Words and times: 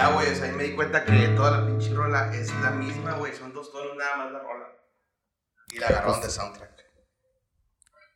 ya, 0.00 0.14
güey, 0.14 0.32
o 0.32 0.34
sea, 0.34 0.46
ahí 0.46 0.52
me 0.52 0.64
di 0.64 0.74
cuenta 0.74 1.04
que 1.04 1.28
toda 1.36 1.60
la 1.60 1.66
pinche 1.66 1.92
rola 1.92 2.34
es 2.34 2.52
la 2.60 2.70
misma, 2.70 3.12
güey. 3.14 3.34
Son 3.34 3.52
dos 3.52 3.70
tonos 3.70 3.94
nada 3.96 4.16
más 4.16 4.32
la 4.32 4.38
rola. 4.38 4.66
Y 5.72 5.78
la 5.78 5.88
agarraron 5.88 6.20
de 6.22 6.30
soundtrack. 6.30 6.70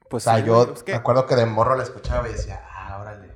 Pues 0.08 0.26
O 0.26 0.30
sea, 0.30 0.38
sí, 0.38 0.46
yo 0.46 0.64
güey, 0.64 0.74
es 0.74 0.86
me 0.86 0.94
acuerdo 0.94 1.26
que 1.26 1.34
de 1.36 1.46
morro 1.46 1.76
la 1.76 1.82
escuchaba 1.82 2.26
y 2.28 2.32
decía, 2.32 2.62
ah, 2.70 2.98
órale. 3.00 3.28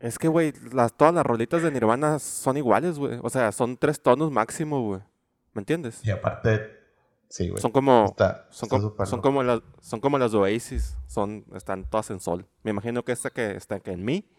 es 0.00 0.18
que, 0.18 0.28
güey, 0.28 0.52
las, 0.72 0.92
todas 0.92 1.14
las 1.14 1.26
rolitas 1.26 1.62
de 1.62 1.70
Nirvana 1.72 2.18
son 2.20 2.56
iguales, 2.56 2.98
güey. 2.98 3.18
O 3.22 3.30
sea, 3.30 3.50
son 3.50 3.76
tres 3.76 4.00
tonos 4.00 4.30
máximo, 4.30 4.80
güey. 4.80 5.00
¿Me 5.52 5.60
entiendes? 5.60 6.04
Y 6.04 6.10
aparte, 6.12 6.78
sí, 7.28 7.48
güey. 7.48 7.60
Son 7.60 7.72
como, 7.72 8.06
Está, 8.06 8.46
son, 8.50 8.68
está 8.72 9.06
son 9.06 9.20
como 9.20 9.42
las, 9.42 9.60
son 9.80 10.00
como 10.00 10.16
las 10.18 10.30
de 10.30 10.38
Oasis. 10.38 10.96
Son, 11.08 11.44
están 11.54 11.84
todas 11.90 12.10
en 12.10 12.20
sol. 12.20 12.46
Me 12.62 12.70
imagino 12.70 13.04
que 13.04 13.10
esta 13.10 13.30
que 13.30 13.56
está 13.56 13.80
que 13.80 13.90
en 13.90 14.04
mi, 14.04 14.30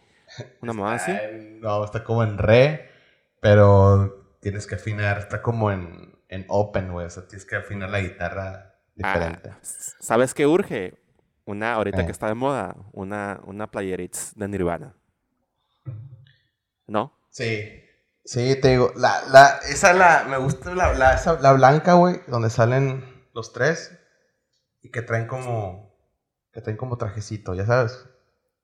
una 0.62 0.72
mamá 0.72 0.96
así. 0.96 1.12
No, 1.60 1.84
está 1.84 2.04
como 2.04 2.24
en 2.24 2.38
re, 2.38 2.95
pero 3.42 4.38
tienes 4.42 4.68
que 4.68 4.76
afinar, 4.76 5.18
está 5.20 5.42
como 5.42 5.72
en, 5.72 6.18
en 6.30 6.46
open, 6.50 6.92
güey. 6.92 7.06
O 7.08 7.10
sea, 7.10 7.28
tienes 7.28 7.46
que 7.46 7.56
afinar 7.56 7.90
la 7.90 8.02
guitarra 8.02 8.76
diferente. 8.96 9.50
Ah, 9.52 9.60
¿Sabes 9.62 10.34
qué 10.34 10.46
urge? 10.48 11.00
Una, 11.46 11.74
ahorita 11.74 12.02
Eh. 12.02 12.06
que 12.06 12.12
está 12.12 12.28
de 12.28 12.34
moda, 12.34 12.76
una, 12.92 13.40
una 13.46 13.68
playerits 13.70 14.34
de 14.36 14.48
Nirvana. 14.48 14.96
¿No? 16.88 17.18
Sí. 17.30 17.82
Sí, 18.24 18.60
te 18.60 18.70
digo, 18.70 18.92
la, 18.96 19.22
la, 19.32 19.60
esa 19.70 19.94
la, 19.94 20.26
me 20.27 20.38
gusta 20.38 20.74
la, 20.74 20.94
la, 20.94 21.14
esa- 21.14 21.40
la 21.40 21.54
blanca, 21.54 21.94
güey, 21.94 22.22
donde 22.27 22.49
salen 22.49 23.05
los 23.34 23.54
tres 23.54 23.99
y 24.82 24.90
que 24.90 25.04
traen 25.04 25.27
como, 25.27 25.96
que 26.52 26.62
traen 26.62 26.77
como 26.77 26.98
trajecito, 26.98 27.54
ya 27.54 27.66
sabes. 27.68 28.04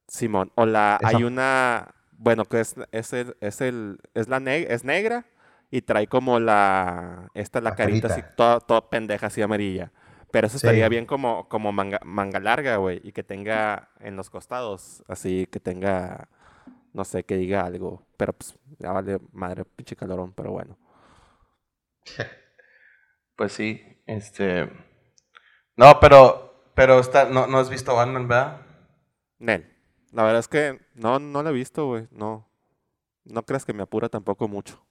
Simón. 0.08 0.52
O 0.56 0.66
la, 0.66 0.98
Esa. 1.00 1.10
hay 1.16 1.24
una, 1.24 1.94
bueno, 2.22 2.46
que 2.46 2.60
es, 2.62 2.76
es 2.92 3.14
el, 3.14 3.36
es 3.42 3.62
el, 3.62 4.00
es 4.14 4.28
la 4.30 4.40
neg- 4.40 4.68
es 4.70 4.84
negra 4.86 5.26
y 5.72 5.82
trae 5.84 6.08
como 6.08 6.40
la, 6.40 7.30
esta 7.34 7.62
la, 7.62 7.72
La 7.72 7.76
carita 7.76 8.08
así, 8.08 8.24
toda, 8.24 8.60
toda 8.60 8.90
pendeja 8.90 9.28
así 9.28 9.42
amarilla. 9.42 9.92
Pero 10.32 10.48
eso 10.48 10.58
Sí. 10.58 10.68
estaría 10.68 10.88
bien 10.90 11.06
como, 11.06 11.50
como 11.50 11.72
manga, 11.74 12.00
manga 12.06 12.40
larga, 12.40 12.78
güey, 12.78 13.02
y 13.04 13.12
que 13.14 13.24
tenga 13.24 13.90
en 14.00 14.16
los 14.16 14.30
costados, 14.30 15.04
así 15.08 15.48
que 15.48 15.60
tenga, 15.60 16.30
no 16.94 17.06
sé, 17.06 17.24
que 17.26 17.38
diga 17.38 17.62
algo. 17.66 18.06
Pero 18.18 18.34
pues, 18.34 18.58
ya 18.80 18.92
vale 18.94 19.20
madre, 19.34 19.66
pinche 19.66 19.96
calorón, 19.98 20.34
pero 20.34 20.52
bueno. 20.52 20.78
Pues 23.36 23.54
sí, 23.54 23.82
este... 24.06 24.70
No, 25.76 26.00
pero, 26.00 26.54
pero 26.76 27.00
está, 27.00 27.26
no, 27.26 27.48
no 27.48 27.58
has 27.60 27.70
visto 27.70 27.96
Batman, 27.96 28.28
¿verdad? 28.28 28.62
Nel, 29.40 29.66
la 30.12 30.24
verdad 30.24 30.40
es 30.40 30.48
que 30.48 30.80
no, 30.94 31.20
no 31.20 31.44
la 31.44 31.50
he 31.50 31.54
visto, 31.54 31.88
güey, 31.88 32.08
no. 32.12 32.48
No 33.24 33.44
creas 33.44 33.66
que 33.66 33.74
me 33.74 33.84
apura 33.84 34.10
tampoco 34.10 34.48
mucho. 34.48 34.84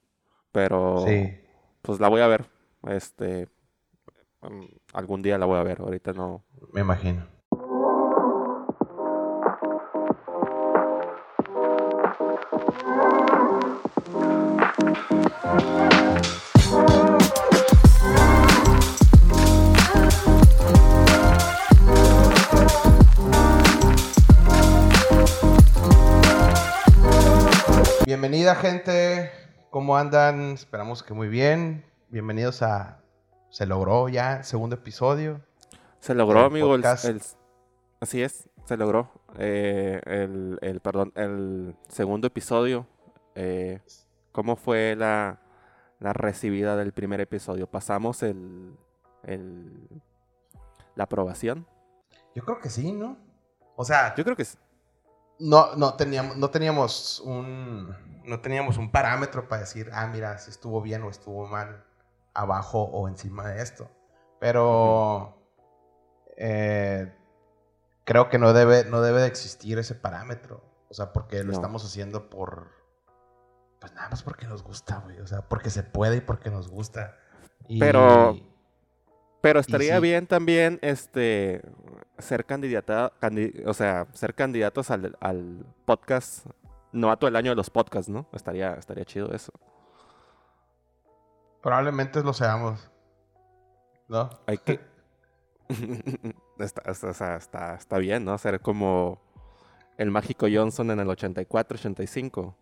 Pero 0.51 1.05
Sí. 1.05 1.33
pues 1.81 1.99
la 1.99 2.07
voy 2.07 2.21
a 2.21 2.27
ver. 2.27 2.49
Este, 2.87 3.47
mm, 4.41 4.65
algún 4.93 5.21
día 5.21 5.37
la 5.37 5.45
voy 5.45 5.57
a 5.59 5.63
ver, 5.63 5.81
ahorita 5.81 6.13
no. 6.13 6.43
Me 6.73 6.81
imagino. 6.81 7.25
Bienvenida 28.51 28.69
gente, 28.83 29.31
¿cómo 29.69 29.95
andan? 29.95 30.51
Esperamos 30.51 31.03
que 31.03 31.13
muy 31.13 31.29
bien. 31.29 31.85
Bienvenidos 32.09 32.61
a... 32.61 32.99
Se 33.49 33.65
logró 33.65 34.09
ya, 34.09 34.43
segundo 34.43 34.75
episodio. 34.75 35.39
Se 36.01 36.13
logró, 36.13 36.41
El 36.41 36.45
amigo, 36.47 36.75
el, 36.75 36.83
el- 36.83 37.21
así 38.01 38.21
es, 38.21 38.49
se 38.65 38.75
logró. 38.75 39.09
Eh, 39.37 40.01
el, 40.05 40.59
el, 40.61 40.81
perdón, 40.81 41.13
el 41.15 41.77
segundo 41.87 42.27
episodio. 42.27 42.87
eh, 43.35 43.79
¿Cómo 44.33 44.57
fue 44.57 44.95
la, 44.97 45.39
la 45.99 46.11
recibida 46.11 46.75
del 46.75 46.91
primer 46.91 47.21
episodio? 47.21 47.67
¿Pasamos 47.67 48.21
el, 48.21 48.75
el, 49.23 49.87
la 50.95 51.05
aprobación? 51.05 51.65
Yo 52.35 52.43
creo 52.43 52.59
que 52.59 52.69
sí, 52.69 52.91
¿no? 52.91 53.17
O 53.77 53.85
sea, 53.85 54.13
Yo 54.15 54.25
creo 54.25 54.35
que 54.35 54.43
sí. 54.43 54.57
No, 55.41 55.75
no 55.75 55.95
teníamos, 55.95 56.37
no 56.37 56.49
teníamos 56.49 57.19
un, 57.25 57.95
no 58.25 58.39
teníamos 58.41 58.77
un 58.77 58.91
parámetro 58.91 59.47
para 59.49 59.61
decir, 59.61 59.89
ah, 59.93 60.07
mira, 60.07 60.37
si 60.37 60.51
estuvo 60.51 60.81
bien 60.81 61.03
o 61.03 61.09
estuvo 61.09 61.47
mal, 61.47 61.83
abajo 62.33 62.83
o 62.83 63.07
encima 63.07 63.47
de 63.47 63.61
esto. 63.61 63.89
Pero 64.39 65.35
eh, 66.37 67.13
creo 68.05 68.29
que 68.29 68.39
no 68.39 68.53
debe, 68.53 68.85
no 68.85 69.01
debe 69.01 69.21
de 69.21 69.27
existir 69.27 69.77
ese 69.79 69.95
parámetro. 69.95 70.63
O 70.89 70.93
sea, 70.93 71.13
porque 71.13 71.39
lo 71.43 71.45
No. 71.45 71.53
estamos 71.53 71.83
haciendo 71.85 72.29
por, 72.29 72.69
pues 73.79 73.93
nada 73.93 74.09
más 74.09 74.23
porque 74.23 74.47
nos 74.47 74.63
gusta, 74.63 74.99
güey. 74.99 75.19
O 75.19 75.27
sea, 75.27 75.41
porque 75.47 75.69
se 75.69 75.83
puede 75.83 76.17
y 76.17 76.21
porque 76.21 76.49
nos 76.49 76.69
gusta. 76.69 77.17
Y- 77.67 77.79
Pero- 77.79 78.35
Pero 79.41 79.59
estaría 79.59 79.95
sí. 79.95 80.01
bien 80.01 80.27
también 80.27 80.77
este 80.83 81.61
ser 82.19 82.45
candidata, 82.45 83.11
candi- 83.19 83.63
o 83.65 83.73
sea, 83.73 84.05
ser 84.13 84.35
candidatos 84.35 84.91
al, 84.91 85.17
al 85.19 85.65
podcast, 85.85 86.45
novato 86.91 87.25
del 87.25 87.35
año 87.35 87.49
de 87.51 87.55
los 87.55 87.69
podcasts, 87.71 88.09
¿no? 88.09 88.27
Estaría, 88.33 88.73
estaría 88.73 89.03
chido 89.05 89.33
eso. 89.33 89.51
probablemente 91.61 92.21
lo 92.23 92.33
seamos. 92.33 92.89
¿No? 94.07 94.29
Hay 94.45 94.57
que. 94.57 94.79
está, 96.59 96.81
está- 96.91 97.35
está- 97.37 97.75
está 97.75 97.97
bien, 97.97 98.25
¿no? 98.25 98.37
Ser 98.37 98.59
como 98.59 99.21
el 99.97 100.11
mágico 100.11 100.47
Johnson 100.51 100.91
en 100.91 100.99
el 100.99 101.09
84, 101.09 101.75
85. 101.77 102.55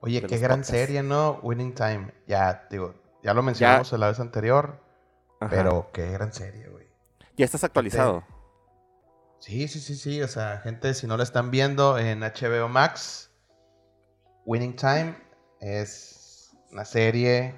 Oye, 0.00 0.22
qué 0.22 0.38
gran 0.38 0.60
podcasts. 0.60 0.70
serie, 0.72 1.02
¿no? 1.02 1.38
Winning 1.42 1.74
Time. 1.74 2.12
Ya, 2.26 2.66
digo, 2.70 2.94
ya 3.22 3.34
lo 3.34 3.42
mencionamos 3.42 3.92
la 3.92 4.08
vez 4.08 4.20
anterior, 4.20 4.80
Ajá. 5.40 5.50
pero 5.50 5.90
qué 5.92 6.10
gran 6.10 6.32
serie, 6.32 6.68
güey. 6.68 6.86
Ya 7.36 7.44
estás 7.44 7.62
actualizado. 7.64 8.24
Sí, 9.38 9.68
sí, 9.68 9.78
sí, 9.80 9.94
sí. 9.94 10.20
O 10.22 10.28
sea, 10.28 10.58
gente, 10.58 10.92
si 10.94 11.06
no 11.06 11.16
lo 11.16 11.22
están 11.22 11.50
viendo 11.50 11.96
en 11.98 12.20
HBO 12.20 12.68
Max, 12.68 13.30
Winning 14.44 14.74
Time 14.76 15.14
es 15.60 16.56
una 16.72 16.84
serie 16.84 17.54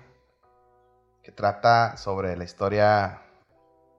que 1.22 1.32
trata 1.32 1.96
sobre 1.96 2.36
la 2.36 2.44
historia 2.44 3.22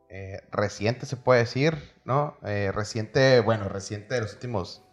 eh, 0.09 0.41
reciente, 0.51 1.05
se 1.05 1.17
puede 1.17 1.39
decir, 1.41 1.77
¿no? 2.05 2.37
Eh, 2.43 2.71
reciente, 2.73 3.39
bueno, 3.39 3.67
reciente 3.69 4.15
de 4.15 4.21
los 4.21 4.33
últimos 4.33 4.83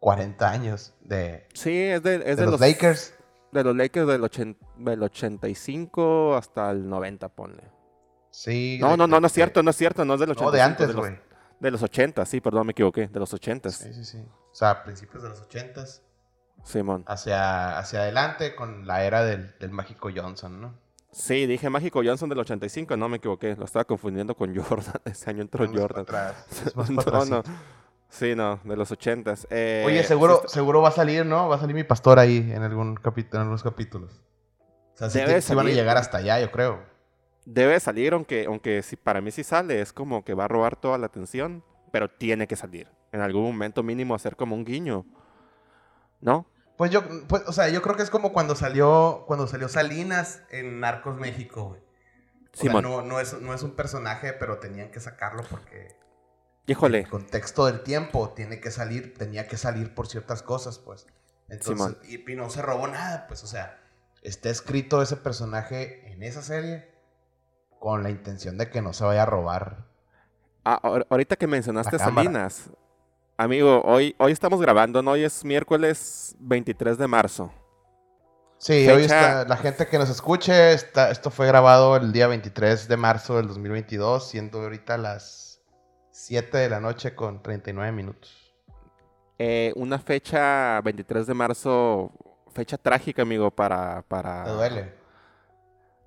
40 0.00 0.50
años 0.50 0.94
de, 1.02 1.46
Sí, 1.54 1.76
es 1.82 2.02
de, 2.02 2.22
es 2.26 2.36
de 2.36 2.46
los, 2.46 2.58
Lakers. 2.58 3.14
De 3.52 3.62
los 3.62 3.76
Lakers 3.76 4.06
del, 4.08 4.22
ochen- 4.22 4.56
del 4.78 5.02
85 5.02 6.34
hasta 6.36 6.70
el 6.70 6.88
90, 6.88 7.28
ponle. 7.28 7.62
Sí. 8.32 8.78
No, 8.80 8.96
no, 8.96 9.06
no, 9.06 9.20
no 9.20 9.26
es 9.26 9.32
cierto, 9.32 9.62
no 9.62 9.70
es 9.70 9.76
cierto, 9.76 10.04
no 10.04 10.14
es 10.14 10.20
del 10.20 10.30
85. 10.30 10.50
No, 10.50 10.56
de 10.56 10.62
antes, 10.62 10.96
güey. 10.96 11.18
de 11.60 11.70
los 11.70 11.82
80, 11.82 12.24
sí, 12.24 12.40
perdón, 12.40 12.66
me 12.66 12.72
equivoqué, 12.72 13.06
de 13.06 13.20
los 13.20 13.32
80. 13.32 13.70
Sí, 13.70 13.92
sí, 13.92 14.04
sí. 14.04 14.18
O 14.18 14.54
sea, 14.54 14.82
principios 14.82 15.22
de 15.22 15.28
los 15.28 15.48
80s. 15.48 16.00
Simón. 16.64 17.04
Hacia, 17.06 17.78
hacia 17.78 18.00
adelante 18.00 18.54
con 18.54 18.86
la 18.86 19.04
era 19.04 19.22
del, 19.22 19.54
del 19.58 19.70
mágico 19.70 20.10
Johnson, 20.14 20.60
¿no? 20.60 20.74
Sí, 21.10 21.44
dije 21.46 21.68
Mágico 21.68 22.00
Johnson 22.02 22.30
del 22.30 22.38
85, 22.38 22.96
no 22.96 23.06
me 23.08 23.18
equivoqué, 23.18 23.54
lo 23.54 23.66
estaba 23.66 23.84
confundiendo 23.84 24.34
con 24.34 24.56
Jordan, 24.56 24.94
ese 25.04 25.28
año 25.28 25.42
entró 25.42 25.66
Jordan. 25.66 26.02
atrás, 26.02 26.46
es 26.66 26.74
más 26.74 26.88
no, 26.90 27.24
no, 27.26 27.42
sí, 28.08 28.34
no, 28.34 28.60
de 28.64 28.76
los 28.76 28.90
80s. 28.90 29.46
Eh, 29.50 29.84
Oye, 29.86 30.02
seguro, 30.04 30.42
seguro 30.46 30.80
va 30.80 30.88
a 30.88 30.92
salir, 30.92 31.26
¿no? 31.26 31.48
Va 31.48 31.56
a 31.56 31.58
salir 31.58 31.74
mi 31.76 31.84
pastor 31.84 32.18
ahí 32.18 32.50
en 32.50 32.62
algún 32.62 32.94
capítulo, 32.94 33.36
en 33.36 33.40
algunos 33.42 33.62
capítulos. 33.62 34.22
O 34.94 34.96
sea, 34.96 35.10
sí, 35.10 35.20
sí 35.42 35.54
van 35.54 35.66
a 35.66 35.70
llegar 35.70 35.98
hasta 35.98 36.18
allá, 36.18 36.40
yo 36.40 36.50
creo. 36.50 36.91
Debe 37.44 37.78
salir, 37.80 38.14
aunque, 38.14 38.44
aunque 38.46 38.82
sí, 38.82 38.96
para 38.96 39.20
mí 39.20 39.30
sí 39.30 39.42
sale, 39.42 39.80
es 39.80 39.92
como 39.92 40.24
que 40.24 40.34
va 40.34 40.44
a 40.44 40.48
robar 40.48 40.76
toda 40.76 40.98
la 40.98 41.06
atención, 41.06 41.64
pero 41.90 42.08
tiene 42.10 42.46
que 42.46 42.56
salir. 42.56 42.88
En 43.10 43.20
algún 43.20 43.42
momento 43.42 43.82
mínimo 43.82 44.14
hacer 44.14 44.36
como 44.36 44.54
un 44.54 44.64
guiño. 44.64 45.04
¿No? 46.20 46.46
Pues 46.76 46.90
yo, 46.90 47.02
pues, 47.28 47.42
o 47.46 47.52
sea, 47.52 47.68
yo 47.68 47.82
creo 47.82 47.96
que 47.96 48.02
es 48.02 48.10
como 48.10 48.32
cuando 48.32 48.54
salió, 48.54 49.24
cuando 49.26 49.46
salió 49.46 49.68
Salinas 49.68 50.42
en 50.50 50.80
Narcos 50.80 51.16
México, 51.16 51.70
güey. 51.70 51.80
Sea, 52.52 52.80
no, 52.80 53.02
no, 53.02 53.18
es, 53.18 53.40
no 53.40 53.54
es 53.54 53.62
un 53.62 53.74
personaje, 53.74 54.32
pero 54.34 54.58
tenían 54.58 54.90
que 54.90 55.00
sacarlo 55.00 55.42
porque 55.48 55.96
Híjole, 56.66 57.00
el 57.00 57.08
contexto 57.08 57.66
del 57.66 57.82
tiempo 57.82 58.30
tiene 58.30 58.60
que 58.60 58.70
salir, 58.70 59.14
tenía 59.14 59.48
que 59.48 59.56
salir 59.56 59.94
por 59.94 60.06
ciertas 60.06 60.42
cosas, 60.42 60.78
pues. 60.78 61.06
Entonces, 61.48 61.96
y, 62.08 62.30
y 62.30 62.36
no 62.36 62.50
se 62.50 62.62
robó 62.62 62.86
nada, 62.88 63.26
pues, 63.26 63.42
o 63.42 63.46
sea, 63.46 63.80
está 64.22 64.50
escrito 64.50 65.02
ese 65.02 65.16
personaje 65.16 66.12
en 66.12 66.22
esa 66.22 66.42
serie 66.42 66.91
con 67.82 68.04
la 68.04 68.10
intención 68.10 68.56
de 68.56 68.70
que 68.70 68.80
no 68.80 68.92
se 68.92 69.02
vaya 69.02 69.24
a 69.24 69.26
robar. 69.26 69.78
ah, 70.64 70.78
ahor- 70.84 71.04
ahorita 71.10 71.34
que 71.34 71.48
mencionaste. 71.48 71.98
Salinas, 71.98 72.70
amigo, 73.36 73.82
hoy, 73.84 74.14
hoy 74.20 74.30
estamos 74.30 74.60
grabando, 74.60 75.02
¿no? 75.02 75.10
Hoy 75.10 75.24
es 75.24 75.44
miércoles 75.44 76.36
23 76.38 76.96
de 76.96 77.08
marzo. 77.08 77.52
Sí, 78.58 78.88
hoy 78.88 79.02
está, 79.02 79.44
la 79.46 79.56
gente 79.56 79.88
que 79.88 79.98
nos 79.98 80.08
escuche, 80.10 80.72
está, 80.72 81.10
esto 81.10 81.30
fue 81.32 81.48
grabado 81.48 81.96
el 81.96 82.12
día 82.12 82.28
23 82.28 82.86
de 82.86 82.96
marzo 82.96 83.36
del 83.38 83.48
2022, 83.48 84.28
siendo 84.28 84.60
ahorita 84.62 84.96
las 84.96 85.60
7 86.12 86.56
de 86.58 86.68
la 86.70 86.78
noche 86.78 87.16
con 87.16 87.42
39 87.42 87.90
minutos. 87.90 88.54
Eh, 89.40 89.72
una 89.74 89.98
fecha, 89.98 90.80
23 90.82 91.26
de 91.26 91.34
marzo, 91.34 92.12
fecha 92.54 92.78
trágica, 92.78 93.22
amigo, 93.22 93.50
para... 93.50 94.02
para... 94.02 94.44
¿Te 94.44 94.50
duele? 94.50 95.01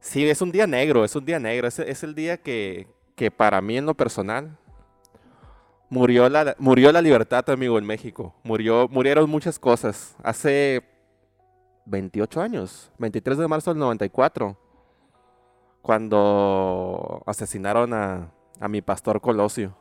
Sí, 0.05 0.29
es 0.29 0.39
un 0.39 0.51
día 0.51 0.67
negro, 0.67 1.03
es 1.03 1.15
un 1.15 1.25
día 1.25 1.39
negro. 1.39 1.67
Es, 1.67 1.79
es 1.79 2.03
el 2.03 2.13
día 2.13 2.37
que, 2.37 2.87
que 3.15 3.31
para 3.31 3.59
mí 3.59 3.75
en 3.75 3.87
lo 3.87 3.95
personal 3.95 4.55
murió 5.89 6.29
la, 6.29 6.55
murió 6.59 6.91
la 6.91 7.01
libertad, 7.01 7.49
amigo, 7.49 7.79
en 7.79 7.85
México. 7.85 8.35
Murió, 8.43 8.87
murieron 8.87 9.27
muchas 9.27 9.57
cosas. 9.57 10.15
Hace 10.21 10.83
28 11.85 12.39
años, 12.39 12.91
23 12.99 13.39
de 13.39 13.47
marzo 13.47 13.71
del 13.71 13.79
94, 13.79 14.55
cuando 15.81 17.23
asesinaron 17.25 17.91
a, 17.95 18.31
a 18.59 18.67
mi 18.67 18.83
pastor 18.83 19.19
Colosio. 19.19 19.75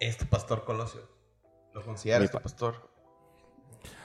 Este 0.00 0.24
pastor 0.24 0.64
Colosio. 0.64 1.02
¿Lo 1.74 1.84
consideras 1.84 2.24
este 2.24 2.40
pastor? 2.40 2.90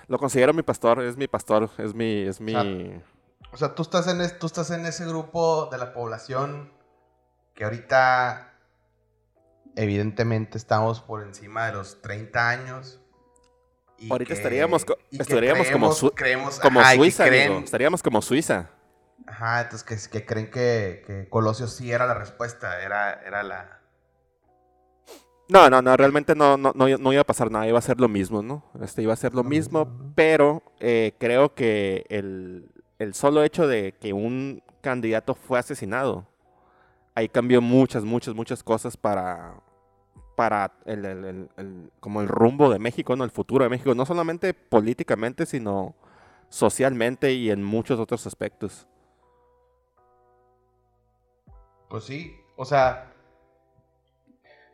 Lo 0.08 0.20
considero 0.20 0.54
mi 0.54 0.64
pastor, 0.64 1.02
es 1.02 1.16
mi 1.16 1.28
pastor, 1.30 1.70
es 1.78 1.96
mi... 1.96 2.24
Es 2.24 2.42
mi... 2.42 2.54
O, 2.54 2.60
sea, 2.60 3.15
tú, 3.76 3.82
estás 3.82 4.08
en 4.08 4.40
tú 4.40 4.48
estás 4.48 4.72
en 4.72 4.86
ese 4.86 5.06
grupo 5.06 5.68
de 5.72 5.78
la 5.78 5.94
población 5.94 6.72
que 7.54 7.64
ahorita 7.64 8.54
evidentemente 9.76 10.58
estamos 10.58 11.02
por 11.02 11.24
encima 11.24 11.68
de 11.68 11.74
los 11.74 12.02
30 12.02 12.50
años 12.50 13.00
Ahorita 14.10 14.34
estaríamos, 14.34 14.86
estaríamos 15.12 15.70
como, 15.70 15.90
como 16.62 16.84
Suiza, 16.84 17.28
Estaríamos 17.28 18.04
como 18.04 18.22
Suiza. 18.22 18.70
Ajá, 19.26 19.62
entonces 19.62 20.08
que, 20.08 20.26
creen 20.26 20.52
que, 20.52 21.04
que, 21.06 21.28
Colosio 21.30 21.68
sí 21.68 21.92
era 21.92 22.06
la 22.06 22.14
respuesta, 22.14 22.82
era, 22.84 23.14
era 23.26 23.42
la... 23.44 23.80
No, 25.48 25.70
no, 25.70 25.82
no, 25.82 25.96
realmente 25.96 26.36
no, 26.36 26.58
no, 26.58 26.74
no, 26.76 27.14
iba 27.14 27.22
a 27.22 27.26
pasar 27.26 27.52
nada, 27.52 27.68
iba 27.68 27.80
a 27.80 27.82
ser 27.82 28.00
lo 28.00 28.08
mismo, 28.08 28.42
¿no? 28.42 28.70
Este 28.82 29.02
iba 29.02 29.14
a 29.14 29.18
ser 29.18 29.34
lo 29.34 29.44
mismo, 29.44 30.12
pero 30.16 30.64
eh, 30.80 31.16
creo 31.20 31.54
que 31.54 32.06
el, 32.10 32.72
el 33.00 33.14
solo 33.14 33.44
hecho 33.44 33.68
de 33.68 33.94
que 33.94 34.14
un 34.14 34.64
candidato 34.82 35.36
fue 35.36 35.60
asesinado, 35.60 36.28
ahí 37.14 37.30
cambió 37.30 37.62
muchas, 37.62 38.04
muchas, 38.04 38.36
muchas 38.36 38.64
cosas 38.64 38.98
para, 38.98 39.62
para 40.36 40.74
el, 40.86 41.50
como 42.00 42.22
el 42.22 42.28
rumbo 42.28 42.70
de 42.70 42.80
México, 42.80 43.16
¿no? 43.16 43.24
el 43.24 43.32
futuro 43.32 43.64
de 43.64 43.70
México, 43.70 43.96
no 43.96 44.06
solamente 44.06 44.54
políticamente, 44.54 45.46
sino 45.46 45.96
socialmente 46.50 47.34
y 47.34 47.52
en 47.52 47.64
muchos 47.64 48.00
otros 48.00 48.28
aspectos. 48.28 48.88
Pues 51.90 52.04
sí, 52.04 52.36
o 52.56 52.66
sea, 52.66 53.14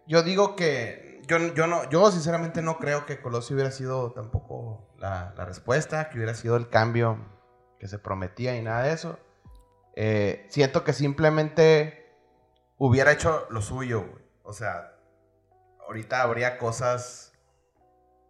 yo 0.08 0.24
digo 0.24 0.56
que 0.56 1.22
yo, 1.28 1.38
yo 1.54 1.68
no, 1.68 1.90
yo 1.90 2.12
sinceramente 2.12 2.62
no 2.62 2.78
creo 2.78 3.06
que 3.06 3.22
Colosio 3.22 3.56
hubiera 3.56 3.72
sido 3.72 4.12
tampoco 4.12 4.88
la, 4.98 5.34
respuesta, 5.46 6.10
que 6.10 6.18
hubiera 6.18 6.34
sido 6.34 6.56
el 6.56 6.70
cambio 6.70 7.18
que 7.82 7.88
se 7.88 7.98
prometía 7.98 8.56
y 8.56 8.62
nada 8.62 8.84
de 8.84 8.94
eso. 8.94 9.18
Eh, 9.96 10.46
siento 10.50 10.84
que 10.84 10.94
simplemente 10.94 12.14
hubiera 12.78 13.12
hecho 13.12 13.48
lo 13.50 13.64
suyo, 13.64 14.06
O 14.44 14.54
sea, 14.54 14.94
ahorita 15.88 16.22
habría 16.22 16.60
cosas 16.60 17.34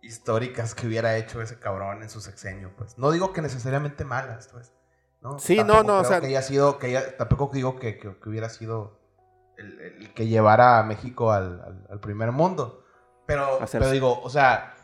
históricas 0.01 0.73
que 0.73 0.87
hubiera 0.87 1.17
hecho 1.17 1.41
ese 1.41 1.59
cabrón 1.59 2.01
en 2.01 2.09
su 2.09 2.21
sexenio, 2.21 2.71
pues. 2.77 2.97
No 2.97 3.11
digo 3.11 3.33
que 3.33 3.41
necesariamente 3.41 4.05
malas, 4.05 4.47
pues. 4.53 4.71
¿no? 5.19 5.37
Sí, 5.37 5.61
no, 5.65 5.83
no, 5.83 5.97
o 5.97 6.03
sea... 6.05 6.21
Que 6.21 6.27
haya 6.27 6.43
sido, 6.43 6.79
que 6.79 6.97
tampoco 7.17 7.49
digo 7.53 7.77
que, 7.77 7.99
que, 7.99 8.07
hubiera 8.29 8.47
sido 8.47 9.01
el, 9.57 10.13
que 10.13 10.27
llevara 10.27 10.79
a 10.79 10.83
México 10.83 11.33
al, 11.33 11.85
al, 11.89 11.99
primer 11.99 12.31
mundo. 12.31 12.85
Pero, 13.27 13.59
pero, 13.69 13.91
digo, 13.91 14.21
o 14.21 14.29
sea, 14.29 14.75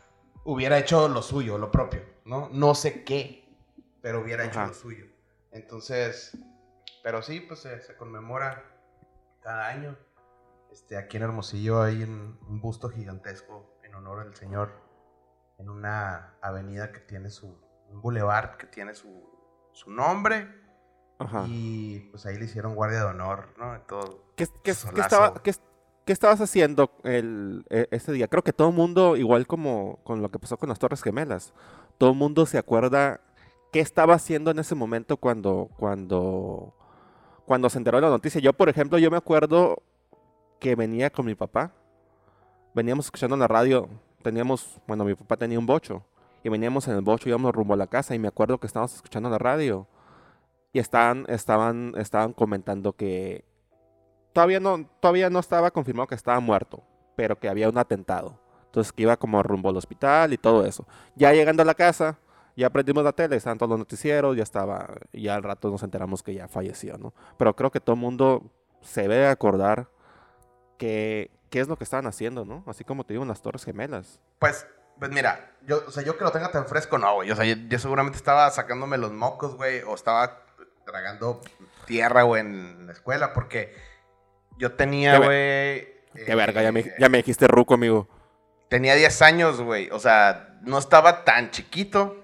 hubiera 0.44 0.76
hecho 0.76 1.08
lo 1.08 1.22
suyo, 1.22 1.56
lo 1.56 1.70
propio, 1.70 2.02
¿no? 2.26 2.50
No 2.52 2.74
sé 2.74 3.02
qué, 3.02 3.47
pero 4.02 4.20
hubiera 4.20 4.44
hecho 4.44 4.64
lo 4.66 4.74
suyo. 4.74 5.06
Entonces, 5.50 6.36
pero 7.02 7.22
sí, 7.22 7.40
pues 7.40 7.60
se 7.60 7.96
conmemora 7.96 8.64
cada 9.42 9.68
año. 9.68 9.96
Este, 10.70 10.96
aquí 10.96 11.16
en 11.16 11.22
Hermosillo 11.24 11.82
hay 11.82 12.02
un, 12.02 12.38
busto 12.60 12.90
gigantesco 12.90 13.78
en 13.82 13.94
honor 13.94 14.20
al 14.20 14.34
señor 14.34 14.72
en 15.58 15.70
una 15.70 16.34
avenida 16.40 16.92
que 16.92 17.00
tiene 17.00 17.30
su, 17.30 17.46
un 17.90 18.00
boulevard 18.00 18.56
que 18.56 18.66
tiene 18.66 18.94
su, 18.94 19.28
su 19.72 19.90
nombre. 19.90 20.48
Y 21.48 21.98
pues 22.10 22.26
ahí 22.26 22.38
le 22.38 22.44
hicieron 22.44 22.76
guardia 22.76 22.98
de 23.00 23.04
honor, 23.06 23.48
¿no? 23.58 23.80
Todo. 23.88 24.32
¿Qué, 24.36 24.46
qué, 24.62 24.70
estaba, 24.70 25.42
qué, 25.42 25.52
estabas 26.12 26.40
haciendo 26.40 26.92
el, 27.02 27.66
e, 27.70 27.88
ese 27.90 28.12
día? 28.12 28.28
Creo 28.28 28.44
que 28.44 28.52
todo 28.52 28.68
el 28.68 28.74
mundo, 28.74 29.16
igual 29.16 29.48
como 29.48 29.98
con 30.04 30.22
lo 30.22 30.30
que 30.30 30.38
pasó 30.38 30.56
con 30.58 30.68
las 30.68 30.78
Torres 30.78 31.02
Gemelas, 31.02 31.54
todo 31.96 32.10
el 32.10 32.16
mundo 32.16 32.46
se 32.46 32.56
acuerda 32.56 33.20
qué 33.72 33.80
estaba 33.80 34.14
haciendo 34.14 34.50
en 34.50 34.58
ese 34.58 34.74
momento 34.74 35.16
cuando, 35.16 35.70
cuando, 35.78 36.74
cuando 37.44 37.68
se 37.70 37.78
enteró 37.78 37.98
de 37.98 38.02
la 38.02 38.10
noticia. 38.10 38.40
Yo, 38.40 38.52
por 38.52 38.68
ejemplo, 38.68 38.98
yo 38.98 39.10
me 39.10 39.16
acuerdo 39.16 39.82
que 40.58 40.74
venía 40.74 41.10
con 41.10 41.26
mi 41.26 41.34
papá. 41.34 41.72
Veníamos 42.74 43.06
escuchando 43.06 43.36
la 43.36 43.48
radio. 43.48 43.88
Teníamos, 44.22 44.80
bueno, 44.86 45.04
mi 45.04 45.14
papá 45.14 45.36
tenía 45.36 45.58
un 45.58 45.66
bocho. 45.66 46.04
Y 46.42 46.48
veníamos 46.48 46.86
en 46.88 46.94
el 46.94 47.02
bocho, 47.02 47.28
íbamos 47.28 47.54
rumbo 47.54 47.74
a 47.74 47.76
la 47.76 47.86
casa. 47.86 48.14
Y 48.14 48.18
me 48.18 48.28
acuerdo 48.28 48.58
que 48.58 48.66
estábamos 48.66 48.94
escuchando 48.94 49.28
la 49.28 49.38
radio. 49.38 49.86
Y 50.72 50.78
estaban, 50.78 51.24
estaban, 51.28 51.94
estaban 51.96 52.32
comentando 52.32 52.92
que 52.92 53.44
todavía 54.32 54.60
no, 54.60 54.86
todavía 55.00 55.30
no 55.30 55.38
estaba 55.38 55.70
confirmado 55.70 56.06
que 56.06 56.14
estaba 56.14 56.40
muerto. 56.40 56.82
Pero 57.16 57.38
que 57.38 57.48
había 57.48 57.68
un 57.68 57.78
atentado. 57.78 58.38
Entonces 58.66 58.92
que 58.92 59.02
iba 59.02 59.16
como 59.16 59.42
rumbo 59.42 59.70
al 59.70 59.76
hospital 59.76 60.32
y 60.32 60.38
todo 60.38 60.64
eso. 60.64 60.86
Ya 61.16 61.32
llegando 61.32 61.62
a 61.62 61.66
la 61.66 61.74
casa, 61.74 62.18
ya 62.58 62.70
prendimos 62.70 63.04
la 63.04 63.12
tele, 63.12 63.36
estaban 63.36 63.56
todos 63.56 63.70
los 63.70 63.78
noticieros, 63.78 64.36
ya 64.36 64.42
estaba, 64.42 64.88
ya 65.12 65.36
al 65.36 65.44
rato 65.44 65.70
nos 65.70 65.84
enteramos 65.84 66.24
que 66.24 66.34
ya 66.34 66.48
falleció, 66.48 66.98
¿no? 66.98 67.14
Pero 67.36 67.54
creo 67.54 67.70
que 67.70 67.78
todo 67.78 67.94
el 67.94 68.00
mundo 68.00 68.50
se 68.82 69.02
debe 69.02 69.28
acordar 69.28 69.88
qué, 70.76 71.30
qué 71.50 71.60
es 71.60 71.68
lo 71.68 71.76
que 71.76 71.84
estaban 71.84 72.08
haciendo, 72.08 72.44
¿no? 72.44 72.64
Así 72.66 72.82
como 72.82 73.04
te 73.04 73.14
digo 73.14 73.22
en 73.22 73.28
las 73.28 73.42
Torres 73.42 73.64
Gemelas. 73.64 74.18
Pues, 74.40 74.66
pues 74.98 75.08
mira, 75.12 75.52
yo, 75.68 75.84
o 75.86 75.92
sea, 75.92 76.02
yo 76.02 76.18
que 76.18 76.24
lo 76.24 76.32
tenga 76.32 76.50
tan 76.50 76.66
fresco, 76.66 76.98
no, 76.98 77.14
güey. 77.14 77.30
O 77.30 77.36
sea, 77.36 77.44
yo, 77.44 77.78
seguramente 77.78 78.18
estaba 78.18 78.50
sacándome 78.50 78.98
los 78.98 79.12
mocos, 79.12 79.54
güey, 79.54 79.82
o 79.82 79.94
estaba 79.94 80.42
tragando 80.84 81.40
tierra, 81.86 82.24
güey, 82.24 82.40
en 82.40 82.86
la 82.86 82.92
escuela, 82.92 83.34
porque 83.34 83.72
yo 84.58 84.72
tenía, 84.72 85.18
güey... 85.18 85.96
Qué 86.26 86.34
verga, 86.34 86.60
ya 86.60 86.72
me, 86.72 86.80
eh, 86.80 86.94
ya 86.98 87.08
me 87.08 87.18
dijiste 87.18 87.46
ruco, 87.46 87.74
amigo. 87.74 88.08
Tenía 88.68 88.96
10 88.96 89.22
años, 89.22 89.60
güey. 89.60 89.88
O 89.90 90.00
sea, 90.00 90.58
no 90.62 90.78
estaba 90.78 91.24
tan 91.24 91.52
chiquito, 91.52 92.16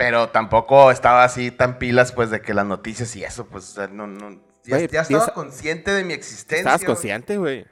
pero 0.00 0.30
tampoco 0.30 0.90
estaba 0.90 1.24
así 1.24 1.50
tan 1.50 1.78
pilas, 1.78 2.12
pues, 2.12 2.30
de 2.30 2.40
que 2.40 2.54
las 2.54 2.64
noticias 2.64 3.14
y 3.16 3.22
eso, 3.22 3.46
pues, 3.48 3.76
no, 3.92 4.06
no, 4.06 4.40
ya, 4.64 4.78
estaba 4.78 5.34
consciente 5.34 5.90
de 5.90 6.04
mi 6.04 6.14
existencia. 6.14 6.60
Estabas 6.60 6.84
consciente, 6.84 7.36
güey. 7.36 7.66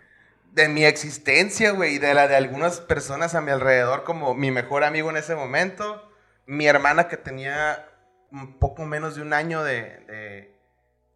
De 0.53 0.69
mi 0.69 0.85
existencia, 0.85 1.71
güey, 1.71 1.95
y 1.95 1.99
de 1.99 2.13
la 2.13 2.29
de 2.29 2.37
algunas 2.37 2.83
personas 2.83 3.35
a 3.35 3.41
mi 3.41 3.51
alrededor, 3.51 4.05
como 4.05 4.35
mi 4.35 4.51
mejor 4.51 4.85
amigo 4.85 5.09
en 5.09 5.17
ese 5.17 5.37
momento, 5.37 6.13
mi 6.45 6.67
hermana 6.67 7.09
que 7.09 7.17
tenía 7.17 7.89
un 8.31 8.59
poco 8.59 8.85
menos 8.85 9.17
de 9.17 9.23
un 9.23 9.33
año 9.33 9.65
de, 9.65 10.53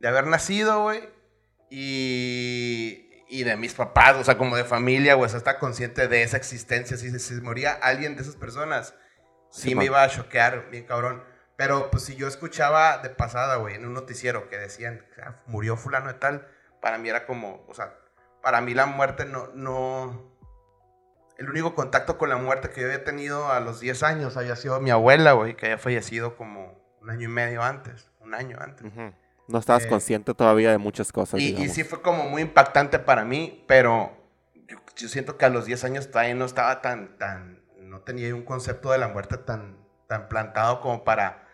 de, 0.00 0.08
haber 0.08 0.26
nacido, 0.26 0.84
güey, 0.84 1.10
y, 1.68 3.10
y, 3.28 3.42
de 3.42 3.54
mis 3.58 3.74
papás, 3.74 4.16
o 4.16 4.24
sea, 4.24 4.38
como 4.38 4.56
de 4.56 4.64
familia, 4.64 5.12
güey, 5.12 5.26
o 5.26 5.28
sea, 5.28 5.36
está 5.36 5.58
consciente 5.58 6.08
de 6.08 6.22
esa 6.22 6.38
existencia. 6.38 6.96
Si 6.96 7.10
se 7.18 7.34
moría 7.42 7.72
alguien 7.72 8.16
de 8.16 8.22
esas 8.22 8.36
personas, 8.36 8.94
sí, 9.52 9.74
me 9.74 9.84
iba 9.84 10.02
a 10.02 10.08
choquear, 10.08 10.68
bien 10.70 10.84
cabrón. 10.84 11.22
Pero 11.56 11.90
pues 11.90 12.04
si 12.04 12.16
yo 12.16 12.26
escuchaba 12.26 12.98
de 12.98 13.10
pasada, 13.10 13.56
güey, 13.56 13.76
en 13.76 13.86
un 13.86 13.94
noticiero 13.94 14.48
que 14.48 14.58
decían, 14.58 15.04
ah, 15.22 15.36
murió 15.46 15.76
fulano 15.76 16.08
de 16.08 16.14
tal, 16.14 16.48
para 16.80 16.98
mí 16.98 17.08
era 17.08 17.26
como, 17.26 17.64
o 17.68 17.74
sea, 17.74 17.94
para 18.42 18.60
mí 18.60 18.74
la 18.74 18.86
muerte 18.86 19.24
no, 19.24 19.48
no... 19.54 20.32
El 21.38 21.48
único 21.48 21.74
contacto 21.74 22.18
con 22.18 22.28
la 22.28 22.36
muerte 22.36 22.70
que 22.70 22.80
yo 22.80 22.86
había 22.86 23.04
tenido 23.04 23.50
a 23.50 23.60
los 23.60 23.80
10 23.80 24.02
años 24.02 24.36
había 24.36 24.56
sido 24.56 24.80
mi 24.80 24.90
abuela, 24.90 25.32
güey, 25.32 25.54
que 25.54 25.66
había 25.66 25.78
fallecido 25.78 26.36
como 26.36 26.78
un 27.00 27.10
año 27.10 27.28
y 27.28 27.32
medio 27.32 27.62
antes, 27.62 28.10
un 28.20 28.34
año 28.34 28.58
antes. 28.60 28.92
No 29.48 29.58
estabas 29.58 29.84
eh, 29.84 29.88
consciente 29.88 30.34
todavía 30.34 30.70
de 30.70 30.78
muchas 30.78 31.12
cosas. 31.12 31.40
Y, 31.40 31.56
y, 31.56 31.68
sí 31.68 31.84
fue 31.84 32.00
como 32.00 32.24
muy 32.24 32.42
impactante 32.42 32.98
para 32.98 33.24
mí, 33.24 33.64
pero 33.66 34.12
yo, 34.68 34.78
yo, 34.96 35.08
siento 35.08 35.36
que 35.36 35.44
a 35.44 35.48
los 35.48 35.64
10 35.64 35.84
años 35.84 36.10
todavía 36.10 36.34
no 36.34 36.44
estaba 36.44 36.80
tan, 36.80 37.18
tan, 37.18 37.61
no 37.92 38.00
tenía 38.00 38.34
un 38.34 38.42
concepto 38.42 38.90
de 38.90 38.98
la 38.98 39.08
muerte 39.08 39.36
tan, 39.36 39.76
tan 40.08 40.28
plantado 40.28 40.80
como 40.80 41.04
para 41.04 41.46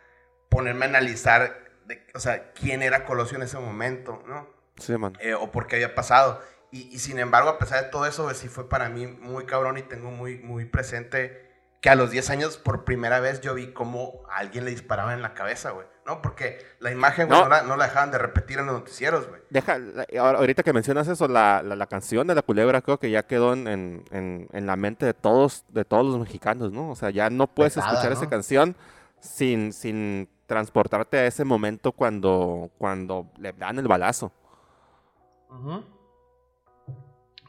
ponerme 0.49 0.87
a 0.87 0.88
analizar, 0.88 1.68
o 2.14 2.21
sea, 2.21 2.52
quién 2.52 2.80
era 2.80 3.04
Colosio 3.04 3.37
en 3.37 3.42
ese 3.42 3.59
momento, 3.59 4.23
¿no? 4.26 4.47
Sí, 4.76 4.97
man. 4.97 5.14
Eh, 5.21 5.35
o 5.35 5.50
por 5.50 5.66
qué 5.66 5.76
había 5.76 5.97
pasado. 5.97 6.40
Y, 6.71 6.99
sin 7.00 7.18
embargo, 7.18 7.49
a 7.49 7.59
pesar 7.59 7.83
de 7.83 7.90
todo 7.90 8.07
eso, 8.07 8.25
pues, 8.25 8.37
sí 8.37 8.49
fue 8.49 8.68
para 8.68 8.88
mí 8.88 9.07
muy 9.07 9.47
cabrón 9.47 9.78
y 9.78 9.83
tengo 9.83 10.11
muy, 10.11 10.38
muy 10.38 10.64
presente 10.64 11.48
que 11.81 11.91
a 11.91 11.95
los 11.95 12.11
10 12.11 12.31
años 12.31 12.59
por 12.59 12.85
primera 12.85 13.21
vez 13.21 13.41
yo 13.41 13.55
vi 13.55 13.73
cómo 13.73 14.23
a 14.31 14.39
alguien 14.39 14.65
le 14.65 14.71
disparaba 14.73 15.15
en 15.15 15.23
la 15.23 15.35
cabeza, 15.35 15.71
güey. 15.71 15.87
¿No? 16.07 16.23
Porque 16.23 16.59
la 16.81 16.91
imagen, 16.91 17.29
güey, 17.29 17.39
No. 17.39 17.45
no, 17.45 17.51
la, 17.51 17.63
no 17.63 17.77
la 17.77 17.85
dejaban 17.85 18.11
de 18.11 18.17
repetir 18.19 18.59
en 18.59 18.65
los 18.67 18.75
noticieros, 18.79 19.29
güey. 19.29 19.43
Deja, 19.51 19.79
ahorita 20.19 20.63
que 20.63 20.73
mencionas 20.73 21.07
eso, 21.07 21.29
la, 21.29 21.63
la, 21.63 21.77
la 21.77 21.87
canción 21.87 22.27
de 22.27 22.35
la 22.35 22.41
culebra 22.43 22.81
creo 22.81 22.99
que 22.99 23.11
ya 23.11 23.27
quedó 23.27 23.53
en, 23.53 23.69
en, 23.69 24.49
en- 24.51 24.67
la 24.67 24.77
mente 24.77 25.05
de 25.05 25.13
todos, 25.13 25.65
de 25.69 25.85
todos 25.85 26.07
los 26.07 26.19
mexicanos, 26.19 26.73
¿no? 26.73 26.91
O 26.91 26.97
sea, 26.97 27.11
ya 27.11 27.29
no 27.29 27.47
puedes 27.47 27.75
Pesada, 27.75 27.93
escuchar 27.93 28.13
¿no? 28.13 28.19
esa 28.19 28.31
canción 28.31 28.75
sin, 29.21 29.73
sin 29.75 30.31
transportarte 30.47 31.19
a 31.19 31.27
ese 31.27 31.45
momento 31.45 31.93
cuando, 31.93 32.71
cuando 32.79 33.31
le 33.37 33.53
dan 33.53 33.79
el 33.79 33.87
balazo. 33.87 34.33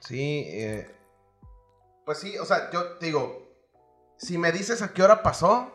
Sí, 0.02 0.44
eh, 0.48 0.96
pues 2.06 2.18
sí, 2.20 2.38
o 2.38 2.46
sea, 2.46 2.70
yo 2.72 2.98
te 2.98 3.06
digo, 3.08 3.49
si 4.20 4.38
me 4.38 4.52
dices 4.52 4.82
a 4.82 4.94
qué 4.94 5.02
hora 5.02 5.24
pasó, 5.24 5.72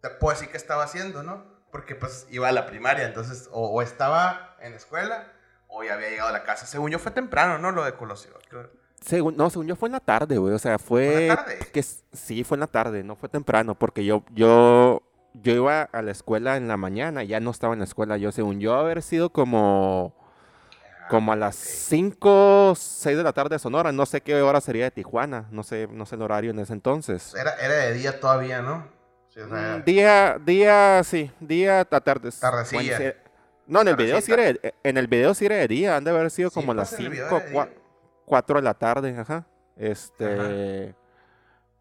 te 0.00 0.10
puedo 0.10 0.34
decir 0.34 0.50
qué 0.50 0.56
estaba 0.56 0.82
haciendo, 0.82 1.22
¿no? 1.22 1.44
Porque 1.70 1.94
pues 1.94 2.26
iba 2.30 2.48
a 2.48 2.52
la 2.52 2.66
primaria, 2.66 3.06
entonces 3.06 3.48
o, 3.52 3.68
o 3.68 3.80
estaba 3.80 4.56
en 4.60 4.72
la 4.72 4.76
escuela 4.76 5.32
o 5.68 5.82
ya 5.82 5.94
había 5.94 6.10
llegado 6.10 6.28
a 6.28 6.32
la 6.32 6.42
casa. 6.42 6.66
Según 6.66 6.90
yo 6.90 6.98
fue 6.98 7.12
temprano, 7.12 7.58
¿no? 7.58 7.70
Lo 7.70 7.84
de 7.84 7.94
Colosio. 7.94 8.32
Según, 9.00 9.36
no, 9.36 9.48
según 9.48 9.68
yo 9.68 9.76
fue 9.76 9.88
en 9.88 9.92
la 9.92 10.00
tarde, 10.00 10.38
güey. 10.38 10.54
O 10.54 10.58
sea, 10.58 10.78
¿Fue 10.78 11.06
fue... 11.06 11.22
en 11.22 11.28
la 11.28 11.36
tarde? 11.36 11.58
Que 11.72 11.82
sí, 11.82 12.44
fue 12.44 12.56
en 12.56 12.60
la 12.60 12.66
tarde, 12.66 13.02
no 13.02 13.16
fue 13.16 13.28
temprano, 13.28 13.78
porque 13.78 14.04
yo, 14.04 14.24
yo, 14.32 15.02
yo 15.34 15.52
iba 15.54 15.82
a 15.82 16.02
la 16.02 16.10
escuela 16.10 16.56
en 16.56 16.68
la 16.68 16.76
mañana, 16.76 17.22
ya 17.22 17.40
no 17.40 17.50
estaba 17.50 17.72
en 17.72 17.78
la 17.78 17.86
escuela. 17.86 18.16
Yo, 18.16 18.32
según 18.32 18.60
yo, 18.60 18.74
haber 18.74 19.02
sido 19.02 19.30
como... 19.30 20.20
Como 21.08 21.32
a 21.32 21.36
las 21.36 21.56
5, 21.56 22.74
6 22.76 23.16
de 23.16 23.22
la 23.22 23.32
tarde 23.32 23.56
de 23.56 23.58
Sonora. 23.58 23.92
No 23.92 24.06
sé 24.06 24.20
qué 24.20 24.40
hora 24.40 24.60
sería 24.60 24.84
de 24.84 24.90
Tijuana. 24.90 25.46
No 25.50 25.62
sé, 25.62 25.88
no 25.90 26.06
sé 26.06 26.14
el 26.14 26.22
horario 26.22 26.50
en 26.52 26.58
ese 26.58 26.72
entonces. 26.72 27.34
Era, 27.34 27.54
era 27.56 27.74
de 27.74 27.92
día 27.94 28.18
todavía, 28.18 28.62
¿no? 28.62 28.86
Sí, 29.28 29.40
o 29.40 29.48
sea, 29.48 29.78
Mm, 29.78 29.84
Día, 29.84 30.38
día, 30.44 31.02
sí. 31.04 31.30
Día, 31.40 31.80
a 31.80 31.84
tarde. 31.84 32.30
Tardecilla. 32.38 32.96
bueno, 32.98 33.12
sí, 33.12 33.30
No, 33.66 33.80
en 33.82 33.88
el 33.88 33.96
video 33.96 34.20
sí 34.20 34.32
era 34.32 34.42
de, 34.44 34.74
en 34.82 34.96
el 34.96 35.06
video 35.06 35.34
sí 35.34 35.46
era 35.46 35.56
de 35.56 35.68
día. 35.68 35.96
Han 35.96 36.04
de 36.04 36.10
haber 36.10 36.30
sido 36.30 36.50
sí, 36.50 36.54
como 36.54 36.72
a 36.72 36.74
las 36.74 36.88
pues, 36.90 37.00
en 37.00 37.06
el 37.06 37.12
video 37.12 37.28
5, 37.28 37.36
era 37.38 37.46
de 37.46 37.50
día. 37.52 37.82
4 38.24 38.56
de 38.56 38.62
la 38.62 38.74
tarde. 38.74 39.16
Ajá. 39.18 39.46
Este. 39.76 40.94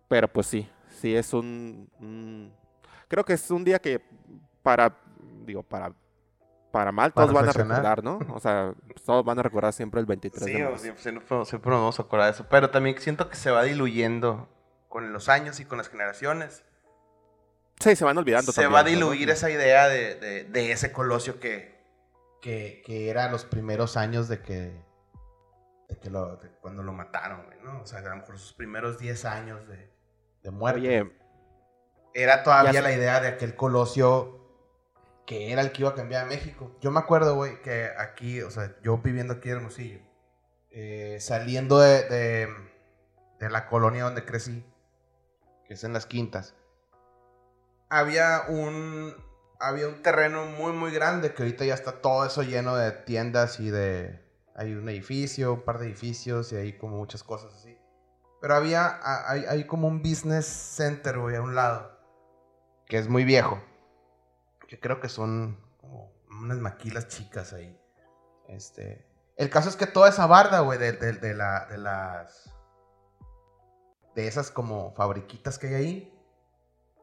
Pero 0.07 0.27
pues 0.27 0.47
sí. 0.47 0.69
Sí 0.99 1.15
es 1.15 1.33
un, 1.33 1.89
un- 1.99 2.53
Creo 3.07 3.23
que 3.25 3.33
es 3.33 3.49
un 3.51 3.63
día 3.63 3.79
que 3.79 4.01
para. 4.63 4.95
Digo, 5.45 5.63
para. 5.63 5.91
Para 6.71 6.91
mal, 6.91 7.11
todos 7.13 7.33
van 7.33 7.49
a 7.49 7.51
recordar, 7.51 8.03
¿no? 8.03 8.19
O 8.33 8.39
sea, 8.39 8.73
todos 9.05 9.25
van 9.25 9.37
a 9.39 9.43
recordar 9.43 9.73
siempre 9.73 9.99
el 9.99 10.05
23 10.05 10.43
Sí, 10.45 10.53
de 10.53 10.63
marzo. 10.63 10.77
siempre, 10.79 11.03
siempre- 11.03 11.45
siempre 11.45 11.69
nos 11.71 11.79
vamos 11.81 11.99
a 11.99 12.03
acordar 12.03 12.27
de 12.27 12.31
eso. 12.31 12.47
Pero 12.49 12.69
también 12.69 12.97
siento 12.99 13.29
que 13.29 13.35
se 13.35 13.51
va 13.51 13.63
diluyendo 13.63 14.47
con 14.87 15.11
los 15.11 15.27
años 15.29 15.59
y 15.59 15.65
con 15.65 15.77
las 15.77 15.89
generaciones. 15.89 16.63
Sí, 17.79 17.95
se 17.95 18.05
van 18.05 18.17
olvidando 18.17 18.51
se 18.51 18.61
también, 18.61 18.75
va 18.75 18.79
a 18.79 18.83
¿no? 18.83 18.89
diluir 18.89 19.29
esa 19.31 19.49
idea 19.49 19.87
de, 19.89 20.15
de- 20.15 20.43
de 20.45 20.71
ese 20.71 20.91
colosio 20.93 21.39
que, 21.39 21.77
que, 22.41 22.81
que 22.85 23.09
era 23.09 23.29
los 23.29 23.43
primeros 23.43 23.97
años 23.97 24.27
de 24.29 24.41
que, 24.41 24.81
de 25.89 25.97
que 25.99 26.09
lo, 26.09 26.37
de 26.37 26.49
cuando 26.61 26.83
lo 26.83 26.93
mataron, 26.93 27.45
güey, 27.47 27.57
¿no? 27.63 27.81
O 27.81 27.85
sea, 27.85 27.99
a 27.99 28.01
lo 28.03 28.15
mejor 28.15 28.37
sus 28.39 28.53
primeros 28.53 28.97
10 28.99 29.25
años 29.25 29.67
de, 29.67 29.91
de 30.43 30.51
muerte. 30.51 30.79
Oye, 30.79 31.11
era 32.13 32.43
todavía 32.43 32.81
la 32.81 32.91
idea 32.93 33.19
de 33.19 33.27
aquel 33.29 33.55
colosio 33.55 34.40
que 35.25 35.51
era 35.51 35.61
el 35.61 35.71
que 35.71 35.81
iba 35.81 35.91
a 35.91 35.95
cambiar 35.95 36.25
a 36.25 36.27
México. 36.27 36.75
Yo 36.81 36.91
me 36.91 36.99
acuerdo, 36.99 37.35
güey, 37.35 37.61
que 37.61 37.89
aquí, 37.97 38.41
o 38.41 38.51
sea, 38.51 38.75
yo 38.83 38.97
viviendo 38.97 39.33
aquí 39.35 39.49
en 39.49 39.57
Hermosillo, 39.57 39.99
eh, 40.71 41.17
saliendo 41.19 41.79
de, 41.79 42.47
de, 43.39 43.49
la 43.49 43.67
colonia 43.67 44.03
donde 44.03 44.25
crecí, 44.25 44.65
que 45.65 45.73
es 45.73 45.83
en 45.83 45.93
las 45.93 46.05
quintas, 46.05 46.55
había 47.89 48.43
un, 48.47 49.13
había 49.59 49.87
un 49.87 50.01
terreno 50.01 50.45
muy, 50.45 50.71
muy 50.71 50.91
grande 50.91 51.33
que 51.33 51.43
ahorita 51.43 51.65
ya 51.65 51.73
está 51.73 52.01
todo 52.01 52.25
eso 52.25 52.43
lleno 52.43 52.75
de 52.75 52.91
tiendas 52.91 53.59
y 53.59 53.69
de... 53.69 54.21
Hay 54.53 54.73
un 54.73 54.87
edificio, 54.89 55.53
un 55.53 55.61
par 55.61 55.79
de 55.79 55.87
edificios 55.87 56.51
y 56.51 56.57
hay 56.57 56.77
como 56.77 56.97
muchas 56.97 57.23
cosas 57.23 57.53
así. 57.53 57.77
Pero 58.41 58.55
había, 58.55 58.99
hay, 59.29 59.45
hay 59.45 59.65
como 59.65 59.87
un 59.87 60.01
business 60.01 60.45
center, 60.45 61.19
güey, 61.19 61.37
a 61.37 61.41
un 61.41 61.55
lado. 61.55 61.97
Que 62.85 62.97
es 62.97 63.07
muy 63.07 63.23
viejo. 63.23 63.61
Que 64.71 64.79
creo 64.79 65.01
que 65.01 65.09
son 65.09 65.59
como 65.81 66.13
unas 66.29 66.57
maquilas 66.59 67.09
chicas 67.09 67.51
ahí. 67.51 67.77
Este. 68.47 69.05
El 69.35 69.49
caso 69.49 69.67
es 69.67 69.75
que 69.75 69.85
toda 69.85 70.07
esa 70.07 70.27
barda, 70.27 70.61
güey, 70.61 70.79
de, 70.79 70.93
de- 70.93 71.11
de 71.11 71.33
la, 71.33 71.65
de 71.65 71.77
las. 71.77 72.53
De 74.15 74.27
esas 74.27 74.49
como 74.49 74.93
fabriquitas 74.93 75.59
que 75.59 75.67
hay 75.67 75.73
ahí. 75.73 76.17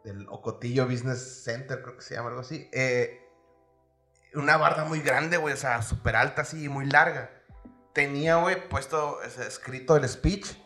Del 0.02 0.26
Ocotillo 0.30 0.86
Business 0.86 1.44
Center, 1.44 1.82
creo 1.82 1.96
que 1.96 2.02
se 2.02 2.14
llama 2.14 2.28
algo 2.30 2.40
así. 2.40 2.70
eh, 2.72 3.20
una 4.34 4.56
barda 4.56 4.84
muy 4.86 5.00
grande, 5.00 5.36
güey, 5.36 5.52
o 5.52 5.56
sea, 5.58 5.82
súper 5.82 6.16
alta 6.16 6.42
así, 6.42 6.70
muy 6.70 6.86
larga. 6.86 7.30
Tenía, 7.92 8.36
güey, 8.36 8.66
puesto 8.70 9.20
escrito 9.22 9.94
el 9.96 10.08
speech. 10.08 10.56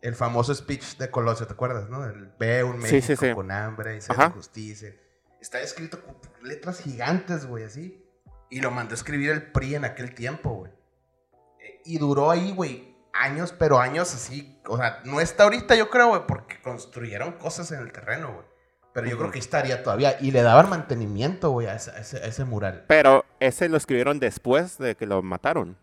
El 0.00 0.14
famoso 0.14 0.54
speech 0.54 0.96
de 0.96 1.10
Colosio, 1.10 1.46
¿te 1.46 1.52
acuerdas, 1.52 1.90
no? 1.90 2.04
El 2.06 2.32
ve 2.38 2.62
un 2.64 2.78
México 2.78 3.04
sí, 3.06 3.16
sí. 3.16 3.34
con 3.34 3.50
hambre 3.50 3.96
y 3.96 4.00
sed 4.00 4.14
justicia. 4.32 4.94
Está 5.48 5.62
escrito 5.62 6.02
con 6.02 6.14
letras 6.46 6.80
gigantes, 6.80 7.46
güey, 7.46 7.64
así. 7.64 8.04
Y 8.50 8.60
lo 8.60 8.70
mandó 8.70 8.92
a 8.92 8.96
escribir 8.96 9.30
el 9.30 9.50
PRI 9.50 9.76
en 9.76 9.86
aquel 9.86 10.14
tiempo, 10.14 10.50
güey. 10.50 10.72
Eh, 11.58 11.80
Y 11.86 11.96
duró 11.96 12.30
ahí, 12.30 12.52
güey, 12.52 12.94
años, 13.14 13.54
pero 13.58 13.78
años 13.78 14.14
así. 14.14 14.60
O 14.66 14.76
sea, 14.76 15.00
no 15.06 15.22
está 15.22 15.44
ahorita, 15.44 15.74
yo 15.74 15.88
creo, 15.88 16.08
güey, 16.08 16.26
porque 16.28 16.60
construyeron 16.60 17.32
cosas 17.38 17.72
en 17.72 17.80
el 17.80 17.92
terreno, 17.92 18.30
güey. 18.34 18.44
Pero 18.92 19.06
yo 19.08 19.16
creo 19.16 19.30
que 19.30 19.38
estaría 19.38 19.82
todavía. 19.82 20.18
Y 20.20 20.32
le 20.32 20.42
daban 20.42 20.68
mantenimiento, 20.68 21.48
güey, 21.50 21.66
a 21.66 21.76
ese, 21.76 21.92
a 21.92 21.98
ese- 22.00 22.18
a 22.18 22.26
ese 22.26 22.44
mural. 22.44 22.84
pero 22.86 23.24
ese 23.40 23.70
lo 23.70 23.78
escribieron 23.78 24.20
después 24.20 24.76
de 24.76 24.96
que 24.96 25.06
lo 25.06 25.22
mataron. 25.22 25.78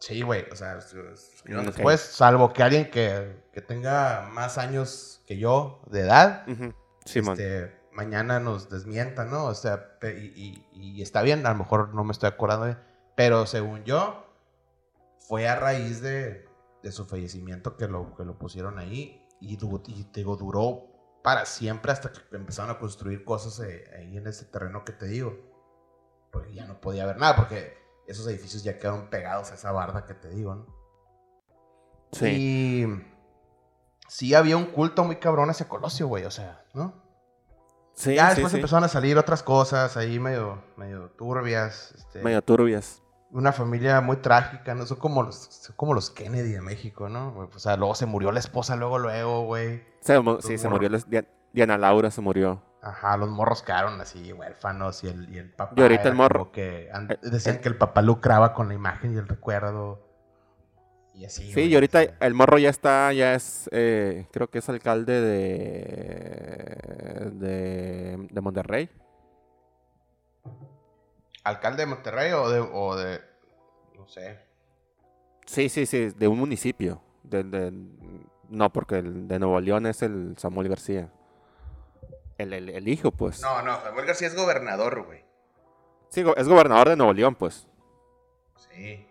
Sí, 0.00 0.20
güey, 0.20 0.44
o 0.52 0.54
sea, 0.54 0.76
es- 0.76 0.92
escribieron 0.92 1.64
después, 1.64 1.98
salvo 2.02 2.52
que 2.52 2.62
alguien 2.62 2.90
que, 2.90 3.36
que 3.54 3.62
tenga 3.62 4.28
más 4.32 4.58
años 4.58 5.22
que 5.26 5.38
yo 5.38 5.80
de 5.86 6.00
edad, 6.00 6.46
Ujú, 6.46 6.74
Simón. 7.06 7.32
este, 7.40 7.77
mañana 7.98 8.38
nos 8.38 8.68
desmienta, 8.70 9.24
¿no? 9.24 9.46
O 9.46 9.54
sea, 9.54 9.98
y, 10.02 10.06
y- 10.06 10.66
y 10.72 11.02
está 11.02 11.20
bien, 11.22 11.44
a 11.44 11.50
lo 11.50 11.56
mejor 11.56 11.92
no 11.94 12.04
me 12.04 12.12
estoy 12.12 12.28
acordando, 12.28 12.66
bien, 12.66 12.78
pero 13.16 13.44
según 13.44 13.82
yo, 13.82 14.24
fue 15.18 15.48
a 15.48 15.56
raíz 15.56 16.00
de, 16.00 16.46
de 16.82 16.92
su 16.92 17.04
fallecimiento 17.06 17.76
que 17.76 17.88
lo, 17.88 18.14
que 18.14 18.24
lo 18.24 18.38
pusieron 18.38 18.78
ahí 18.78 19.26
y, 19.40 19.54
y 19.88 20.04
te 20.04 20.20
digo, 20.20 20.36
duró 20.36 20.84
para 21.24 21.44
siempre 21.44 21.90
hasta 21.90 22.12
que 22.12 22.20
empezaron 22.36 22.70
a 22.70 22.78
construir 22.78 23.24
cosas 23.24 23.58
eh, 23.68 23.84
ahí 23.98 24.16
en 24.16 24.26
ese 24.28 24.44
terreno 24.44 24.84
que 24.84 24.92
te 24.92 25.06
digo. 25.06 25.36
Porque 26.30 26.54
ya 26.54 26.64
no 26.66 26.80
podía 26.80 27.02
haber 27.02 27.16
nada, 27.18 27.34
porque 27.34 27.76
esos 28.06 28.26
edificios 28.28 28.62
ya 28.62 28.78
quedaron 28.78 29.10
pegados 29.10 29.50
a 29.50 29.54
esa 29.54 29.72
barda 29.72 30.04
que 30.06 30.14
te 30.14 30.28
digo, 30.28 30.54
¿no? 30.54 30.66
Sí. 32.12 32.26
Y 32.26 32.86
sí 34.08 34.34
había 34.34 34.56
un 34.56 34.66
culto 34.66 35.02
muy 35.04 35.16
cabrón 35.16 35.50
hacia 35.50 35.68
Colosio, 35.68 36.06
güey, 36.06 36.24
o 36.24 36.30
sea, 36.30 36.64
¿no? 36.74 37.07
Sí, 37.98 38.14
ya 38.14 38.28
después 38.30 38.52
sí. 38.52 38.58
empezaron 38.58 38.84
a 38.84 38.88
salir 38.88 39.18
otras 39.18 39.42
cosas 39.42 39.96
ahí 39.96 40.18
medio, 40.20 40.62
medio 40.76 41.10
turbias. 41.18 41.92
este, 41.96 42.22
Medio 42.22 42.42
turbias. 42.42 43.02
Una 43.30 43.52
familia 43.52 44.00
muy 44.00 44.16
trágica, 44.18 44.74
¿no? 44.74 44.86
Son 44.86 44.98
como 44.98 45.22
los, 45.22 45.34
son 45.36 45.74
como 45.76 45.92
los 45.94 46.10
Kennedy 46.10 46.52
de 46.52 46.60
México, 46.62 47.08
¿no? 47.08 47.36
O 47.54 47.58
sea, 47.58 47.76
luego 47.76 47.94
se 47.94 48.06
murió 48.06 48.30
la 48.32 48.38
esposa, 48.38 48.76
luego, 48.76 48.98
luego, 48.98 49.44
güey. 49.44 49.82
Se 50.00 50.16
sí, 50.40 50.58
se 50.58 50.68
murió. 50.68 50.88
les- 50.88 51.08
Dia- 51.10 51.26
Diana 51.52 51.76
Laura 51.76 52.10
se 52.10 52.20
murió. 52.20 52.62
Ajá, 52.80 53.16
los 53.16 53.28
morros 53.28 53.62
quedaron 53.62 54.00
así, 54.00 54.32
huérfanos, 54.32 55.02
y 55.02 55.08
el, 55.08 55.28
y 55.34 55.38
el 55.38 55.50
papá. 55.50 55.74
Y 55.76 55.82
ahorita 55.82 56.08
el 56.08 56.14
morro- 56.14 56.52
Que, 56.52 56.88
eh, 56.88 57.18
decían 57.22 57.56
eh. 57.56 57.60
que 57.60 57.68
el 57.68 57.76
papá 57.76 58.00
lucraba 58.02 58.54
con 58.54 58.68
la 58.68 58.74
imagen 58.74 59.12
y 59.12 59.16
el 59.18 59.26
recuerdo. 59.28 60.07
Y 61.18 61.24
así. 61.24 61.52
Sí, 61.52 61.62
y 61.62 61.74
ahorita 61.74 62.00
el 62.20 62.32
morro 62.32 62.58
ya 62.58 62.70
está, 62.70 63.12
ya 63.12 63.34
es, 63.34 63.68
eh, 63.72 64.26
creo 64.30 64.48
que 64.48 64.58
es 64.58 64.68
alcalde 64.68 65.20
de, 65.20 65.80
de, 67.32 68.28
de 68.30 68.40
Monterrey. 68.40 68.88
¿Alcalde 71.42 71.82
de 71.82 71.86
Monterrey 71.86 72.30
o 72.32 72.48
de, 72.48 72.60
o 72.60 72.94
de. 72.96 73.20
No 73.96 74.06
sé. 74.06 74.38
Sí, 75.44 75.68
sí, 75.68 75.86
sí, 75.86 76.10
de 76.16 76.28
un 76.28 76.38
municipio. 76.38 77.02
De, 77.24 77.42
de- 77.42 77.72
no, 78.50 78.72
porque 78.72 78.98
el 78.98 79.26
de 79.26 79.38
Nuevo 79.40 79.60
León 79.60 79.86
es 79.86 80.02
el 80.02 80.34
Samuel 80.38 80.68
García. 80.68 81.10
El, 82.38 82.52
el, 82.52 82.68
el 82.68 82.86
hijo, 82.86 83.10
pues. 83.10 83.40
No, 83.42 83.60
no, 83.62 83.80
Samuel 83.82 84.06
García 84.06 84.28
es 84.28 84.36
gobernador, 84.36 85.04
güey. 85.04 85.24
Sí, 86.10 86.24
es 86.36 86.48
gobernador 86.48 86.90
de 86.90 86.96
Nuevo 86.96 87.12
León, 87.12 87.34
pues. 87.34 87.66
Sí. 88.56 89.04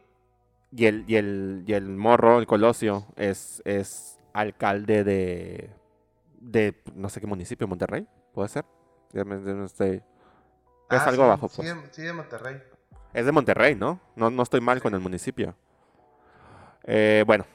Y 0.71 0.85
el, 0.85 1.05
y 1.07 1.15
el, 1.15 1.63
y 1.65 1.73
el 1.73 1.87
morro, 1.87 2.39
el 2.39 2.45
Colosio, 2.47 3.05
es, 3.15 3.61
es 3.65 4.19
alcalde 4.33 5.03
de, 5.03 5.69
de 6.39 6.81
no 6.93 7.09
sé 7.09 7.21
qué 7.21 7.27
municipio, 7.27 7.67
Monterrey, 7.67 8.05
¿puede 8.33 8.49
ser? 8.49 8.65
Estoy- 9.13 10.03
Es 10.89 11.01
Ah, 11.01 11.05
algo 11.05 11.23
sí, 11.23 11.25
abajo, 11.25 11.47
sí, 11.47 11.55
pues. 11.57 11.67
de- 11.75 11.93
Sí, 11.93 12.01
de 12.01 12.13
Monterrey. 12.13 12.61
Es 13.13 13.25
de 13.25 13.31
Monterrey, 13.31 13.75
¿no? 13.75 13.99
No, 14.15 14.29
no 14.29 14.43
estoy 14.43 14.61
mal 14.61 14.81
con 14.81 14.93
el 14.93 14.99
municipio. 14.99 15.55
Eh, 16.83 17.23
bueno, 17.25 17.45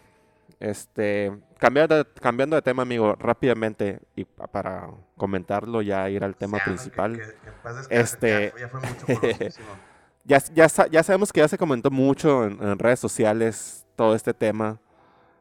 Este, 0.60 1.32
cambiando 1.58 1.96
de, 1.96 2.04
cambiando 2.20 2.54
de 2.54 2.62
tema, 2.62 2.82
amigo, 2.82 3.16
rápidamente, 3.18 4.00
y 4.14 4.24
para 4.24 4.88
comentarlo, 5.16 5.82
ya 5.82 6.08
ir 6.08 6.22
al 6.22 6.36
tema 6.36 6.58
¿no? 6.58 6.64
principal. 6.64 7.16
Que- 7.16 7.24
que- 7.26 7.88
que 7.88 8.00
Este- 8.00 8.52
Ya, 8.54 8.60
ya 8.60 8.68
fue 8.68 8.80
mucho. 8.80 9.06
Ya, 10.24 10.38
ya, 10.54 10.68
ya 10.90 11.02
sabemos 11.02 11.32
que 11.32 11.40
ya 11.40 11.48
se 11.48 11.58
comentó 11.58 11.90
mucho 11.90 12.44
en, 12.44 12.62
en 12.62 12.78
redes 12.78 13.00
sociales 13.00 13.86
todo 13.96 14.14
este 14.14 14.32
tema 14.32 14.80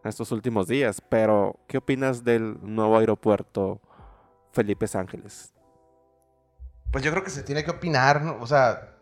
en 0.04 0.10
estos 0.10 0.32
últimos 0.32 0.68
días, 0.68 1.02
pero 1.10 1.60
¿qué 1.68 1.78
opinas 1.78 2.24
del 2.24 2.58
nuevo 2.62 2.98
aeropuerto 2.98 3.80
Felipe 4.52 4.88
Ángeles? 4.94 5.54
Pues 6.92 7.04
yo 7.04 7.12
creo 7.12 7.24
que 7.24 7.30
se 7.30 7.44
tiene 7.44 7.64
que 7.64 7.72
opinar, 7.72 8.22
¿no? 8.22 8.38
O 8.42 8.48
sea, 8.48 8.98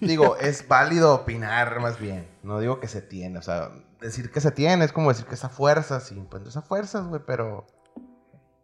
digo, 0.00 0.36
es 0.40 0.68
válido 0.68 1.14
opinar 1.14 1.80
más 1.80 1.98
bien. 1.98 2.28
No 2.42 2.60
digo 2.60 2.80
que 2.80 2.88
se 2.88 3.02
tiene, 3.02 3.38
o 3.38 3.42
sea, 3.42 3.70
decir 4.00 4.30
que 4.30 4.40
se 4.40 4.50
tiene 4.50 4.84
es 4.84 4.92
como 4.92 5.08
decir 5.08 5.26
que 5.26 5.34
es 5.34 5.44
a 5.44 5.48
fuerzas, 5.48 6.04
sí, 6.04 6.26
pues 6.30 6.42
no 6.42 6.48
es 6.48 6.56
a 6.56 6.62
fuerzas, 6.62 7.06
güey, 7.06 7.22
pero. 7.26 7.66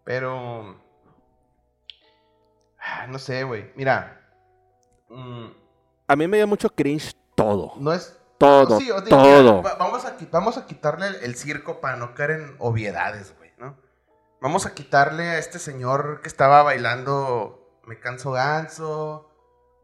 Pero. 0.05 0.79
ah, 2.79 3.07
No 3.09 3.19
sé, 3.19 3.45
güey. 3.45 3.73
Mira. 3.75 4.21
mm, 5.09 5.47
A 6.09 6.17
mí 6.17 6.27
me 6.29 6.37
dio 6.37 6.47
mucho 6.47 6.69
cringe 6.75 7.15
todo, 7.35 7.73
no 7.79 7.93
es. 7.93 8.17
todo, 8.39 8.79
sí, 8.79 8.91
os 8.91 9.05
digo, 9.05 9.17
todo. 9.17 9.59
mira, 9.63 9.75
vamos, 9.79 10.05
a, 10.05 10.17
vamos 10.31 10.57
a 10.57 10.67
quitarle 10.67 11.09
el, 11.09 11.15
el 11.17 11.35
circo 11.37 11.81
para 11.81 11.97
no 11.97 12.15
caer 12.15 12.31
en 12.33 12.57
obviedades, 12.59 13.35
güey, 13.39 13.51
¿no? 13.59 13.77
Vamos 14.41 14.67
a 14.67 14.75
quitarle 14.75 15.25
a 15.31 15.39
este 15.39 15.59
señor 15.59 16.21
que 16.23 16.29
estaba 16.29 16.63
bailando 16.63 17.81
Me 17.87 17.99
canso 17.99 18.33
ganso. 18.33 19.31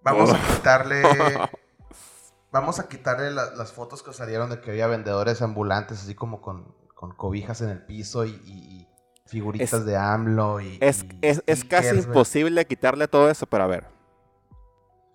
Vamos 0.02 0.32
a 0.32 0.38
quitarle. 0.54 1.02
Vamos 2.52 2.78
a 2.78 2.88
quitarle 2.88 3.30
la- 3.30 3.50
las 3.54 3.72
fotos 3.72 4.02
que 4.02 4.12
salieron 4.12 4.50
de 4.50 4.60
que 4.60 4.70
había 4.70 4.86
vendedores 4.86 5.40
ambulantes, 5.40 6.02
así 6.02 6.14
como 6.14 6.42
con, 6.42 6.74
con 6.94 7.14
cobijas 7.14 7.62
en 7.62 7.70
el 7.70 7.82
piso 7.84 8.24
y, 8.26 8.30
y- 8.44 8.88
figuritas 9.26 9.72
Es- 9.72 9.84
de 9.86 9.96
AMLO. 9.96 10.60
Y, 10.60 10.76
Es, 10.82 11.04
y 11.04 11.18
es, 11.22 11.42
es 11.46 11.64
casi 11.64 11.96
imposible 11.96 12.66
quitarle 12.66 13.08
todo 13.08 13.30
eso, 13.30 13.46
pero 13.46 13.64
a 13.64 13.66
ver. 13.68 13.86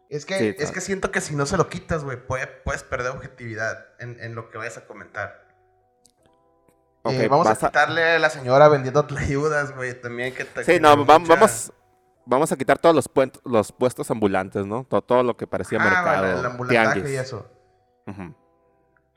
Es 0.10 0.26
que, 0.26 0.38
Sí, 0.40 0.56
es 0.58 0.72
que 0.72 0.80
siento 0.82 1.12
que 1.12 1.20
si 1.22 1.36
no 1.36 1.46
se 1.46 1.58
lo 1.58 1.68
quitas, 1.68 2.04
güey, 2.04 2.18
puede- 2.26 2.48
puedes 2.48 2.84
perder 2.84 3.12
objetividad 3.12 3.88
en, 4.00 4.20
en 4.22 4.36
lo 4.36 4.50
que 4.50 4.58
vayas 4.58 4.78
a 4.78 4.86
comentar. 4.88 5.46
Ok, 7.04 7.14
Eh, 7.14 7.28
vamos 7.28 7.48
a 7.48 7.56
quitarle 7.56 8.04
a 8.16 8.20
la 8.20 8.30
señora 8.30 8.68
vendiendo 8.70 9.06
tlayudas, 9.06 9.76
güey, 9.76 10.00
también 10.00 10.34
que 10.34 10.46
te- 10.46 10.64
Sí, 10.64 10.80
no, 10.80 11.06
va- 11.06 11.20
mucha- 11.20 11.34
vamos, 11.36 11.74
vamos 12.26 12.52
a 12.52 12.56
quitar 12.58 12.78
todos 12.80 12.96
los, 12.96 13.10
los 13.46 13.72
puestos 13.72 14.10
ambulantes, 14.12 14.66
¿no? 14.66 14.86
Todo, 14.86 15.02
todo 15.02 15.24
lo 15.24 15.36
que 15.38 15.46
parecía 15.48 15.80
Ah, 15.82 15.84
mercado. 15.84 16.06
vale, 16.22 16.40
el 16.40 16.46
ambulantaje 16.46 16.94
tianguis. 17.02 17.14
y 17.14 17.18
eso. 17.18 17.50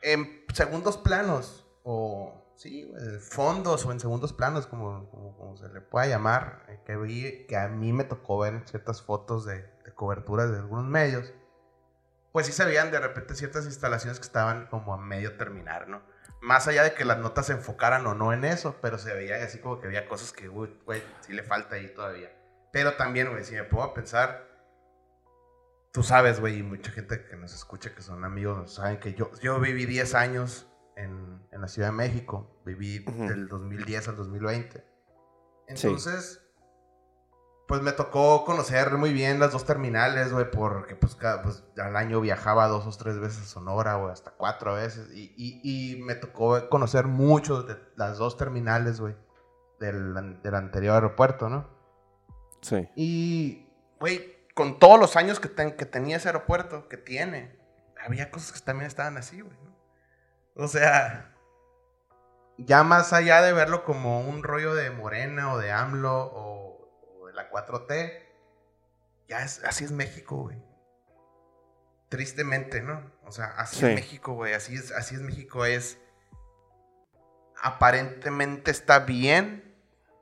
En 0.03 0.45
segundos 0.55 0.97
planos, 0.97 1.67
o 1.83 2.35
sí, 2.61 2.93
fondos, 3.21 3.87
o 3.87 3.93
en 3.93 4.01
segundos 4.01 4.35
planos, 4.35 4.67
como, 4.67 5.09
como, 5.11 5.35
como 5.35 5.57
se 5.57 5.67
le 5.69 5.81
pueda 5.81 6.07
llamar, 6.07 6.67
eh, 6.69 6.79
que 6.85 6.95
vi, 6.97 7.47
que 7.47 7.57
a 7.57 7.69
mí 7.69 7.95
me 7.95 8.05
tocó 8.05 8.39
ver 8.41 8.63
ciertas 8.67 9.01
fotos 9.01 9.47
de, 9.47 9.63
de 9.85 9.95
cobertura 9.95 10.47
de 10.47 10.59
algunos 10.59 10.85
medios, 10.85 11.33
pues 12.33 12.45
sí 12.45 12.53
se 12.53 12.67
veían 12.67 12.91
de 12.91 13.01
repente 13.01 13.35
ciertas 13.35 13.65
instalaciones 13.65 14.21
que 14.21 14.27
estaban 14.27 14.67
como 14.67 14.93
a 14.93 14.99
medio 14.99 15.39
terminar, 15.39 15.89
¿no? 15.89 16.03
Más 16.43 16.69
allá 16.69 16.83
de 16.83 16.93
que 16.93 17.07
las 17.07 17.17
notas 17.17 17.47
se 17.47 17.55
enfocaran 17.55 18.07
o 18.07 18.15
no 18.15 18.35
en 18.35 18.45
eso, 18.45 18.77
pero 18.83 18.99
se 18.99 19.15
veía 19.15 19.43
así 19.43 19.59
como 19.59 19.81
que 19.81 19.87
había 19.87 20.07
cosas 20.07 20.33
que, 20.33 20.51
uy, 20.51 20.79
güey, 20.85 21.03
sí 21.21 21.33
le 21.33 21.43
falta 21.43 21.77
ahí 21.77 21.89
todavía. 21.95 22.31
Pero 22.73 22.95
también, 22.95 23.31
güey, 23.31 23.43
si 23.43 23.55
me 23.55 23.65
puedo 23.65 23.93
pensar, 23.95 24.47
tú 25.93 26.03
sabes, 26.03 26.41
güey, 26.41 26.59
y 26.59 26.63
mucha 26.63 26.93
gente 26.93 27.25
que 27.25 27.37
nos 27.37 27.55
escucha, 27.55 27.95
que 27.95 28.03
son 28.03 28.23
amigos, 28.23 28.75
saben 28.75 29.01
que 29.01 29.15
yo, 29.15 29.31
yo 29.41 29.59
viví 29.61 29.87
10 29.87 30.15
años 30.15 30.70
en, 31.03 31.43
en 31.53 31.61
la 31.61 31.69
Ciudad 31.69 31.89
de 31.89 31.93
México. 31.97 32.61
Viví 32.65 32.99
del 33.01 33.49
2010 33.49 34.09
al 34.09 34.17
2020. 34.17 34.79
Sí. 35.75 35.87
Entonces, 35.87 36.43
pues 37.69 37.83
me 37.83 37.93
tocó 37.93 38.45
conocer 38.45 38.91
muy 38.97 39.13
bien 39.13 39.39
las 39.39 39.53
dos 39.53 39.65
terminales, 39.65 40.33
güey, 40.33 40.51
porque 40.51 40.97
pues, 40.97 41.15
cada, 41.15 41.43
pues 41.43 41.63
al 41.79 41.95
año 41.97 42.21
viajaba 42.21 42.67
dos 42.67 42.85
o 42.87 42.99
tres 42.99 43.21
veces 43.21 43.43
a 43.43 43.47
Sonora, 43.47 43.95
güey, 43.95 44.13
hasta 44.13 44.33
cuatro 44.33 44.75
veces. 44.75 45.09
Y, 45.15 45.33
y, 45.37 45.61
y 45.95 46.03
me 46.03 46.17
tocó 46.17 46.69
conocer 46.69 47.07
mucho 47.07 47.63
de 47.63 47.77
las 47.97 48.19
dos 48.19 48.37
terminales, 48.37 49.01
güey, 49.01 49.15
del, 49.79 50.41
del 50.43 50.55
anterior 50.57 50.95
aeropuerto, 50.97 51.49
¿no? 51.49 51.69
Sí. 52.61 52.89
Y, 52.97 53.69
güey, 54.01 54.37
con 54.55 54.81
todos 54.81 54.99
los 54.99 55.15
años 55.17 55.39
que, 55.39 55.49
ten- 55.49 55.77
que 55.77 55.87
tenía 55.87 56.17
ese 56.17 56.29
aeropuerto, 56.29 56.89
que 56.89 56.97
tiene, 56.97 57.57
había 58.05 58.33
cosas 58.33 58.51
que 58.59 58.67
también 58.67 58.89
estaban 58.89 59.17
así, 59.17 59.41
güey. 59.43 59.57
¿no? 59.65 59.70
O 60.55 60.69
sea, 60.69 61.35
ya 62.59 62.83
más 62.83 63.13
allá 63.13 63.41
de 63.43 63.53
verlo 63.53 63.85
como 63.85 64.21
un 64.21 64.43
rollo 64.43 64.75
de 64.75 64.91
Morena 64.91 65.53
o 65.53 65.59
de 65.59 65.73
AMLO 65.73 66.27
o, 66.27 66.91
o 67.21 67.27
de 67.27 67.33
la 67.33 67.51
4T, 67.51 68.23
ya 69.29 69.43
es, 69.43 69.63
así 69.65 69.85
es 69.85 69.93
México, 69.93 70.37
güey. 70.37 70.63
Tristemente, 72.09 72.83
¿no? 72.83 73.13
O 73.25 73.31
sea, 73.33 73.47
así 73.57 73.77
Sí. 73.81 73.87
es 73.87 73.95
México, 73.95 74.33
güey. 74.35 74.53
Así 74.55 74.75
es, 74.75 74.91
así 74.93 75.15
es 75.15 75.21
México, 75.21 75.65
es... 75.65 75.99
Aparentemente 77.63 78.71
está 78.71 79.01
bien, 79.01 79.77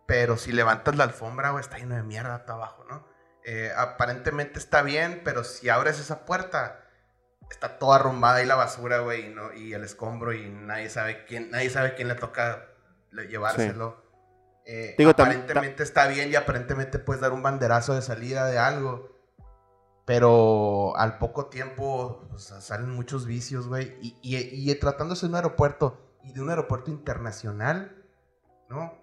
pero 0.06 0.36
si 0.36 0.52
levantas 0.52 0.96
la 0.96 1.04
alfombra, 1.04 1.50
güey, 1.50 1.62
está 1.62 1.78
lleno 1.78 1.94
de 1.94 2.02
mierda 2.02 2.34
hasta 2.34 2.54
abajo, 2.54 2.84
¿no? 2.88 3.06
Eh, 3.44 3.72
aparentemente 3.76 4.58
está 4.58 4.82
bien, 4.82 5.22
pero 5.24 5.44
si 5.44 5.68
abres 5.68 6.00
esa 6.00 6.24
puerta, 6.24 6.84
está 7.50 7.78
toda 7.78 7.96
arrumbada 7.96 8.42
y 8.42 8.46
la 8.46 8.54
basura, 8.56 9.00
güey, 9.00 9.26
y, 9.26 9.28
no- 9.34 9.52
y 9.52 9.72
el 9.74 9.84
escombro 9.84 10.32
y 10.32 10.48
nadie 10.50 10.90
sabe 10.90 11.24
quién, 11.24 11.50
nadie 11.50 11.70
sabe 11.70 11.94
quién 11.94 12.08
le 12.08 12.14
toca 12.14 12.68
le- 13.11 13.26
llevárselo. 13.28 14.02
Eh, 14.64 14.94
Digo, 14.98 15.12
tam- 15.14 15.24
aparentemente 15.24 15.82
está 15.82 16.06
bien 16.08 16.30
y 16.30 16.34
aparentemente 16.37 16.98
puedes 16.98 17.22
dar 17.22 17.32
un 17.32 17.42
banderazo 17.42 17.94
de 17.94 18.02
salida 18.02 18.46
de 18.46 18.58
algo. 18.58 19.16
Pero 20.04 20.96
al 20.96 21.18
poco 21.18 21.46
tiempo 21.46 22.28
salen 22.37 22.90
muchos 22.90 23.26
vicios, 23.26 23.66
güey. 23.68 23.96
Y, 24.00 24.16
y- 24.22 24.70
y 24.70 24.74
tratándose 24.76 25.26
de 25.26 25.30
un 25.30 25.37
aeropuerto 25.37 26.16
y 26.24 26.32
de 26.32 26.40
un 26.40 26.48
aeropuerto 26.50 26.90
internacional, 26.90 27.94
¿no? 28.70 28.94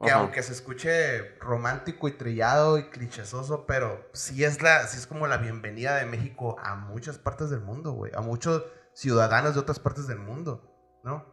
Que 0.00 0.10
Ajá. 0.10 0.20
aunque 0.20 0.42
se 0.44 0.52
escuche 0.52 1.36
romántico 1.40 2.06
y 2.06 2.12
trillado 2.12 2.78
y 2.78 2.84
clichésoso, 2.88 3.66
pero 3.66 4.08
sí 4.12 4.44
es, 4.44 4.62
la, 4.62 4.86
sí 4.86 4.96
es 4.96 5.08
como 5.08 5.26
la 5.26 5.38
bienvenida 5.38 5.96
de 5.96 6.06
México 6.06 6.56
a 6.62 6.76
muchas 6.76 7.18
partes 7.18 7.50
del 7.50 7.60
mundo, 7.60 7.92
güey. 7.92 8.12
A 8.14 8.20
muchos 8.20 8.62
ciudadanos 8.94 9.54
de 9.54 9.60
otras 9.60 9.80
partes 9.80 10.06
del 10.06 10.20
mundo, 10.20 11.00
¿no? 11.02 11.24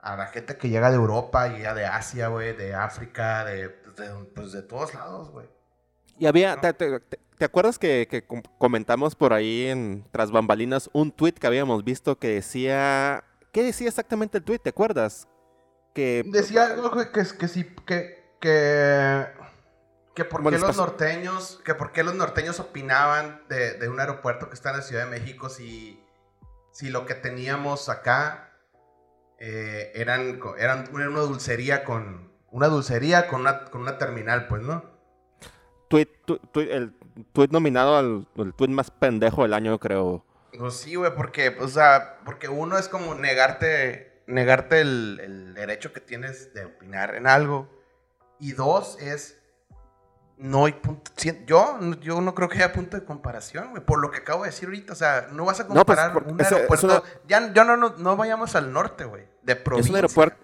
A 0.00 0.16
la 0.16 0.26
gente 0.28 0.56
que 0.56 0.70
llega 0.70 0.88
de 0.90 0.96
Europa, 0.96 1.48
llega 1.48 1.74
de 1.74 1.84
Asia, 1.84 2.28
güey, 2.28 2.56
de 2.56 2.74
África, 2.74 3.44
de, 3.44 3.68
de- 3.68 4.24
pues 4.34 4.52
de 4.52 4.62
todos 4.62 4.94
lados, 4.94 5.30
güey. 5.30 5.46
Y 6.18 6.24
había, 6.26 6.54
No. 6.54 6.60
te, 6.62 6.72
te- 6.72 7.00
te- 7.00 7.18
¿te 7.36 7.44
acuerdas 7.44 7.78
que, 7.78 8.06
que 8.10 8.24
com- 8.26 8.42
comentamos 8.58 9.14
por 9.14 9.34
ahí 9.34 9.66
en 9.66 10.06
Tras 10.10 10.30
Bambalinas 10.30 10.88
un 10.94 11.12
tweet 11.12 11.32
que 11.32 11.46
habíamos 11.46 11.84
visto 11.84 12.18
que 12.18 12.28
decía... 12.28 13.24
¿Qué 13.52 13.62
decía 13.62 13.88
exactamente 13.88 14.38
el 14.38 14.44
tweet? 14.44 14.60
¿Te 14.60 14.70
acuerdas? 14.70 15.26
Que... 15.94 16.22
Decía 16.26 16.66
algo 16.66 16.90
güey, 16.90 17.10
que, 17.12 17.24
que 17.38 17.48
sí, 17.48 17.64
que, 17.86 18.34
que, 18.40 19.26
que 20.14 20.24
por 20.24 20.42
qué 20.42 20.58
los 20.58 20.76
norteños, 20.76 21.60
que 21.64 21.74
por 21.74 21.92
qué 21.92 22.04
los 22.04 22.14
norteños 22.14 22.60
opinaban 22.60 23.42
de, 23.48 23.74
de 23.74 23.88
un 23.88 23.98
aeropuerto 24.00 24.48
que 24.48 24.54
está 24.54 24.70
en 24.70 24.76
la 24.76 24.82
Ciudad 24.82 25.04
de 25.04 25.10
México 25.10 25.48
si, 25.48 26.00
si 26.72 26.90
lo 26.90 27.06
que 27.06 27.14
teníamos 27.14 27.88
acá 27.88 28.52
eh, 29.38 29.92
eran, 29.94 30.40
eran 30.58 30.88
una 30.92 31.06
dulcería 31.06 31.84
con, 31.84 32.30
una 32.50 32.68
dulcería 32.68 33.26
con 33.26 33.40
una, 33.40 33.64
con 33.66 33.80
una 33.82 33.98
terminal, 33.98 34.46
pues, 34.48 34.62
¿no? 34.62 34.84
Tweet, 35.88 36.06
tu- 36.24 36.38
tu- 36.38 36.60
el 36.60 36.94
tweet 37.32 37.48
nominado 37.50 37.96
al 37.96 38.28
el 38.36 38.54
tweet 38.54 38.68
más 38.68 38.90
pendejo 38.92 39.42
del 39.42 39.54
año, 39.54 39.78
creo. 39.80 40.24
Pues 40.56 40.74
sí, 40.74 40.94
güey, 40.94 41.14
porque, 41.14 41.56
o 41.60 41.68
sea, 41.68 42.18
porque 42.24 42.48
uno 42.48 42.76
es 42.78 42.88
como 42.88 43.14
negarte, 43.14 44.09
negarte 44.30 44.80
el, 44.80 45.20
el 45.22 45.54
derecho 45.54 45.92
que 45.92 46.00
tienes 46.00 46.54
de 46.54 46.64
opinar 46.64 47.14
en 47.14 47.26
algo. 47.26 47.68
Y 48.38 48.52
dos 48.52 48.96
es, 49.00 49.36
no 50.38 50.64
hay 50.64 50.72
punto, 50.72 51.10
yo, 51.46 51.78
yo 52.00 52.20
no 52.22 52.34
creo 52.34 52.48
que 52.48 52.56
haya 52.56 52.72
punto 52.72 52.96
de 52.96 53.04
comparación, 53.04 53.70
güey, 53.70 53.84
por 53.84 54.00
lo 54.00 54.10
que 54.10 54.18
acabo 54.18 54.44
de 54.44 54.50
decir 54.50 54.68
ahorita. 54.68 54.92
O 54.94 54.96
sea, 54.96 55.28
no 55.32 55.44
vas 55.44 55.60
a 55.60 55.64
No, 55.64 55.84
pues, 55.84 55.98
comparar 55.98 56.16
un 56.26 56.40
es- 56.40 56.46
es 56.46 56.52
aeropuerto. 56.52 56.86
una- 56.86 57.02
Ya, 57.28 57.52
ya 57.52 57.64
no, 57.64 57.76
no, 57.76 57.90
no 57.98 58.16
vayamos 58.16 58.56
al 58.56 58.72
norte, 58.72 59.04
güey, 59.04 59.24
de 59.42 59.56
provincia. 59.56 59.86
Es 59.88 59.90
un 59.90 59.96
aeropuerto... 59.96 60.36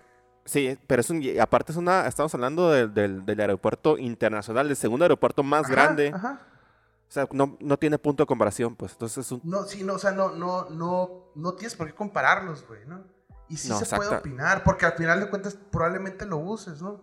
Sí, 0.44 0.78
pero 0.86 1.00
es 1.00 1.10
un... 1.10 1.22
aparte 1.40 1.72
es 1.72 1.78
una... 1.78 2.06
Estamos 2.06 2.32
hablando 2.34 2.70
del- 2.70 2.92
del, 2.94 3.24
del 3.26 3.40
aeropuerto 3.40 3.96
internacional, 3.98 4.68
el 4.68 4.76
segundo 4.76 5.04
aeropuerto 5.04 5.42
más 5.42 5.64
Ajá, 5.64 5.72
grande. 5.72 6.12
Ajá. 6.14 6.40
O 7.08 7.10
sea, 7.10 7.26
no, 7.32 7.56
no 7.60 7.76
tiene 7.78 7.98
punto 7.98 8.22
de 8.22 8.26
comparación, 8.26 8.76
pues. 8.76 8.92
Entonces 8.92 9.24
es 9.26 9.32
un... 9.32 9.40
No, 9.44 9.62
sí, 9.64 9.82
no, 9.82 9.94
o 9.94 9.98
sea, 9.98 10.10
no, 10.12 10.30
no, 10.30 10.68
no, 10.70 11.30
no 11.34 11.54
tienes 11.54 11.74
por 11.74 11.86
qué 11.86 11.94
compararlos, 11.94 12.66
güey, 12.68 12.84
¿no? 12.86 13.02
Y 13.48 13.56
sí 13.56 13.68
No, 13.68 13.78
se 13.78 13.96
puede 13.96 14.14
opinar, 14.14 14.64
porque 14.64 14.86
al 14.86 14.92
final 14.92 15.20
de 15.20 15.30
cuentas 15.30 15.56
probablemente 15.70 16.26
lo 16.26 16.38
uses, 16.38 16.82
¿no? 16.82 17.00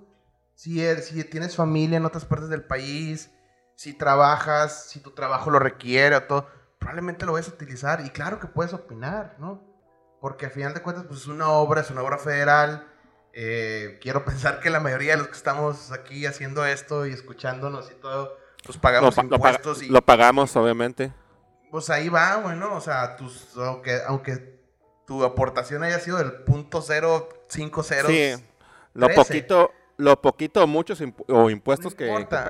Si, 0.55 0.83
si 1.01 1.23
tienes 1.23 1.55
familia 1.55 1.97
en 1.97 2.05
otras 2.05 2.25
partes 2.25 2.49
del 2.49 2.63
país, 2.63 3.31
si 3.75 3.93
trabajas, 3.93 4.89
si 4.89 4.99
tu 4.99 5.11
trabajo 5.11 5.49
lo 5.49 5.59
requiere 5.59 6.15
o 6.15 6.23
todo, 6.23 6.47
probablemente 6.79 7.25
lo 7.25 7.33
vas 7.33 7.47
a 7.47 7.51
utilizar 7.51 8.05
y 8.05 8.09
claro 8.09 8.39
que 8.39 8.47
puedes 8.47 8.73
opinar, 8.73 9.35
¿no? 9.39 9.73
porque 10.23 10.45
al 10.45 10.53
final 10.53 10.73
de 10.73 10.81
cuentas, 10.81 11.03
pues 11.05 11.19
es 11.19 11.27
una 11.27 11.49
obra, 11.49 11.81
es 11.81 11.91
una 11.91 12.01
obra 12.01 12.17
federal. 12.17 12.87
Eh, 13.33 13.99
quiero 14.01 14.23
pensar 14.25 14.61
que 14.61 14.69
la 14.69 14.79
mayoría 14.79 15.11
de 15.11 15.17
los 15.17 15.27
que 15.27 15.35
estamos 15.35 15.91
aquí 15.91 16.25
haciendo 16.25 16.65
esto 16.65 17.05
y 17.05 17.11
escuchándonos 17.11 17.91
y 17.91 17.95
todo, 17.95 18.37
pues 18.65 18.77
pagamos 18.77 19.17
impuestos. 19.17 19.79
Lo, 19.79 19.83
y, 19.83 19.89
lo 19.89 20.01
pagamos, 20.01 20.55
obviamente. 20.55 21.11
Pues 21.69 21.89
ahí 21.89 22.07
va, 22.07 22.37
bueno, 22.37 22.73
o 22.73 22.79
sea, 22.79 23.17
tus, 23.17 23.49
aunque, 23.57 23.99
aunque 24.07 24.62
tu 25.05 25.23
aportación 25.23 25.83
haya 25.83 25.99
sido 25.99 26.17
del 26.17 26.31
punto 26.43 26.81
cero 26.81 27.29
cinco 27.47 27.83
ceros. 27.83 28.11
Sí, 28.11 28.33
lo 28.93 29.09
poquito, 29.09 29.71
lo 29.97 30.21
poquito 30.21 30.63
o 30.63 30.67
muchos 30.67 31.01
o 31.27 31.49
impuestos 31.49 31.95
que, 31.95 32.05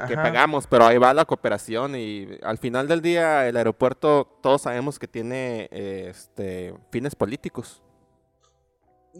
que, 0.07 0.15
pagamos, 0.15 0.67
pero 0.67 0.85
ahí 0.85 0.97
va 0.97 1.13
la 1.13 1.25
cooperación 1.25 1.95
y 1.95 2.39
al 2.43 2.57
final 2.57 2.87
del 2.87 3.01
día 3.01 3.47
el 3.47 3.57
aeropuerto 3.57 4.39
todos 4.41 4.63
sabemos 4.63 4.99
que 4.99 5.07
tiene 5.07 5.69
este 5.71 6.75
fines 6.91 7.15
políticos. 7.15 7.81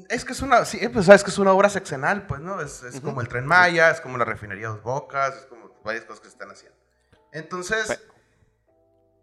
Es 0.10 0.26
que 0.26 0.34
es 0.34 0.42
una, 0.42 0.66
sí, 0.66 0.80
pues 0.90 1.06
sabes 1.06 1.24
que 1.24 1.30
es 1.30 1.38
una 1.38 1.54
obra 1.54 1.70
seccional, 1.70 2.26
pues, 2.26 2.42
¿no? 2.42 2.60
Es, 2.62 2.82
es 2.82 3.00
como 3.00 3.22
el 3.22 3.28
Tren 3.28 3.46
Maya, 3.46 3.92
es 3.92 4.02
como 4.02 4.18
la 4.18 4.26
refinería 4.26 4.70
Dos 4.70 4.82
Bocas, 4.82 5.36
es 5.36 5.46
como 5.46 5.72
varias 5.84 6.06
cosas 6.06 6.20
que 6.22 6.26
se 6.26 6.34
están 6.34 6.50
haciendo. 6.50 6.76
Entonces, 7.32 8.02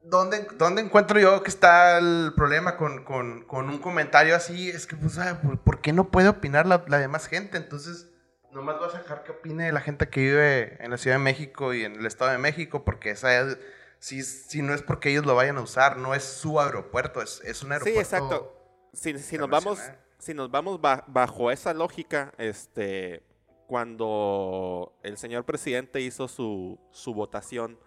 ¿dónde, 0.03 0.47
¿dónde, 0.57 0.83
encuentro 0.83 1.19
yo 1.19 1.43
que 1.43 1.51
está 1.51 1.99
el 1.99 2.33
problema 2.35 2.77
con, 2.77 3.05
con, 3.05 3.43
con 3.45 3.69
un 3.69 3.79
comentario 3.79 4.35
así? 4.37 4.71
Es 4.71 4.87
que, 4.87 4.97
pues, 4.97 5.19
¿por, 5.65 5.81
qué 5.81 5.93
no 5.93 6.11
puede 6.11 6.29
opinar 6.29 6.67
la, 6.67 6.85
la 6.89 6.99
demás 6.99 7.27
gente? 7.27 7.57
Entonces, 7.57 8.11
nomás 8.53 8.81
vas 8.81 8.95
a 8.95 8.99
dejar 8.99 9.23
que 9.25 9.33
opine 9.33 9.73
la 9.73 9.81
gente 9.81 10.09
que 10.09 10.21
vive 10.21 10.85
en 10.85 10.91
la 10.91 10.99
Ciudad 10.99 11.17
de 11.17 11.23
México 11.23 11.75
y 11.75 11.85
en 11.85 11.97
el 11.97 12.07
Estado 12.07 12.33
de 12.33 12.39
México, 12.39 12.85
porque 12.85 13.11
esa 13.11 13.39
es, 13.41 13.59
si, 13.99 14.23
si 14.23 14.63
no 14.63 14.75
es 14.75 14.83
porque 14.83 15.11
ellos 15.11 15.27
lo 15.27 15.35
vayan 15.35 15.59
a 15.59 15.63
usar, 15.63 15.97
no 15.97 16.15
es 16.15 16.25
su 16.25 16.61
aeropuerto, 16.61 17.23
es, 17.23 17.41
es 17.45 17.63
un 17.63 17.73
aeropuerto. 17.73 18.01
Sí, 18.01 18.05
exacto. 18.05 18.57
Si, 18.93 19.19
si 19.19 19.39
nos 19.39 19.49
vamos, 19.49 19.79
si 20.19 20.35
nos 20.35 20.51
vamos 20.51 20.81
bajo 20.81 21.51
esa 21.51 21.73
lógica, 21.75 22.33
este, 22.39 23.23
cuando 23.67 24.99
el 25.03 25.17
señor 25.17 25.45
presidente 25.45 26.01
hizo 26.01 26.27
su, 26.27 26.81
su 26.91 27.15
votación 27.15 27.79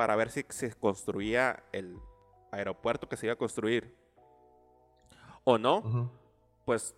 para 0.00 0.16
ver 0.16 0.30
si 0.30 0.46
se 0.48 0.72
construía 0.72 1.62
el 1.72 2.00
aeropuerto 2.52 3.06
que 3.06 3.18
se 3.18 3.26
iba 3.26 3.34
a 3.34 3.36
construir 3.36 3.94
o 5.44 5.58
no, 5.58 6.10
pues 6.64 6.94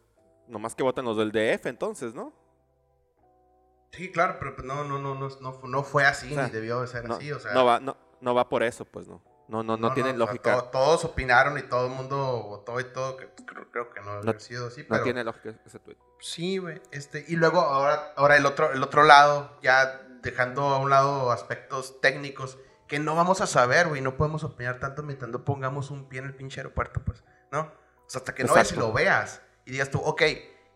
nomás 0.47 0.77
que 0.77 0.85
votan 0.85 1.05
los 1.07 1.17
del 1.17 1.33
DF 1.33 1.67
entonces, 1.67 2.15
¿no? 2.15 2.33
Sí, 3.91 4.13
claro, 4.13 4.37
pero 4.39 4.55
pues, 4.55 4.65
no, 4.65 4.85
no, 4.85 5.01
no, 5.01 5.17
no, 5.17 5.61
no, 5.65 5.83
fue 5.83 6.05
así, 6.05 6.29
ni 6.29 6.49
debió 6.51 6.81
de 6.81 6.87
ser 6.87 7.11
así, 7.11 7.33
o 7.33 7.41
sea. 7.41 7.55
No 7.55 7.65
va, 7.65 7.81
no, 7.81 7.97
no 8.21 8.37
va 8.37 8.49
por 8.49 8.63
eso, 8.63 8.85
pues 8.85 9.09
no. 9.09 9.21
No, 9.49 9.65
no, 9.65 9.77
no, 9.77 9.93
tiene 9.95 10.17
lógica. 10.17 10.71
todos 10.71 11.05
opinaron 11.05 11.59
y 11.59 11.63
todo 11.63 11.89
el 11.89 11.93
mundo 11.95 12.45
votó 12.45 12.79
y 12.79 12.85
todo, 12.85 13.17
que 13.17 13.29
creo, 13.45 13.91
que 13.91 14.01
no, 14.01 14.13
ha 14.13 14.39
sido 14.39 14.69
así, 14.69 14.85
pero... 14.85 14.99
No 14.99 15.03
tiene 15.03 15.25
lógica 15.25 15.61
ese 15.67 15.81
tweet. 15.81 15.97
Sí, 16.21 16.59
güey, 16.59 16.81
este, 16.93 17.25
y 17.27 17.35
luego 17.35 17.63
ahora, 17.63 18.13
ahora 18.15 18.37
el 18.37 18.47
otro, 18.47 18.71
el 18.71 18.81
otro 18.81 19.03
lado, 19.03 19.59
ya 19.61 20.07
dejando 20.23 20.63
a 20.69 20.79
un 20.79 20.89
lado 20.89 21.33
aspectos 21.33 22.01
técnicos 22.01 22.59
que 22.93 22.99
no 22.99 23.15
vamos 23.15 23.41
a 23.41 23.47
saber, 23.47 23.89
güey, 23.89 24.03
no 24.03 24.19
podemos 24.19 24.45
opinar 24.45 24.79
tanto 24.79 25.03
mientras 25.03 25.31
no 25.31 25.47
pongamos 25.47 25.91
un 25.91 26.11
pie 26.11 26.19
en 26.19 26.27
el 26.27 26.35
pinche 26.35 26.61
aeropuerto, 26.61 27.01
pues, 27.03 27.25
¿no? 27.51 27.61
O 27.61 28.05
sea, 28.07 28.19
hasta 28.19 28.35
que 28.35 28.45
no 28.45 28.53
veas 28.53 28.71
y 28.71 28.77
lo 28.77 28.93
veas 28.93 29.41
y 29.65 29.71
digas 29.71 29.89
tú, 29.89 29.99
ok, 29.99 30.21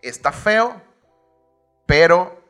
está 0.00 0.32
feo, 0.32 0.82
pero 1.84 2.42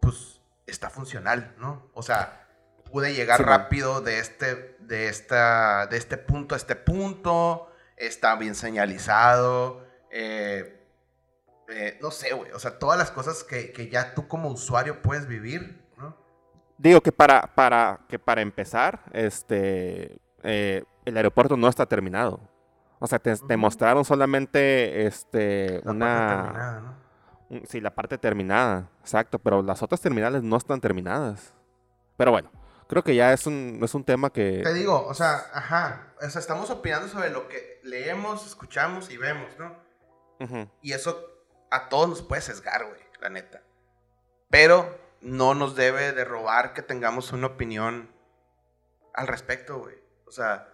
pues 0.00 0.40
está 0.66 0.90
funcional, 0.90 1.54
¿no? 1.58 1.88
O 1.94 2.02
sea, 2.02 2.48
pude 2.90 3.14
llegar 3.14 3.40
rápido 3.46 4.00
de 4.00 4.18
este, 4.18 4.76
de, 4.80 5.06
esta, 5.06 5.86
de 5.86 5.96
este 5.96 6.18
punto 6.18 6.56
a 6.56 6.58
este 6.58 6.74
punto, 6.74 7.70
está 7.96 8.34
bien 8.34 8.56
señalizado, 8.56 9.86
eh, 10.10 10.84
eh, 11.68 11.98
no 12.02 12.10
sé, 12.10 12.32
güey, 12.32 12.50
o 12.50 12.58
sea, 12.58 12.80
todas 12.80 12.98
las 12.98 13.12
cosas 13.12 13.44
que, 13.44 13.70
que, 13.70 13.88
ya 13.88 14.12
tú 14.14 14.26
como 14.26 14.48
usuario 14.48 15.02
puedes 15.02 15.28
vivir. 15.28 15.83
Digo 16.84 17.00
que 17.00 17.12
para, 17.12 17.54
para, 17.54 18.00
que 18.10 18.18
para 18.18 18.42
empezar, 18.42 19.00
este, 19.14 20.20
eh, 20.42 20.84
el 21.06 21.16
aeropuerto 21.16 21.56
no 21.56 21.66
está 21.66 21.86
terminado. 21.86 22.38
O 22.98 23.06
sea, 23.06 23.18
te, 23.18 23.34
te 23.38 23.56
mostraron 23.56 24.04
solamente 24.04 25.06
este, 25.06 25.80
una... 25.86 26.82
¿no? 27.48 27.64
Sí, 27.66 27.80
la 27.80 27.94
parte 27.94 28.18
terminada, 28.18 28.90
exacto, 29.00 29.38
pero 29.38 29.62
las 29.62 29.82
otras 29.82 30.02
terminales 30.02 30.42
no 30.42 30.58
están 30.58 30.82
terminadas. 30.82 31.54
Pero 32.18 32.32
bueno, 32.32 32.50
creo 32.86 33.02
que 33.02 33.14
ya 33.14 33.32
es 33.32 33.46
un, 33.46 33.80
es 33.82 33.94
un 33.94 34.04
tema 34.04 34.28
que... 34.28 34.60
Te 34.62 34.74
digo, 34.74 35.06
o 35.06 35.14
sea, 35.14 35.36
ajá, 35.54 36.12
o 36.20 36.28
sea, 36.28 36.38
estamos 36.38 36.68
opinando 36.68 37.08
sobre 37.08 37.30
lo 37.30 37.48
que 37.48 37.80
leemos, 37.82 38.46
escuchamos 38.46 39.10
y 39.10 39.16
vemos, 39.16 39.48
¿no? 39.58 39.74
Y 40.82 40.92
eso 40.92 41.18
a 41.70 41.88
todos 41.88 42.10
nos 42.10 42.20
puede 42.20 42.42
sesgar, 42.42 42.84
güey, 42.86 43.00
la 43.22 43.30
neta. 43.30 43.62
Pero 44.50 45.03
no 45.24 45.54
nos 45.54 45.74
debe 45.74 46.12
de 46.12 46.24
robar 46.24 46.74
que 46.74 46.82
tengamos 46.82 47.32
una 47.32 47.48
opinión 47.48 48.10
al 49.14 49.26
respecto, 49.26 49.78
güey. 49.78 49.96
O 50.26 50.30
sea, 50.30 50.68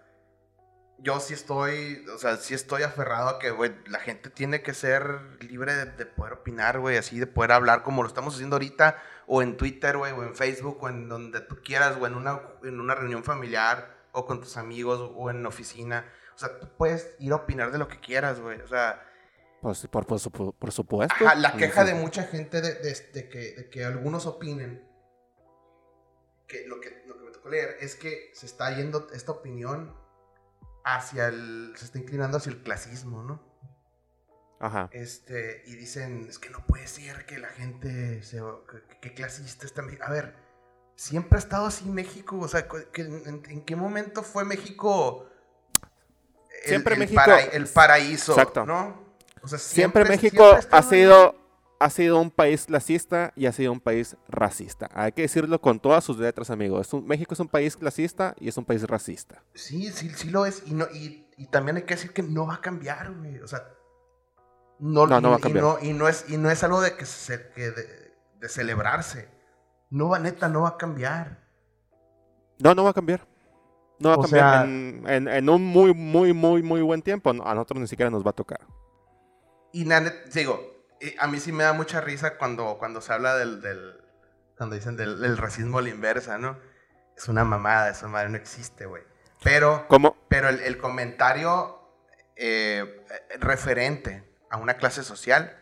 yo 0.99 1.19
sí 1.19 1.33
estoy, 1.33 2.05
o 2.13 2.17
sea, 2.17 2.37
sí 2.37 2.53
estoy 2.53 2.83
aferrado 2.83 3.29
a 3.29 3.39
que, 3.39 3.49
güey, 3.51 3.73
la 3.87 3.99
gente 3.99 4.29
tiene 4.29 4.61
que 4.61 4.73
ser 4.73 5.21
libre 5.39 5.73
de, 5.73 6.05
poder 6.05 6.33
opinar, 6.33 6.79
güey, 6.79 6.97
así 6.97 7.19
de 7.19 7.27
poder 7.27 7.53
hablar 7.53 7.83
como 7.83 8.03
lo 8.03 8.07
estamos 8.07 8.35
haciendo 8.35 8.57
ahorita, 8.57 9.01
o 9.25 9.41
en 9.41 9.57
Twitter, 9.57 9.97
güey, 9.97 10.11
o 10.11 10.23
en 10.23 10.35
Facebook, 10.35 10.77
o 10.81 10.89
en 10.89 11.07
donde 11.07 11.41
tú 11.41 11.59
quieras, 11.63 11.97
o 11.99 12.05
en 12.05 12.15
una, 12.15 12.41
en 12.63 12.79
una 12.79 12.93
reunión 12.93 13.23
familiar, 13.23 13.97
o 14.11 14.25
con 14.25 14.41
tus 14.41 14.57
amigos, 14.57 15.11
o 15.15 15.29
en 15.29 15.45
oficina. 15.45 16.05
O 16.35 16.37
sea, 16.37 16.59
tú 16.59 16.67
puedes 16.77 17.15
ir 17.19 17.31
a 17.31 17.37
opinar 17.37 17.71
de 17.71 17.77
lo 17.77 17.87
que 17.87 17.99
quieras, 17.99 18.39
güey, 18.39 18.59
o 18.61 18.67
sea... 18.67 19.07
Pues, 19.61 19.85
por, 19.87 20.07
por, 20.07 20.55
por, 20.55 20.71
supuesto. 20.71 21.15
la 21.37 21.53
queja 21.55 21.83
de 21.83 21.93
mucha 21.93 22.23
gente 22.23 22.61
de, 22.61 22.73
de, 22.73 23.29
que, 23.29 23.53
de 23.53 23.69
que 23.69 23.85
algunos 23.85 24.25
opinen, 24.25 24.83
que 26.47 26.65
lo, 26.65 26.81
que 26.81 27.03
lo 27.05 27.15
que 27.15 27.25
me 27.25 27.31
tocó 27.31 27.49
leer 27.49 27.77
es 27.79 27.95
que 27.95 28.31
se 28.33 28.47
está 28.47 28.75
yendo 28.75 29.07
esta 29.13 29.31
opinión 29.31 29.95
hacia 30.83 31.27
el. 31.27 31.73
se 31.75 31.85
está 31.85 31.99
inclinando 31.99 32.37
hacia 32.37 32.51
el 32.51 32.63
clasismo, 32.63 33.21
¿no? 33.21 33.39
Ajá. 34.59 34.89
Este, 34.93 35.61
y 35.67 35.75
dicen, 35.75 36.25
es 36.27 36.39
que 36.39 36.49
no 36.49 36.65
puede 36.65 36.87
ser 36.87 37.27
que 37.27 37.37
la 37.37 37.49
gente 37.49 38.23
se. 38.23 38.41
que, 38.99 39.13
clasista 39.13 39.67
está 39.67 39.83
A 40.01 40.09
ver, 40.09 40.33
siempre 40.95 41.35
ha 41.35 41.39
estado 41.39 41.67
así 41.67 41.85
México, 41.85 42.39
o 42.39 42.47
sea, 42.47 42.67
en, 42.95 43.63
qué 43.63 43.75
momento 43.75 44.23
fue 44.23 44.43
México. 44.43 45.29
siempre 46.65 46.95
México. 46.95 47.21
el 47.51 47.67
paraíso, 47.67 48.31
Exacto. 48.31 48.65
¿no? 48.65 49.10
O 49.43 49.47
sea, 49.47 49.57
siempre, 49.57 50.05
México 50.05 50.43
ha 50.71 50.81
sido 50.83 51.35
ha 51.81 51.89
sido 51.89 52.21
un 52.21 52.29
país 52.29 52.65
clasista 52.67 53.33
y 53.35 53.47
ha 53.47 53.51
sido 53.51 53.71
un 53.71 53.79
país 53.79 54.15
racista. 54.29 54.87
Hay 54.93 55.13
que 55.13 55.23
decirlo 55.23 55.59
con 55.59 55.79
todas 55.79 56.03
sus 56.03 56.17
letras, 56.19 56.51
amigos. 56.51 56.93
México 57.05 57.33
es 57.33 57.39
un 57.39 57.47
país 57.47 57.75
clasista 57.75 58.35
y 58.39 58.49
es 58.49 58.57
un 58.57 58.65
país 58.65 58.83
racista. 58.83 59.43
Sí, 59.55 59.91
sí, 59.91 60.09
sí 60.09 60.29
lo 60.29 60.45
es. 60.45 60.61
Y, 60.67 60.75
no, 60.75 60.85
y, 60.93 61.25
también 61.49 61.77
hay 61.77 61.83
que 61.83 61.95
decir 61.95 62.13
que 62.13 62.21
no 62.21 62.45
va 62.45 62.55
a 62.55 62.61
cambiar, 62.61 63.11
güey. 63.11 63.39
O 63.39 63.47
sea, 63.47 63.63
no, 64.79 65.07
no, 65.07 65.29
va 65.31 65.37
a 65.37 65.39
cambiar. 65.39 65.77
Y 65.81 65.93
no, 65.93 66.07
es, 66.07 66.25
y 66.29 66.37
no 66.37 66.51
es 66.51 66.63
algo 66.63 66.81
de, 66.81 66.95
que 66.95 67.05
se, 67.05 67.37
de, 67.39 68.47
celebrarse. 68.47 69.27
No 69.89 70.09
va, 70.09 70.19
neta, 70.19 70.49
no 70.49 70.61
va 70.61 70.69
a 70.69 70.77
cambiar. 70.77 71.43
No, 72.59 72.75
no 72.75 72.83
va 72.83 72.91
a 72.91 72.93
cambiar. 72.93 73.27
No 73.97 74.09
va 74.09 74.15
a 74.15 74.19
cambiar 74.19 74.65
en, 74.67 75.27
en, 75.27 75.49
un 75.49 75.65
muy, 75.65 75.95
muy, 75.95 76.31
muy, 76.31 76.61
muy 76.61 76.81
buen 76.83 77.01
tiempo. 77.01 77.31
A 77.31 77.55
nosotros 77.55 77.79
ni 77.79 77.87
siquiera 77.87 78.11
nos 78.11 78.23
va 78.23 78.29
a 78.29 78.33
tocar. 78.33 78.59
Y 79.71 79.85
nada, 79.85 80.13
digo, 80.33 80.85
a 81.19 81.27
mí 81.27 81.39
sí 81.39 81.51
me 81.51 81.63
da 81.63 81.73
mucha 81.73 82.01
risa 82.01 82.37
cuando, 82.37 82.77
cuando 82.77 83.01
se 83.01 83.13
habla 83.13 83.35
del, 83.35 83.61
del 83.61 84.01
cuando 84.57 84.75
dicen 84.75 84.95
del, 84.95 85.37
racismo 85.37 85.79
a 85.79 85.81
la 85.81 85.89
inversa, 85.89 86.37
¿no? 86.37 86.55
Es 87.17 87.27
una 87.27 87.43
mamada, 87.43 87.89
esa 87.89 88.07
madre 88.07 88.29
no 88.29 88.37
existe, 88.37 88.85
güey. 88.85 89.01
Pero, 89.43 89.87
¿Cómo? 89.87 90.15
pero 90.27 90.49
el, 90.49 90.77
comentario 90.77 91.79
eh, 92.35 93.03
referente 93.39 94.23
a 94.51 94.57
una 94.57 94.75
clase 94.75 95.03
social, 95.03 95.57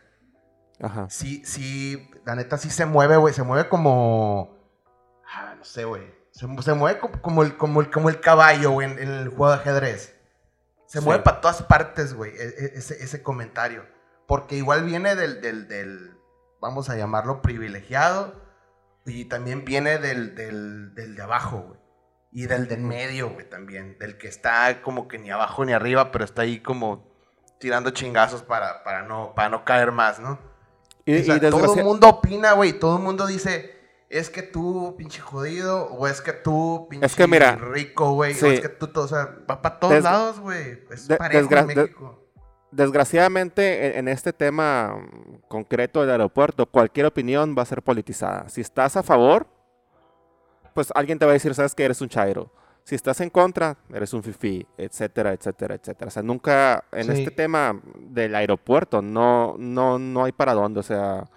Ajá. 0.82 1.08
sí, 1.08 1.42
sí, 1.46 2.10
la 2.26 2.34
neta 2.34 2.58
sí 2.58 2.68
se 2.68 2.84
mueve, 2.84 3.16
güey, 3.16 3.32
se 3.32 3.42
mueve 3.42 3.70
como, 3.70 4.58
ah, 5.26 5.54
no 5.56 5.64
sé, 5.64 5.84
güey, 5.84 6.02
se, 6.32 6.46
mueve 6.46 6.98
como, 7.00 7.42
el, 7.42 7.56
como, 7.56 7.80
el, 7.80 7.90
como 7.90 8.10
el 8.10 8.20
caballo, 8.20 8.72
güey, 8.72 8.90
en, 8.90 8.98
el 8.98 9.28
juego 9.28 9.48
de 9.48 9.54
ajedrez. 9.54 10.14
Se 10.86 11.00
mueve 11.00 11.22
para 11.22 11.40
todas 11.40 11.62
partes, 11.62 12.12
güey, 12.12 12.32
e, 12.36 12.42
e, 12.42 12.72
ese, 12.74 13.02
ese 13.02 13.22
comentario. 13.22 13.86
Porque 14.30 14.54
igual 14.54 14.84
viene 14.84 15.16
del, 15.16 15.40
del, 15.40 16.16
vamos 16.60 16.88
a 16.88 16.96
llamarlo 16.96 17.42
privilegiado, 17.42 18.40
y 19.04 19.24
también 19.24 19.64
viene 19.64 19.98
del, 19.98 20.36
del, 20.36 20.94
del 20.94 21.16
de 21.16 21.22
abajo, 21.22 21.64
güey. 21.66 21.80
Y 22.30 22.46
del 22.46 22.68
del 22.68 22.80
medio, 22.80 23.30
güey, 23.30 23.50
también. 23.50 23.98
Del 23.98 24.18
que 24.18 24.28
está 24.28 24.82
como 24.82 25.08
que 25.08 25.18
ni 25.18 25.32
abajo 25.32 25.64
ni 25.64 25.72
arriba, 25.72 26.12
pero 26.12 26.24
está 26.24 26.42
ahí 26.42 26.60
como 26.60 27.10
tirando 27.58 27.90
chingazos 27.90 28.44
para, 28.44 28.84
para, 28.84 29.02
no, 29.02 29.34
para 29.34 29.48
no 29.48 29.64
caer 29.64 29.90
más, 29.90 30.20
¿no? 30.20 30.38
Y, 31.04 31.26
todo 31.26 31.74
el 31.74 31.82
mundo 31.82 32.08
opina, 32.08 32.52
güey. 32.52 32.72
Todo 32.72 32.98
el 32.98 33.02
mundo 33.02 33.26
dice, 33.26 33.80
es 34.10 34.30
que 34.30 34.44
tú, 34.44 34.94
pinche 34.96 35.20
jodido, 35.20 35.86
o 35.86 36.06
es 36.06 36.20
que 36.20 36.34
tú, 36.34 36.86
pinche 36.88 37.04
es 37.04 37.16
que 37.16 37.26
mira, 37.26 37.56
rico, 37.56 38.12
güey, 38.12 38.40
o 38.40 38.46
es 38.46 38.60
que 38.60 38.68
tú, 38.68 38.86
todo, 38.86 39.06
o 39.06 39.08
sea, 39.08 39.38
va 39.50 39.60
para 39.60 39.80
todos 39.80 40.00
lados, 40.04 40.38
güey. 40.38 40.84
Es 40.88 41.08
parejo 41.18 41.52
en 41.52 41.66
México 41.66 42.19
desgraciadamente 42.72 43.98
en, 43.98 44.08
este 44.08 44.32
tema 44.32 44.96
concreto 45.48 46.00
del 46.00 46.10
aeropuerto, 46.10 46.66
cualquier 46.66 47.06
opinión 47.06 47.54
va 47.56 47.62
a 47.62 47.66
ser 47.66 47.82
politizada. 47.82 48.48
Si 48.48 48.60
estás 48.60 48.96
a 48.96 49.02
favor, 49.02 49.46
pues 50.74 50.92
alguien 50.94 51.18
te 51.18 51.24
va 51.24 51.32
a 51.32 51.34
decir, 51.34 51.54
sabes 51.54 51.74
que 51.74 51.84
eres 51.84 52.00
un 52.00 52.08
chairo. 52.08 52.52
Si 52.84 52.94
estás 52.94 53.20
en 53.20 53.30
contra, 53.30 53.76
eres 53.92 54.12
un 54.14 54.22
fifi, 54.22 54.66
etcétera, 54.76 55.32
etcétera, 55.32 55.74
etcétera. 55.74 56.08
O 56.08 56.10
sea, 56.10 56.22
nunca 56.22 56.84
en 56.92 57.04
Sí. 57.04 57.12
este 57.22 57.30
tema 57.30 57.80
del 57.98 58.34
aeropuerto 58.34 59.02
no, 59.02 59.56
no, 59.58 59.98
no 59.98 60.24
hay 60.24 60.32
para 60.32 60.54
dónde, 60.54 60.80
o 60.80 60.82
sea, 60.82 61.28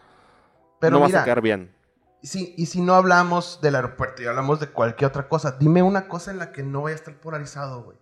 Pero 0.79 0.93
no 0.95 0.99
vas 1.01 1.09
mira, 1.09 1.21
a 1.21 1.25
quedar 1.25 1.41
bien. 1.41 1.75
Sí, 2.21 2.53
y 2.57 2.67
si 2.67 2.81
no 2.81 2.93
hablamos 2.93 3.59
del 3.61 3.75
aeropuerto 3.75 4.21
y 4.23 4.27
hablamos 4.27 4.61
de 4.61 4.67
cualquier 4.67 5.09
otra 5.09 5.27
cosa, 5.27 5.57
dime 5.59 5.83
una 5.83 6.07
cosa 6.07 6.31
en 6.31 6.39
la 6.39 6.51
que 6.53 6.63
no 6.63 6.83
vaya 6.83 6.95
a 6.95 6.99
estar 6.99 7.19
polarizado, 7.19 7.83
güey. 7.83 7.97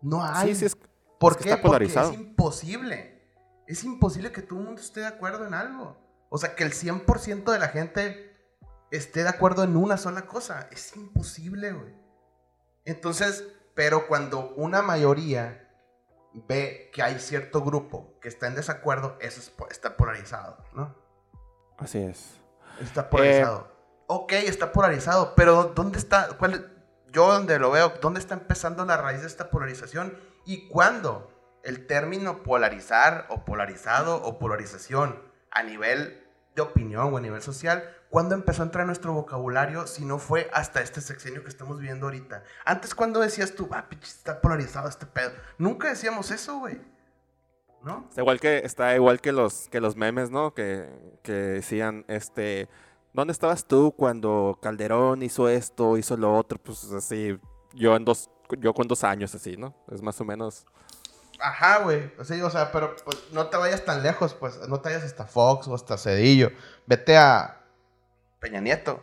No 0.00 0.24
hay. 0.24 0.48
Sí, 0.48 0.54
sí, 0.54 0.64
es, 0.66 0.78
¿Por 1.18 1.32
es 1.32 1.38
que 1.38 1.44
qué? 1.44 1.50
está 1.50 1.62
polarizado. 1.62 2.08
Porque 2.10 2.22
es 2.22 2.28
imposible. 2.28 3.22
Es 3.66 3.84
imposible 3.84 4.32
que 4.32 4.42
todo 4.42 4.60
el 4.60 4.66
mundo 4.66 4.80
esté 4.80 5.00
de 5.00 5.06
acuerdo 5.06 5.46
en 5.46 5.54
algo. 5.54 5.96
O 6.28 6.38
sea, 6.38 6.54
que 6.54 6.64
el 6.64 6.72
100% 6.72 7.50
de 7.50 7.58
la 7.58 7.68
gente 7.68 8.32
esté 8.90 9.22
de 9.22 9.28
acuerdo 9.28 9.64
en 9.64 9.76
una 9.76 9.96
sola 9.96 10.26
cosa. 10.26 10.68
Es 10.70 10.96
imposible, 10.96 11.72
güey. 11.72 11.94
Entonces, 12.84 13.44
pero 13.74 14.06
cuando 14.06 14.54
una 14.54 14.82
mayoría 14.82 15.66
ve 16.48 16.90
que 16.92 17.02
hay 17.02 17.18
cierto 17.18 17.62
grupo 17.62 18.18
que 18.20 18.28
está 18.28 18.46
en 18.46 18.54
desacuerdo, 18.54 19.16
eso 19.20 19.40
es 19.40 19.52
está 19.70 19.96
polarizado, 19.96 20.58
¿no? 20.74 20.94
así 21.78 21.98
es. 21.98 22.40
Está 22.80 23.08
polarizado. 23.08 23.72
ok, 24.06 24.32
está 24.32 24.72
polarizado, 24.72 25.34
pero 25.34 25.72
¿dónde 25.74 25.98
está? 25.98 26.28
¿Cuál, 26.38 26.72
yo 27.10 27.32
donde 27.32 27.58
lo 27.58 27.70
veo, 27.70 27.94
¿dónde 28.00 28.20
está 28.20 28.34
empezando 28.34 28.84
la 28.84 28.96
raíz 28.96 29.22
de 29.22 29.26
esta 29.26 29.50
polarización? 29.50 30.18
¿Y 30.46 30.68
cuándo 30.68 31.30
el 31.64 31.86
término 31.86 32.44
polarizar 32.44 33.26
o 33.28 33.44
polarizado 33.44 34.22
o 34.22 34.38
polarización 34.38 35.20
a 35.50 35.64
nivel 35.64 36.22
de 36.54 36.62
opinión 36.62 37.12
o 37.12 37.16
a 37.16 37.20
nivel 37.20 37.42
social, 37.42 37.84
¿cuándo 38.08 38.36
empezó 38.36 38.62
a 38.62 38.66
entrar 38.66 38.82
en 38.82 38.86
nuestro 38.86 39.12
vocabulario 39.12 39.88
si 39.88 40.04
no 40.04 40.18
fue 40.18 40.48
hasta 40.52 40.80
este 40.80 41.00
sexenio 41.00 41.42
que 41.42 41.48
estamos 41.48 41.78
viviendo 41.78 42.06
ahorita? 42.06 42.44
Antes, 42.64 42.94
cuando 42.94 43.20
decías 43.20 43.54
tú, 43.54 43.68
ah, 43.72 43.88
pinche, 43.88 44.06
está 44.06 44.40
polarizado 44.40 44.88
este 44.88 45.06
pedo? 45.06 45.32
Nunca 45.58 45.88
decíamos 45.88 46.30
eso, 46.30 46.60
güey. 46.60 46.80
¿No? 47.82 48.06
Está 48.08 48.20
igual 48.22 48.40
que, 48.40 48.58
está 48.58 48.94
igual 48.94 49.20
que 49.20 49.32
los, 49.32 49.68
que 49.68 49.80
los 49.80 49.96
memes, 49.96 50.30
¿no? 50.30 50.54
Que, 50.54 50.88
que 51.22 51.32
decían, 51.32 52.04
este, 52.08 52.68
¿dónde 53.12 53.32
estabas 53.32 53.66
tú 53.66 53.92
cuando 53.96 54.58
Calderón 54.62 55.22
hizo 55.22 55.48
esto, 55.48 55.98
hizo 55.98 56.16
lo 56.16 56.34
otro? 56.36 56.58
Pues 56.58 56.90
así, 56.92 57.38
yo 57.74 57.94
en 57.94 58.04
dos, 58.04 58.30
yo 58.58 58.72
con 58.74 58.86
dos 58.88 59.04
años 59.04 59.34
así, 59.34 59.56
¿no? 59.56 59.74
Es 59.90 60.02
más 60.02 60.20
o 60.20 60.24
menos. 60.24 60.66
Ajá, 61.40 61.80
güey. 61.80 62.10
Sí, 62.24 62.40
o 62.40 62.50
sea, 62.50 62.72
pero 62.72 62.96
pues 63.04 63.18
no 63.32 63.48
te 63.48 63.56
vayas 63.56 63.84
tan 63.84 64.02
lejos, 64.02 64.34
pues 64.34 64.56
no 64.68 64.80
te 64.80 64.88
vayas 64.88 65.04
hasta 65.04 65.26
Fox 65.26 65.68
o 65.68 65.74
hasta 65.74 65.98
Cedillo. 65.98 66.50
Vete 66.86 67.16
a 67.18 67.60
Peña 68.40 68.60
Nieto. 68.60 69.02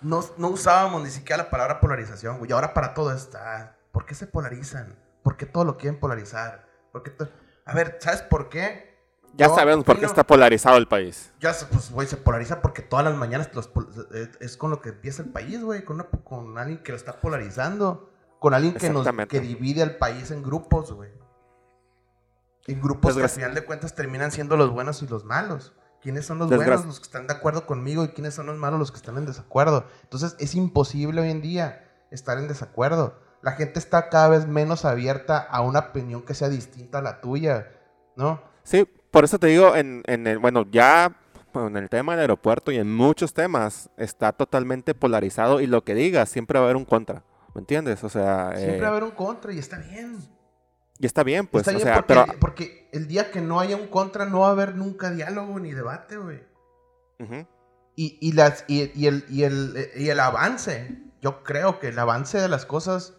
No, 0.00 0.24
no 0.36 0.48
usábamos 0.48 1.02
ni 1.02 1.10
siquiera 1.10 1.44
la 1.44 1.50
palabra 1.50 1.80
polarización, 1.80 2.38
güey. 2.38 2.50
Y 2.50 2.52
ahora 2.54 2.74
para 2.74 2.94
todo 2.94 3.12
está. 3.12 3.76
¿Por 3.92 4.04
qué 4.06 4.14
se 4.14 4.26
polarizan? 4.26 4.96
¿Por 5.22 5.36
qué 5.36 5.46
todo 5.46 5.64
lo 5.64 5.76
quieren 5.76 5.98
polarizar? 6.00 6.66
¿Por 6.92 7.02
qué 7.02 7.10
to- 7.10 7.28
A 7.64 7.74
ver, 7.74 7.98
¿sabes 8.00 8.22
por 8.22 8.48
qué? 8.48 8.88
Ya 9.34 9.48
sabemos 9.50 9.84
por 9.84 9.98
qué 9.98 10.06
está 10.06 10.24
polarizado 10.24 10.76
el 10.78 10.88
país. 10.88 11.32
Ya, 11.38 11.52
pues, 11.70 11.90
güey, 11.90 12.08
se 12.08 12.16
polariza 12.16 12.60
porque 12.62 12.82
todas 12.82 13.04
las 13.04 13.14
mañanas 13.14 13.50
los 13.54 13.70
es, 14.14 14.30
es 14.40 14.56
con 14.56 14.70
lo 14.70 14.80
que 14.80 14.88
empieza 14.88 15.22
el 15.22 15.28
país, 15.30 15.62
güey. 15.62 15.84
Con, 15.84 15.96
una- 15.96 16.08
con 16.24 16.58
alguien 16.58 16.82
que 16.82 16.92
lo 16.92 16.96
está 16.96 17.20
polarizando. 17.20 18.10
Con 18.38 18.54
alguien 18.54 18.74
que, 18.74 18.90
nos, 18.90 19.06
que 19.28 19.40
divide 19.40 19.82
al 19.82 19.96
país 19.96 20.30
en 20.30 20.42
grupos, 20.42 20.92
güey. 20.92 21.10
En 22.66 22.80
grupos 22.80 23.16
que 23.16 23.22
al 23.22 23.28
final 23.28 23.54
de 23.54 23.64
cuentas 23.64 23.94
terminan 23.94 24.30
siendo 24.30 24.56
los 24.56 24.70
buenos 24.70 25.02
y 25.02 25.08
los 25.08 25.24
malos. 25.24 25.72
¿Quiénes 26.00 26.26
son 26.26 26.38
los 26.38 26.48
buenos? 26.48 26.86
Los 26.86 27.00
que 27.00 27.06
están 27.06 27.26
de 27.26 27.34
acuerdo 27.34 27.66
conmigo 27.66 28.04
y 28.04 28.08
quiénes 28.08 28.34
son 28.34 28.46
los 28.46 28.56
malos? 28.56 28.78
Los 28.78 28.92
que 28.92 28.98
están 28.98 29.16
en 29.16 29.26
desacuerdo. 29.26 29.86
Entonces 30.02 30.36
es 30.38 30.54
imposible 30.54 31.20
hoy 31.20 31.30
en 31.30 31.42
día 31.42 31.88
estar 32.10 32.38
en 32.38 32.46
desacuerdo. 32.46 33.18
La 33.42 33.52
gente 33.52 33.78
está 33.78 34.08
cada 34.08 34.28
vez 34.28 34.46
menos 34.46 34.84
abierta 34.84 35.38
a 35.38 35.60
una 35.62 35.78
opinión 35.80 36.22
que 36.22 36.34
sea 36.34 36.48
distinta 36.48 36.98
a 36.98 37.02
la 37.02 37.20
tuya, 37.20 37.72
¿no? 38.16 38.42
Sí, 38.62 38.84
por 39.10 39.24
eso 39.24 39.38
te 39.38 39.48
digo, 39.48 39.74
en, 39.74 40.02
en 40.06 40.26
el, 40.26 40.38
bueno, 40.38 40.64
ya 40.70 41.16
en 41.54 41.76
el 41.76 41.88
tema 41.88 42.12
del 42.12 42.20
aeropuerto 42.20 42.70
y 42.70 42.76
en 42.76 42.94
muchos 42.94 43.32
temas 43.32 43.90
está 43.96 44.32
totalmente 44.32 44.94
polarizado 44.94 45.60
y 45.60 45.66
lo 45.66 45.82
que 45.82 45.94
digas, 45.94 46.28
siempre 46.28 46.58
va 46.58 46.64
a 46.64 46.68
haber 46.68 46.76
un 46.76 46.84
contra. 46.84 47.22
¿Me 47.54 47.60
entiendes? 47.60 48.04
O 48.04 48.08
sea, 48.08 48.52
Siempre 48.54 48.78
eh, 48.78 48.80
va 48.80 48.88
a 48.88 48.90
haber 48.90 49.04
un 49.04 49.10
contra 49.12 49.52
y 49.52 49.58
está 49.58 49.78
bien. 49.78 50.18
y 50.98 51.06
está 51.06 51.22
bien, 51.22 51.46
pues, 51.46 51.66
Está 51.66 51.72
o 51.72 51.74
bien 51.74 51.86
sea, 51.86 51.94
porque, 51.96 52.14
pero... 52.14 52.32
el, 52.32 52.38
porque 52.38 52.88
el 52.92 53.08
día 53.08 53.30
que 53.30 53.40
no 53.40 53.60
haya 53.60 53.76
un 53.76 53.88
contra 53.88 54.26
no 54.26 54.40
va 54.40 54.48
a 54.48 54.52
haber 54.52 54.74
nunca 54.74 55.10
diálogo 55.10 55.58
ni 55.58 55.72
debate, 55.72 56.16
güey. 56.16 56.42
Y, 57.96 58.16
y, 58.20 58.32
las, 58.32 58.64
y, 58.68 58.92
y 58.94 59.06
el, 59.08 59.24
y, 59.28 59.42
el, 59.42 59.90
y 59.96 60.08
el 60.08 60.20
avance, 60.20 61.02
yo 61.20 61.42
creo 61.42 61.80
que 61.80 61.88
el 61.88 61.98
avance 61.98 62.38
de 62.38 62.48
las 62.48 62.64
cosas 62.64 63.14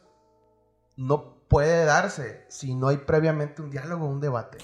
no 0.95 1.35
puede 1.49 1.83
darse 1.83 2.45
si 2.47 2.75
no 2.75 2.87
hay 2.87 2.97
previamente 2.97 3.61
un 3.61 3.71
diálogo, 3.71 4.05
un 4.05 4.21
debate. 4.21 4.59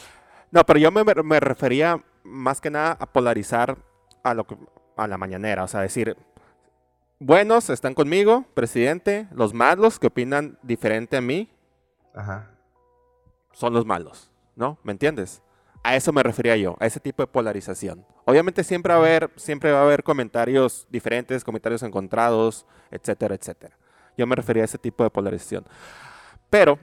No, 0.52 0.64
pero 0.66 0.80
yo 0.80 0.90
me, 0.92 1.04
me 1.04 1.40
refería 1.42 2.02
más 2.24 2.62
que 2.62 2.70
nada 2.70 2.96
a 3.00 3.06
polarizar 3.08 3.78
a, 4.24 4.34
lo 4.34 4.46
que, 4.46 4.58
a 4.96 5.08
la 5.08 5.18
mañanera. 5.18 5.64
O 5.64 5.68
sea, 5.68 5.82
decir, 5.82 6.16
buenos 7.20 7.70
están 7.70 7.94
conmigo, 7.94 8.46
presidente, 8.54 9.28
los 9.32 9.54
malos 9.54 10.00
que 10.00 10.08
opinan 10.08 10.58
diferente 10.64 11.18
a 11.18 11.22
mí 11.22 11.50
Ajá. 12.14 12.52
son 13.52 13.74
los 13.74 13.86
malos, 13.86 14.32
¿no? 14.56 14.78
¿Me 14.84 14.92
entiendes? 14.92 15.42
A 15.84 15.96
eso 15.96 16.12
me 16.12 16.24
refería 16.24 16.58
yo, 16.58 16.76
a 16.80 16.88
ese 16.88 17.00
tipo 17.00 17.22
de 17.22 17.28
polarización. 17.28 18.06
Obviamente 18.26 18.64
siempre 18.64 18.94
va 18.94 19.00
a 19.00 19.04
haber, 19.04 19.30
siempre 19.36 19.72
va 19.72 19.80
a 19.80 19.84
haber 19.84 20.04
comentarios 20.04 20.88
diferentes, 20.90 21.44
comentarios 21.44 21.84
encontrados, 21.84 22.66
etcétera, 22.90 23.36
etcétera. 23.36 23.78
Yo 24.18 24.26
me 24.26 24.36
refería 24.36 24.64
a 24.64 24.66
ese 24.66 24.78
tipo 24.78 25.04
de 25.04 25.10
polarización. 25.10 25.66
Pero, 26.50 26.80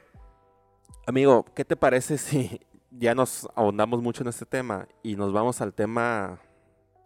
amigo, 1.07 1.45
¿qué 1.55 1.65
te 1.65 1.77
parece 1.77 2.17
si 2.19 2.61
ya 2.91 3.15
nos 3.15 3.49
ahondamos 3.55 4.03
mucho 4.03 4.23
en 4.23 4.29
este 4.29 4.47
tema 4.47 4.87
y 5.03 5.17
nos 5.17 5.33
vamos 5.33 5.61
al 5.61 5.73
tema, 5.73 6.39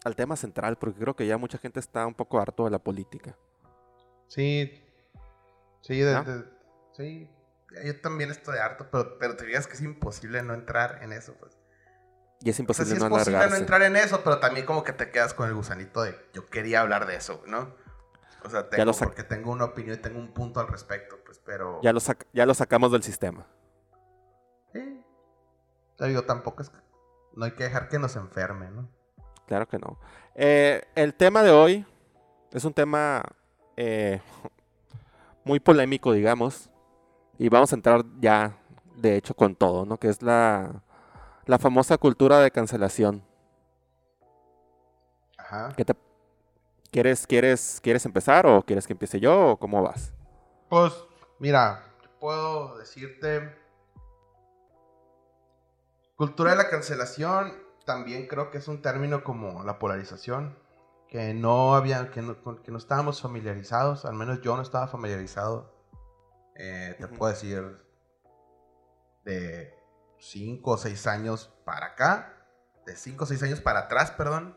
al 0.07 0.15
tema 0.17 0.37
central? 0.37 0.77
Porque 0.79 0.99
creo 1.01 1.17
que 1.17 1.27
ya 1.27 1.37
mucha 1.37 1.59
gente 1.59 1.81
está 1.81 2.07
un 2.07 2.15
poco 2.15 2.39
harto 2.41 2.65
de 2.65 2.71
la 2.71 2.79
política. 2.79 3.37
Sí. 4.29 4.83
Sí, 5.83 6.01
de- 6.01 6.15
¿No? 6.15 6.25
de- 6.25 6.45
sí. 6.93 7.31
Yo 7.85 8.01
también 8.01 8.31
estoy 8.31 8.59
harto, 8.59 8.89
pero, 8.91 9.19
pero 9.19 9.37
te 9.37 9.45
digas 9.45 9.67
que 9.67 9.75
es 9.75 9.83
imposible 9.83 10.43
no 10.43 10.55
entrar 10.55 11.03
en 11.03 11.13
eso, 11.13 11.35
pues. 11.35 11.59
Y 12.41 12.51
es 12.51 12.55
O 12.55 12.57
sea, 12.57 12.63
imposible 12.63 12.91
sí 12.91 12.97
es 12.97 13.03
no 13.03 13.09
posible 13.11 13.49
no 13.49 13.57
entrar 13.57 13.83
en 13.83 13.97
eso, 13.97 14.23
pero 14.23 14.39
también 14.39 14.65
como 14.65 14.85
que 14.85 14.93
te 14.93 15.11
quedas 15.11 15.35
con 15.35 15.49
el 15.49 15.55
gusanito 15.55 16.03
de 16.03 16.15
yo 16.33 16.47
quería 16.49 16.81
hablar 16.83 17.07
de 17.07 17.17
eso, 17.17 17.43
¿no? 17.47 17.75
O 18.45 18.49
sea, 18.51 18.71
tengo, 18.71 18.93
porque 18.93 19.25
tengo 19.25 19.51
una 19.51 19.65
opinión 19.65 19.97
y 19.99 20.01
tengo 20.01 20.19
un 20.21 20.33
punto 20.33 20.61
al 20.61 20.69
respecto, 20.69 21.17
pues, 21.25 21.41
pero... 21.45 21.81
Ya 21.83 21.93
lo, 21.93 21.99
sac- 21.99 22.27
ya 22.33 22.47
lo 22.47 22.55
sacamos 22.55 22.93
del 22.93 23.03
sistema. 23.03 23.47
Sí. 24.73 25.03
O 25.95 25.99
sea, 25.99 26.07
digo, 26.07 26.23
tampoco 26.23 26.63
es... 26.63 26.71
No 27.35 27.45
hay 27.45 27.53
que 27.53 27.65
dejar 27.65 27.89
que 27.89 27.99
nos 27.99 28.15
enferme, 28.17 28.71
¿no? 28.71 28.89
Claro 29.47 29.67
que 29.69 29.79
no. 29.79 29.99
Eh, 30.35 30.83
el 30.95 31.15
tema 31.15 31.43
de 31.43 31.51
hoy 31.51 31.87
es 32.53 32.65
un 32.65 32.73
tema 32.75 33.23
eh, 33.77 34.21
muy 35.45 35.61
polémico, 35.61 36.13
digamos. 36.13 36.69
Y 37.39 37.49
vamos 37.49 37.73
a 37.73 37.77
entrar 37.77 38.05
ya, 38.19 38.57
de 38.97 39.17
hecho, 39.17 39.35
con 39.35 39.55
todo, 39.55 39.85
¿no? 39.85 39.99
Que 39.99 40.09
es 40.09 40.23
la, 40.23 40.83
la 41.45 41.59
famosa 41.59 41.99
cultura 41.99 42.41
de 42.41 42.51
cancelación. 42.51 43.23
Ajá. 45.39 45.69
¿Qué 45.77 45.85
te- 45.85 45.95
¿Quieres, 46.91 47.27
quieres, 47.27 47.79
¿Quieres 47.83 48.07
empezar 48.07 48.47
o 48.47 48.63
quieres 48.63 48.87
que 48.87 48.95
empiece 48.95 49.21
yo 49.21 49.51
o 49.51 49.57
cómo 49.59 49.83
vas? 49.83 50.13
Pues, 50.69 50.93
mira, 51.39 51.85
puedo 52.19 52.79
decirte... 52.79 53.55
Cultura 56.17 56.53
de 56.53 56.57
la 56.57 56.71
cancelación 56.71 57.53
también 57.87 58.27
creo 58.27 58.51
que 58.51 58.59
es 58.59 58.69
un 58.69 58.83
término 58.83 59.25
como 59.25 59.65
la 59.65 59.79
polarización, 59.79 60.59
que 61.09 61.33
no 61.33 61.75
había, 61.75 62.11
que 62.11 62.21
no, 62.21 62.37
que 62.63 62.71
no 62.71 62.79
estábamos 62.79 63.23
familiarizados, 63.23 64.05
al 64.05 64.15
menos 64.15 64.43
yo 64.43 64.57
no 64.57 64.63
estaba 64.63 64.89
familiarizado. 64.89 65.73
Eh, 66.57 66.97
te 66.99 67.07
puedo 67.09 67.33
decir 67.33 67.81
de 69.25 69.75
5 70.19 70.71
o 70.71 70.77
6 70.77 71.07
años 71.07 71.53
para 71.65 71.87
acá, 71.87 72.47
de 72.85 72.97
5 72.97 73.25
o 73.25 73.27
6 73.27 73.43
años 73.45 73.61
para 73.61 73.81
atrás, 73.81 74.11
perdón, 74.11 74.57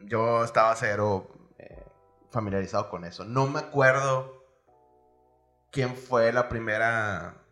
yo 0.00 0.42
estaba 0.44 0.74
cero 0.74 1.28
eh, 1.58 1.86
familiarizado 2.30 2.88
con 2.88 3.04
eso. 3.04 3.24
No 3.24 3.46
me 3.46 3.60
acuerdo 3.60 4.42
quién 5.70 5.96
fue 5.96 6.32
la 6.32 6.48
primera 6.48 7.42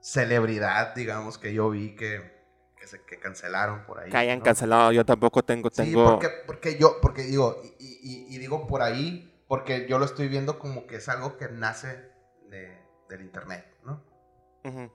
celebridad, 0.00 0.94
digamos, 0.94 1.36
que 1.38 1.52
yo 1.52 1.70
vi 1.70 1.96
que, 1.96 2.35
que 2.76 2.86
se 2.86 3.02
que 3.02 3.18
cancelaron 3.18 3.84
por 3.86 3.98
ahí. 4.00 4.10
Que 4.10 4.16
hayan 4.16 4.38
¿no? 4.38 4.44
cancelado, 4.44 4.92
yo 4.92 5.04
tampoco 5.04 5.42
tengo... 5.42 5.70
Sí, 5.70 5.76
tengo... 5.76 6.04
porque, 6.04 6.28
porque 6.46 6.78
yo, 6.78 7.00
porque 7.00 7.22
digo, 7.22 7.60
y, 7.78 7.84
y- 8.02 8.34
y 8.34 8.38
digo 8.38 8.66
por 8.66 8.82
ahí, 8.82 9.32
porque 9.48 9.86
yo 9.88 9.98
lo 9.98 10.04
estoy 10.04 10.28
viendo 10.28 10.58
como 10.58 10.86
que 10.86 10.96
es 10.96 11.08
algo 11.08 11.36
que 11.36 11.48
nace 11.48 12.10
de- 12.48 12.78
del 13.08 13.22
internet, 13.22 13.64
¿no? 13.84 14.02
Ujú. 14.64 14.92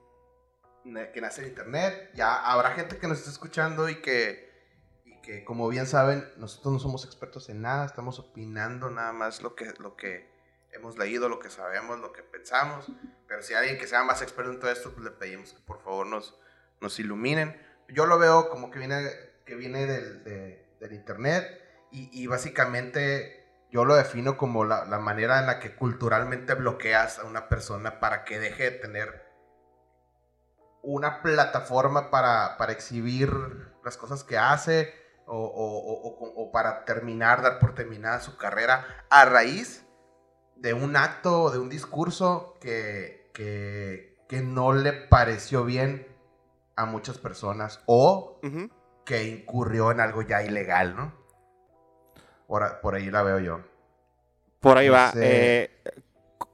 que 1.12 1.20
nace 1.20 1.42
en 1.42 1.48
internet. 1.48 2.10
Ya 2.14 2.36
habrá 2.36 2.72
gente 2.72 2.98
que 2.98 3.08
nos 3.08 3.18
está 3.18 3.30
escuchando 3.30 3.88
y 3.88 4.00
que, 4.02 4.50
y 5.04 5.20
que, 5.22 5.44
como 5.44 5.68
bien 5.68 5.86
saben, 5.86 6.24
nosotros 6.36 6.72
no 6.74 6.78
somos 6.78 7.04
expertos 7.04 7.48
en 7.48 7.62
nada, 7.62 7.86
estamos 7.86 8.18
opinando 8.18 8.90
nada 8.90 9.12
más 9.12 9.42
lo 9.42 9.54
que, 9.54 9.72
lo 9.78 9.96
que 9.96 10.30
hemos 10.72 10.98
leído, 10.98 11.28
lo 11.28 11.38
que 11.38 11.50
sabemos, 11.50 11.98
lo 12.00 12.12
que 12.12 12.22
pensamos. 12.22 12.86
Pero 13.26 13.42
si 13.42 13.54
hay 13.54 13.60
alguien 13.60 13.78
que 13.78 13.86
sea 13.86 14.04
más 14.04 14.22
experto 14.22 14.50
en 14.52 14.60
todo 14.60 14.70
esto, 14.70 14.90
pues 14.92 15.04
le 15.04 15.10
pedimos 15.12 15.52
que 15.52 15.60
por 15.60 15.82
favor 15.82 16.06
nos, 16.06 16.38
nos 16.80 16.98
iluminen. 16.98 17.58
Yo 17.92 18.06
lo 18.06 18.18
veo 18.18 18.48
como 18.48 18.70
que 18.70 18.78
viene, 18.78 19.10
que 19.44 19.54
viene 19.54 19.86
del, 19.86 20.92
internet 20.92 21.60
y, 21.90 22.26
básicamente 22.26 23.46
yo 23.70 23.84
lo 23.84 23.94
defino 23.94 24.36
como 24.36 24.64
la, 24.64 24.84
manera 24.98 25.38
en 25.38 25.46
la 25.46 25.58
que 25.58 25.74
culturalmente 25.74 26.54
bloqueas 26.54 27.18
a 27.18 27.24
una 27.24 27.48
persona 27.48 28.00
para 28.00 28.24
que 28.24 28.40
deje 28.40 28.64
de 28.64 28.78
tener 28.78 29.32
una 30.82 31.22
plataforma 31.22 32.10
para, 32.10 32.56
para 32.56 32.72
exhibir 32.72 33.30
las 33.84 33.96
cosas 33.96 34.24
que 34.24 34.38
hace 34.38 34.92
o, 35.26 36.50
para 36.52 36.84
terminar, 36.84 37.42
dar 37.42 37.58
por 37.58 37.74
terminada 37.74 38.20
su 38.20 38.36
carrera 38.36 38.84
a 39.10 39.24
raíz 39.24 39.84
de 40.56 40.74
un 40.74 40.96
acto 40.96 41.42
o 41.42 41.50
de 41.50 41.58
un 41.58 41.68
discurso 41.68 42.56
que, 42.60 43.30
que, 43.32 44.10
no 44.42 44.72
le 44.72 44.92
pareció 44.92 45.62
bien 45.62 46.06
a 46.76 46.86
muchas 46.86 47.18
personas 47.18 47.82
o 47.86 48.40
que 49.04 49.24
incurrió 49.24 49.90
en 49.90 50.00
algo 50.00 50.22
ya 50.22 50.42
ilegal, 50.42 50.96
¿no? 50.96 51.12
Por, 52.46 52.80
por 52.80 52.94
ahí 52.94 53.10
la 53.10 53.22
veo 53.22 53.38
yo. 53.38 53.60
Por 54.60 54.78
ahí 54.78 54.88
va. 54.88 55.12
Eh, 55.16 55.70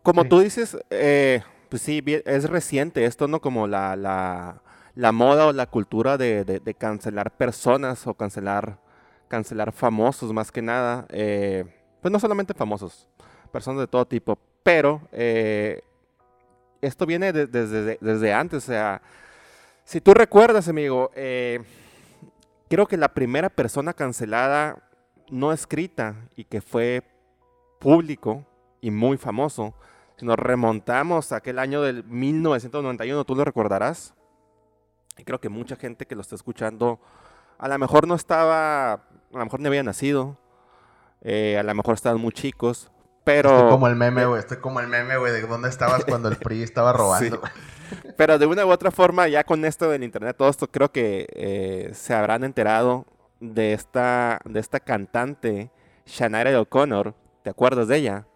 como 0.02 0.24
tú 0.24 0.40
dices, 0.40 0.78
eh, 0.90 1.42
pues 1.68 1.82
sí, 1.82 2.02
es 2.24 2.48
reciente 2.48 3.04
esto, 3.04 3.28
¿no? 3.28 3.40
Como 3.40 3.66
la, 3.66 3.96
la, 3.96 4.62
la 4.94 5.12
moda 5.12 5.46
o 5.46 5.52
la 5.52 5.66
cultura 5.66 6.16
de, 6.16 6.44
de, 6.44 6.74
cancelar 6.74 7.36
personas 7.36 8.06
o 8.06 8.14
cancelar, 8.14 8.78
cancelar 9.28 9.72
famosos 9.72 10.32
más 10.32 10.50
que 10.50 10.62
nada. 10.62 11.06
Eh, 11.10 11.64
pues 12.00 12.10
no 12.10 12.18
solamente 12.18 12.54
famosos, 12.54 13.08
personas 13.52 13.80
de 13.80 13.88
todo 13.88 14.06
tipo. 14.06 14.38
Pero 14.62 15.02
esto 16.80 17.06
viene 17.06 17.32
desde, 17.32 17.98
desde 18.00 18.32
antes. 18.32 18.64
O 18.64 18.66
sea, 18.66 19.02
si 19.88 20.02
tú 20.02 20.12
recuerdas, 20.12 20.68
amigo, 20.68 21.10
eh, 21.14 21.62
creo 22.68 22.86
que 22.86 22.98
la 22.98 23.08
primera 23.14 23.48
persona 23.48 23.94
cancelada 23.94 24.82
no 25.30 25.50
escrita 25.50 26.28
y 26.36 26.44
que 26.44 26.60
fue 26.60 27.02
público 27.78 28.44
y 28.82 28.90
muy 28.90 29.16
famoso 29.16 29.72
si 30.18 30.26
nos 30.26 30.38
remontamos 30.38 31.32
a 31.32 31.36
aquel 31.36 31.58
año 31.58 31.80
del 31.80 32.04
1991, 32.04 33.24
tú 33.24 33.34
lo 33.34 33.46
recordarás. 33.46 34.12
Y 35.16 35.24
creo 35.24 35.40
que 35.40 35.48
mucha 35.48 35.74
gente 35.74 36.04
que 36.04 36.14
lo 36.14 36.20
está 36.20 36.34
escuchando, 36.34 37.00
a 37.56 37.66
lo 37.66 37.78
mejor 37.78 38.06
no 38.06 38.14
estaba, 38.14 38.92
a 38.92 39.00
lo 39.32 39.44
mejor 39.44 39.60
no 39.60 39.68
había 39.68 39.82
nacido, 39.82 40.36
eh, 41.22 41.56
a 41.58 41.62
lo 41.62 41.74
mejor 41.74 41.94
estaban 41.94 42.20
muy 42.20 42.32
chicos, 42.32 42.90
pero... 43.24 43.54
Estoy 43.54 43.70
como 43.70 43.88
el 43.88 43.96
meme, 43.96 44.26
güey, 44.26 44.38
estoy 44.38 44.58
como 44.58 44.80
el 44.80 44.88
meme, 44.88 45.16
güey, 45.16 45.32
de 45.32 45.40
dónde 45.46 45.70
estabas 45.70 46.04
cuando 46.04 46.28
el 46.28 46.36
PRI 46.44 46.62
estaba 46.62 46.92
robando. 46.92 47.40
Pero 48.16 48.38
de 48.38 48.46
una 48.46 48.66
u 48.66 48.70
otra 48.70 48.90
forma, 48.90 49.28
ya 49.28 49.44
con 49.44 49.64
esto 49.64 49.90
del 49.90 50.04
internet, 50.04 50.36
todo 50.36 50.48
esto 50.48 50.70
creo 50.70 50.90
que 50.90 51.26
eh, 51.32 51.90
se 51.94 52.14
habrán 52.14 52.44
enterado 52.44 53.06
de 53.40 53.72
esta, 53.72 54.40
de 54.44 54.60
esta 54.60 54.80
cantante, 54.80 55.70
Shania 56.06 56.60
O'Connor, 56.60 57.14
¿te 57.42 57.50
acuerdas 57.50 57.88
de 57.88 57.96
ella? 57.96 58.26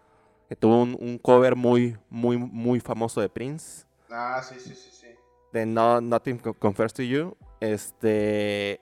tuvo 0.55 0.83
un, 0.83 1.17
cover 1.17 1.55
muy, 1.55 1.97
muy, 2.09 2.37
muy 2.37 2.79
famoso 2.79 3.21
de 3.21 3.29
Prince. 3.29 3.85
Ah, 4.09 4.41
sí, 4.47 4.59
sí, 4.59 4.75
sí, 4.75 4.89
sí. 4.91 5.07
De 5.51 5.65
no, 5.65 6.01
Nothing 6.01 6.37
Confers 6.37 6.93
to 6.93 7.03
You. 7.03 7.35
Este. 7.59 8.79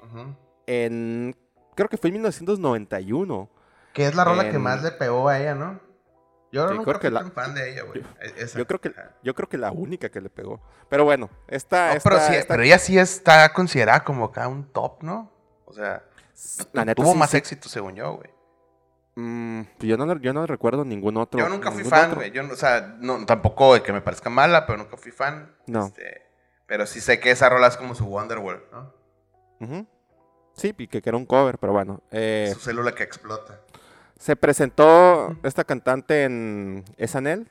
En. 0.68 1.36
Creo 1.76 1.90
que 1.90 1.98
fue 1.98 2.10
en 2.10 2.16
1991. 2.16 3.50
Que 3.94 4.08
es 4.08 4.16
la 4.16 4.24
rola 4.24 4.50
que 4.50 4.58
más 4.58 4.84
le 4.84 4.92
pegó 4.92 5.28
a 5.28 5.40
ella, 5.40 5.56
¿no? 5.56 5.80
Yo 6.52 6.74
no 6.74 6.84
creo 6.84 7.00
que 7.00 7.10
la... 7.10 7.24
fan 7.32 7.54
de 7.56 7.72
ella, 7.72 7.84
güey. 7.84 8.04
E, 8.20 8.48
yo 8.58 8.68
creo 8.68 8.82
que 8.82 8.94
yo 9.24 9.34
creo 9.34 9.48
que 9.48 9.58
la 9.58 9.72
única 9.72 10.10
que 10.10 10.20
le 10.20 10.30
pegó. 10.30 10.62
Pero 10.90 11.06
bueno, 11.06 11.30
esta, 11.48 11.98
pero, 12.04 12.20
sí, 12.20 12.34
pero 12.48 12.64
ella 12.64 12.78
sí 12.78 12.98
está 12.98 13.54
considerada 13.54 14.04
como 14.04 14.26
acá 14.26 14.48
un 14.48 14.66
top, 14.66 15.02
¿no? 15.04 15.32
O 15.66 15.74
sea, 15.74 16.04
tuvo 16.96 17.16
más 17.16 17.34
éxito 17.34 17.70
según 17.70 17.96
yo, 17.96 18.16
güey. 18.16 18.30
Mm, 19.16 19.64
pues 19.78 19.90
yo, 19.90 19.98
no, 19.98 20.18
yo 20.20 20.34
no 20.34 20.46
recuerdo 20.46 20.84
ningún 20.84 21.18
otro. 21.18 21.40
Yo 21.40 21.50
nunca 21.50 21.72
fui 21.72 21.84
fan, 21.84 22.16
güey. 22.16 22.38
o 22.38 22.56
sea, 22.56 22.96
no, 23.00 23.26
tampoco 23.26 23.74
de 23.74 23.84
que 23.84 23.94
me 23.94 24.02
parezca 24.02 24.30
mala, 24.30 24.66
pero 24.66 24.78
nunca 24.78 24.98
fui 24.98 25.12
fan. 25.12 25.56
No. 25.68 25.86
Este, 25.86 26.24
pero 26.66 26.86
sí 26.86 27.02
sé 27.02 27.20
que 27.20 27.32
esa 27.32 27.50
rola 27.50 27.68
es 27.68 27.78
como 27.78 27.96
su 27.96 28.06
Wonderworld, 28.06 28.64
¿no? 28.72 28.94
Sí, 30.54 30.74
y 30.78 30.88
que 30.88 31.02
era 31.04 31.18
un 31.18 31.26
cover, 31.26 31.58
pero 31.58 31.74
bueno. 31.74 32.02
Eh, 32.12 32.52
su 32.54 32.60
célula 32.60 32.94
que 32.94 33.04
explota. 33.04 33.62
Se 34.22 34.36
presentó 34.36 35.36
esta 35.42 35.64
cantante 35.64 36.26
en 36.26 36.86
Esanel. 36.98 37.50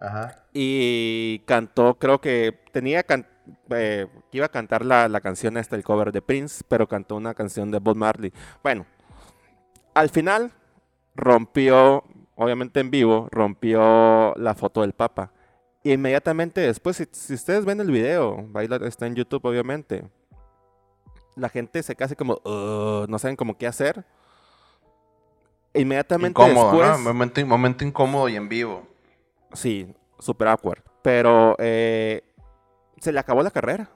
Ajá. 0.00 0.44
Y 0.52 1.40
cantó, 1.46 1.98
creo 1.98 2.20
que 2.20 2.60
tenía 2.70 3.00
eh, 3.00 4.06
que 4.30 4.36
iba 4.36 4.46
a 4.46 4.50
cantar 4.50 4.84
la, 4.84 5.08
la 5.08 5.20
canción 5.20 5.56
esta, 5.56 5.74
el 5.74 5.82
cover 5.82 6.12
de 6.12 6.22
Prince, 6.22 6.62
pero 6.68 6.86
cantó 6.86 7.16
una 7.16 7.34
canción 7.34 7.72
de 7.72 7.80
Bob 7.80 7.96
Marley. 7.96 8.32
Bueno, 8.62 8.86
al 9.92 10.10
final 10.10 10.52
rompió, 11.16 12.04
obviamente 12.36 12.78
en 12.78 12.92
vivo, 12.92 13.26
rompió 13.32 14.32
la 14.36 14.54
foto 14.54 14.82
del 14.82 14.92
Papa. 14.92 15.32
inmediatamente 15.82 16.60
después, 16.60 17.04
si, 17.10 17.34
ustedes 17.34 17.64
ven 17.64 17.80
el 17.80 17.90
video, 17.90 18.46
está 18.86 19.08
en 19.08 19.16
YouTube 19.16 19.44
obviamente, 19.44 20.08
la 21.34 21.48
gente 21.48 21.82
se 21.82 21.96
casi 21.96 22.14
como, 22.14 22.40
no 22.44 23.18
saben 23.18 23.34
cómo 23.34 23.58
qué 23.58 23.66
hacer. 23.66 24.04
Inmediatamente 25.74 26.42
después... 26.42 26.98
Momento, 27.00 27.46
momento 27.46 27.84
incómodo 27.84 28.28
y 28.28 28.36
en 28.36 28.48
vivo. 28.48 28.86
Sí, 29.52 29.94
super 30.18 30.48
awkward. 30.48 30.82
Pero 31.02 31.56
eh, 31.58 32.22
se 33.00 33.12
le 33.12 33.20
acabó 33.20 33.42
la 33.42 33.50
carrera. 33.50 33.90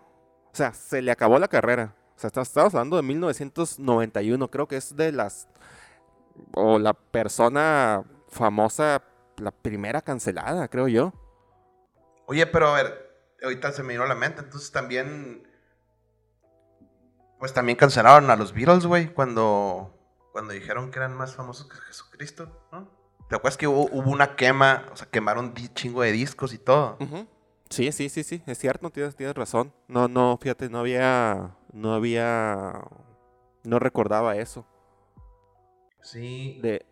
O 0.53 0.57
sea, 0.57 0.73
se 0.73 1.03
le 1.03 1.11
acabó 1.11 1.39
la 1.39 1.49
carrera. 1.49 1.95
O 2.17 2.19
sea, 2.19 2.29
estamos 2.29 2.75
hablando 2.75 2.97
de 2.97 3.03
1991. 3.03 4.51
Creo 4.51 4.69
que 4.69 4.77
es 4.77 4.97
de 4.97 5.13
las 5.13 5.49
o 6.55 6.79
la 6.79 6.95
persona 6.95 8.05
famosa, 8.29 9.03
la 9.37 9.51
primera 9.51 10.01
cancelada, 10.01 10.69
creo 10.69 10.89
yo. 10.89 11.13
Oye, 12.27 12.47
pero 12.47 12.69
a 12.69 12.75
ver, 12.75 13.15
ahorita 13.43 13.73
se 13.73 13.83
me 13.83 13.95
vino 13.95 14.05
a 14.05 14.09
la 14.09 14.15
mente, 14.15 14.41
entonces 14.41 14.73
también, 14.73 15.47
pues 17.39 17.53
también 17.53 17.77
cancelaron 17.77 18.31
a 18.31 18.37
los 18.37 18.53
Beatles, 18.53 18.87
güey, 18.87 19.13
cuando, 19.13 19.95
cuando 20.35 20.53
dijeron 20.53 20.91
que 20.91 20.99
eran 20.99 21.17
más 21.17 21.37
famosos 21.37 21.69
que 21.69 21.77
Jesucristo, 21.77 22.49
¿no? 22.73 22.89
¿Te 23.29 23.37
acuerdas 23.37 23.57
que 23.57 23.69
hubo, 23.69 23.85
una 23.85 24.35
quema, 24.35 24.85
o 24.93 24.97
sea, 24.97 25.09
quemaron 25.09 25.55
chingo 25.75 26.03
de 26.03 26.11
discos 26.11 26.53
y 26.53 26.59
todo? 26.59 26.99
Sí, 27.71 27.93
sí, 27.93 28.09
sí, 28.09 28.25
sí, 28.25 28.43
es 28.45 28.59
cierto, 28.59 28.91
tienes, 28.91 29.15
tienes 29.15 29.37
razón. 29.37 29.73
No, 29.87 30.09
no, 30.09 30.37
fíjate, 30.43 30.69
no 30.69 30.81
había, 30.81 31.57
no 31.73 31.95
había, 31.95 32.83
no 33.63 33.79
recordaba 33.79 34.35
eso. 34.35 34.67
Sí. 36.03 36.59
De... 36.61 36.85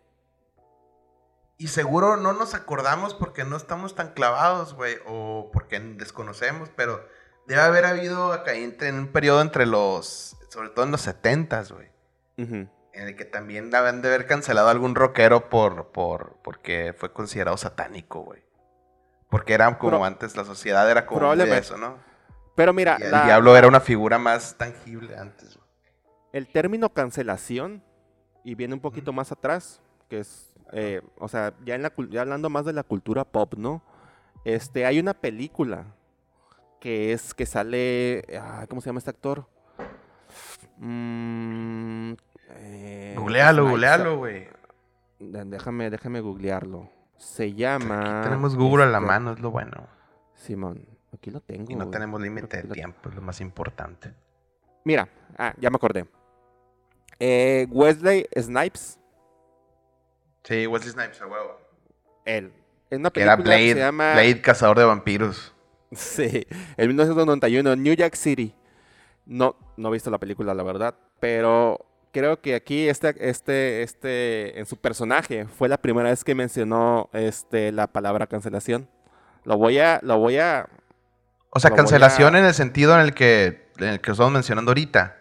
Y 1.57 1.67
seguro 1.67 2.15
no 2.15 2.31
nos 2.31 2.53
acordamos 2.53 3.13
porque 3.13 3.43
no 3.43 3.57
estamos 3.57 3.93
tan 3.93 4.13
clavados, 4.13 4.73
güey, 4.73 4.95
o 5.05 5.49
porque 5.51 5.81
desconocemos, 5.81 6.69
pero 6.77 7.05
debe 7.45 7.59
haber 7.59 7.83
habido 7.83 8.31
acá 8.31 8.53
en 8.53 8.95
un 8.95 9.07
periodo 9.09 9.41
entre 9.41 9.65
los, 9.65 10.37
sobre 10.47 10.69
todo 10.69 10.85
en 10.85 10.91
los 10.91 11.01
setentas, 11.01 11.73
güey, 11.73 11.91
en 12.93 13.07
el 13.07 13.15
que 13.15 13.25
también 13.25 13.71
deben 13.71 14.01
de 14.01 14.07
haber 14.07 14.27
cancelado 14.27 14.69
algún 14.69 14.95
rockero 14.95 15.49
por, 15.49 15.91
por, 15.91 16.37
porque 16.43 16.93
fue 16.97 17.11
considerado 17.11 17.57
satánico, 17.57 18.21
güey. 18.21 18.43
Porque 19.29 19.55
era 19.55 19.77
como 19.79 20.05
antes, 20.05 20.37
la 20.37 20.45
sociedad 20.45 20.89
era 20.89 21.07
como 21.07 21.33
eso, 21.33 21.77
¿no? 21.77 21.97
Pero 22.55 22.71
mira, 22.71 22.97
el 23.01 23.09
diablo 23.09 23.57
era 23.57 23.67
una 23.67 23.79
figura 23.79 24.19
más 24.19 24.55
tangible 24.57 25.17
antes. 25.17 25.57
El 26.31 26.47
término 26.47 26.89
cancelación 26.93 27.83
y 28.43 28.53
viene 28.53 28.75
un 28.75 28.79
poquito 28.79 29.11
más 29.11 29.31
atrás, 29.31 29.81
que 30.07 30.19
es, 30.19 30.53
eh, 30.71 31.01
o 31.17 31.27
sea, 31.27 31.53
ya, 31.65 31.73
en 31.73 31.81
la, 31.81 31.93
ya 32.09 32.21
hablando 32.21 32.49
más 32.51 32.65
de 32.65 32.73
la 32.73 32.83
cultura 32.83 33.23
pop, 33.23 33.55
¿no? 33.57 33.81
Este, 34.45 34.85
hay 34.85 34.99
una 34.99 35.15
película 35.15 35.95
que 36.79 37.13
es 37.13 37.33
que 37.33 37.45
sale, 37.47 38.23
¿cómo 38.69 38.81
se 38.81 38.89
llama 38.89 38.99
este 38.99 39.09
actor? 39.09 39.47
Mm, 40.77 42.13
eh, 42.57 43.15
googlealo, 43.17 43.67
googlealo, 43.67 44.17
güey. 44.17 44.47
Déjame, 45.19 45.89
déjame 45.89 46.19
googlearlo. 46.19 46.89
Se 47.17 47.53
llama. 47.53 48.19
Aquí 48.19 48.23
tenemos 48.25 48.55
Google 48.55 48.83
a 48.83 48.87
la 48.87 48.99
mano, 48.99 49.33
es 49.33 49.39
lo 49.39 49.51
bueno. 49.51 49.87
Simón, 50.33 50.85
aquí 51.13 51.31
lo 51.31 51.39
tengo. 51.39 51.71
Y 51.71 51.75
no 51.75 51.89
tenemos 51.89 52.21
límite 52.21 52.63
de 52.63 52.73
tiempo, 52.73 53.09
es 53.09 53.15
lo 53.15 53.21
más 53.21 53.39
importante. 53.39 54.13
Mira, 54.83 55.07
ah, 55.37 55.53
ya 55.57 55.69
me 55.69 55.77
acordé. 55.77 56.05
Eh, 57.19 57.67
Wesley 57.69 58.27
Snipes. 58.37 58.99
Sí, 60.43 60.67
Wesley 60.67 60.91
Snipes, 60.91 61.21
a 61.21 61.27
huevo. 61.27 61.57
Él. 62.25 62.51
Es 62.89 62.99
una 62.99 63.09
película 63.09 63.33
era 63.33 63.43
Blade, 63.43 63.73
se 63.73 63.79
llama... 63.79 64.13
Blade, 64.13 64.41
cazador 64.41 64.77
de 64.77 64.85
vampiros. 64.85 65.49
Sí, 65.93 66.47
en 66.75 66.87
1991, 66.87 67.75
New 67.75 67.93
York 67.93 68.15
City. 68.15 68.55
No, 69.27 69.55
no 69.77 69.89
he 69.89 69.91
visto 69.91 70.09
la 70.09 70.17
película, 70.17 70.55
la 70.55 70.63
verdad, 70.63 70.95
pero 71.19 71.85
creo 72.13 72.39
que 72.39 72.55
aquí 72.55 72.87
este, 72.87 73.13
este, 73.29 73.83
este, 73.83 74.57
en 74.59 74.65
su 74.65 74.77
personaje 74.77 75.45
fue 75.47 75.67
la 75.67 75.77
primera 75.77 76.09
vez 76.09 76.23
que 76.23 76.35
mencionó 76.35 77.09
este, 77.11 77.73
la 77.73 77.87
palabra 77.87 78.27
cancelación. 78.27 78.87
Lo 79.43 79.57
voy 79.57 79.79
a, 79.79 79.99
lo 80.03 80.17
voy 80.19 80.37
a. 80.37 80.69
O 81.49 81.59
sea, 81.59 81.71
cancelación 81.71 82.35
a- 82.35 82.39
en 82.39 82.45
el 82.45 82.53
sentido 82.53 82.95
en 82.95 83.01
el 83.01 83.13
que, 83.13 83.67
en 83.77 83.87
el 83.89 83.99
que 83.99 84.11
estamos 84.11 84.31
mencionando 84.31 84.71
ahorita. 84.71 85.17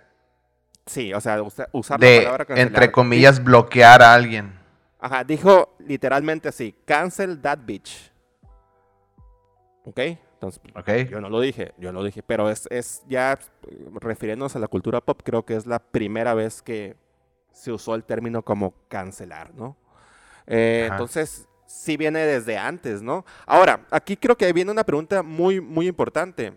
Sí, 0.86 1.12
o 1.14 1.20
sea, 1.20 1.42
usa- 1.42 1.68
usar 1.72 2.00
la 2.00 2.06
palabra 2.22 2.44
cancelar. 2.44 2.66
entre 2.68 2.92
comillas, 2.92 3.42
bloquear 3.42 4.02
a 4.02 4.14
alguien. 4.14 4.52
Ajá, 5.00 5.24
dijo 5.24 5.74
literalmente 5.80 6.48
así, 6.48 6.74
cancel 6.84 7.40
that 7.40 7.58
bitch. 7.64 8.12
¿Ok? 9.84 10.00
Entonces, 10.42 11.08
yo 11.08 11.20
no 11.20 11.28
lo 11.28 11.40
dije, 11.40 11.72
yo 11.78 11.92
no 11.92 12.00
lo 12.00 12.06
dije, 12.06 12.22
pero 12.22 12.50
es, 12.50 12.66
es 12.70 13.04
ya 13.08 13.38
refiriéndonos 13.94 14.56
a 14.56 14.58
la 14.58 14.66
cultura 14.66 15.00
pop, 15.00 15.20
creo 15.22 15.44
que 15.44 15.54
es 15.54 15.66
la 15.66 15.78
primera 15.78 16.34
vez 16.34 16.62
que 16.62 16.96
se 17.52 17.70
usó 17.70 17.94
el 17.94 18.02
término 18.02 18.42
como 18.42 18.74
cancelar, 18.88 19.54
¿no? 19.54 19.76
Eh, 20.48 20.88
entonces, 20.90 21.46
sí 21.66 21.96
viene 21.96 22.26
desde 22.26 22.58
antes, 22.58 23.02
¿no? 23.02 23.24
Ahora, 23.46 23.86
aquí 23.92 24.16
creo 24.16 24.36
que 24.36 24.52
viene 24.52 24.72
una 24.72 24.82
pregunta 24.82 25.22
muy, 25.22 25.60
muy 25.60 25.86
importante. 25.86 26.54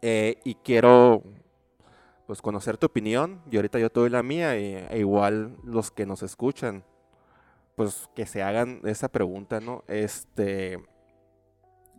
Eh, 0.00 0.38
y 0.44 0.54
quiero, 0.54 1.24
pues, 2.28 2.40
conocer 2.40 2.76
tu 2.76 2.86
opinión. 2.86 3.42
Y 3.50 3.56
ahorita 3.56 3.80
yo 3.80 3.90
te 3.90 3.98
doy 3.98 4.10
la 4.10 4.22
mía, 4.22 4.56
y, 4.56 4.74
e 4.88 4.98
igual 5.00 5.56
los 5.64 5.90
que 5.90 6.06
nos 6.06 6.22
escuchan, 6.22 6.84
pues, 7.74 8.08
que 8.14 8.24
se 8.24 8.40
hagan 8.42 8.80
esa 8.84 9.08
pregunta, 9.08 9.58
¿no? 9.58 9.82
Este, 9.88 10.78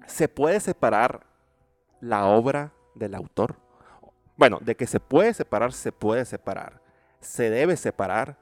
¿se 0.09 0.27
puede 0.27 0.59
separar 0.59 1.25
la 2.01 2.25
obra 2.25 2.73
del 2.95 3.15
autor? 3.15 3.55
Bueno, 4.35 4.59
de 4.61 4.75
que 4.75 4.87
se 4.87 4.99
puede 4.99 5.33
separar, 5.33 5.71
se 5.73 5.91
puede 5.91 6.25
separar. 6.25 6.81
Se 7.21 7.49
debe 7.49 7.77
separar. 7.77 8.37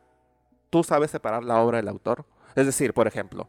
¿Tú 0.69 0.83
sabes 0.83 1.11
separar 1.11 1.43
la 1.43 1.61
obra 1.61 1.77
del 1.77 1.87
autor? 1.87 2.25
Es 2.55 2.65
decir, 2.65 2.93
por 2.93 3.07
ejemplo, 3.07 3.47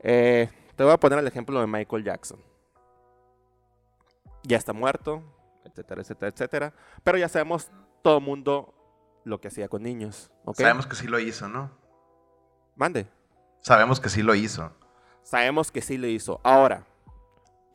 eh, 0.00 0.48
te 0.76 0.84
voy 0.84 0.92
a 0.92 1.00
poner 1.00 1.18
el 1.18 1.26
ejemplo 1.26 1.60
de 1.60 1.66
Michael 1.66 2.04
Jackson. 2.04 2.40
Ya 4.44 4.56
está 4.56 4.72
muerto, 4.72 5.22
etcétera, 5.64 6.02
etcétera, 6.02 6.32
etcétera. 6.32 6.74
Pero 7.02 7.18
ya 7.18 7.28
sabemos 7.28 7.70
todo 8.02 8.18
el 8.18 8.24
mundo 8.24 8.74
lo 9.24 9.40
que 9.40 9.48
hacía 9.48 9.68
con 9.68 9.82
niños. 9.82 10.30
Sabemos 10.54 10.86
que 10.86 10.96
sí 10.96 11.06
lo 11.06 11.18
hizo, 11.18 11.48
¿no? 11.48 11.70
Mande. 12.76 13.06
Sabemos 13.60 14.00
que 14.00 14.08
sí 14.08 14.22
lo 14.22 14.34
hizo. 14.34 14.72
Sabemos 15.22 15.70
que 15.70 15.82
sí 15.82 15.98
lo 15.98 16.06
hizo. 16.06 16.40
Ahora, 16.42 16.86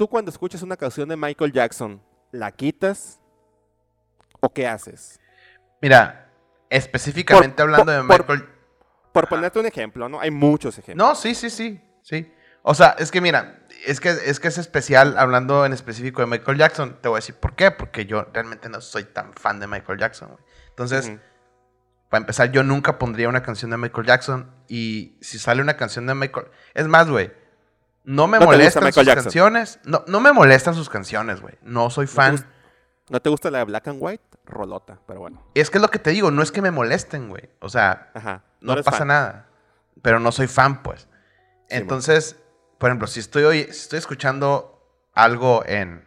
tú 0.03 0.09
cuando 0.09 0.31
escuchas 0.31 0.61
una 0.61 0.75
canción 0.75 1.07
de 1.07 1.15
Michael 1.15 1.53
Jackson, 1.53 2.01
¿la 2.33 2.51
quitas? 2.51 3.21
¿O 4.41 4.51
qué 4.51 4.67
haces? 4.67 5.17
Mira, 5.81 6.29
específicamente 6.69 7.55
Por- 7.55 7.63
hablando 7.63 7.89
de 7.93 8.03
Michael... 8.03 8.49
Por 9.13 9.29
ponerte 9.29 9.59
un 9.59 9.65
ejemplo, 9.65 10.09
¿no? 10.09 10.19
Hay 10.19 10.29
muchos 10.29 10.77
ejemplos. 10.77 11.07
No, 11.07 11.15
sí, 11.15 11.33
sí, 11.33 11.49
sí, 11.49 11.81
sí. 12.01 12.33
O 12.63 12.73
sea, 12.75 12.97
es 12.99 13.11
que 13.11 13.21
mira, 13.21 13.65
es 13.85 14.01
que, 14.01 14.09
es 14.09 14.41
que 14.41 14.49
es 14.49 14.57
especial, 14.57 15.17
hablando 15.17 15.65
en 15.65 15.71
específico 15.71 16.19
de 16.19 16.27
Michael 16.27 16.57
Jackson, 16.57 16.97
te 17.01 17.07
voy 17.07 17.15
a 17.15 17.19
decir 17.19 17.35
por 17.35 17.55
qué, 17.55 17.71
porque 17.71 18.05
yo 18.05 18.27
realmente 18.33 18.67
no 18.67 18.81
soy 18.81 19.05
tan 19.05 19.33
fan 19.35 19.61
de 19.61 19.67
Michael 19.67 19.99
Jackson, 19.99 20.31
güey. 20.31 20.43
Entonces, 20.67 21.13
para 22.09 22.19
empezar, 22.19 22.51
yo 22.51 22.63
nunca 22.63 22.99
pondría 22.99 23.29
una 23.29 23.41
canción 23.41 23.71
de 23.71 23.77
Michael 23.77 24.05
Jackson 24.05 24.53
y 24.67 25.17
si 25.21 25.39
sale 25.39 25.61
una 25.61 25.77
canción 25.77 26.05
de 26.07 26.13
Michael... 26.13 26.47
Es 26.73 26.89
más, 26.89 27.09
güey, 27.09 27.31
no 28.03 28.27
me 28.27 28.37
¿No 28.39 28.45
te 28.49 28.57
gusta 28.57 28.79
molestan 28.81 28.93
sus 28.93 29.05
Jackson? 29.05 29.23
canciones, 29.23 29.79
no, 29.85 30.03
no 30.07 30.19
me 30.19 30.31
molestan 30.33 30.75
sus 30.75 30.89
canciones, 30.89 31.41
güey. 31.41 31.55
No 31.61 31.89
soy 31.89 32.07
fan. 32.07 32.45
¿No 33.09 33.21
te 33.21 33.29
gusta 33.29 33.49
la 33.51 33.59
de 33.59 33.63
Black 33.65 33.87
and 33.87 33.97
White? 34.01 34.23
Rolota, 34.45 34.99
pero 35.07 35.21
bueno. 35.21 35.41
Es 35.55 35.69
que 35.69 35.77
es 35.77 35.81
lo 35.81 35.89
que 35.89 35.99
te 35.99 36.09
digo, 36.11 36.31
no 36.31 36.41
es 36.41 36.51
que 36.51 36.61
me 36.61 36.71
molesten, 36.71 37.29
güey. 37.29 37.49
O 37.59 37.69
sea, 37.69 38.11
Ajá. 38.13 38.43
no 38.61 38.75
pasa 38.75 38.99
fan. 38.99 39.07
nada. 39.07 39.47
Pero 40.01 40.19
no 40.19 40.31
soy 40.31 40.47
fan, 40.47 40.83
pues. 40.83 41.07
Entonces, 41.69 42.35
por 42.77 42.89
ejemplo, 42.89 43.07
si 43.07 43.19
estoy, 43.21 43.43
oye- 43.43 43.65
si 43.71 43.81
estoy 43.83 43.99
escuchando 43.99 44.85
algo 45.13 45.63
en, 45.65 46.05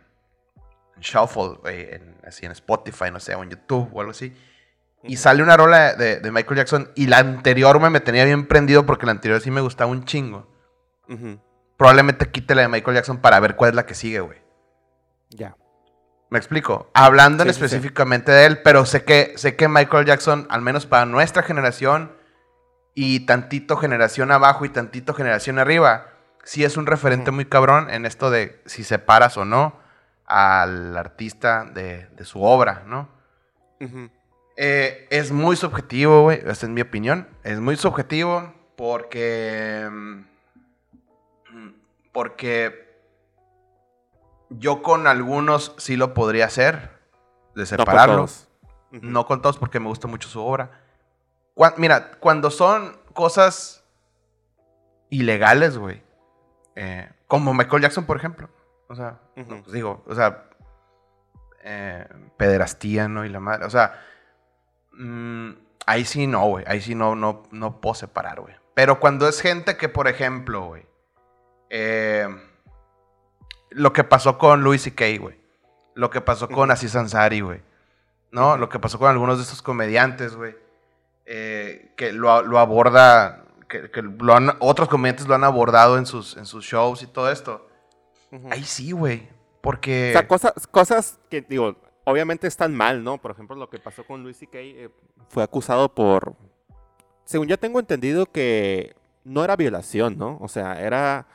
en 0.97 1.01
Shuffle, 1.03 1.59
güey, 1.63 1.95
en, 1.95 2.17
así 2.27 2.45
en 2.45 2.53
Spotify, 2.53 3.11
no 3.11 3.21
sé, 3.21 3.35
o 3.35 3.43
en 3.43 3.51
YouTube 3.51 3.89
o 3.93 4.01
algo 4.01 4.11
así, 4.11 4.37
y 5.03 5.17
sale 5.17 5.43
una 5.43 5.57
rola 5.57 5.95
de, 5.95 6.19
de 6.21 6.31
Michael 6.33 6.57
Jackson 6.59 6.91
y 6.97 7.07
la 7.07 7.19
anterior 7.19 7.79
me, 7.81 7.91
me 7.91 8.01
tenía 8.01 8.25
bien 8.25 8.47
prendido 8.47 8.85
porque 8.87 9.07
la 9.07 9.13
anterior 9.13 9.41
sí 9.41 9.51
me 9.51 9.61
gustaba 9.61 9.91
un 9.91 10.05
chingo, 10.05 10.49
Ujú. 11.09 11.41
Probablemente 11.77 12.31
quite 12.31 12.55
la 12.55 12.63
de 12.63 12.69
Michael 12.69 12.97
Jackson 12.97 13.19
para 13.19 13.41
ver 13.41 13.57
cuál 13.57 13.71
es 13.71 13.75
la 13.77 13.87
que 13.87 13.95
sigue, 13.95 14.21
güey. 14.21 14.39
Ya. 15.31 15.57
¿Me 16.31 16.39
explico? 16.39 16.91
Hablando 16.95 17.45
Sí, 17.45 17.51
sí. 17.51 17.55
específicamente 17.55 18.33
de 18.33 18.47
él, 18.47 18.63
pero 18.63 18.85
sé 18.85 19.05
que, 19.05 19.35
sé 19.37 19.57
que 19.57 19.69
Michael 19.69 20.07
Jackson, 20.07 20.47
al 20.51 20.61
menos 20.63 20.87
para 20.87 21.07
nuestra 21.07 21.43
generación 21.43 22.13
y 22.95 23.27
tantito 23.27 23.77
generación 23.77 24.33
abajo 24.33 24.65
y 24.65 24.69
tantito 24.71 25.15
generación 25.15 25.59
arriba, 25.59 26.09
sí 26.43 26.65
es 26.65 26.77
un 26.77 26.87
referente 26.87 27.31
muy 27.31 27.45
cabrón 27.45 27.91
en 27.91 28.07
esto 28.07 28.31
de 28.31 28.61
si 28.67 28.83
separas 28.85 29.37
o 29.37 29.45
no 29.45 29.79
al 30.25 30.97
artista 30.97 31.65
de, 31.65 32.07
de 32.09 32.25
su 32.25 32.43
obra, 32.43 32.83
¿no? 32.87 33.09
Eh, 34.57 35.07
es 35.11 35.31
muy 35.33 35.55
subjetivo, 35.57 36.23
güey, 36.23 36.39
esa 36.39 36.67
es 36.67 36.69
mi 36.69 36.81
opinión. 36.81 37.29
Es 37.45 37.61
muy 37.61 37.77
subjetivo 37.77 38.55
porque... 38.77 39.89
Porque 42.17 42.99
yo 44.49 44.81
con 44.83 45.07
algunos 45.07 45.75
sí 45.77 45.97
lo 45.99 46.15
podría 46.15 46.47
hacer, 46.47 46.99
de 47.55 47.61
No 47.65 47.67
con 47.67 47.67
separarlo. 47.67 48.15
todos. 48.17 48.49
Ujú. 48.91 49.01
No 49.03 49.27
con 49.27 49.43
todos 49.43 49.59
porque 49.59 49.81
me 49.81 49.89
gusta 49.89 50.09
mucho 50.09 50.27
su 50.27 50.41
obra. 50.43 50.71
Cuan- 51.55 51.75
mira, 51.77 52.13
cuando 52.19 52.51
son 52.51 52.97
cosas 53.13 53.85
ilegales, 55.11 55.77
güey. 55.77 56.03
eh, 56.75 57.11
como 57.27 57.53
Michael 57.53 57.83
Jackson, 57.83 58.07
por 58.07 58.17
ejemplo. 58.17 58.49
O 58.89 58.95
sea, 58.95 59.19
pues 59.35 59.73
digo, 59.73 60.03
o 60.07 60.15
sea, 60.15 60.45
eh, 61.65 62.07
pederastía, 62.39 63.09
¿no? 63.09 63.25
Y 63.27 63.29
la 63.29 63.41
madre. 63.41 63.65
O 63.67 63.71
sea, 63.71 64.01
mm, 64.93 65.51
ahí 65.87 66.05
sí 66.07 66.27
no, 66.27 66.47
güey. 66.47 66.65
Ahí 66.67 66.81
sí 66.81 66.95
no, 66.95 67.15
no, 67.15 67.43
no 67.51 67.81
puedo 67.83 67.95
separar, 67.95 68.41
güey. 68.41 68.55
Pero 68.75 69.01
cuando 69.01 69.29
es 69.29 69.41
gente 69.43 69.77
que, 69.77 69.89
por 69.91 70.09
ejemplo, 70.09 70.65
güey. 70.67 70.87
Eh, 71.71 72.27
lo 73.71 73.93
que 73.93 74.05
pasó 74.05 74.39
con 74.39 74.63
Louis 74.63 74.83
C.K., 74.83 75.05
güey. 75.21 75.39
Lo 75.95 76.11
que 76.11 76.21
pasó 76.21 76.49
con. 76.49 76.71
Aziz 76.71 76.95
Ansari, 76.95 77.41
güey. 77.41 77.63
¿No? 78.31 78.57
Lo 78.57 78.69
que 78.69 78.79
pasó 78.79 78.99
con 78.99 79.09
algunos 79.11 79.39
de 79.39 79.45
estos 79.45 79.63
comediantes, 79.63 80.37
güey. 80.37 80.55
eh, 81.25 81.93
que 81.97 82.13
lo, 82.13 82.43
lo 82.43 82.59
aborda. 82.59 83.43
Que, 83.69 83.91
que 83.91 84.01
lo 84.03 84.35
han- 84.35 84.57
otros 84.61 84.89
comediantes 84.89 85.27
lo 85.27 85.35
han 85.35 85.43
abordado 85.43 85.99
en 85.99 86.07
sus, 86.07 86.37
en 86.37 86.47
sus 86.47 86.65
shows 86.65 87.03
y 87.03 87.07
todo 87.09 87.31
esto. 87.33 87.67
Ujú. 88.31 88.49
Ahí 88.51 88.63
sí, 88.65 88.93
güey. 88.93 89.29
Porque. 89.61 90.11
O 90.11 90.13
sea, 90.13 90.29
cosas, 90.29 90.53
cosas 90.71 91.19
que, 91.31 91.41
digo, 91.41 91.77
obviamente 92.05 92.47
están 92.47 92.75
mal, 92.75 93.03
¿no? 93.03 93.19
Por 93.19 93.33
ejemplo, 93.33 93.57
lo 93.57 93.69
que 93.71 93.79
pasó 93.81 94.05
con 94.05 94.23
Luis 94.23 94.37
C.K. 94.39 94.59
eh, 94.59 94.91
fue 95.29 95.43
acusado 95.43 95.93
por... 95.93 96.35
Según 97.25 97.49
yo 97.49 97.59
tengo 97.59 97.81
entendido 97.81 98.27
que 98.27 98.95
no 99.25 99.43
era 99.43 99.57
violación, 99.57 100.17
¿no? 100.17 100.39
O 100.41 100.47
sea, 100.47 100.81
era... 100.81 101.27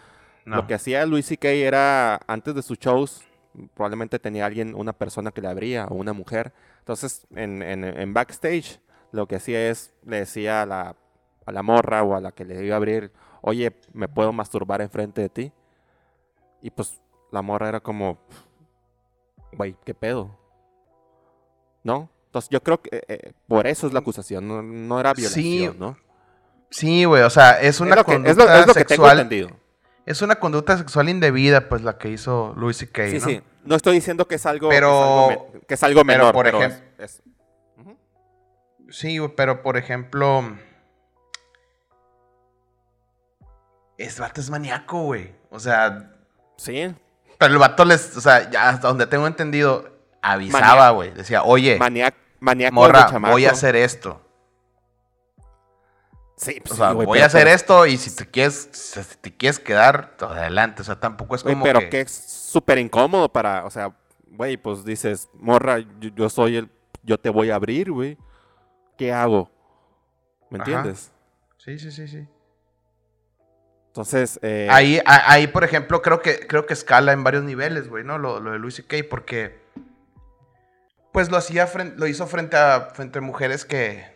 no. 0.45 0.57
Lo 0.57 0.67
que 0.67 0.73
hacía 0.73 1.05
Luis 1.05 1.25
C.K. 1.27 1.49
era, 1.49 2.19
antes 2.27 2.55
de 2.55 2.61
sus 2.61 2.77
shows, 2.79 3.21
probablemente 3.75 4.17
tenía 4.19 4.45
alguien, 4.45 4.73
una 4.75 4.93
persona 4.93 5.31
que 5.31 5.41
le 5.41 5.47
abría 5.47 5.85
o 5.87 5.95
una 5.95 6.13
mujer. 6.13 6.53
Entonces, 6.79 7.27
en, 7.35 7.61
en- 7.61 7.83
en 7.83 8.13
backstage, 8.13 8.79
lo 9.11 9.27
que 9.27 9.35
hacía 9.35 9.69
es, 9.69 9.93
le 10.05 10.17
decía 10.19 10.61
a 10.61 10.65
la, 10.65 10.95
a 11.45 11.51
la 11.51 11.63
morra 11.63 12.03
o 12.03 12.15
a 12.15 12.21
la 12.21 12.31
que 12.31 12.45
le 12.45 12.63
iba 12.65 12.75
a 12.75 12.77
abrir, 12.77 13.11
oye, 13.41 13.75
¿me 13.93 14.07
puedo 14.07 14.31
masturbar 14.33 14.81
enfrente 14.81 15.21
de 15.21 15.29
ti? 15.29 15.51
Y 16.61 16.69
pues 16.71 16.99
la 17.31 17.41
morra 17.41 17.69
era 17.69 17.79
como, 17.81 18.17
güey, 19.53 19.75
¿qué 19.83 19.93
pedo? 19.93 20.37
¿No? 21.83 22.09
Entonces 22.27 22.49
yo 22.49 22.61
creo 22.63 22.81
que 22.81 22.95
eh, 22.97 23.03
eh, 23.07 23.33
por 23.47 23.67
eso 23.67 23.87
es 23.87 23.93
la 23.93 23.99
acusación, 23.99 24.47
no, 24.47 24.61
no 24.61 24.99
era 24.99 25.13
Sí, 25.15 25.21
violación, 25.57 25.79
¿no? 25.79 25.97
Sí, 26.69 27.03
güey. 27.03 27.23
O 27.23 27.29
sea, 27.29 27.59
es 27.59 27.79
una 27.81 27.91
es 27.91 27.95
lo 27.97 28.05
que, 28.05 28.13
conducta 28.13 28.31
es 28.31 28.37
lo- 28.37 28.43
es 28.61 28.67
lo 28.67 28.73
que 28.73 28.85
tengo 28.85 29.03
sexual. 29.05 29.19
entendido. 29.19 29.49
Es 30.05 30.21
una 30.21 30.35
conducta 30.37 30.77
sexual 30.77 31.09
indebida, 31.09 31.69
pues 31.69 31.81
la 31.83 31.97
que 31.97 32.09
hizo 32.09 32.53
Louis 32.57 32.75
C.K. 32.77 33.07
Sí, 33.09 33.19
¿no? 33.19 33.25
sí. 33.25 33.41
No 33.63 33.75
estoy 33.75 33.93
diciendo 33.95 34.27
que 34.27 34.35
es 34.35 34.45
algo, 34.45 34.69
Pero- 34.69 35.27
que 35.29 35.33
es 35.35 35.37
algo, 35.37 35.49
me- 35.53 35.59
que 35.67 35.73
es 35.75 35.83
algo 35.83 36.01
pero, 36.03 36.05
menor, 36.19 36.33
por 36.33 36.45
pero 36.45 36.59
ejem- 36.61 36.81
es- 36.97 37.21
es-. 37.21 37.23
Sí, 38.89 39.19
pero 39.37 39.61
por 39.61 39.77
ejemplo. 39.77 40.43
Este 43.97 44.21
vato 44.21 44.41
es 44.41 44.49
maníaco, 44.49 45.03
güey. 45.03 45.31
O 45.51 45.59
sea, 45.59 46.11
Sí, 46.57 46.93
pero 47.37 47.53
el 47.53 47.59
vato 47.59 47.85
les. 47.85 48.17
O 48.17 48.21
sea, 48.21 48.49
ya 48.49 48.69
hasta 48.69 48.87
donde 48.87 49.05
tengo 49.07 49.27
entendido, 49.27 49.89
avisaba, 50.21 50.89
güey. 50.91 51.11
Decía, 51.11 51.43
oye, 51.43 51.77
maniac, 51.79 52.15
maníaco 52.39 52.73
morra, 52.75 53.07
voy 53.29 53.45
a 53.45 53.51
hacer 53.51 53.75
esto. 53.75 54.21
Sí, 56.43 56.59
pues 56.59 56.71
O 56.71 56.75
sea, 56.75 56.89
sí, 56.89 56.95
güey, 56.95 57.05
voy 57.05 57.19
a 57.19 57.25
hacer 57.27 57.43
pero- 57.43 57.55
esto 57.55 57.85
y 57.85 57.97
si 57.97 58.15
te 58.15 58.25
quieres, 58.25 58.69
si 58.71 58.99
te 59.21 59.31
quieres 59.35 59.59
quedar, 59.59 60.15
adelante. 60.19 60.81
O 60.81 60.85
sea, 60.85 60.99
tampoco 60.99 61.35
es 61.35 61.43
Güey, 61.43 61.53
como 61.53 61.65
pero 61.65 61.79
que... 61.81 61.89
que 61.89 62.01
es 62.01 62.11
súper 62.11 62.79
incómodo 62.79 63.29
para, 63.31 63.63
o 63.65 63.69
sea, 63.69 63.95
güey, 64.27 64.57
pues 64.57 64.83
dices, 64.83 65.29
morra, 65.35 65.77
yo, 65.99 66.09
yo 66.15 66.29
soy 66.29 66.57
el, 66.57 66.69
yo 67.03 67.19
te 67.19 67.29
voy 67.29 67.51
a 67.51 67.55
abrir, 67.55 67.91
güey. 67.91 68.17
¿Qué 68.97 69.13
hago? 69.13 69.51
¿Me 70.49 70.57
Ajá. 70.59 70.71
entiendes? 70.71 71.11
Sí, 71.57 71.77
sí, 71.77 71.91
sí, 71.91 72.07
sí. 72.07 72.27
Entonces, 73.87 74.39
eh, 74.41 74.67
Ahí, 74.71 74.99
ahí, 75.05 75.47
por 75.47 75.63
ejemplo, 75.63 76.01
creo 76.01 76.21
que, 76.21 76.47
creo 76.47 76.65
que 76.65 76.73
escala 76.73 77.11
en 77.11 77.23
varios 77.23 77.43
niveles, 77.43 77.87
güey, 77.89 78.03
¿no? 78.03 78.17
Lo, 78.17 78.39
lo 78.39 78.51
de 78.53 78.57
Luis 78.59 78.75
C.K. 78.75 78.97
porque 79.09 79.59
pues 81.11 81.29
lo 81.29 81.37
hacía 81.37 81.67
fren- 81.67 81.95
lo 81.97 82.07
hizo 82.07 82.25
frente 82.25 82.55
a 82.57 82.89
frente 82.95 83.19
a 83.19 83.21
mujeres 83.21 83.65
que 83.65 84.10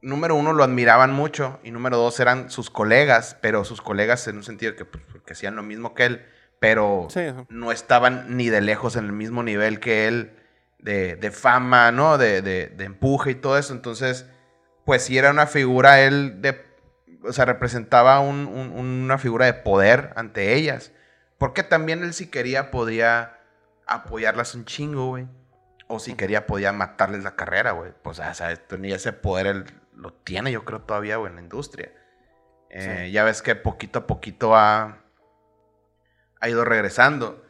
número 0.00 0.34
uno 0.34 0.52
lo 0.52 0.64
admiraban 0.64 1.12
mucho 1.12 1.60
y 1.62 1.70
número 1.70 1.96
dos 1.96 2.18
eran 2.20 2.50
sus 2.50 2.70
colegas, 2.70 3.36
pero 3.40 3.64
sus 3.64 3.80
colegas 3.82 4.26
en 4.28 4.36
un 4.36 4.44
sentido 4.44 4.76
que, 4.76 4.84
pues, 4.84 5.02
que 5.24 5.32
hacían 5.32 5.56
lo 5.56 5.62
mismo 5.62 5.94
que 5.94 6.06
él, 6.06 6.26
pero 6.60 7.06
sí, 7.10 7.20
no 7.48 7.72
estaban 7.72 8.36
ni 8.36 8.48
de 8.48 8.60
lejos 8.60 8.96
en 8.96 9.04
el 9.04 9.12
mismo 9.12 9.42
nivel 9.42 9.80
que 9.80 10.08
él 10.08 10.36
de, 10.78 11.16
de 11.16 11.30
fama, 11.30 11.90
¿no? 11.92 12.18
De, 12.18 12.42
de- 12.42 12.68
de 12.68 12.84
empuje 12.84 13.32
y 13.32 13.34
todo 13.34 13.58
eso. 13.58 13.72
Entonces, 13.72 14.26
pues 14.84 15.02
sí 15.04 15.18
era 15.18 15.30
una 15.30 15.46
figura 15.46 16.00
él 16.00 16.40
de... 16.40 16.64
O 17.24 17.32
sea, 17.32 17.44
representaba 17.44 18.20
un- 18.20 18.46
un- 18.46 18.70
una 18.76 19.18
figura 19.18 19.46
de 19.46 19.54
poder 19.54 20.12
ante 20.16 20.54
ellas. 20.54 20.92
Porque 21.36 21.62
también 21.64 22.02
él 22.04 22.14
si 22.14 22.28
quería 22.28 22.70
podía 22.70 23.38
apoyarlas 23.86 24.54
un 24.54 24.64
chingo, 24.64 25.06
güey. 25.08 25.26
O 25.88 25.98
si 25.98 26.14
quería 26.14 26.46
podía 26.46 26.72
matarles 26.72 27.24
la 27.24 27.34
carrera, 27.36 27.72
güey. 27.72 27.92
Pues, 28.02 28.18
o 28.20 28.34
sea, 28.34 28.54
tenía 28.56 28.96
ese 28.96 29.12
poder, 29.12 29.46
él 29.46 29.64
lo 29.98 30.12
tiene 30.12 30.50
yo 30.52 30.64
creo 30.64 30.80
todavía, 30.80 31.16
güey, 31.16 31.30
en 31.30 31.36
la 31.36 31.42
industria. 31.42 31.92
Eh, 32.70 33.04
Sí. 33.06 33.12
Ya 33.12 33.24
ves 33.24 33.42
que 33.42 33.54
poquito 33.54 34.00
a 34.00 34.06
poquito 34.06 34.54
ha, 34.56 34.98
ha 36.40 36.48
ido 36.48 36.64
regresando. 36.64 37.44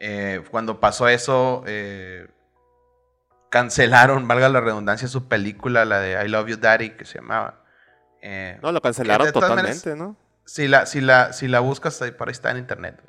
Eh, 0.00 0.44
cuando 0.50 0.80
pasó 0.80 1.08
eso, 1.08 1.64
eh, 1.66 2.28
cancelaron, 3.50 4.26
valga 4.28 4.48
la 4.48 4.60
redundancia, 4.60 5.08
su 5.08 5.28
película, 5.28 5.84
la 5.84 6.00
de 6.00 6.24
I 6.24 6.28
Love 6.28 6.48
You 6.48 6.56
Daddy, 6.56 6.90
que 6.90 7.04
se 7.04 7.18
llamaba. 7.20 7.62
Eh, 8.20 8.58
No, 8.62 8.72
lo 8.72 8.80
cancelaron 8.80 9.26
maneras- 9.28 9.32
totalmente, 9.82 9.96
¿no? 9.96 10.16
si, 10.44 10.68
la, 10.68 10.86
si, 10.86 11.00
la, 11.00 11.32
si 11.32 11.48
la 11.48 11.60
buscas, 11.60 11.98
por 12.18 12.28
ahí 12.28 12.32
está 12.32 12.50
en 12.50 12.58
internet. 12.58 13.00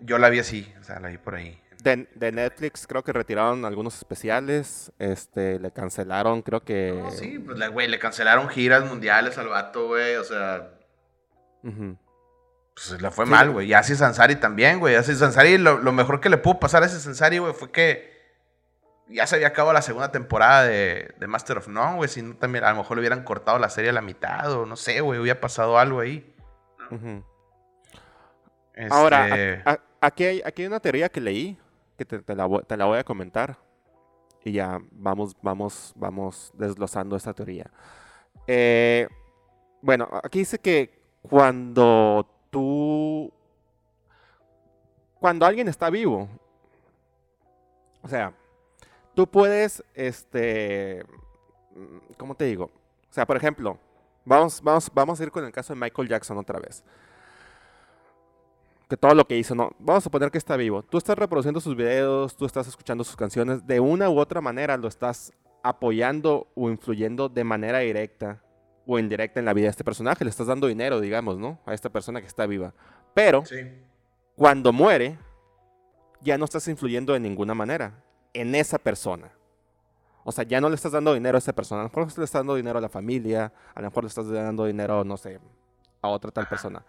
yo 0.00 0.18
la 0.18 0.28
vi 0.30 0.38
así, 0.40 0.72
o 0.80 0.84
sea, 0.84 1.00
la 1.00 1.08
vi 1.08 1.18
por 1.18 1.34
ahí. 1.34 1.61
De, 1.82 2.08
de 2.14 2.30
Netflix 2.32 2.86
creo 2.86 3.02
que 3.02 3.12
retiraron 3.12 3.64
algunos 3.64 3.96
especiales, 3.96 4.92
este, 4.98 5.58
le 5.58 5.70
cancelaron, 5.72 6.42
creo 6.42 6.60
que... 6.62 6.92
No, 7.02 7.10
sí, 7.10 7.38
pues, 7.38 7.58
la- 7.58 7.68
güey, 7.68 7.88
le 7.88 7.98
cancelaron 7.98 8.48
giras 8.48 8.84
mundiales 8.84 9.36
al 9.38 9.48
vato, 9.48 9.88
güey, 9.88 10.14
o 10.16 10.22
sea, 10.24 10.70
pues 11.62 13.00
le 13.00 13.10
fue 13.10 13.24
Sí. 13.26 13.30
mal, 13.30 13.50
güey. 13.50 13.68
Y 13.68 13.74
así 13.74 13.94
Sansari 13.96 14.36
también, 14.36 14.78
güey. 14.78 14.94
Así 14.94 15.14
Sansari, 15.14 15.58
lo, 15.58 15.78
lo 15.78 15.92
mejor 15.92 16.20
que 16.20 16.28
le 16.28 16.38
pudo 16.38 16.60
pasar 16.60 16.82
a 16.82 16.86
ese 16.86 17.00
Sansari, 17.00 17.38
güey, 17.38 17.52
fue 17.52 17.70
que 17.72 18.12
ya 19.08 19.26
se 19.26 19.34
había 19.34 19.48
acabado 19.48 19.72
la 19.72 19.82
segunda 19.82 20.10
temporada 20.12 20.64
de, 20.64 21.14
de 21.18 21.26
Master 21.26 21.58
of 21.58 21.68
None, 21.68 21.96
güey. 21.96 22.08
Si 22.08 22.22
no, 22.22 22.36
también 22.36 22.64
a 22.64 22.70
lo 22.70 22.76
mejor 22.78 22.96
le 22.96 23.00
hubieran 23.00 23.24
cortado 23.24 23.58
la 23.58 23.68
serie 23.68 23.90
a 23.90 23.92
la 23.92 24.00
mitad 24.02 24.52
o 24.52 24.66
no 24.66 24.76
sé, 24.76 25.00
güey, 25.00 25.18
hubiera 25.20 25.40
pasado 25.40 25.78
algo 25.78 26.00
ahí. 26.00 26.34
Este, 28.74 28.94
Ahora, 28.94 29.28
a- 29.64 29.70
a- 29.72 29.80
aquí, 30.00 30.24
hay, 30.24 30.42
aquí 30.44 30.62
hay 30.62 30.68
una 30.68 30.80
teoría 30.80 31.08
que 31.10 31.20
leí, 31.20 31.58
te, 32.04 32.34
la, 32.34 32.48
te 32.66 32.76
la 32.76 32.84
voy 32.86 32.98
a 32.98 33.04
comentar. 33.04 33.58
Y 34.44 34.52
ya 34.52 34.80
vamos, 34.90 35.36
vamos, 35.40 35.92
vamos 35.96 36.50
desglosando 36.54 37.16
esta 37.16 37.32
teoría. 37.32 37.70
Eh, 38.46 39.08
bueno, 39.80 40.08
aquí 40.22 40.40
dice 40.40 40.58
que 40.58 41.02
cuando 41.22 42.28
tú... 42.50 43.32
Cuando 45.20 45.46
alguien 45.46 45.68
está 45.68 45.88
vivo, 45.88 46.28
o 48.02 48.08
sea, 48.08 48.34
tú 49.14 49.28
puedes, 49.28 49.84
este, 49.94 51.06
¿cómo 52.16 52.34
te 52.34 52.46
digo? 52.46 52.64
O 52.64 53.12
sea, 53.12 53.24
por 53.24 53.36
ejemplo, 53.36 53.78
vamos, 54.24 54.60
vamos, 54.60 54.90
vamos 54.92 55.20
a 55.20 55.22
ir 55.22 55.30
con 55.30 55.44
el 55.44 55.52
caso 55.52 55.74
de 55.74 55.80
Michael 55.80 56.08
Jackson 56.08 56.38
otra 56.38 56.58
vez 56.58 56.82
que 58.92 58.98
todo 58.98 59.14
lo 59.14 59.26
que 59.26 59.38
hizo, 59.38 59.54
no, 59.54 59.70
vamos 59.78 60.02
a 60.02 60.04
suponer 60.04 60.30
que 60.30 60.36
está 60.36 60.54
vivo. 60.54 60.82
Tú 60.82 60.98
estás 60.98 61.16
reproduciendo 61.16 61.60
sus 61.60 61.74
videos, 61.74 62.36
tú 62.36 62.44
estás 62.44 62.68
escuchando 62.68 63.04
sus 63.04 63.16
canciones, 63.16 63.66
de 63.66 63.80
una 63.80 64.10
u 64.10 64.18
otra 64.18 64.42
manera 64.42 64.76
lo 64.76 64.86
estás 64.86 65.32
apoyando 65.62 66.48
o 66.54 66.68
influyendo 66.68 67.30
de 67.30 67.42
manera 67.42 67.78
directa 67.78 68.42
o 68.86 68.98
indirecta 68.98 69.40
en 69.40 69.46
la 69.46 69.54
vida 69.54 69.64
de 69.64 69.70
este 69.70 69.82
personaje. 69.82 70.24
Le 70.24 70.28
estás 70.28 70.46
dando 70.46 70.66
dinero, 70.66 71.00
digamos, 71.00 71.38
¿no? 71.38 71.58
A 71.64 71.72
esta 71.72 71.88
persona 71.88 72.20
que 72.20 72.26
está 72.26 72.44
viva. 72.44 72.74
Pero 73.14 73.46
sí. 73.46 73.62
cuando 74.36 74.74
muere, 74.74 75.18
ya 76.20 76.36
no 76.36 76.44
estás 76.44 76.68
influyendo 76.68 77.14
de 77.14 77.20
ninguna 77.20 77.54
manera 77.54 77.94
en 78.34 78.54
esa 78.54 78.76
persona. 78.78 79.32
O 80.22 80.32
sea, 80.32 80.44
ya 80.44 80.60
no 80.60 80.68
le 80.68 80.74
estás 80.74 80.92
dando 80.92 81.14
dinero 81.14 81.36
a 81.36 81.38
esa 81.38 81.54
persona. 81.54 81.80
A 81.80 81.84
lo 81.84 81.88
mejor 81.88 82.02
le 82.02 82.08
estás 82.24 82.32
dando 82.32 82.56
dinero 82.56 82.76
a 82.76 82.82
la 82.82 82.90
familia, 82.90 83.54
a 83.74 83.80
lo 83.80 83.88
mejor 83.88 84.04
le 84.04 84.08
estás 84.08 84.28
dando 84.28 84.66
dinero, 84.66 85.02
no 85.02 85.16
sé, 85.16 85.40
a 86.02 86.08
otra 86.08 86.30
tal 86.30 86.46
persona. 86.46 86.84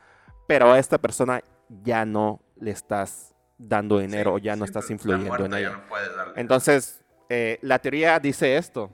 Pero 0.45 0.69
a 0.69 0.77
esta 0.77 0.97
persona 0.97 1.41
ya 1.69 2.05
no 2.05 2.41
le 2.59 2.71
estás 2.71 3.35
dando 3.57 3.99
dinero 3.99 4.31
Sí, 4.31 4.35
o 4.35 4.37
ya 4.39 4.55
no 4.55 4.65
estás 4.65 4.83
está 4.83 4.93
influyendo 4.93 5.45
en 5.45 5.53
ella. 5.53 5.71
no. 5.71 6.33
Entonces, 6.35 7.01
eh, 7.29 7.59
la 7.61 7.79
teoría 7.79 8.19
dice 8.19 8.57
esto, 8.57 8.89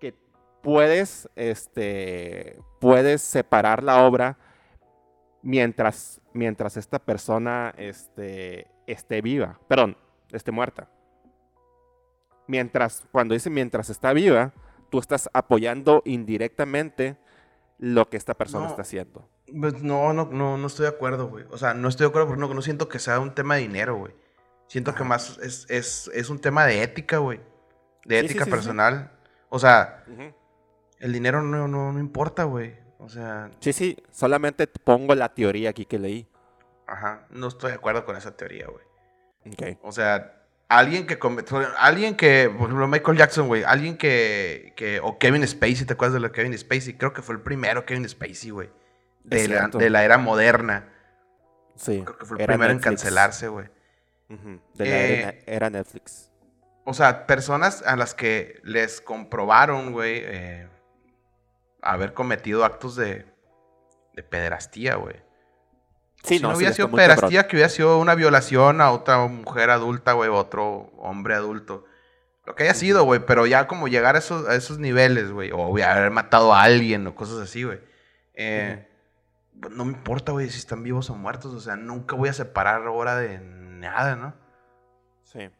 que 0.00 0.14
puedes, 0.62 1.28
este, 1.36 2.58
puedes 2.80 3.22
separar 3.22 3.82
la 3.82 4.04
obra 4.04 4.36
mientras, 5.42 6.20
mientras 6.32 6.76
esta 6.76 6.98
persona 6.98 7.72
este, 7.76 8.66
esté 8.86 9.22
viva, 9.22 9.58
perdón, 9.68 9.96
esté 10.32 10.50
muerta. 10.52 10.88
Mientras, 12.46 13.06
cuando 13.12 13.34
dice 13.34 13.50
mientras 13.50 13.90
está 13.90 14.12
viva, 14.12 14.52
tú 14.90 14.98
estás 14.98 15.28
apoyando 15.34 16.02
indirectamente 16.06 17.16
lo 17.78 18.08
que 18.08 18.16
esta 18.16 18.34
persona 18.34 18.64
No. 18.64 18.70
está 18.70 18.82
haciendo. 18.82 19.28
Pues 19.58 19.82
no, 19.82 20.12
no, 20.12 20.26
no, 20.30 20.56
no 20.58 20.66
estoy 20.66 20.84
de 20.84 20.90
acuerdo, 20.90 21.28
güey. 21.28 21.44
O 21.50 21.58
sea, 21.58 21.74
no 21.74 21.88
estoy 21.88 22.04
de 22.04 22.08
acuerdo 22.08 22.28
porque 22.28 22.40
no, 22.40 22.52
no 22.52 22.62
siento 22.62 22.88
que 22.88 22.98
sea 22.98 23.20
un 23.20 23.34
tema 23.34 23.54
de 23.56 23.62
dinero, 23.62 23.96
güey. 23.96 24.14
Siento 24.66 24.94
que 24.94 25.04
más 25.04 25.38
es, 25.38 25.66
es, 25.70 26.10
es 26.12 26.28
un 26.28 26.38
tema 26.40 26.66
de 26.66 26.82
ética, 26.82 27.18
güey. 27.18 27.40
De 28.04 28.20
Sí, 28.20 28.26
ética 28.26 28.44
sí, 28.44 28.50
sí. 28.50 28.50
personal. 28.50 29.10
O 29.48 29.58
sea, 29.58 30.04
el 30.98 31.12
dinero 31.12 31.42
no, 31.42 31.66
no, 31.68 31.92
no 31.92 31.98
importa, 31.98 32.44
güey. 32.44 32.76
O 32.98 33.08
sea, 33.08 33.50
Sí, 33.60 33.72
sí, 33.72 33.96
solamente 34.10 34.66
pongo 34.66 35.14
la 35.14 35.32
teoría 35.32 35.70
aquí 35.70 35.86
que 35.86 35.98
leí. 35.98 36.28
ajá, 36.86 37.26
no 37.30 37.48
estoy 37.48 37.70
de 37.70 37.76
acuerdo 37.76 38.04
con 38.04 38.16
esa 38.16 38.36
teoría, 38.36 38.66
güey. 38.66 38.84
Ok. 39.52 39.78
O 39.82 39.92
sea, 39.92 40.42
alguien 40.68 41.06
que 41.06 41.18
alguien 41.78 42.14
que, 42.16 42.50
por 42.50 42.66
ejemplo, 42.66 42.88
Michael 42.88 43.16
Jackson, 43.16 43.46
güey, 43.46 43.62
alguien 43.64 43.96
que, 43.96 44.74
que, 44.76 45.00
o 45.00 45.18
Kevin 45.18 45.46
Spacey, 45.46 45.86
¿te 45.86 45.94
acuerdas 45.94 46.14
de 46.14 46.20
lo 46.20 46.28
de 46.28 46.32
Kevin 46.32 46.58
Spacey? 46.58 46.94
Creo 46.98 47.12
que 47.14 47.22
fue 47.22 47.34
el 47.36 47.40
primero 47.40 47.86
Kevin 47.86 48.06
Spacey, 48.08 48.50
güey. 48.50 48.68
De 49.28 49.48
la, 49.48 49.68
de 49.68 49.90
la 49.90 50.04
era 50.04 50.18
moderna. 50.18 50.88
Sí. 51.76 52.02
Creo 52.04 52.18
que 52.18 52.26
fue 52.26 52.38
el 52.40 52.46
primero 52.46 52.72
en 52.72 52.80
cancelarse, 52.80 53.48
güey. 53.48 53.66
De 54.28 54.84
la 54.84 54.84
Eh, 54.84 55.20
era, 55.20 55.34
era 55.46 55.70
Netflix. 55.70 56.30
O 56.84 56.94
sea, 56.94 57.26
personas 57.26 57.82
a 57.82 57.96
las 57.96 58.14
que 58.14 58.60
les 58.64 59.00
comprobaron, 59.00 59.92
güey, 59.92 60.22
eh, 60.24 60.68
haber 61.82 62.14
cometido 62.14 62.64
actos 62.64 62.96
de, 62.96 63.26
de 64.14 64.22
pederastía, 64.22 64.96
güey. 64.96 65.16
Sí, 66.24 66.38
si 66.38 66.42
no, 66.42 66.50
sí, 66.50 66.56
hubiera 66.56 66.74
sido 66.74 66.90
pederastía, 66.90 67.46
que 67.46 67.56
hubiera 67.56 67.68
sido 67.68 67.98
una 67.98 68.14
violación 68.14 68.80
a 68.80 68.90
otra 68.90 69.18
mujer 69.26 69.70
adulta, 69.70 70.12
güey, 70.14 70.28
otro 70.30 70.90
hombre 70.98 71.34
adulto. 71.34 71.84
Lo 72.44 72.54
que 72.54 72.64
haya 72.64 72.74
sido, 72.74 73.04
güey, 73.04 73.20
pero 73.20 73.46
ya 73.46 73.66
como 73.66 73.86
llegar 73.88 74.16
a 74.16 74.18
esos, 74.18 74.48
a 74.48 74.54
esos 74.56 74.78
niveles, 74.78 75.30
güey, 75.30 75.52
o 75.52 75.66
haber 75.84 76.10
matado 76.10 76.54
a 76.54 76.62
alguien 76.62 77.06
o 77.06 77.14
cosas 77.14 77.38
así, 77.38 77.62
güey. 77.62 77.78
eh, 78.34 78.87
No 79.70 79.84
me 79.84 79.92
importa, 79.92 80.32
güey, 80.32 80.48
si 80.50 80.58
están 80.58 80.82
vivos 80.82 81.10
o 81.10 81.14
muertos, 81.14 81.52
o 81.54 81.60
sea, 81.60 81.76
nunca 81.76 82.14
voy 82.16 82.28
a 82.28 82.32
separar 82.32 82.82
ahora 82.86 83.16
de 83.16 83.38
nada, 83.40 84.16
¿no? 84.16 84.34
Sí. 85.24 85.50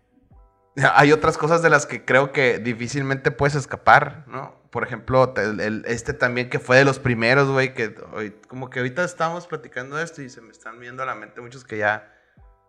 Hay 0.95 1.11
otras 1.13 1.37
cosas 1.37 1.63
de 1.63 1.71
las 1.71 1.87
que 1.87 2.05
creo 2.05 2.31
que 2.33 2.59
difícilmente 2.59 3.31
puedes 3.33 3.57
escapar, 3.57 4.25
¿no? 4.29 4.55
Por 4.71 4.85
ejemplo, 4.85 5.35
el- 5.37 5.61
el- 5.61 5.85
este 5.89 6.13
también 6.13 6.49
que 6.51 6.59
fue 6.61 6.77
de 6.77 6.85
los 6.85 6.99
primeros, 7.01 7.51
güey, 7.51 7.75
que 7.75 7.97
hoy- 8.13 8.31
como 8.49 8.71
que 8.71 8.79
ahorita 8.79 9.03
estamos 9.03 9.47
platicando 9.49 9.97
de 9.97 10.05
esto 10.05 10.23
y 10.23 10.29
se 10.31 10.41
me 10.41 10.53
están 10.53 10.79
viendo 10.79 11.03
a 11.03 11.07
la 11.07 11.15
mente 11.17 11.41
muchos 11.41 11.65
que 11.65 11.79
ya 11.79 12.15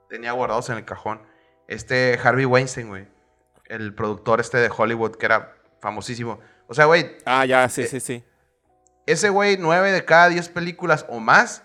tenía 0.09 0.32
guardados 0.32 0.69
en 0.71 0.77
el 0.77 0.86
cajón. 0.86 1.21
Este 1.67 2.17
Harvey 2.23 2.45
Weinstein, 2.45 2.88
güey, 2.88 3.07
el 3.65 3.93
productor 3.93 4.39
este 4.39 4.57
de 4.57 4.71
Hollywood 4.75 5.15
que 5.17 5.27
era 5.27 5.53
famosísimo. 5.82 6.39
O 6.67 6.73
sea, 6.73 6.86
güey, 6.86 7.17
Ah, 7.25 7.45
ya, 7.45 7.69
sí, 7.69 7.82
Eh, 7.84 7.88
sí, 7.88 7.99
sí. 7.99 8.23
Ese 9.12 9.30
güey, 9.30 9.57
nueve 9.57 9.91
de 9.91 10.05
cada 10.05 10.30
10 10.30 10.49
películas 10.49 11.05
o 11.10 11.20
más, 11.20 11.64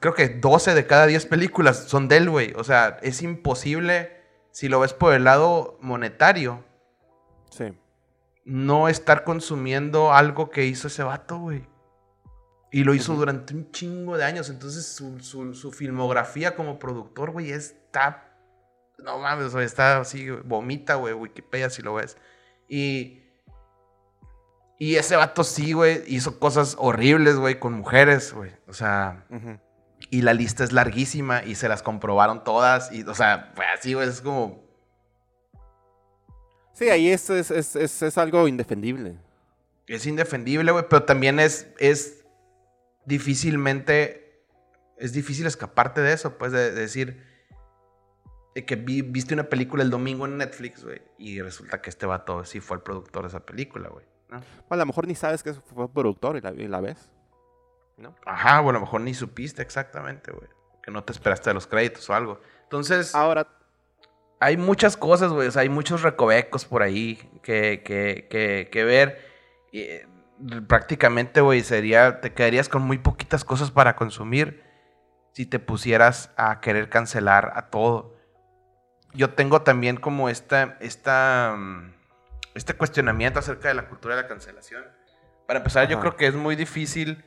creo 0.00 0.14
que 0.14 0.28
12 0.28 0.74
de 0.74 0.86
cada 0.86 1.06
10 1.06 1.26
películas 1.26 1.84
son 1.84 2.08
de 2.08 2.16
él, 2.18 2.30
güey. 2.30 2.52
O 2.56 2.64
sea, 2.64 2.98
es 3.02 3.22
imposible, 3.22 4.16
si 4.50 4.68
lo 4.68 4.80
ves 4.80 4.94
por 4.94 5.12
el 5.14 5.24
lado 5.24 5.78
monetario, 5.80 6.64
Sí. 7.50 7.72
no 8.44 8.88
estar 8.88 9.24
consumiendo 9.24 10.12
algo 10.12 10.50
que 10.50 10.66
hizo 10.66 10.88
ese 10.88 11.02
vato, 11.02 11.38
güey. 11.38 11.66
Y 12.70 12.84
lo 12.84 12.94
hizo 12.94 13.14
durante 13.14 13.54
un 13.54 13.70
chingo 13.70 14.16
de 14.18 14.24
años. 14.24 14.50
Entonces 14.50 14.86
su, 14.86 15.20
su, 15.20 15.54
su 15.54 15.72
filmografía 15.72 16.54
como 16.54 16.78
productor, 16.78 17.30
güey, 17.30 17.50
está... 17.50 18.24
No 18.98 19.18
mames, 19.18 19.54
está 19.54 20.00
así, 20.00 20.28
vomita, 20.30 20.96
güey, 20.96 21.14
Wikipedia 21.14 21.70
si 21.70 21.82
lo 21.82 21.94
ves. 21.94 22.16
Y... 22.68 23.27
Y 24.78 24.96
ese 24.96 25.16
vato 25.16 25.42
sí, 25.42 25.72
güey, 25.72 26.02
hizo 26.06 26.38
cosas 26.38 26.76
horribles, 26.78 27.36
güey, 27.36 27.58
con 27.58 27.74
mujeres, 27.74 28.32
güey. 28.32 28.52
O 28.66 28.72
sea... 28.72 29.24
Y 30.10 30.22
la 30.22 30.32
lista 30.32 30.62
es 30.62 30.72
larguísima 30.72 31.44
y 31.44 31.56
se 31.56 31.68
las 31.68 31.82
comprobaron 31.82 32.44
todas. 32.44 32.92
Y, 32.92 33.02
o 33.02 33.14
sea, 33.14 33.52
fue 33.54 33.66
así, 33.66 33.94
güey, 33.94 34.08
es 34.08 34.20
como... 34.20 34.64
Sí, 36.72 36.88
ahí 36.88 37.10
es, 37.10 37.28
es, 37.28 37.50
es, 37.50 38.02
es 38.02 38.18
algo 38.18 38.46
indefendible. 38.46 39.18
Es 39.88 40.06
indefendible, 40.06 40.70
güey, 40.70 40.84
pero 40.88 41.02
también 41.02 41.40
es, 41.40 41.66
es 41.80 42.24
difícilmente, 43.04 44.44
es 44.96 45.12
difícil 45.12 45.46
escaparte 45.46 46.00
de 46.00 46.12
eso, 46.12 46.38
pues, 46.38 46.52
de, 46.52 46.70
decir 46.70 47.26
que 48.54 48.76
viste 48.76 49.34
una 49.34 49.48
película 49.48 49.82
el 49.82 49.90
domingo 49.90 50.26
en 50.26 50.36
Netflix, 50.36 50.84
güey, 50.84 51.00
y 51.16 51.40
resulta 51.40 51.80
que 51.80 51.90
este 51.90 52.06
vato 52.06 52.44
sí 52.44 52.60
fue 52.60 52.76
el 52.76 52.82
productor 52.82 53.22
de 53.22 53.28
esa 53.28 53.46
película, 53.46 53.88
güey. 53.88 54.04
A 54.30 54.76
lo 54.76 54.86
mejor 54.86 55.06
ni 55.06 55.14
sabes 55.14 55.42
que 55.42 55.54
fue 55.54 55.88
productor 55.92 56.36
y 56.36 56.40
la, 56.40 56.52
y 56.52 56.68
la 56.68 56.80
ves. 56.80 57.10
¿no? 57.98 58.14
Ajá, 58.24 58.60
bueno, 58.60 58.78
a 58.78 58.80
lo 58.80 58.86
mejor 58.86 59.00
ni 59.00 59.14
supiste 59.14 59.62
exactamente, 59.62 60.32
güey. 60.32 60.48
Que 60.82 60.90
no 60.90 61.04
te 61.04 61.12
esperaste 61.12 61.50
de 61.50 61.54
los 61.54 61.66
créditos 61.66 62.08
o 62.08 62.14
algo. 62.14 62.40
Entonces. 62.62 63.14
Ahora. 63.14 63.46
Hay 64.40 64.56
muchas 64.56 64.96
cosas, 64.96 65.32
güey. 65.32 65.48
O 65.48 65.50
sea, 65.50 65.62
hay 65.62 65.68
muchos 65.68 66.02
recovecos 66.02 66.64
por 66.64 66.82
ahí 66.82 67.16
que, 67.42 67.82
que, 67.84 68.28
que, 68.30 68.68
que 68.70 68.84
ver. 68.84 69.18
Y, 69.72 69.86
prácticamente, 70.66 71.40
güey, 71.40 71.62
sería. 71.62 72.20
Te 72.20 72.32
quedarías 72.32 72.68
con 72.68 72.82
muy 72.82 72.98
poquitas 72.98 73.44
cosas 73.44 73.70
para 73.70 73.96
consumir 73.96 74.62
si 75.32 75.44
te 75.44 75.58
pusieras 75.58 76.30
a 76.36 76.60
querer 76.60 76.88
cancelar 76.88 77.52
a 77.56 77.68
todo. 77.70 78.16
Yo 79.12 79.30
tengo 79.30 79.62
también 79.62 79.96
como 79.96 80.28
esta. 80.28 80.76
esta 80.80 81.56
mm, 81.58 81.97
este 82.58 82.74
cuestionamiento 82.74 83.38
acerca 83.38 83.68
de 83.68 83.74
la 83.74 83.88
cultura 83.88 84.16
de 84.16 84.22
la 84.22 84.28
cancelación. 84.28 84.84
Para 85.46 85.58
empezar, 85.60 85.88
yo 85.88 86.00
creo 86.00 86.16
que 86.16 86.26
es 86.26 86.34
muy 86.34 86.56
difícil 86.56 87.24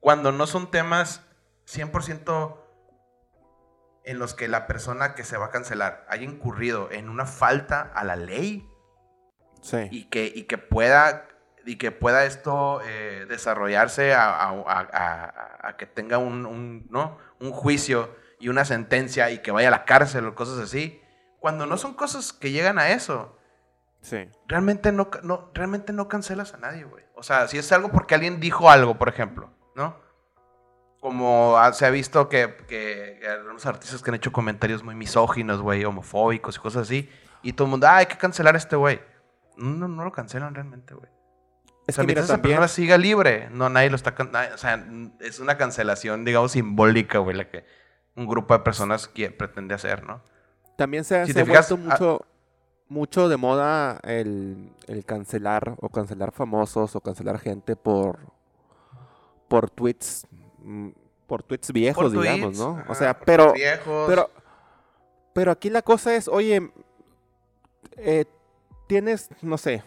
cuando 0.00 0.30
no 0.30 0.46
son 0.46 0.70
temas 0.70 1.22
100% 1.66 2.60
en 4.04 4.18
los 4.18 4.34
que 4.34 4.48
la 4.48 4.66
persona 4.66 5.14
que 5.14 5.24
se 5.24 5.36
va 5.36 5.46
a 5.46 5.50
cancelar 5.50 6.06
haya 6.08 6.24
incurrido 6.24 6.90
en 6.92 7.08
una 7.08 7.26
falta 7.26 7.80
a 7.94 8.04
la 8.04 8.16
ley 8.16 8.68
sí. 9.62 9.88
y, 9.90 10.04
que, 10.10 10.30
y 10.32 10.44
que 10.44 10.58
pueda 10.58 11.26
y 11.66 11.76
que 11.76 11.90
pueda 11.90 12.26
esto 12.26 12.80
eh, 12.84 13.26
desarrollarse 13.28 14.12
a, 14.14 15.74
que 15.78 15.86
tenga 15.86 16.18
un, 16.18 16.86
¿no? 16.90 17.18
un 17.40 17.52
juicio 17.52 18.14
y 18.38 18.48
una 18.48 18.64
sentencia 18.64 19.30
y 19.30 19.38
que 19.38 19.50
vaya 19.50 19.68
a 19.68 19.70
la 19.70 19.84
cárcel 19.84 20.26
o 20.26 20.34
cosas 20.34 20.58
así. 20.58 21.00
Cuando 21.40 21.66
no 21.66 21.76
son 21.76 21.94
cosas 21.94 22.32
que 22.32 22.50
llegan 22.50 22.78
a 22.78 22.90
eso, 22.90 23.38
sí. 24.04 24.28
realmente, 24.46 24.92
no, 24.92 25.10
no, 25.22 25.50
realmente 25.54 25.92
no 25.92 26.06
cancelas 26.08 26.54
a 26.54 26.58
nadie, 26.58 26.84
güey. 26.84 27.04
O 27.16 27.22
sea, 27.22 27.48
si 27.48 27.58
es 27.58 27.72
algo 27.72 27.90
porque 27.90 28.14
alguien 28.14 28.38
dijo 28.38 28.70
algo, 28.70 28.96
por 28.96 29.08
ejemplo, 29.08 29.50
¿no? 29.74 29.96
Como 31.00 31.56
se 31.72 31.86
ha 31.86 31.90
visto 31.90 32.28
que, 32.28 32.56
que, 32.68 33.20
algunos 33.28 33.66
artistas 33.66 34.02
que 34.02 34.10
han 34.10 34.14
hecho 34.14 34.32
comentarios 34.32 34.82
muy 34.82 34.94
misóginos, 34.94 35.60
güey, 35.60 35.84
homofóbicos 35.84 36.56
y 36.56 36.60
cosas 36.60 36.82
así, 36.82 37.10
y 37.42 37.52
todo 37.52 37.66
el 37.66 37.72
mundo, 37.72 37.86
ah, 37.86 37.96
hay 37.96 38.06
que 38.06 38.16
cancelar 38.16 38.54
a 38.54 38.58
este 38.58 38.76
güey. 38.76 39.00
No, 39.56 39.88
no 39.88 40.04
lo 40.04 40.12
cancelan 40.12 40.54
realmente, 40.54 40.94
güey. 40.94 41.10
Es 41.86 41.98
que 41.98 42.12
esa 42.12 42.40
persona 42.40 42.68
siga 42.68 42.96
libre, 42.96 43.48
no, 43.50 43.68
nadie 43.68 43.90
lo 43.90 43.96
está... 43.96 44.14
O 44.54 44.58
sea, 44.58 44.86
es 45.20 45.38
una 45.38 45.58
cancelación, 45.58 46.24
digamos, 46.24 46.52
simbólica, 46.52 47.18
güey, 47.18 47.36
la 47.36 47.50
que 47.50 47.66
un 48.16 48.26
grupo 48.26 48.54
de 48.54 48.60
personas 48.60 49.10
pretende 49.36 49.74
hacer, 49.74 50.04
¿no? 50.04 50.22
También 50.76 51.04
se, 51.04 51.20
ha 51.20 51.44
vuelto 51.44 51.76
mucho, 51.76 52.26
mucho 52.88 53.28
de 53.28 53.36
moda 53.36 53.98
el, 54.02 54.72
el 54.86 55.04
cancelar 55.04 55.76
o 55.80 55.88
cancelar 55.88 56.32
famosos 56.32 56.94
o 56.96 57.00
cancelar 57.00 57.38
gente 57.38 57.76
por 57.76 58.18
por 59.48 59.70
tweets 59.70 60.26
mm, 60.58 60.90
por 61.26 61.42
tweets 61.42 61.72
viejos, 61.72 62.12
digamos, 62.12 62.58
¿no? 62.58 62.82
o 62.88 62.94
sea, 62.94 63.18
pero 63.18 63.54
pero 64.06 64.30
pero 65.34 65.50
aquí 65.50 65.68
la 65.68 65.82
cosa 65.82 66.14
es, 66.14 66.28
oye, 66.28 66.70
eh, 67.96 68.24
tienes, 68.86 69.28
no 69.42 69.58
sé, 69.58 69.82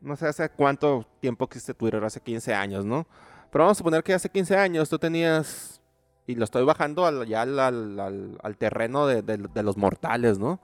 no 0.00 0.16
sé 0.16 0.28
hace 0.28 0.48
cuánto 0.48 1.04
tiempo 1.20 1.44
existe 1.44 1.74
Twitter, 1.74 2.02
hace 2.04 2.20
15 2.20 2.54
años, 2.54 2.84
¿no? 2.84 3.06
Pero 3.50 3.64
vamos 3.64 3.76
a 3.76 3.80
suponer 3.80 4.04
que 4.04 4.14
hace 4.14 4.30
15 4.30 4.56
años 4.56 4.88
tú 4.88 4.98
tenías, 4.98 5.82
y 6.26 6.36
lo 6.36 6.44
estoy 6.44 6.64
bajando 6.64 7.24
ya 7.24 7.42
al, 7.42 8.56
terreno 8.58 9.06
de, 9.06 9.62
los 9.62 9.76
mortales, 9.76 10.38
¿no? 10.38 10.60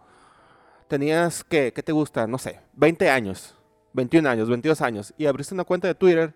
Tenías, 0.92 1.42
que, 1.42 1.72
¿qué 1.72 1.82
te 1.82 1.90
gusta? 1.90 2.26
No 2.26 2.36
sé, 2.36 2.60
20 2.74 3.08
años, 3.08 3.54
21 3.94 4.28
años, 4.28 4.50
22 4.50 4.82
años, 4.82 5.14
y 5.16 5.24
abriste 5.24 5.54
una 5.54 5.64
cuenta 5.64 5.88
de 5.88 5.94
Twitter. 5.94 6.34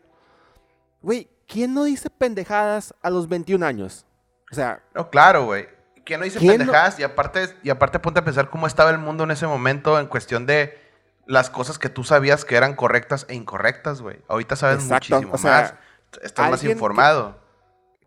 Güey, 1.02 1.28
¿quién 1.46 1.74
no 1.74 1.84
dice 1.84 2.08
pendejadas 2.08 2.94
a 3.02 3.10
los 3.10 3.28
21 3.28 3.66
años? 3.66 4.06
O 4.50 4.54
sea... 4.54 4.82
No, 4.94 5.10
claro, 5.10 5.44
güey. 5.44 5.68
¿Quién 6.06 6.20
no 6.20 6.24
dice 6.24 6.40
pendejadas? 6.40 6.98
Y, 6.98 7.02
aparte, 7.02 7.54
y 7.62 7.68
aparte 7.68 7.98
ponte 7.98 8.20
a 8.20 8.24
pensar 8.24 8.48
cómo 8.48 8.66
estaba 8.66 8.88
el 8.88 8.96
mundo 8.96 9.24
en 9.24 9.32
ese 9.32 9.46
momento 9.46 10.00
en 10.00 10.06
cuestión 10.06 10.46
de 10.46 10.78
las 11.26 11.50
cosas 11.50 11.78
que 11.78 11.90
tú 11.90 12.02
sabías 12.02 12.46
que 12.46 12.56
eran 12.56 12.76
correctas 12.76 13.26
e 13.28 13.34
incorrectas, 13.34 14.00
güey. 14.00 14.22
Ahorita 14.26 14.56
sabes 14.56 14.82
muchísimo 14.84 15.34
más. 15.36 15.74
Estás 16.22 16.50
más 16.50 16.64
informado. 16.64 17.38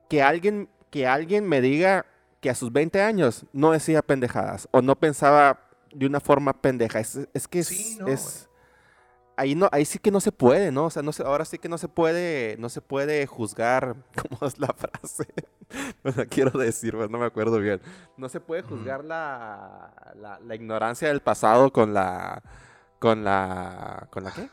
Que, 0.09 0.23
alguien, 0.23 0.67
que 0.89 1.05
alguien 1.05 1.47
me 1.47 1.61
diga 1.61 2.07
que 2.41 2.49
a 2.49 2.55
sus 2.55 2.73
20 2.73 3.03
años 3.03 3.45
no 3.53 3.69
decía 3.69 4.01
pendejadas 4.01 4.67
o 4.71 4.81
no 4.81 4.95
pensaba 4.95 5.68
de 5.93 6.05
una 6.05 6.19
forma 6.19 6.53
pendeja. 6.53 6.99
Es, 6.99 7.47
que 7.49 7.59
es, 7.59 8.49
ahí 9.39 9.55
no, 9.55 9.69
ahí 9.71 9.85
sí 9.85 9.99
que 9.99 10.11
no 10.11 10.19
se 10.19 10.31
puede, 10.31 10.71
¿no? 10.71 10.85
O 10.85 10.89
sea, 10.89 11.01
no 11.01 11.13
se, 11.13 11.23
ahora 11.23 11.45
sí 11.45 11.57
que 11.57 11.69
no 11.69 11.77
se 11.77 11.87
puede, 11.87 12.57
no 12.59 12.67
se 12.67 12.81
puede 12.81 13.25
juzgar, 13.25 13.95
¿cómo 14.29 14.47
es 14.47 14.59
la 14.59 14.73
frase? 14.75 15.27
no 16.03 16.11
la 16.15 16.25
quiero 16.25 16.57
decir, 16.57 16.95
no 16.95 17.17
me 17.17 17.25
acuerdo 17.25 17.59
bien. 17.59 17.81
No 18.17 18.27
se 18.27 18.39
puede 18.39 18.63
juzgar 18.63 19.05
la, 19.05 19.93
la, 20.43 20.55
ignorancia 20.55 21.07
del 21.07 21.21
pasado 21.21 21.71
con 21.71 21.93
la, 21.93 22.43
con 22.99 23.23
la, 23.23 24.07
¿con 24.11 24.23
la 24.25 24.31
qué? 24.31 24.49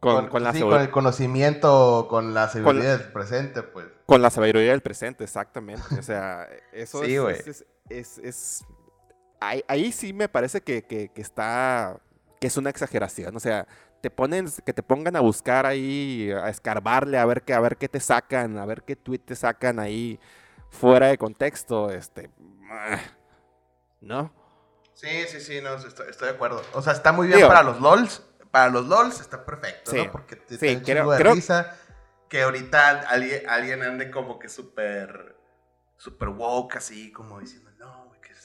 Con, 0.00 0.28
con, 0.28 0.42
la 0.42 0.52
sí, 0.52 0.60
con 0.60 0.80
el 0.82 0.90
conocimiento, 0.90 2.08
con 2.10 2.34
la 2.34 2.48
sabiduría 2.48 2.98
del 2.98 3.12
presente, 3.12 3.62
pues. 3.62 3.86
Con 4.04 4.20
la 4.20 4.28
sabiduría 4.28 4.72
del 4.72 4.82
presente, 4.82 5.24
exactamente. 5.24 5.82
O 5.98 6.02
sea, 6.02 6.46
eso 6.72 7.04
es, 7.04 7.64
es, 7.88 8.18
es, 8.18 8.64
ahí, 9.40 9.64
ahí, 9.68 9.92
sí 9.92 10.12
me 10.12 10.28
parece 10.28 10.60
que, 10.60 10.82
que, 10.82 11.08
que 11.08 11.22
está 11.22 12.00
es 12.46 12.56
una 12.56 12.70
exageración. 12.70 13.36
O 13.36 13.40
sea, 13.40 13.66
te 14.00 14.10
ponen, 14.10 14.46
que 14.64 14.72
te 14.72 14.82
pongan 14.82 15.16
a 15.16 15.20
buscar 15.20 15.66
ahí, 15.66 16.30
a 16.30 16.48
escarbarle, 16.48 17.18
a 17.18 17.24
ver 17.24 17.42
qué, 17.42 17.54
a 17.54 17.60
ver 17.60 17.76
qué 17.76 17.88
te 17.88 18.00
sacan, 18.00 18.58
a 18.58 18.66
ver 18.66 18.82
qué 18.82 18.96
tweet 18.96 19.18
te 19.18 19.34
sacan 19.34 19.78
ahí 19.78 20.20
fuera 20.70 21.08
de 21.08 21.18
contexto, 21.18 21.90
este, 21.90 22.30
¿no? 24.00 24.32
Sí, 24.94 25.24
sí, 25.28 25.40
sí, 25.40 25.60
no, 25.60 25.74
estoy, 25.74 26.06
de 26.28 26.30
acuerdo. 26.30 26.62
O 26.72 26.82
sea, 26.82 26.92
está 26.92 27.12
muy 27.12 27.28
bien 27.28 27.46
para 27.46 27.62
los 27.62 27.80
LOLs, 27.80 28.22
para 28.50 28.70
los 28.70 28.86
LOLs 28.86 29.20
está 29.20 29.44
perfecto, 29.44 29.92
¿no? 29.94 30.10
Porque 30.12 30.36
te, 30.36 30.56
sí, 30.56 30.80
creo, 30.84 31.10
de 31.10 31.18
risa 31.18 31.76
que 32.28 32.42
ahorita 32.42 33.00
alguien, 33.08 33.48
alguien 33.48 33.82
ande 33.82 34.10
como 34.10 34.38
que 34.38 34.48
súper, 34.48 35.36
súper 35.96 36.28
woke, 36.28 36.76
así, 36.76 37.12
como 37.12 37.40
diciendo, 37.40 37.70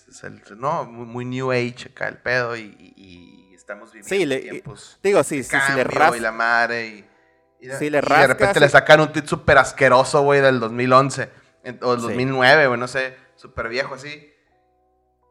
es, 0.10 0.24
el, 0.24 0.42
no, 0.58 0.86
muy, 0.86 1.26
new 1.26 1.52
age 1.52 1.90
acá 1.92 2.08
el 2.08 2.18
pedo 2.18 2.56
y 2.56 3.50
estamos 3.70 3.94
viviendo 3.94 4.36
sí, 4.36 4.42
tiempos. 4.42 5.00
digo, 5.04 5.24
sí, 5.24 5.44
sí, 5.44 5.56
le 5.76 5.84
rascas. 5.84 6.18
Y 6.18 6.20
la 6.22 6.32
madre 6.32 6.88
y, 6.88 7.06
y, 7.62 7.68
de 7.68 8.02
repente 8.02 8.60
le 8.60 8.70
sacan 8.70 9.02
un 9.02 9.12
tweet 9.12 9.28
súper 9.28 9.60
asqueroso, 9.60 10.22
güey, 10.24 10.42
del 10.42 10.60
2011 10.60 11.30
o 11.82 11.92
del 11.92 12.02
2009, 12.02 12.68
güey, 12.68 12.80
no 12.80 12.88
sé, 12.88 13.16
súper 13.36 13.70
viejo 13.70 13.94
así. 13.94 14.34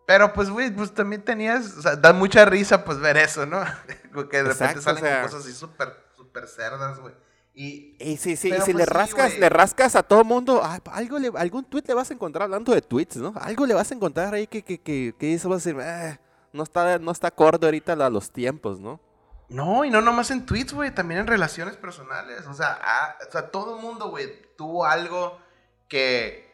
Pero 0.07 0.33
pues, 0.33 0.51
güey, 0.51 0.71
pues 0.71 0.95
también 0.95 1.23
tenías, 1.23 1.77
o 1.77 1.83
sea, 1.83 1.97
da 1.97 2.13
mucha 2.13 2.45
risa 2.45 2.85
pues 2.85 2.99
ver 3.01 3.17
eso, 3.17 3.45
¿no? 3.45 3.61
que 4.31 4.37
de 4.37 4.45
repente 4.45 4.81
salen 4.81 5.23
cosas 5.23 5.43
así 5.43 5.53
súper, 5.53 5.93
súper 6.17 6.47
cerdas, 6.47 7.01
güey. 7.01 7.15
Y, 7.61 7.97
sí, 8.19 8.37
sí, 8.37 8.55
y 8.57 8.61
si 8.61 8.73
le 8.73 8.85
pues, 8.85 8.89
rascas, 8.89 9.37
le 9.37 9.49
rascas 9.49 9.97
a 9.97 10.05
todo 10.05 10.23
mundo, 10.23 10.61
ah, 10.63 10.79
algo 10.93 11.19
le, 11.19 11.33
algún 11.35 11.65
tweet 11.65 11.83
le 11.89 11.95
vas 11.95 12.09
a 12.09 12.15
encontrar 12.15 12.45
hablando 12.45 12.73
de 12.73 12.81
tweets, 12.81 13.17
¿no? 13.17 13.35
Algo 13.35 13.67
le 13.67 13.75
vas 13.75 13.91
a 13.91 13.95
encontrar 13.97 14.33
ahí 14.33 14.47
que, 14.47 14.63
que, 14.63 14.81
que, 14.81 15.13
que 15.19 15.35
eso 15.35 15.49
va 15.49 15.57
a 15.57 15.59
decir, 15.59 15.77
eh, 15.81 16.21
no 16.53 16.63
está, 16.63 17.01
no 17.01 17.11
está 17.11 17.27
acorde 17.27 17.67
ahorita 17.67 17.95
a 17.95 18.11
los 18.11 18.31
tiempos, 18.31 18.79
¿no? 18.79 19.01
No, 19.49 19.85
y 19.85 19.91
no 19.91 20.01
nomás 20.01 20.31
en 20.31 20.47
tweets, 20.47 20.73
güey, 20.73 20.95
también 20.95 21.19
en 21.19 21.27
relaciones 21.27 21.77
personales. 21.77 22.47
O 22.47 22.55
sea, 22.55 22.79
ah, 22.81 23.17
o 23.29 23.33
sea 23.33 23.51
todo 23.51 23.75
el 23.75 23.83
mundo, 23.83 24.09
güey, 24.09 24.29
tuvo 24.57 24.85
algo 24.85 25.37
que 25.89 26.49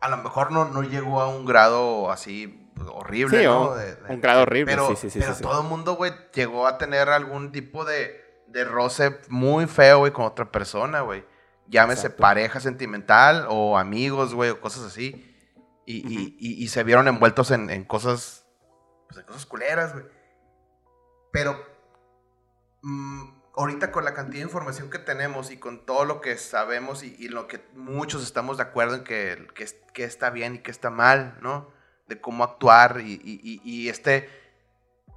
a 0.00 0.08
lo 0.08 0.18
mejor 0.18 0.52
no, 0.52 0.66
no 0.66 0.84
llegó 0.84 1.20
a 1.20 1.26
un 1.26 1.44
grado 1.44 2.08
así 2.12 2.70
horrible, 2.92 3.42
¿no? 3.42 3.74
un 4.08 4.20
grado 4.20 4.42
horrible, 4.42 4.74
pero, 4.74 4.86
sí, 4.90 4.94
sí, 4.94 5.10
sí. 5.10 5.18
Pero 5.18 5.34
todo 5.38 5.62
el 5.62 5.66
mundo, 5.66 5.96
güey, 5.96 6.12
llegó 6.32 6.68
a 6.68 6.78
tener 6.78 7.08
algún 7.08 7.50
tipo 7.50 7.84
de, 7.84 8.25
de 8.48 8.64
roce 8.64 9.18
muy 9.28 9.66
feo, 9.66 9.98
güey, 9.98 10.12
con 10.12 10.24
otra 10.24 10.50
persona, 10.50 11.00
güey. 11.00 11.24
Llámese 11.68 12.10
pareja 12.10 12.60
sentimental 12.60 13.46
o 13.48 13.76
amigos, 13.76 14.34
güey, 14.34 14.50
o 14.50 14.60
cosas 14.60 14.84
así. 14.84 15.34
Y, 15.86 16.68
se 16.68 16.82
vieron 16.82 17.08
envueltos 17.08 17.50
en, 17.50 17.84
cosas, 17.84 18.46
pues, 19.08 19.20
en 19.20 19.26
cosas 19.26 19.46
culeras, 19.46 19.92
güey. 19.92 20.04
Pero 21.32 21.60
mm, 22.82 23.36
ahorita 23.56 23.90
con 23.90 24.04
la 24.04 24.14
cantidad 24.14 24.42
de 24.42 24.48
información 24.48 24.90
que 24.90 24.98
tenemos 24.98 25.50
y 25.50 25.58
con 25.58 25.84
todo 25.86 26.04
lo 26.04 26.20
que 26.20 26.36
sabemos 26.36 27.02
y, 27.02 27.28
lo 27.28 27.46
que 27.46 27.64
muchos 27.74 28.22
estamos 28.22 28.58
de 28.58 28.64
acuerdo 28.64 28.96
en 28.96 29.04
que, 29.04 29.46
que, 29.92 30.04
está 30.04 30.30
bien 30.30 30.56
y 30.56 30.58
que 30.58 30.70
está 30.70 30.90
mal, 30.90 31.38
¿no? 31.40 31.70
De 32.06 32.20
cómo 32.20 32.44
actuar 32.44 33.00
y, 33.00 33.88
este, 33.88 34.28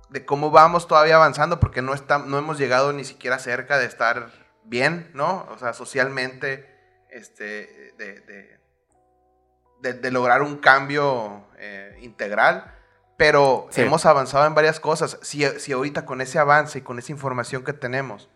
de 0.09 0.25
cómo 0.25 0.51
vamos 0.51 0.87
todavía 0.87 1.15
avanzando, 1.15 1.59
porque 1.59 1.81
no, 1.81 1.93
está, 1.93 2.19
no 2.19 2.37
hemos 2.37 2.57
llegado 2.57 2.93
ni 2.93 3.03
siquiera 3.03 3.39
cerca 3.39 3.77
de 3.77 3.85
estar 3.85 4.31
bien, 4.63 5.11
¿no? 5.13 5.47
O 5.51 5.57
sea, 5.57 5.73
socialmente, 5.73 6.69
este, 7.09 7.93
de, 7.97 9.93
de, 9.93 10.11
lograr 10.11 10.41
un 10.41 10.57
cambio 10.57 11.47
eh, 11.57 11.97
integral. 12.01 12.75
Pero 13.17 13.67
hemos 13.75 14.05
avanzado 14.05 14.45
en 14.45 14.55
varias 14.55 14.79
cosas. 14.79 15.17
Si, 15.21 15.43
si 15.59 15.73
ahorita 15.73 16.05
con 16.05 16.21
ese 16.21 16.39
avance 16.39 16.79
y 16.79 16.81
con 16.81 16.99
esa 16.99 17.11
información 17.11 17.65
que 17.65 17.73
tenemos 17.73 18.29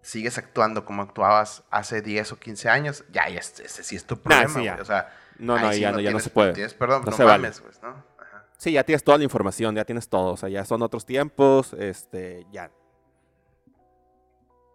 sigues 0.00 0.38
actuando 0.38 0.86
como 0.86 1.02
actuabas 1.02 1.64
hace 1.70 2.00
10 2.00 2.32
o 2.32 2.38
15 2.38 2.68
años, 2.70 3.04
ya, 3.10 3.24
ese, 3.24 3.68
sí 3.68 3.96
es 3.96 4.06
tu 4.06 4.18
problema. 4.18 4.78
o 4.80 4.84
sea, 4.86 5.14
no, 5.38 5.58
no, 5.58 5.72
ya, 5.74 5.92
no, 5.92 6.00
ya 6.00 6.12
no 6.12 6.18
se 6.18 6.30
puede. 6.30 6.68
perdón, 6.70 7.02
no, 7.04 7.12
se 7.12 7.24
mames, 7.24 7.60
pues, 7.60 7.82
¿no? 7.82 8.02
Sí, 8.60 8.72
ya 8.72 8.84
tienes 8.84 9.02
toda 9.02 9.16
la 9.16 9.24
información, 9.24 9.74
ya 9.74 9.84
tienes 9.84 10.08
todo. 10.08 10.34
O 10.34 10.36
sea, 10.36 10.50
ya 10.50 10.64
son 10.66 10.82
otros 10.82 11.06
tiempos, 11.06 11.72
este, 11.72 12.46
ya. 12.52 12.70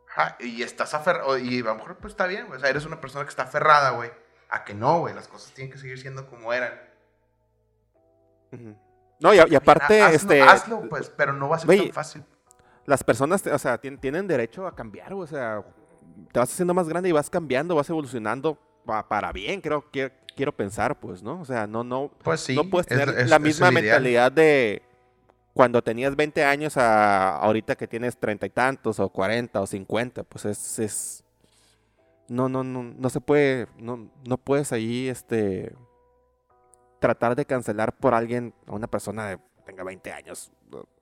Ajá, 0.10 0.38
y 0.40 0.64
estás 0.64 0.94
aferrado, 0.96 1.38
y 1.38 1.60
a 1.60 1.66
lo 1.66 1.76
mejor 1.76 1.98
pues 1.98 2.14
está 2.14 2.26
bien, 2.26 2.52
O 2.52 2.58
sea, 2.58 2.70
eres 2.70 2.86
una 2.86 3.00
persona 3.00 3.26
que 3.26 3.30
está 3.30 3.44
aferrada, 3.44 3.92
güey. 3.92 4.10
A 4.50 4.64
que 4.64 4.74
no, 4.74 5.02
güey, 5.02 5.14
las 5.14 5.28
cosas 5.28 5.54
tienen 5.54 5.72
que 5.72 5.78
seguir 5.78 6.00
siendo 6.00 6.28
como 6.28 6.52
eran. 6.52 6.74
No, 9.20 9.34
y, 9.34 9.40
aparte, 9.40 10.02
hazlo, 10.02 10.16
este. 10.16 10.42
Hazlo, 10.42 10.90
pues, 10.90 11.10
pero 11.10 11.34
no 11.34 11.48
va 11.48 11.58
a 11.58 11.60
ser 11.60 11.78
tan 11.78 11.94
fácil 11.94 12.24
las 12.86 13.04
personas, 13.04 13.46
o 13.48 13.58
sea, 13.58 13.78
tienen 13.80 14.28
derecho 14.28 14.68
a 14.68 14.76
cambiar, 14.76 15.14
o 15.14 15.26
sea, 15.26 15.64
te 16.32 16.40
vas 16.40 16.52
haciendo 16.52 16.74
más 16.74 16.88
grande 16.88 17.10
y 17.10 17.12
vas 17.12 17.30
cambiando, 17.30 17.76
vas 17.76 17.90
evolucionando 17.90 18.60
para 18.86 19.32
bien, 19.32 19.62
creo 19.62 19.90
que 19.90 20.14
quiero 20.36 20.56
pensar, 20.56 21.00
pues, 21.00 21.24
¿no? 21.24 21.42
O 21.42 21.46
sea, 21.46 21.68
no, 21.68 21.84
no, 21.84 22.12
pues 22.24 22.50
no 22.50 22.70
puedes 22.70 22.88
tener 22.88 23.28
la 23.28 23.40
misma 23.40 23.72
mentalidad 23.72 24.32
de 24.32 24.82
cuando 25.54 25.82
tenías 25.82 26.16
20 26.16 26.44
años 26.44 26.76
a 26.78 27.38
ahorita 27.38 27.76
que 27.76 27.88
tienes 27.88 28.18
treinta 28.18 28.46
y 28.46 28.50
tantos, 28.50 29.00
o 29.00 29.10
40, 29.10 29.62
o 29.62 29.66
50, 29.66 30.24
pues 30.24 30.46
es, 30.46 30.80
es 30.80 31.24
no, 32.28 32.50
no, 32.50 32.64
no, 32.64 32.84
no 32.84 33.10
se 33.10 33.22
puede, 33.22 33.68
no, 33.78 34.10
no 34.28 34.38
puedes 34.38 34.72
ahí, 34.72 35.08
este, 35.08 35.74
tratar 37.00 37.36
de 37.36 37.46
cancelar 37.46 37.94
por 37.94 38.14
alguien 38.14 38.54
a 38.68 38.74
una 38.74 38.88
persona 38.88 39.38
que 39.38 39.62
tenga 39.66 39.84
20 39.84 40.12
años. 40.12 40.52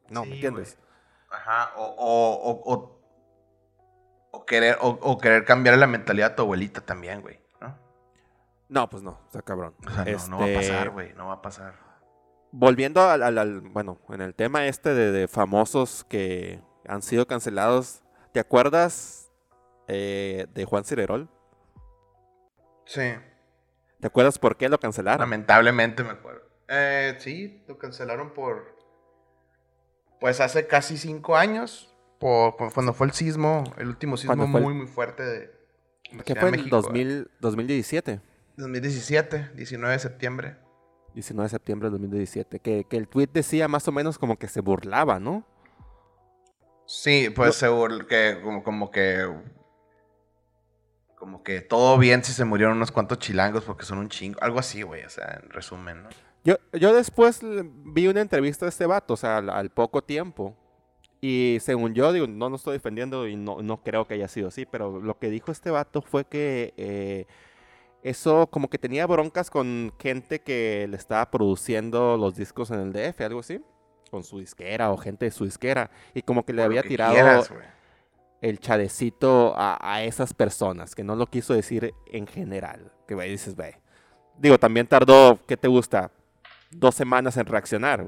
No, 0.09 0.25
¿me 0.25 0.35
entiendes? 0.35 0.77
Ajá, 1.31 1.71
o, 1.77 2.99
o, 4.31 4.45
querer, 4.45 4.77
o, 4.81 5.17
querer 5.17 5.45
cambiar 5.45 5.77
la 5.77 5.87
mentalidad 5.87 6.33
a 6.33 6.35
tu 6.35 6.43
abuelita 6.43 6.81
también, 6.81 7.21
güey, 7.21 7.39
¿no? 8.73 8.81
No, 8.81 8.89
pues 8.89 9.03
no, 9.03 9.19
está 9.25 9.41
cabrón. 9.41 9.75
O 9.85 9.89
sea, 9.91 10.05
no, 10.29 10.39
va 10.39 10.45
a 10.45 10.53
pasar, 10.55 10.77
este, 10.77 10.89
güey, 10.89 11.13
no 11.13 11.27
va 11.27 11.33
a 11.33 11.41
pasar. 11.41 11.75
Volviendo 12.51 13.01
al, 13.01 13.61
bueno, 13.61 13.99
en 14.09 14.21
el 14.21 14.33
tema 14.33 14.67
este 14.67 14.93
de, 14.93 15.27
famosos 15.27 16.03
que 16.09 16.59
han 16.87 17.01
sido 17.01 17.27
cancelados, 17.27 18.03
¿te 18.31 18.39
acuerdas 18.39 19.31
eh, 19.87 20.47
de 20.53 20.65
Juan 20.65 20.83
Cirerol? 20.83 21.29
Sí. 22.85 23.13
¿Te 23.99 24.07
acuerdas 24.07 24.39
por 24.39 24.57
qué 24.57 24.69
lo 24.69 24.79
cancelaron? 24.79 25.19
Lamentablemente 25.19 26.03
me 26.03 26.11
acuerdo. 26.11 26.41
Eh, 26.67 27.15
sí, 27.19 27.63
lo 27.67 27.77
cancelaron 27.77 28.33
por 28.33 28.73
pues 30.19 30.39
hace 30.39 30.67
casi 30.67 30.97
cinco 30.97 31.35
años, 31.35 31.93
por, 32.17 32.55
cuando 32.73 32.93
fue 32.93 33.07
el 33.07 33.13
sismo, 33.13 33.65
el 33.77 33.89
último 33.89 34.15
sismo 34.15 34.47
muy, 34.47 34.73
muy 34.73 34.87
fuerte 34.87 35.21
de... 35.21 35.51
¿Qué 36.23 36.33
fue 36.35 36.47
en 36.49 37.27
2017? 37.41 38.21
2017, 38.57 39.51
19 39.55 39.93
de 39.93 39.99
septiembre. 39.99 40.55
19 41.13 41.45
de 41.45 41.49
septiembre 41.49 41.87
de 41.87 41.91
2017. 41.91 42.59
Que, 42.59 42.85
que 42.85 42.97
el 42.97 43.07
tweet 43.07 43.29
decía 43.33 43.67
más 43.67 43.87
o 43.87 43.91
menos 43.91 44.17
como 44.17 44.37
que 44.37 44.47
se 44.47 44.61
burlaba, 44.61 45.19
¿no? 45.19 45.45
Sí, 46.85 47.29
pues 47.33 47.55
se 47.55 47.67
que 48.07 48.39
como, 48.43 48.63
como 48.63 48.91
que 48.91 49.25
como 51.15 51.41
que 51.41 51.61
todo 51.61 51.97
bien 51.97 52.21
si 52.21 52.33
se 52.33 52.43
murieron 52.43 52.75
unos 52.75 52.91
cuantos 52.91 53.17
chilangos 53.19 53.63
porque 53.63 53.85
son 53.85 53.97
un 53.97 54.09
chingo, 54.09 54.37
algo 54.41 54.59
así, 54.59 54.81
güey, 54.81 55.05
o 55.05 55.09
sea, 55.09 55.39
en 55.41 55.49
resumen, 55.51 56.03
¿no? 56.03 56.09
Yo, 56.43 56.57
yo 56.73 56.93
después 56.93 57.39
vi 57.41 58.07
una 58.07 58.19
entrevista 58.19 58.65
de 58.65 58.71
este 58.71 58.85
vato, 58.85 59.13
o 59.13 59.17
sea, 59.17 59.37
al, 59.37 59.69
poco 59.69 60.03
tiempo. 60.03 60.57
Y 61.21 61.59
según 61.61 61.93
yo, 61.93 62.11
digo, 62.11 62.27
no 62.27 62.49
lo 62.49 62.57
estoy 62.57 62.73
defendiendo 62.73 63.25
y 63.29 63.37
no, 63.37 63.61
no, 63.61 63.81
creo 63.81 64.05
que 64.05 64.15
haya 64.15 64.27
sido 64.27 64.49
así, 64.49 64.65
pero 64.65 64.99
lo 64.99 65.17
que 65.17 65.29
dijo 65.29 65.53
este 65.53 65.71
vato 65.71 66.01
fue 66.01 66.25
que 66.25 66.73
eh, 66.75 67.25
eso 68.03 68.47
como 68.47 68.69
que 68.69 68.77
tenía 68.77 69.05
broncas 69.07 69.49
con 69.49 69.93
gente 69.99 70.41
que 70.41 70.87
le 70.89 70.97
estaba 70.97 71.29
produciendo 71.31 72.17
los 72.17 72.35
discos 72.35 72.71
en 72.71 72.79
el 72.79 72.93
DF, 72.93 73.21
algo 73.21 73.39
así, 73.39 73.61
con 74.11 74.23
su 74.23 74.39
disquera 74.39 74.91
o 74.91 74.97
gente 74.97 75.25
de 75.25 75.31
su 75.31 75.45
disquera, 75.45 75.89
y 76.13 76.21
como 76.21 76.45
que 76.45 76.53
le 76.53 76.63
había 76.63 76.83
tirado 76.83 77.43
el 78.41 78.59
chadecito 78.59 79.53
a, 79.55 79.77
a, 79.79 80.03
esas 80.03 80.33
personas, 80.33 80.95
que 80.95 81.03
no 81.03 81.15
lo 81.15 81.27
quiso 81.27 81.53
decir 81.53 81.93
en 82.11 82.27
general, 82.27 82.91
que 83.07 83.15
ve, 83.15 83.29
dices, 83.29 83.55
ve. 83.55 83.79
Digo, 84.37 84.59
también 84.59 84.85
tardó, 84.85 85.39
¿qué 85.47 85.55
te 85.55 85.69
gusta? 85.69 86.11
dos 86.79 86.95
semanas 86.95 87.37
en 87.37 87.45
reaccionar. 87.45 88.05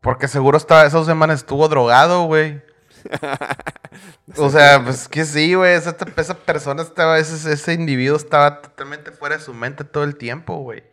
Porque 0.00 0.28
seguro 0.28 0.56
estaba, 0.56 0.86
esas 0.86 1.06
semanas 1.06 1.40
estuvo 1.40 1.68
drogado, 1.68 2.24
güey. 2.24 2.62
o 4.36 4.50
sea, 4.50 4.82
pues 4.82 5.08
que 5.08 5.24
sí, 5.24 5.54
güey. 5.54 5.74
Esa, 5.74 5.96
persona 5.96 6.82
estaba, 6.82 7.18
ese, 7.18 7.52
ese 7.52 7.72
individuo 7.72 8.16
estaba 8.16 8.62
totalmente 8.62 9.10
fuera 9.12 9.36
de 9.36 9.42
su 9.42 9.54
mente 9.54 9.84
todo 9.84 10.04
el 10.04 10.16
tiempo, 10.16 10.58
güey. 10.58 10.84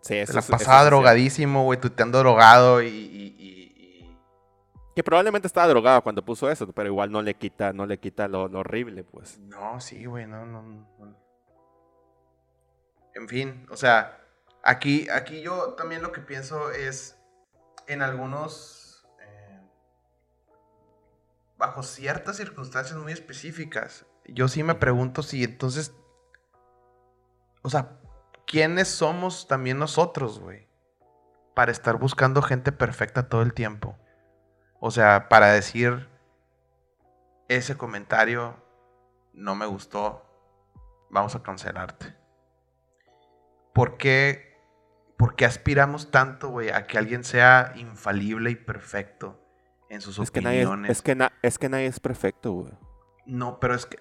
Sí, 0.00 0.16
eso 0.16 0.32
Se 0.32 0.40
la 0.40 0.58
pasaba 0.58 0.84
drogadísimo, 0.84 1.64
güey, 1.64 1.80
tuteando 1.80 2.18
drogado 2.18 2.82
y, 2.82 2.88
y, 2.88 4.16
Que 4.94 5.02
probablemente 5.02 5.46
estaba 5.46 5.66
drogado 5.68 6.02
cuando 6.02 6.24
puso 6.24 6.50
eso, 6.50 6.70
pero 6.72 6.88
igual 6.88 7.10
no 7.10 7.22
le 7.22 7.34
quita, 7.34 7.72
no 7.72 7.86
le 7.86 7.98
quita 7.98 8.28
lo, 8.28 8.48
lo 8.48 8.60
horrible, 8.60 9.04
pues. 9.04 9.38
No, 9.38 9.80
sí, 9.80 10.04
güey, 10.04 10.26
no, 10.26 10.46
no, 10.46 10.62
no. 10.62 11.16
En 13.14 13.28
fin, 13.28 13.66
o 13.70 13.76
sea, 13.76 14.20
Aquí, 14.66 15.06
aquí 15.10 15.42
yo 15.42 15.74
también 15.74 16.02
lo 16.02 16.10
que 16.10 16.20
pienso 16.20 16.72
es 16.72 17.16
en 17.86 18.02
algunos, 18.02 18.75
bajo 21.56 21.82
ciertas 21.82 22.36
circunstancias 22.36 22.98
muy 22.98 23.12
específicas, 23.12 24.06
yo 24.26 24.48
sí 24.48 24.62
me 24.62 24.74
pregunto 24.74 25.22
si 25.22 25.44
entonces, 25.44 25.94
o 27.62 27.70
sea, 27.70 27.98
¿quiénes 28.46 28.88
somos 28.88 29.48
también 29.48 29.78
nosotros, 29.78 30.40
güey? 30.40 30.68
Para 31.54 31.72
estar 31.72 31.96
buscando 31.96 32.42
gente 32.42 32.72
perfecta 32.72 33.28
todo 33.28 33.42
el 33.42 33.54
tiempo. 33.54 33.96
O 34.80 34.90
sea, 34.90 35.28
para 35.28 35.52
decir, 35.52 36.08
ese 37.48 37.76
comentario 37.76 38.62
no 39.32 39.54
me 39.54 39.66
gustó, 39.66 40.24
vamos 41.10 41.34
a 41.34 41.42
cancelarte. 41.42 42.14
¿Por 43.72 43.96
qué 43.96 44.46
¿por 45.16 45.34
qué 45.34 45.46
aspiramos 45.46 46.10
tanto, 46.10 46.48
güey, 46.48 46.70
a 46.70 46.86
que 46.86 46.98
alguien 46.98 47.24
sea 47.24 47.72
infalible 47.76 48.50
y 48.50 48.56
perfecto 48.56 49.45
en 49.88 50.00
sus 50.00 50.18
es 50.18 50.28
opiniones? 50.28 50.86
Que 51.02 51.12
es, 51.12 51.18
que 51.18 51.30
es 51.42 51.58
que 51.58 51.68
nadie 51.68 51.86
es 51.86 52.00
perfecto, 52.00 52.52
güey. 52.52 52.72
No, 53.26 53.58
pero 53.60 53.74
es 53.74 53.86
que, 53.86 53.98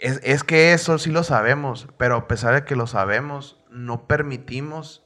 es, 0.00 0.44
que 0.44 0.72
eso 0.72 0.98
sí 0.98 1.10
lo 1.10 1.22
sabemos, 1.22 1.88
pero 1.98 2.16
a 2.16 2.28
pesar 2.28 2.54
de 2.54 2.64
que 2.64 2.76
lo 2.76 2.86
sabemos, 2.86 3.62
no 3.70 4.06
permitimos, 4.06 5.04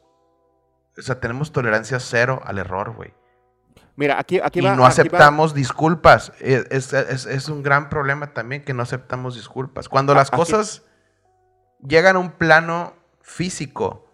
o 0.96 1.02
sea, 1.02 1.20
tenemos 1.20 1.52
tolerancia 1.52 2.00
cero 2.00 2.40
al 2.44 2.58
error, 2.58 2.94
güey. 2.94 3.12
Mira, 3.96 4.18
aquí, 4.18 4.40
aquí 4.42 4.60
y 4.60 4.62
no 4.62 4.84
aceptamos 4.84 5.54
disculpas. 5.54 6.32
Es, 6.40 7.48
un 7.48 7.62
gran 7.62 7.88
problema 7.88 8.34
también 8.34 8.62
que 8.62 8.74
no 8.74 8.82
aceptamos 8.82 9.34
disculpas. 9.36 9.88
Cuando 9.88 10.14
las 10.14 10.30
cosas 10.30 10.84
llegan 11.82 12.16
a 12.16 12.18
un 12.18 12.32
plano 12.32 12.94
físico, 13.22 14.06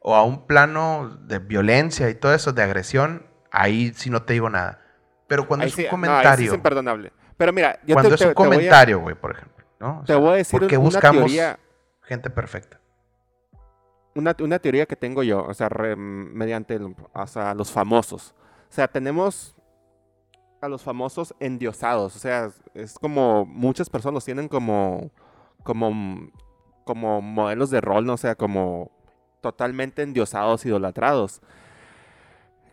o 0.00 0.14
a 0.14 0.22
un 0.22 0.46
plano 0.46 1.16
de 1.22 1.38
violencia 1.38 2.10
y 2.10 2.14
todo 2.14 2.34
eso, 2.34 2.52
de 2.52 2.62
agresión, 2.62 3.26
ahí 3.50 3.92
sí 3.94 4.10
no 4.10 4.22
te 4.22 4.34
digo 4.34 4.50
nada. 4.50 4.81
Pero 5.32 5.48
cuando 5.48 5.64
es 5.64 5.78
un 5.78 5.86
comentario. 5.86 6.50
es 6.50 6.54
imperdonable. 6.54 7.10
Pero 7.38 7.54
mira, 7.54 7.78
yo 7.86 7.94
cuando 7.94 8.14
es 8.14 8.20
un 8.20 8.34
comentario, 8.34 9.00
güey, 9.00 9.14
por 9.14 9.30
ejemplo. 9.30 9.64
¿no? 9.80 10.04
te 10.06 10.14
voy 10.14 10.34
a 10.34 10.36
decir 10.36 10.62
una 10.62 10.78
buscamos 10.78 11.22
teoría, 11.24 11.58
gente 12.02 12.28
perfecta. 12.28 12.78
Una, 14.14 14.36
una, 14.40 14.58
teoría 14.58 14.84
que 14.84 14.94
tengo 14.94 15.22
yo, 15.22 15.42
o 15.42 15.54
sea, 15.54 15.70
mediante 15.96 16.78
los 16.78 17.72
famosos. 17.72 18.34
O 18.68 18.74
sea, 18.74 18.86
tenemos 18.88 19.56
a 20.60 20.68
los 20.68 20.82
famosos 20.82 21.34
endiosados. 21.40 22.14
O 22.14 22.18
sea, 22.18 22.50
es 22.74 22.98
como 22.98 23.46
muchas 23.46 23.88
personas 23.88 24.16
los 24.16 24.24
tienen 24.26 24.48
como 24.48 25.10
como, 25.62 26.30
como 26.84 27.22
modelos 27.22 27.70
de 27.70 27.80
rol, 27.80 28.04
¿no? 28.04 28.14
O 28.14 28.18
sea, 28.18 28.34
como 28.34 28.90
totalmente 29.40 30.02
endiosados, 30.02 30.66
idolatrados. 30.66 31.40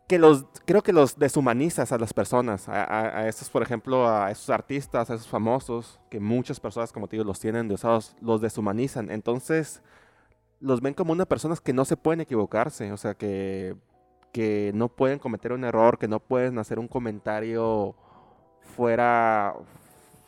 Que 0.10 0.18
los, 0.18 0.48
creo 0.66 0.82
que 0.82 0.92
los 0.92 1.20
deshumanizas 1.20 1.92
a 1.92 2.00
las 2.00 2.14
personas, 2.14 2.68
a, 2.68 3.28
estos, 3.28 3.48
por 3.52 3.62
ejemplo, 3.62 4.10
a 4.10 4.32
esos 4.32 4.50
artistas, 4.50 5.12
a 5.12 5.14
esos 5.14 5.28
famosos, 5.28 6.00
que 6.10 6.20
muchas 6.20 6.60
personas, 6.60 6.92
como 6.92 7.08
te 7.08 7.16
digo, 7.16 7.24
los 7.24 7.40
tienen 7.40 7.62
endiosados, 7.62 8.16
los 8.20 8.42
deshumanizan. 8.42 9.12
Entonces, 9.12 9.84
los 10.60 10.82
ven 10.82 10.96
como 10.96 11.12
unas 11.12 11.28
personas 11.28 11.62
que 11.62 11.74
no 11.74 11.86
se 11.86 11.96
pueden 11.96 12.22
equivocarse, 12.22 12.92
o 12.92 12.98
sea, 12.98 13.14
que, 13.14 13.76
que 14.32 14.72
no 14.74 14.90
pueden 14.90 15.20
cometer 15.20 15.52
un 15.52 15.64
error, 15.64 16.00
que 16.00 16.08
no 16.08 16.20
pueden 16.20 16.58
hacer 16.58 16.80
un 16.80 16.88
comentario 16.88 17.96
fuera, 18.76 19.54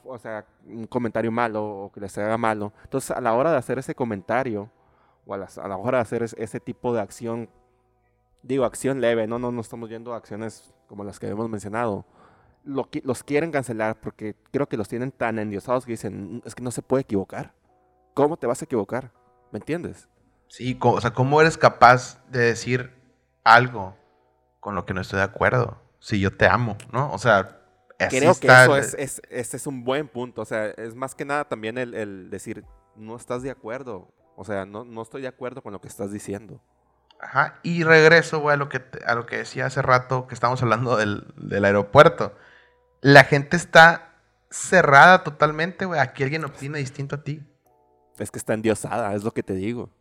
o 0.06 0.18
sea, 0.20 0.46
un 0.68 0.86
comentario 0.86 1.32
malo 1.32 1.66
o 1.66 1.92
que 1.92 2.02
les 2.02 2.16
haga 2.20 2.38
malo. 2.38 2.72
Entonces, 2.84 3.10
a 3.10 3.20
la 3.20 3.34
hora 3.34 3.52
de 3.52 3.58
hacer 3.58 3.80
ese 3.80 3.96
comentario, 3.96 4.70
o 5.26 5.34
a 5.34 5.38
la, 5.38 5.78
hora 5.78 5.98
de 5.98 6.02
hacer 6.04 6.22
ese 6.22 6.60
tipo 6.60 6.94
de 6.94 7.02
acción, 7.02 7.50
digo, 8.44 8.66
acción 8.66 9.02
leve, 9.02 9.28
no, 9.28 9.40
no, 9.40 9.52
no 9.52 9.62
estamos 9.62 9.90
viendo 9.90 10.14
acciones 10.14 10.74
como 10.88 11.04
las 11.04 11.20
que 11.20 11.28
hemos 11.28 11.50
mencionado. 11.50 12.06
Lo, 12.64 12.90
los 13.04 13.24
quieren 13.24 13.52
cancelar 13.52 14.00
porque 14.00 14.36
creo 14.52 14.68
que 14.68 14.78
los 14.78 14.88
tienen 14.88 15.12
tan 15.12 15.40
endiosados 15.40 15.86
que 15.86 15.94
dicen, 15.94 16.36
mm, 16.36 16.42
es 16.46 16.56
que 16.56 16.64
no 16.64 16.72
se 16.72 16.82
puede 16.82 17.02
equivocar. 17.02 17.54
¿Cómo 18.14 18.38
te 18.38 18.48
vas 18.48 18.62
a 18.62 18.66
equivocar? 18.66 19.12
¿Me 19.52 19.60
entiendes? 19.60 20.08
Sí, 20.48 20.78
o 20.82 21.02
sea, 21.02 21.12
¿cómo 21.12 21.42
eres 21.42 21.58
capaz 21.58 22.22
de 22.30 22.40
decir 22.40 22.92
algo 23.44 23.96
con 24.60 24.76
lo 24.76 24.86
que 24.86 24.94
no 24.94 25.02
estoy 25.02 25.18
de 25.18 25.24
acuerdo? 25.24 25.78
Si 26.00 26.20
yo 26.20 26.36
te 26.36 26.46
amo, 26.46 26.78
¿no? 26.92 27.12
O 27.14 27.18
sea, 27.18 27.62
Creo 28.10 28.36
que 28.36 28.48
eso 28.48 28.78
es, 28.78 28.96
es, 28.96 29.22
ese 29.30 29.58
es 29.58 29.68
un 29.68 29.84
buen 29.84 30.08
punto. 30.08 30.42
O 30.42 30.46
sea, 30.46 30.68
es 30.68 30.96
más 30.96 31.16
que 31.16 31.26
nada 31.26 31.46
también 31.46 31.78
el, 31.78 32.30
decir, 32.30 32.66
no 32.96 33.16
estás 33.16 33.44
de 33.44 33.52
acuerdo. 33.52 34.12
O 34.36 34.44
sea, 34.44 34.66
no, 34.66 34.84
no, 34.84 35.02
estoy 35.02 35.22
de 35.22 35.28
acuerdo 35.28 35.62
con 35.62 35.74
lo 35.74 35.82
que 35.82 35.88
estás 35.88 36.12
diciendo. 36.12 36.62
Ajá, 37.22 37.60
y 37.62 37.84
regreso, 37.84 38.40
güey, 38.40 38.56
a 38.56 38.58
lo 38.58 38.68
que, 38.68 38.82
a 39.06 39.14
lo 39.14 39.28
que 39.28 39.38
decía 39.38 39.68
hace 39.68 39.82
rato 39.82 40.28
que 40.28 40.34
estábamos 40.34 40.62
hablando 40.64 40.98
del, 40.98 41.32
del 41.38 41.66
aeropuerto. 41.66 42.36
La 43.00 43.24
gente 43.24 43.56
está 43.58 44.16
cerrada 44.50 45.24
totalmente, 45.24 45.86
güey. 45.86 46.00
Aquí 46.00 46.24
alguien 46.24 46.44
opina 46.46 46.80
distinto 46.80 47.16
a 47.16 47.24
ti. 47.24 47.44
Es 48.18 48.32
que 48.32 48.40
está 48.40 48.54
endiosada, 48.54 49.14
es 49.14 49.24
lo 49.24 49.32
que 49.32 49.44
te 49.44 49.54
digo. 49.54 49.92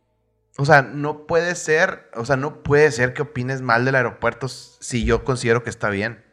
O 0.57 0.65
sea, 0.65 0.81
no 0.81 1.27
puede 1.27 1.55
ser, 1.55 2.09
o 2.15 2.25
sea, 2.25 2.35
no 2.35 2.63
puede 2.63 2.91
ser 2.91 3.13
que 3.13 3.21
opines 3.21 3.61
mal 3.61 3.85
del 3.85 3.95
aeropuerto 3.95 4.47
si 4.47 5.05
yo 5.05 5.23
considero 5.23 5.63
que 5.63 5.69
está 5.69 5.89
bien. 5.89 6.25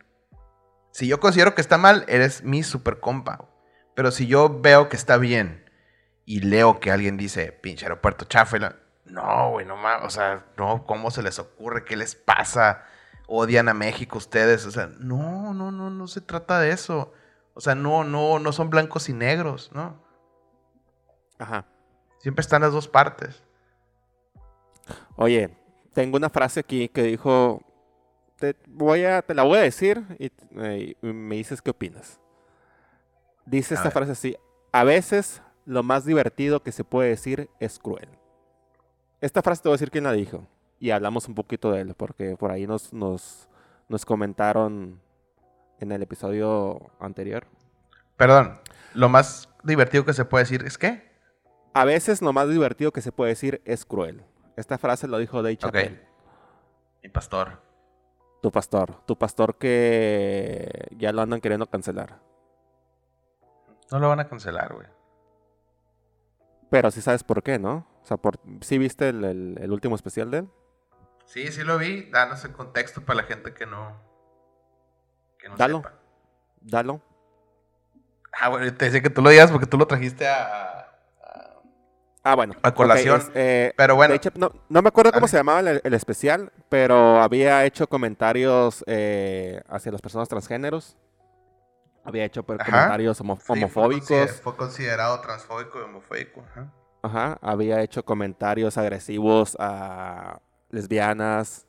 Si 0.90 1.06
yo 1.06 1.20
considero 1.20 1.54
que 1.54 1.60
está 1.60 1.78
mal, 1.78 2.04
eres 2.08 2.42
mi 2.42 2.62
super 2.62 2.98
compa. 2.98 3.48
Pero 3.94 4.10
si 4.10 4.26
yo 4.26 4.60
veo 4.60 4.88
que 4.88 4.96
está 4.96 5.16
bien 5.18 5.70
y 6.24 6.40
leo 6.40 6.80
que 6.80 6.90
alguien 6.90 7.16
dice, 7.16 7.52
pinche 7.52 7.84
aeropuerto 7.84 8.24
chafa, 8.24 8.76
no, 9.10 9.50
güey, 9.50 9.66
no 9.66 9.76
mames, 9.76 10.06
o 10.06 10.10
sea, 10.10 10.44
no, 10.56 10.86
¿cómo 10.86 11.10
se 11.10 11.22
les 11.22 11.38
ocurre? 11.38 11.84
¿Qué 11.84 11.96
les 11.96 12.14
pasa? 12.14 12.84
¿Odian 13.26 13.68
a 13.68 13.74
México 13.74 14.18
ustedes? 14.18 14.64
O 14.66 14.70
sea, 14.70 14.86
no, 14.98 15.52
no, 15.54 15.70
no, 15.70 15.90
no 15.90 16.06
se 16.06 16.20
trata 16.20 16.60
de 16.60 16.70
eso. 16.70 17.12
O 17.54 17.60
sea, 17.60 17.74
no, 17.74 18.04
no, 18.04 18.38
no 18.38 18.52
son 18.52 18.70
blancos 18.70 19.08
y 19.08 19.12
negros, 19.12 19.70
¿no? 19.72 20.02
Ajá. 21.38 21.66
Siempre 22.18 22.40
están 22.40 22.62
las 22.62 22.72
dos 22.72 22.88
partes. 22.88 23.42
Oye, 25.16 25.56
tengo 25.92 26.16
una 26.16 26.30
frase 26.30 26.60
aquí 26.60 26.88
que 26.88 27.02
dijo 27.02 27.62
te, 28.38 28.56
voy 28.66 29.04
a, 29.04 29.22
te 29.22 29.34
la 29.34 29.42
voy 29.42 29.58
a 29.58 29.62
decir 29.62 30.04
y, 30.18 30.30
me 31.02 31.36
dices 31.36 31.60
qué 31.60 31.70
opinas. 31.70 32.20
Dice 33.44 33.74
esta 33.74 33.90
frase 33.90 34.12
así, 34.12 34.36
a 34.72 34.84
veces 34.84 35.42
lo 35.64 35.82
más 35.82 36.04
divertido 36.04 36.62
que 36.62 36.72
se 36.72 36.84
puede 36.84 37.10
decir 37.10 37.50
es 37.60 37.78
cruel. 37.78 38.08
Esta 39.20 39.42
frase 39.42 39.62
te 39.62 39.68
voy 39.68 39.74
a 39.74 39.78
decir 39.78 39.90
quién 39.90 40.04
la 40.04 40.12
dijo 40.12 40.46
y 40.78 40.90
hablamos 40.90 41.26
un 41.26 41.34
poquito 41.34 41.72
de 41.72 41.80
él 41.80 41.94
porque 41.96 42.36
por 42.36 42.52
ahí 42.52 42.66
nos, 42.66 42.92
nos, 42.92 43.48
nos 43.88 44.04
comentaron 44.04 45.00
en 45.80 45.92
el 45.92 46.02
episodio 46.02 46.90
anterior. 47.00 47.46
Perdón, 48.16 48.60
lo 48.94 49.08
más 49.08 49.48
divertido 49.64 50.04
que 50.04 50.12
se 50.12 50.24
puede 50.24 50.44
decir 50.44 50.64
es 50.64 50.78
qué? 50.78 51.08
A 51.74 51.84
veces 51.84 52.22
lo 52.22 52.32
más 52.32 52.48
divertido 52.48 52.92
que 52.92 53.00
se 53.00 53.12
puede 53.12 53.30
decir 53.30 53.60
es 53.64 53.84
cruel. 53.84 54.22
Esta 54.56 54.78
frase 54.78 55.08
lo 55.08 55.18
dijo 55.18 55.42
Dave 55.42 55.56
Chappelle. 55.56 56.00
Mi 57.02 57.08
pastor. 57.08 57.60
Tu 58.40 58.52
pastor. 58.52 59.04
Tu 59.04 59.16
pastor 59.16 59.56
que 59.56 60.88
ya 60.96 61.12
lo 61.12 61.22
andan 61.22 61.40
queriendo 61.40 61.66
cancelar. 61.66 62.20
No 63.90 63.98
lo 63.98 64.08
van 64.08 64.20
a 64.20 64.28
cancelar, 64.28 64.74
güey. 64.74 64.86
Pero 66.70 66.90
sí 66.90 67.00
sabes 67.00 67.24
por 67.24 67.42
qué, 67.42 67.58
¿no? 67.58 67.86
O 68.08 68.14
sea, 68.16 68.16
por, 68.16 68.40
¿sí 68.62 68.78
viste 68.78 69.10
el, 69.10 69.70
último 69.70 69.94
especial 69.94 70.30
de 70.30 70.38
él? 70.38 70.48
Sí, 71.26 71.48
sí 71.48 71.62
lo 71.62 71.76
vi. 71.76 72.08
Danos 72.10 72.42
el 72.46 72.52
contexto 72.52 73.04
para 73.04 73.18
la 73.18 73.22
gente 73.24 73.52
que 73.52 73.66
no, 73.66 74.00
que 75.38 75.50
no 75.50 75.56
Dalo. 75.58 75.82
sepa. 75.82 75.92
Dalo. 76.62 77.02
Ah, 78.32 78.48
bueno, 78.48 78.72
te 78.72 78.86
decía 78.86 79.02
que 79.02 79.10
tú 79.10 79.20
lo 79.20 79.28
digas 79.28 79.50
porque 79.50 79.66
tú 79.66 79.76
lo 79.76 79.86
trajiste 79.86 80.26
a, 80.26 80.88
Ah, 82.22 82.34
bueno. 82.34 82.54
A 82.62 82.72
colación. 82.72 83.30
Eh, 83.34 83.74
pero 83.76 83.94
bueno. 83.94 84.14
no, 84.70 84.82
me 84.82 84.88
acuerdo 84.88 85.12
cómo 85.12 85.28
se 85.28 85.36
llamaba 85.36 85.60
el, 85.60 85.92
especial, 85.94 86.50
pero 86.70 87.20
había 87.20 87.66
hecho 87.66 87.86
comentarios 87.90 88.84
eh, 88.86 89.60
hacia 89.68 89.92
las 89.92 90.00
personas 90.00 90.30
transgéneros. 90.30 90.96
Había 92.04 92.24
hecho 92.24 92.42
pues, 92.42 92.58
comentarios 92.58 93.20
homofóbicos. 93.20 94.40
Fue, 94.40 94.56
considerado 94.56 95.20
transfóbico 95.20 95.78
y 95.78 95.82
homofóbico. 95.82 96.42
Ajá. 96.50 96.72
Había 97.02 97.82
hecho 97.82 98.04
comentarios 98.04 98.76
agresivos 98.76 99.56
a 99.58 100.40
lesbianas, 100.70 101.66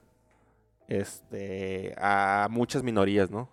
este, 0.87 1.95
a 1.97 2.47
muchas 2.49 2.83
minorías, 2.83 3.29
¿no? 3.29 3.49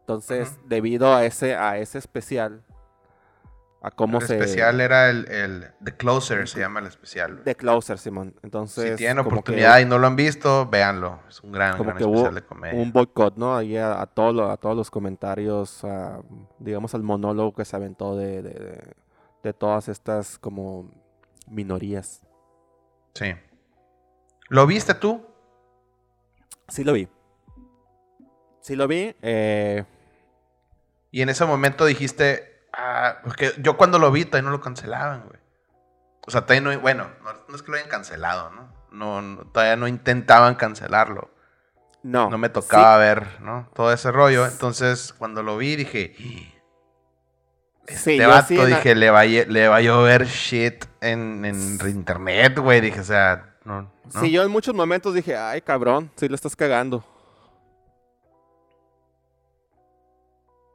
Entonces, 0.00 0.56
debido 0.66 1.14
a 1.14 1.24
ese, 1.24 1.56
a 1.56 1.78
ese 1.78 1.98
especial, 1.98 2.62
el 3.82 4.22
especial 4.22 4.80
era 4.80 5.10
el, 5.10 5.68
The 5.82 5.96
Closer, 5.96 6.48
se 6.48 6.58
llama 6.58 6.80
el 6.80 6.86
especial. 6.86 7.42
The 7.44 7.54
Closer, 7.54 7.98
Simón. 7.98 8.34
Entonces... 8.42 8.90
Si 8.90 8.96
tienen 8.96 9.18
oportunidad 9.20 9.78
y 9.78 9.84
no 9.84 9.98
lo 9.98 10.08
han 10.08 10.16
visto, 10.16 10.66
véanlo. 10.66 11.20
Es 11.28 11.40
un 11.40 11.52
gran, 11.52 11.78
gran 11.78 11.96
especial 11.96 12.34
de 12.34 12.42
comedia. 12.42 12.80
Un 12.80 12.92
boicot, 12.92 13.36
¿no? 13.36 13.56
Ahí 13.56 13.76
a, 13.76 14.00
a 14.00 14.06
todos 14.06 14.76
los 14.76 14.90
comentarios, 14.90 15.82
digamos 16.58 16.94
al 16.94 17.02
monólogo 17.02 17.54
que 17.54 17.64
se 17.64 17.76
aventó 17.76 18.16
de, 18.16 18.42
de, 18.42 19.52
todas 19.52 19.88
estas 19.88 20.40
como 20.40 20.90
minorías. 21.46 22.22
Sí. 23.14 23.34
¿Lo 24.48 24.66
viste 24.66 24.94
tú? 24.94 25.26
Sí 26.68 26.84
lo 26.84 26.92
vi. 26.92 27.08
Sí 28.60 28.76
lo 28.76 28.88
vi. 28.88 29.14
Eh, 29.22 29.84
y 31.10 31.22
en 31.22 31.28
ese 31.28 31.44
momento 31.44 31.84
dijiste, 31.84 32.56
Ah, 32.76 33.20
porque 33.24 33.54
yo 33.58 33.78
cuando 33.78 33.98
lo 33.98 34.12
vi 34.12 34.26
todavía 34.26 34.50
no 34.50 34.56
lo 34.56 34.60
cancelaban, 34.60 35.24
güey. 35.26 35.40
O 36.26 36.30
sea, 36.30 36.42
todavía 36.42 36.60
no, 36.60 36.80
bueno, 36.80 37.08
no, 37.48 37.54
es 37.54 37.62
que 37.62 37.70
lo 37.70 37.78
hayan 37.78 37.88
cancelado, 37.88 38.50
¿no? 38.50 38.76
No, 38.90 39.46
Todavía 39.52 39.76
no 39.76 39.88
intentaban 39.88 40.56
cancelarlo. 40.56 41.30
No. 42.02 42.28
No 42.30 42.38
me 42.38 42.50
tocaba 42.50 42.98
ver, 42.98 43.40
¿no? 43.40 43.70
Todo 43.74 43.92
ese 43.92 44.12
rollo. 44.12 44.46
Entonces, 44.46 45.14
cuando 45.16 45.42
lo 45.42 45.56
vi, 45.56 45.76
dije. 45.76 46.14
Este 47.86 48.16
sí, 48.16 48.18
vato, 48.18 48.66
dije, 48.66 48.94
le, 48.94 49.10
va, 49.10 49.24
le 49.24 49.68
va 49.68 49.76
a 49.76 49.80
llover 49.80 50.26
shit 50.26 50.84
en, 51.00 51.44
en 51.44 51.78
internet, 51.88 52.58
güey. 52.58 52.80
Dije, 52.80 53.00
o 53.00 53.04
sea, 53.04 53.56
no, 53.64 53.90
Sí, 54.20 54.30
yo 54.30 54.42
en 54.42 54.50
muchos 54.50 54.74
momentos 54.74 55.14
dije, 55.14 55.36
ay, 55.36 55.60
cabrón, 55.60 56.10
sí 56.16 56.28
lo 56.28 56.34
estás 56.34 56.54
cagando. 56.54 57.04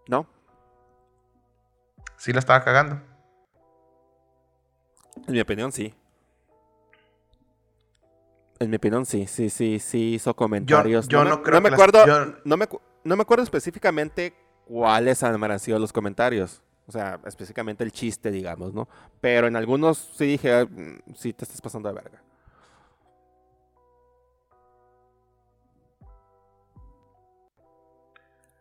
¿No? 0.08 0.28
sí 2.18 2.32
la 2.34 2.40
estaba 2.40 2.64
cagando. 2.64 3.02
En 5.28 5.34
mi 5.34 5.40
opinión, 5.40 5.72
sí. 5.72 5.94
En 8.60 8.70
mi 8.70 8.76
opinión, 8.76 9.06
sí, 9.06 9.26
sí, 9.26 9.50
sí, 9.50 9.80
sí 9.80 10.14
hizo 10.14 10.36
comentarios. 10.36 11.08
Yo, 11.08 11.24
no, 11.24 11.42
creo 11.42 11.62
me 11.62 11.70
acuerdo, 11.70 12.06
no, 12.44 12.58
me, 12.58 12.68
no 13.04 13.16
me 13.16 13.22
acuerdo 13.24 13.44
específicamente 13.44 14.36
cuáles 14.66 15.24
han 15.24 15.60
sido 15.60 15.80
los 15.80 15.92
comentarios. 15.92 16.62
O 16.92 16.94
sea, 16.94 17.22
específicamente 17.26 17.86
el 17.86 17.94
chiste, 17.94 18.30
digamos, 18.30 18.74
¿no? 18.74 18.86
Pero 19.22 19.48
en 19.48 19.56
algunos 19.56 19.98
sí 19.98 20.26
dije, 20.26 20.66
mm, 20.66 21.14
sí 21.16 21.32
te 21.32 21.46
estás 21.46 21.62
pasando 21.62 21.88
de 21.88 21.96
verga. 21.96 22.22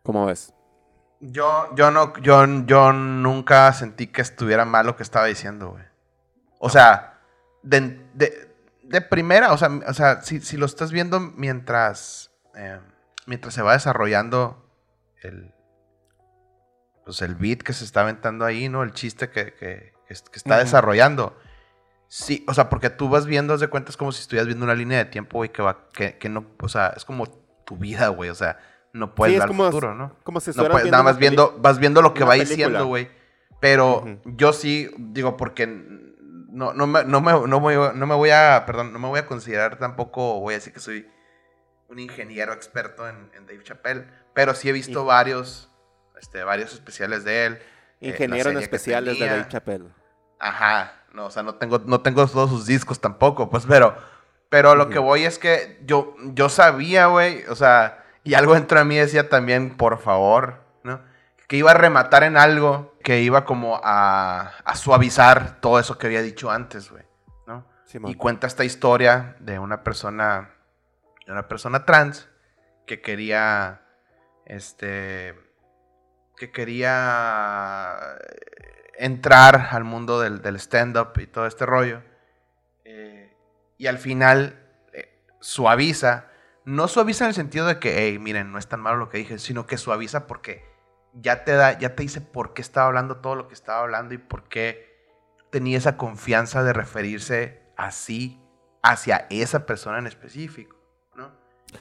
¿Cómo 0.01 0.27
ves? 0.27 0.53
Yo, 1.19 1.75
yo 1.75 1.91
no, 1.91 2.17
yo, 2.21 2.45
yo 2.65 2.93
nunca 2.93 3.73
sentí 3.73 4.07
que 4.07 4.21
estuviera 4.21 4.63
mal 4.63 4.85
lo 4.85 4.95
que 4.95 5.03
estaba 5.03 5.25
diciendo, 5.25 5.71
güey. 5.71 5.83
O 6.59 6.69
sea, 6.69 7.19
de, 7.63 7.99
primera, 9.09 9.51
o 9.51 9.57
sea, 9.57 9.71
o 9.85 9.93
sea 9.93 10.21
si, 10.21 10.55
lo 10.55 10.65
estás 10.65 10.93
viendo 10.93 11.19
mientras, 11.19 12.31
eh, 12.55 12.79
mientras 13.25 13.53
se 13.53 13.61
va 13.61 13.73
desarrollando 13.73 14.71
el, 15.21 15.53
pues 17.19 17.21
el 17.29 17.35
beat 17.35 17.59
que 17.61 17.73
se 17.73 17.83
está 17.83 18.01
aventando 18.01 18.45
ahí, 18.45 18.69
¿no? 18.69 18.83
El 18.83 18.93
chiste 18.93 19.29
que, 19.29 19.53
que, 19.53 19.93
que, 20.07 20.13
es- 20.13 20.21
que 20.23 20.37
está 20.37 20.57
desarrollando. 20.57 21.37
Sí, 22.07 22.43
o 22.47 22.53
sea, 22.53 22.69
porque 22.69 22.89
tú 22.89 23.07
vas 23.09 23.25
viendo, 23.25 23.53
haz 23.53 23.59
de 23.61 23.67
cuenta, 23.69 23.89
es 23.89 23.97
como 23.97 24.11
si 24.11 24.21
estuvieras 24.21 24.47
viendo 24.47 24.65
una 24.65 24.75
línea 24.75 24.97
de 24.97 25.05
tiempo, 25.05 25.37
güey, 25.37 25.49
que 25.49 25.61
va, 25.61 25.87
que, 25.93 26.17
que 26.17 26.27
no, 26.29 26.45
o 26.61 26.67
sea, 26.67 26.93
es 26.97 27.05
como 27.05 27.27
tu 27.65 27.77
vida, 27.77 28.09
güey, 28.09 28.29
o 28.29 28.35
sea, 28.35 28.59
no 28.93 29.15
puedes 29.15 29.35
Sí, 29.37 29.41
al 29.41 29.47
como- 29.47 29.65
futuro, 29.65 29.95
¿no? 29.95 30.17
Como 30.23 30.41
si 30.41 30.51
No 30.51 30.67
puedes, 30.69 30.91
nada 30.91 31.03
más 31.03 31.17
viendo, 31.17 31.57
vas 31.59 31.79
viendo 31.79 32.01
lo 32.01 32.13
que 32.13 32.23
va 32.25 32.31
película. 32.31 32.49
diciendo, 32.55 32.85
güey. 32.87 33.09
Pero 33.61 34.19
yo 34.25 34.51
sí, 34.53 34.89
digo, 34.97 35.37
porque 35.37 35.67
no, 35.67 36.73
no, 36.73 36.85
me, 36.87 37.05
no, 37.05 37.21
me, 37.21 37.31
no, 37.31 37.59
me, 37.61 37.75
no 37.95 38.07
me 38.07 38.15
voy 38.15 38.29
a, 38.31 38.63
perdón, 38.65 38.91
no 38.91 38.99
me 38.99 39.07
voy 39.07 39.19
a 39.19 39.25
considerar 39.25 39.77
tampoco, 39.77 40.39
voy 40.41 40.55
a 40.55 40.57
decir 40.57 40.73
que 40.73 40.79
soy 40.81 41.07
un 41.87 41.99
ingeniero 41.99 42.51
experto 42.53 43.07
en, 43.07 43.29
en 43.35 43.45
Dave 43.45 43.63
Chappelle, 43.63 44.05
pero 44.33 44.53
sí 44.53 44.67
he 44.67 44.73
visto 44.73 45.05
varios, 45.05 45.70
este, 46.21 46.43
varios 46.43 46.73
especiales 46.73 47.23
de 47.25 47.45
él. 47.45 47.59
eh, 47.99 48.09
Ingeniero 48.09 48.51
en 48.51 48.57
especiales 48.59 49.19
de. 49.19 49.25
Dave 49.25 49.47
Chappelle. 49.49 49.89
Ajá, 50.39 50.93
no, 51.13 51.25
o 51.25 51.31
sea, 51.31 51.43
no 51.43 51.55
tengo, 51.55 51.79
no 51.85 52.01
tengo 52.01 52.25
todos 52.27 52.49
sus 52.49 52.65
discos 52.65 52.99
tampoco, 53.01 53.49
pues, 53.49 53.65
pero, 53.67 53.95
pero 54.49 54.75
lo 54.75 54.89
que 54.89 54.97
voy 54.99 55.25
es 55.25 55.37
que 55.37 55.79
yo, 55.85 56.15
yo 56.33 56.49
sabía, 56.49 57.07
güey, 57.07 57.43
o 57.47 57.55
sea, 57.55 58.03
y 58.23 58.33
algo 58.35 58.53
dentro 58.53 58.79
de 58.79 58.85
mí 58.85 58.95
decía 58.95 59.29
también, 59.29 59.77
por 59.77 59.99
favor, 59.99 60.63
¿no? 60.83 61.01
Que 61.47 61.57
iba 61.57 61.71
a 61.71 61.75
rematar 61.75 62.23
en 62.23 62.37
algo 62.37 62.95
que 63.03 63.21
iba 63.21 63.45
como 63.45 63.79
a, 63.83 64.53
a 64.63 64.75
suavizar 64.75 65.59
todo 65.59 65.79
eso 65.79 65.97
que 65.97 66.07
había 66.07 66.21
dicho 66.21 66.49
antes, 66.49 66.89
güey, 66.89 67.03
¿no? 67.45 67.67
Y 68.07 68.15
cuenta 68.15 68.47
esta 68.47 68.63
historia 68.63 69.35
de 69.39 69.59
una 69.59 69.83
persona, 69.83 70.51
de 71.25 71.31
una 71.33 71.47
persona 71.47 71.85
trans 71.85 72.29
que 72.87 73.01
quería, 73.01 73.81
este, 74.45 75.35
que 76.41 76.49
quería 76.51 78.17
entrar 78.97 79.67
al 79.71 79.83
mundo 79.83 80.19
del, 80.19 80.41
del 80.41 80.55
stand-up 80.55 81.11
y 81.19 81.27
todo 81.27 81.45
este 81.45 81.67
rollo. 81.67 82.01
Eh, 82.83 83.31
y 83.77 83.85
al 83.85 83.99
final 83.99 84.59
eh, 84.93 85.13
suaviza, 85.39 86.25
no 86.65 86.87
suaviza 86.87 87.25
en 87.25 87.29
el 87.29 87.35
sentido 87.35 87.67
de 87.67 87.77
que, 87.77 87.95
hey, 88.07 88.17
miren, 88.17 88.51
no 88.51 88.57
es 88.57 88.67
tan 88.67 88.79
malo 88.79 88.97
lo 88.97 89.09
que 89.09 89.19
dije, 89.19 89.37
sino 89.37 89.67
que 89.67 89.77
suaviza 89.77 90.25
porque 90.25 90.65
ya 91.13 91.43
te 91.43 91.51
da, 91.53 91.77
ya 91.77 91.93
te 91.95 92.01
dice 92.01 92.21
por 92.21 92.53
qué 92.53 92.63
estaba 92.63 92.87
hablando 92.87 93.17
todo 93.17 93.35
lo 93.35 93.47
que 93.47 93.53
estaba 93.53 93.81
hablando 93.81 94.15
y 94.15 94.17
por 94.17 94.49
qué 94.49 94.89
tenía 95.51 95.77
esa 95.77 95.95
confianza 95.95 96.63
de 96.63 96.73
referirse 96.73 97.61
así 97.77 98.41
hacia 98.81 99.27
esa 99.29 99.67
persona 99.67 99.99
en 99.99 100.07
específico, 100.07 100.75
¿no? 101.15 101.31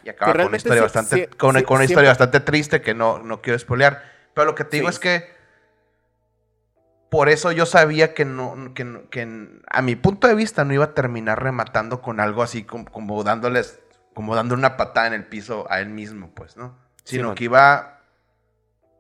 Y 0.04 0.11
acaba 0.11 0.32
con 0.34 0.44
una 0.48 0.56
historia 0.58 0.80
sí- 0.80 0.82
bastante, 0.82 1.16
sí- 1.16 1.36
con, 1.38 1.50
una- 1.50 1.61
sí- 1.61 1.64
con 1.64 1.76
una 1.76 1.86
siempre- 1.86 1.92
historia 1.92 2.11
bastante 2.11 2.40
triste 2.40 2.82
que 2.82 2.92
no, 2.92 3.20
no 3.20 3.40
quiero 3.40 3.58
spoilear. 3.58 4.19
Pero 4.34 4.46
lo 4.46 4.54
que 4.54 4.64
te 4.64 4.76
digo 4.76 4.88
Sí. 4.88 4.94
es 4.94 4.98
que 5.00 5.40
por 7.10 7.28
eso 7.28 7.50
yo 7.50 7.66
sabía 7.66 8.14
que 8.14 8.24
no, 8.24 8.72
que, 8.74 9.06
que 9.10 9.60
a 9.68 9.82
mi 9.82 9.96
punto 9.96 10.28
de 10.28 10.34
vista 10.36 10.64
no 10.64 10.72
iba 10.72 10.84
a 10.84 10.94
terminar 10.94 11.42
rematando 11.42 12.00
con 12.00 12.20
algo 12.20 12.42
así 12.42 12.62
como, 12.62 12.84
como 12.84 13.24
dándoles, 13.24 13.80
como 14.14 14.36
dando 14.36 14.54
una 14.54 14.76
patada 14.76 15.08
en 15.08 15.14
el 15.14 15.26
piso 15.26 15.66
a 15.70 15.80
él 15.80 15.88
mismo, 15.88 16.30
pues, 16.34 16.56
¿no? 16.56 16.78
Sino 17.02 17.34
que 17.34 17.44
iba, 17.44 18.02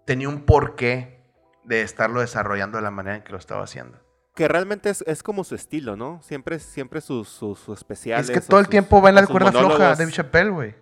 tenía 0.06 0.28
un 0.28 0.40
porqué 0.44 1.22
de 1.64 1.82
estarlo 1.82 2.20
desarrollando 2.20 2.78
de 2.78 2.82
la 2.82 2.90
manera 2.90 3.16
en 3.16 3.22
que 3.22 3.30
lo 3.30 3.38
estaba 3.38 3.62
haciendo. 3.62 3.98
Que 4.34 4.48
realmente 4.48 4.90
es, 4.90 5.02
es 5.06 5.22
como 5.22 5.44
su 5.44 5.54
estilo, 5.54 5.94
¿no? 5.96 6.20
Siempre, 6.22 6.58
siempre 6.58 7.00
sus, 7.00 7.28
sus, 7.28 7.60
sus 7.60 7.78
especiales. 7.78 8.28
es 8.28 8.32
que 8.32 8.38
o 8.44 8.48
todo 8.48 8.58
el 8.58 8.66
sus- 8.66 8.70
tiempo 8.70 9.00
va 9.00 9.10
en 9.10 9.14
la 9.16 9.26
cuerda 9.26 9.52
floja. 9.52 9.94
Dave 9.94 10.10
Chappelle, 10.10 10.50
güey. 10.50 10.74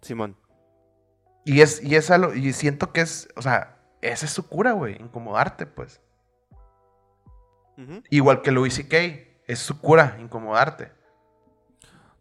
Simón. 0.00 0.36
Y 1.44 1.60
es, 1.60 1.82
y 1.82 1.96
es 1.96 2.10
algo- 2.10 2.32
y 2.34 2.52
siento 2.54 2.92
que 2.92 3.00
es, 3.02 3.28
o 3.36 3.42
sea, 3.42 3.76
esa 4.00 4.26
es 4.26 4.32
su 4.32 4.48
cura, 4.48 4.72
güey, 4.72 5.00
incomodarte, 5.00 5.66
pues. 5.66 6.00
Igual 8.10 8.42
que 8.42 8.50
Louis 8.50 8.74
C.K., 8.74 8.96
es 9.46 9.58
su 9.58 9.80
cura, 9.80 10.16
incomodarte. 10.20 10.92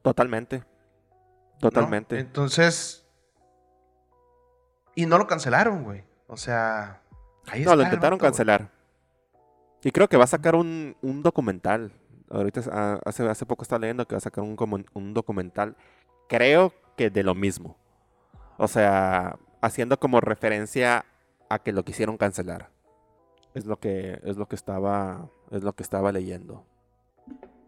Totalmente. 0.02 0.60
¿no? 0.60 1.60
Totalmente. 1.60 2.18
Entonces. 2.20 3.06
Y 4.96 5.06
no 5.06 5.18
lo 5.18 5.28
cancelaron, 5.28 5.84
güey. 5.84 6.04
O 6.28 6.38
sea. 6.38 7.02
Ahí 7.48 7.64
No, 7.64 7.72
está 7.72 7.76
lo 7.76 7.84
intentaron 7.84 8.20
cancelar. 8.20 8.72
Y 9.84 9.92
creo 9.92 10.08
que 10.08 10.18
va 10.18 10.24
a 10.24 10.28
sacar 10.28 10.56
un, 10.56 10.96
un 11.02 11.22
documental. 11.22 11.92
Ahorita 12.30 12.62
ah, 12.72 13.00
hace, 13.06 13.28
hace 13.28 13.46
poco 13.46 13.64
estaba 13.64 13.80
leyendo 13.80 14.08
que 14.08 14.16
va 14.16 14.18
a 14.18 14.22
sacar 14.22 14.44
un, 14.44 14.86
un 14.94 15.14
documental. 15.14 15.76
Creo 16.28 16.74
que 16.96 17.10
de 17.10 17.24
lo 17.24 17.36
mismo. 17.36 17.78
O 18.58 18.68
sea, 18.68 19.38
haciendo 19.62 20.00
como 20.00 20.22
referencia 20.22 21.06
a 21.50 21.60
que 21.60 21.72
lo 21.72 21.84
quisieron 21.84 22.18
cancelar. 22.18 22.70
Es 23.54 23.66
lo 23.66 23.80
que, 23.80 24.20
es 24.24 24.38
lo 24.38 24.48
que 24.48 24.56
estaba. 24.56 25.30
Es 25.52 25.64
lo 25.64 25.74
que 25.74 25.84
estaba 25.84 26.12
leyendo. 26.12 26.64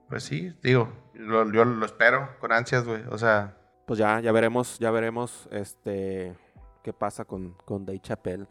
Pues 0.07 0.23
sí, 0.23 0.53
digo, 0.61 0.89
lo- 1.13 1.51
yo 1.51 1.65
lo 1.65 1.85
espero 1.85 2.29
con 2.39 2.51
ansias, 2.51 2.85
güey. 2.85 3.03
O 3.09 3.17
sea, 3.17 3.57
Pues 3.87 3.97
ya, 3.97 4.19
ya 4.19 4.31
veremos, 4.31 4.77
ya 4.79 4.91
veremos 4.91 5.47
este 5.51 6.37
qué 6.83 6.93
pasa 6.93 7.25
con, 7.25 7.53
con 7.65 7.85
Dave 7.85 7.99
Chappelle. 7.99 8.45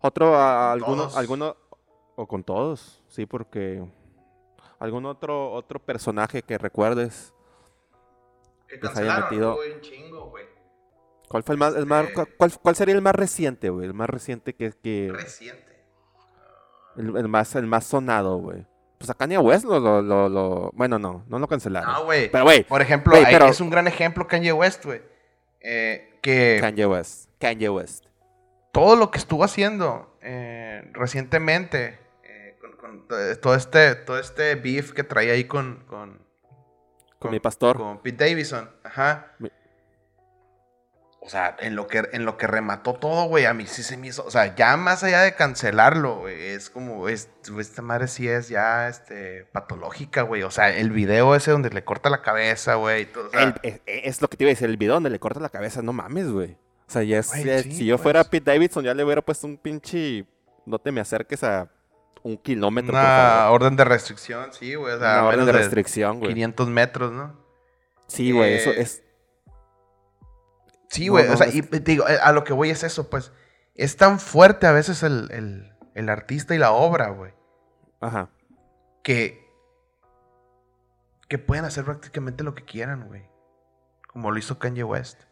Otro, 0.00 0.34
a- 0.36 0.72
alguno, 0.72 1.02
todos. 1.04 1.16
alguno, 1.16 1.56
o 2.16 2.26
con 2.26 2.44
todos, 2.44 3.02
sí, 3.08 3.24
porque 3.26 3.84
algún 4.78 5.06
otro, 5.06 5.52
otro 5.52 5.78
personaje 5.80 6.42
que 6.42 6.58
recuerdes. 6.58 7.32
que 8.68 8.78
Que 8.80 8.88
se 8.88 9.02
haya 9.02 9.20
metido- 9.20 9.56
un 9.56 9.80
chingo, 9.80 10.30
güey. 10.30 10.44
¿Cuál 11.32 11.42
fue 11.42 11.54
el 11.54 11.58
más, 11.58 11.74
el 11.74 11.86
más 11.86 12.04
Este- 12.08 12.26
cuál, 12.36 12.52
cuál 12.62 12.76
sería 12.76 12.94
el 12.94 13.02
más 13.02 13.14
reciente, 13.14 13.70
güey? 13.70 13.86
El 13.86 13.94
más 13.94 14.08
reciente 14.08 14.54
que, 14.54 14.70
que 14.82 15.10
Reciente. 15.12 15.82
el, 16.96 17.16
el 17.16 17.28
más, 17.28 17.54
el 17.56 17.66
más 17.66 17.84
sonado, 17.86 18.36
güey. 18.36 18.64
Pues 18.98 19.10
a 19.10 19.14
Kanye 19.14 19.38
West 19.38 19.64
lo, 19.64 19.80
lo, 19.80 20.00
lo, 20.02 20.28
lo- 20.28 20.70
bueno, 20.74 20.98
no, 20.98 21.24
no 21.28 21.38
lo 21.40 21.48
cancelaron. 21.48 21.90
No, 21.92 22.04
güey. 22.04 22.30
Pero, 22.30 22.44
güey, 22.44 22.62
Por 22.64 22.82
ejemplo, 22.82 23.12
Güey, 23.12 23.24
ahí 23.24 23.32
pero- 23.32 23.46
es 23.46 23.60
un 23.60 23.70
gran 23.70 23.88
ejemplo 23.88 24.28
Kanye 24.28 24.52
West, 24.52 24.84
güey. 24.84 25.02
Eh, 25.60 26.18
que 26.22 26.58
Kanye 26.60 26.86
West, 26.86 27.30
Kanye 27.40 27.68
West. 27.68 28.04
todo 28.72 28.94
lo 28.96 29.10
que 29.10 29.18
estuvo 29.18 29.42
haciendo 29.44 30.16
eh, 30.22 30.88
recientemente, 30.92 31.98
eh, 32.24 32.56
con, 32.60 32.76
con 32.76 33.08
to- 33.08 33.38
todo, 33.40 33.54
este, 33.56 33.94
todo 33.96 34.18
este 34.18 34.54
beef 34.56 34.92
que 34.92 35.02
traía 35.02 35.32
ahí 35.32 35.44
con, 35.44 35.84
con, 35.86 36.20
Con 37.18 37.30
mi 37.30 37.40
pastor. 37.40 37.76
con 37.76 37.98
Pete 38.02 38.28
Davidson, 38.28 38.70
ajá. 38.84 39.32
Mi- 39.38 39.50
O 41.24 41.28
sea, 41.28 41.56
en 41.60 41.76
lo 41.76 41.86
que, 41.86 42.02
en 42.12 42.24
lo 42.24 42.36
que 42.36 42.48
remató 42.48 42.94
todo, 42.94 43.26
güey, 43.26 43.44
a 43.46 43.54
mí 43.54 43.64
sí 43.68 43.84
se 43.84 43.96
me 43.96 44.08
hizo, 44.08 44.24
o 44.26 44.30
sea, 44.32 44.56
ya 44.56 44.76
más 44.76 45.04
allá 45.04 45.20
de 45.20 45.36
cancelarlo, 45.36 46.16
güey, 46.18 46.46
es 46.48 46.68
como, 46.68 47.08
es, 47.08 47.28
esta 47.60 47.80
madre 47.80 48.08
sí 48.08 48.26
es 48.28 48.48
ya, 48.48 48.88
este, 48.88 49.44
patológica, 49.52 50.22
güey, 50.22 50.42
o 50.42 50.50
sea, 50.50 50.76
el 50.76 50.90
video 50.90 51.36
ese 51.36 51.52
donde 51.52 51.70
le 51.70 51.84
corta 51.84 52.10
la 52.10 52.22
cabeza, 52.22 52.74
güey, 52.74 53.08
o 53.16 53.30
sea, 53.30 53.40
El- 53.40 53.54
es, 53.62 53.80
es 53.86 54.20
lo 54.20 54.26
que 54.26 54.36
te 54.36 54.42
iba 54.42 54.48
a 54.50 54.54
decir, 54.54 54.68
el 54.68 54.76
video 54.76 54.94
donde 54.94 55.10
le 55.10 55.20
corta 55.20 55.38
la 55.38 55.48
cabeza, 55.48 55.80
no 55.80 55.92
mames, 55.92 56.28
güey. 56.28 56.56
O 56.88 56.90
sea, 56.92 57.04
ya 57.04 57.20
es, 57.20 57.28
Güey, 57.28 57.44
ya- 57.44 57.62
sí, 57.62 57.70
si 57.72 57.86
yo 57.86 57.94
pues. 57.96 58.02
fuera 58.02 58.24
Pete 58.24 58.50
Davidson, 58.50 58.84
ya 58.84 58.92
le 58.92 59.04
hubiera 59.04 59.22
puesto 59.22 59.46
un 59.46 59.56
pinche. 59.56 60.26
No 60.66 60.78
te 60.80 60.90
me 60.92 61.00
acerques 61.00 61.42
a 61.44 61.70
un 62.24 62.36
kilómetro, 62.36 62.92
por 62.92 63.00
una 63.00 63.08
favor. 63.38 63.62
orden 63.62 63.76
de 63.76 63.84
restricción, 63.84 64.52
sí, 64.52 64.74
güey, 64.74 64.92
o 64.94 64.98
sea, 64.98 65.20
Una 65.20 65.24
orden 65.26 65.46
de 65.46 65.52
restricción, 65.52 66.18
güey. 66.18 66.32
500 66.34 66.68
metros, 66.68 67.12
¿no? 67.12 67.40
Sí, 68.08 68.32
güey, 68.32 68.54
eso 68.54 68.70
Eh, 68.70 68.80
es. 68.82 69.02
Sí, 70.92 71.08
güey. 71.08 71.26
no, 71.26 71.34
o 71.34 71.36
sea, 71.36 71.46
es 71.46 71.54
y 71.56 71.62
te 71.62 71.78
digo, 71.80 72.06
eh, 72.08 72.18
a 72.22 72.32
lo 72.32 72.44
que 72.44 72.52
voy 72.52 72.70
es 72.70 72.82
eso, 72.84 73.08
pues. 73.10 73.32
Es 73.74 73.96
tan 73.96 74.20
fuerte 74.20 74.66
a 74.66 74.72
veces 74.72 75.02
el, 75.02 75.28
el- 75.32 75.72
el 75.94 76.08
artista 76.08 76.54
y 76.54 76.58
la 76.58 76.72
obra, 76.72 77.08
güey. 77.10 77.32
Ajá. 78.00 78.30
Que. 79.02 79.42
Que 81.28 81.38
pueden 81.38 81.64
hacer 81.64 81.84
prácticamente 81.84 82.44
lo 82.44 82.54
que 82.54 82.64
quieran, 82.64 83.06
güey. 83.08 83.22
Como 84.08 84.30
lo 84.30 84.38
hizo 84.38 84.58
Kanye 84.58 84.84
West. 84.84 85.22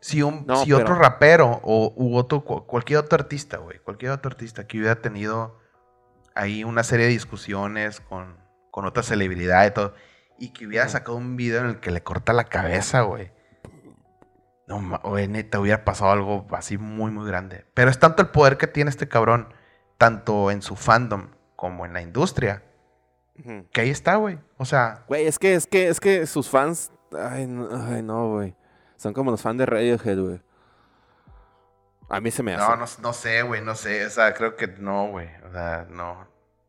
Si, 0.00 0.22
un, 0.22 0.44
No, 0.46 0.56
si 0.64 0.72
otro 0.72 0.86
pero- 0.94 0.98
rapero 1.00 1.60
o 1.62 1.92
u 1.96 2.16
otro, 2.16 2.44
cu- 2.44 2.66
cualquier 2.66 2.98
otro 3.00 3.16
artista, 3.16 3.58
güey. 3.58 3.78
Cualquier 3.78 4.10
otro 4.12 4.30
artista 4.30 4.66
que 4.66 4.78
hubiera 4.78 5.00
tenido 5.00 5.58
ahí 6.34 6.64
una 6.64 6.82
serie 6.82 7.06
de 7.06 7.12
discusiones 7.12 8.00
con, 8.00 8.36
con 8.70 8.84
otra 8.84 9.02
celebridad 9.02 9.66
y 9.66 9.70
todo. 9.70 9.94
Y 10.38 10.52
que 10.52 10.66
hubiera 10.66 10.88
sacado 10.88 11.16
un 11.16 11.36
video 11.36 11.60
en 11.60 11.66
el 11.66 11.80
que 11.80 11.90
le 11.90 12.02
corta 12.02 12.32
la 12.32 12.44
cabeza, 12.44 13.02
güey. 13.02 13.30
No, 14.66 15.00
güey, 15.04 15.28
neta, 15.28 15.60
hubiera 15.60 15.84
pasado 15.84 16.10
algo 16.10 16.46
así 16.50 16.76
muy, 16.76 17.10
muy 17.12 17.26
grande. 17.26 17.64
Pero 17.74 17.90
es 17.90 17.98
tanto 17.98 18.22
el 18.22 18.28
poder 18.28 18.56
que 18.56 18.66
tiene 18.66 18.90
este 18.90 19.08
cabrón, 19.08 19.54
tanto 19.96 20.50
en 20.50 20.60
su 20.60 20.74
fandom 20.74 21.28
como 21.54 21.86
en 21.86 21.92
la 21.92 22.02
industria, 22.02 22.62
que 23.70 23.80
ahí 23.80 23.90
está, 23.90 24.16
güey. 24.16 24.38
O 24.56 24.64
sea, 24.64 25.04
Güey, 25.08 25.26
es 25.26 25.38
que, 25.38 25.54
es 25.54 25.66
que, 25.66 25.88
es 25.88 26.00
que 26.00 26.26
sus 26.26 26.48
fans. 26.48 26.90
Ay, 27.12 27.46
no, 27.46 27.68
ay, 27.70 28.02
no, 28.02 28.30
güey. 28.30 28.56
Son 28.96 29.12
como 29.12 29.30
los 29.30 29.42
fans 29.42 29.58
de 29.58 29.66
Radiohead, 29.66 30.18
güey. 30.18 30.42
A 32.08 32.20
mí 32.20 32.30
se 32.30 32.42
me 32.42 32.54
hace. 32.54 32.66
no, 32.66 32.76
no, 32.76 32.86
no 33.02 33.12
sé, 33.12 33.42
güey, 33.42 33.62
no 33.62 33.74
sé. 33.74 34.06
O 34.06 34.10
sea, 34.10 34.32
creo 34.34 34.56
que 34.56 34.68
no, 34.68 35.08
güey. 35.08 35.28
O 35.48 35.52
sea, 35.52 35.86
no. 35.90 36.26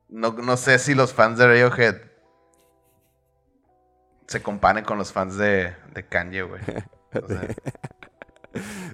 no. 0.10 0.32
No 0.34 0.58
sé 0.58 0.78
si 0.78 0.94
los 0.94 1.14
fans 1.14 1.38
de 1.38 1.48
Radiohead 1.48 2.02
se 4.28 4.42
comparen 4.42 4.84
con 4.84 4.98
los 4.98 5.14
fans 5.14 5.38
de, 5.38 5.74
de 5.94 6.06
Kanye, 6.06 6.44
güey. 6.44 6.62
O 7.24 7.28
sea, 7.28 7.48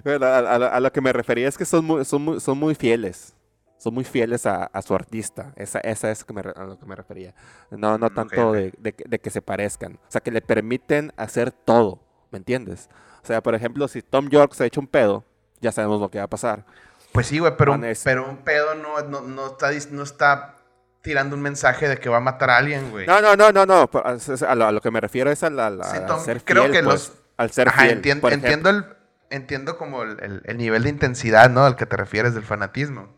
Bueno, 0.04 0.26
a, 0.26 0.38
a- 0.38 0.76
a 0.76 0.80
lo 0.80 0.92
que 0.92 1.00
me 1.00 1.12
refería 1.12 1.48
es 1.48 1.56
que 1.56 1.64
son 1.64 1.84
muy, 1.84 2.04
son 2.04 2.22
muy, 2.22 2.40
son 2.40 2.58
muy 2.58 2.74
fieles. 2.74 3.34
son 3.78 3.94
muy 3.94 4.04
fieles 4.04 4.46
a, 4.46 4.64
a 4.64 4.82
su 4.82 4.94
artista. 4.94 5.52
Esa, 5.56 5.78
esa 5.80 6.10
es 6.10 6.24
que 6.24 6.32
me 6.32 6.40
a 6.40 6.64
lo 6.64 6.78
que 6.78 6.86
me 6.86 6.94
refería. 6.96 7.34
No, 7.70 7.98
no 7.98 8.10
tanto. 8.10 8.52
De, 8.52 8.72
de 8.78 8.92
que- 8.92 9.04
de 9.06 9.18
que 9.18 9.30
se 9.30 9.42
parezcan. 9.42 9.94
O 9.94 10.10
sea, 10.10 10.20
que 10.20 10.30
le 10.30 10.40
permiten 10.42 11.12
hacer 11.16 11.50
todo. 11.50 12.00
¿Me 12.30 12.38
entiendes? 12.38 12.88
O 13.22 13.26
sea, 13.26 13.42
por 13.42 13.54
ejemplo, 13.54 13.86
si 13.88 14.02
Tom 14.02 14.28
York 14.28 14.52
se 14.54 14.66
echa 14.66 14.80
un 14.80 14.86
pedo, 14.86 15.24
ya 15.60 15.70
sabemos 15.72 16.00
lo 16.00 16.10
que 16.10 16.18
va 16.18 16.24
a 16.24 16.28
pasar. 16.28 16.64
Pues 17.12 17.26
sí, 17.28 17.38
güey, 17.38 17.56
pero, 17.56 17.74
eso. 17.84 18.02
pero 18.04 18.28
un 18.28 18.38
pedo 18.38 18.74
no, 18.74 19.00
no, 19.02 19.20
no 19.22 19.46
está, 19.46 19.70
no 19.92 20.02
está 20.02 20.56
tirando 21.00 21.36
un 21.36 21.42
mensaje 21.42 21.88
de 21.88 21.96
que 21.98 22.08
va 22.08 22.16
a 22.16 22.20
matar 22.20 22.50
a 22.50 22.56
alguien, 22.58 22.90
güey. 22.90 23.06
No, 23.06 23.20
no, 23.20 23.36
no, 23.36 23.52
no, 23.52 23.64
no. 23.66 23.88
pero 23.90 24.04
A, 24.06 24.54
lo, 24.54 24.66
a 24.66 24.72
lo 24.72 24.80
que 24.80 24.90
me 24.90 25.00
refiero 25.00 25.30
es 25.30 25.42
a, 25.42 25.50
la, 25.50 25.70
la- 25.70 25.84
Sí, 25.84 25.98
Tom, 26.06 26.20
ser 26.20 26.42
creo 26.44 26.64
fiel, 26.64 26.72
que 26.74 26.82
pues, 26.82 26.94
los- 27.10 27.12
al 27.36 27.50
ser 27.50 27.68
Ajá, 27.68 27.82
fiel. 27.82 28.02
entien- 28.02 28.32
entiendo, 28.32 28.70
el, 28.70 28.84
entiendo 29.30 29.76
como 29.78 30.02
el, 30.02 30.18
el- 30.22 30.42
el 30.44 30.56
nivel 30.58 30.82
de 30.84 30.90
intensidad, 30.90 31.50
¿no? 31.50 31.64
Al 31.64 31.76
que 31.76 31.86
te 31.86 31.96
refieres 31.96 32.34
del 32.34 32.44
fanatismo, 32.44 33.08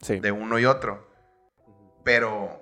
Sí. 0.00 0.20
de 0.20 0.32
uno 0.32 0.58
y 0.58 0.66
otro. 0.66 1.08
Pero 2.04 2.60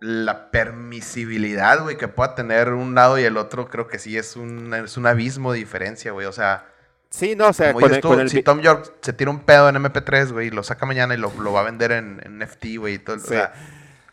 la 0.00 0.50
permisibilidad, 0.50 1.80
güey, 1.82 1.96
que 1.96 2.08
pueda 2.08 2.34
tener 2.34 2.70
un 2.72 2.94
lado 2.94 3.18
y 3.18 3.24
el 3.24 3.36
otro, 3.36 3.68
creo 3.68 3.86
que 3.88 3.98
sí 3.98 4.16
es 4.18 4.36
un, 4.36 4.72
es 4.74 4.96
un 4.96 5.06
abismo 5.06 5.52
de 5.52 5.58
diferencia, 5.58 6.12
güey. 6.12 6.26
O 6.26 6.32
sea, 6.32 6.66
Sí, 7.10 7.36
no, 7.36 7.48
o 7.48 7.52
sea, 7.52 7.74
con 7.74 8.00
tú, 8.00 8.08
con 8.08 8.20
el 8.20 8.30
si 8.30 8.42
Tom 8.42 8.60
York 8.62 8.94
se 9.02 9.12
tira 9.12 9.30
un 9.30 9.40
pedo 9.40 9.68
en 9.68 9.76
MP3, 9.76 10.32
güey, 10.32 10.46
y 10.46 10.50
lo 10.50 10.62
saca 10.62 10.86
mañana 10.86 11.12
y 11.12 11.18
lo, 11.18 11.30
lo 11.42 11.52
va 11.52 11.60
a 11.60 11.64
vender 11.64 11.92
en, 11.92 12.22
en 12.24 12.38
NFT, 12.38 12.78
güey, 12.78 12.94
y 12.94 12.98
todo, 12.98 13.18
Sí. 13.18 13.24
o 13.26 13.28
sea, 13.28 13.52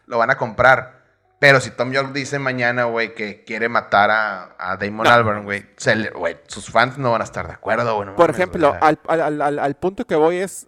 lo 0.05 0.17
van 0.17 0.29
a 0.31 0.37
comprar. 0.37 0.98
Pero 1.39 1.61
si 1.61 1.71
Tom 1.71 1.91
York 1.93 2.11
dice 2.11 2.37
mañana, 2.37 2.83
güey, 2.85 3.15
que 3.15 3.45
quiere 3.45 3.69
matar 3.69 4.11
a, 4.11 4.55
a 4.59 4.75
Damon 4.75 5.05
No. 5.05 5.09
Albarn, 5.13 5.43
güey, 5.45 5.65
sus 6.47 6.69
fans 6.69 6.97
no 6.97 7.11
van 7.11 7.21
a 7.21 7.23
estar 7.23 7.47
de 7.47 7.53
acuerdo, 7.53 7.95
güey. 7.95 8.07
no 8.07 8.15
Por 8.15 8.27
mames, 8.27 8.35
ejemplo, 8.37 8.75
al, 8.81 8.99
al- 9.07 9.41
al- 9.41 9.59
al- 9.59 9.75
punto 9.75 10.05
que 10.05 10.15
voy 10.15 10.37
es 10.37 10.67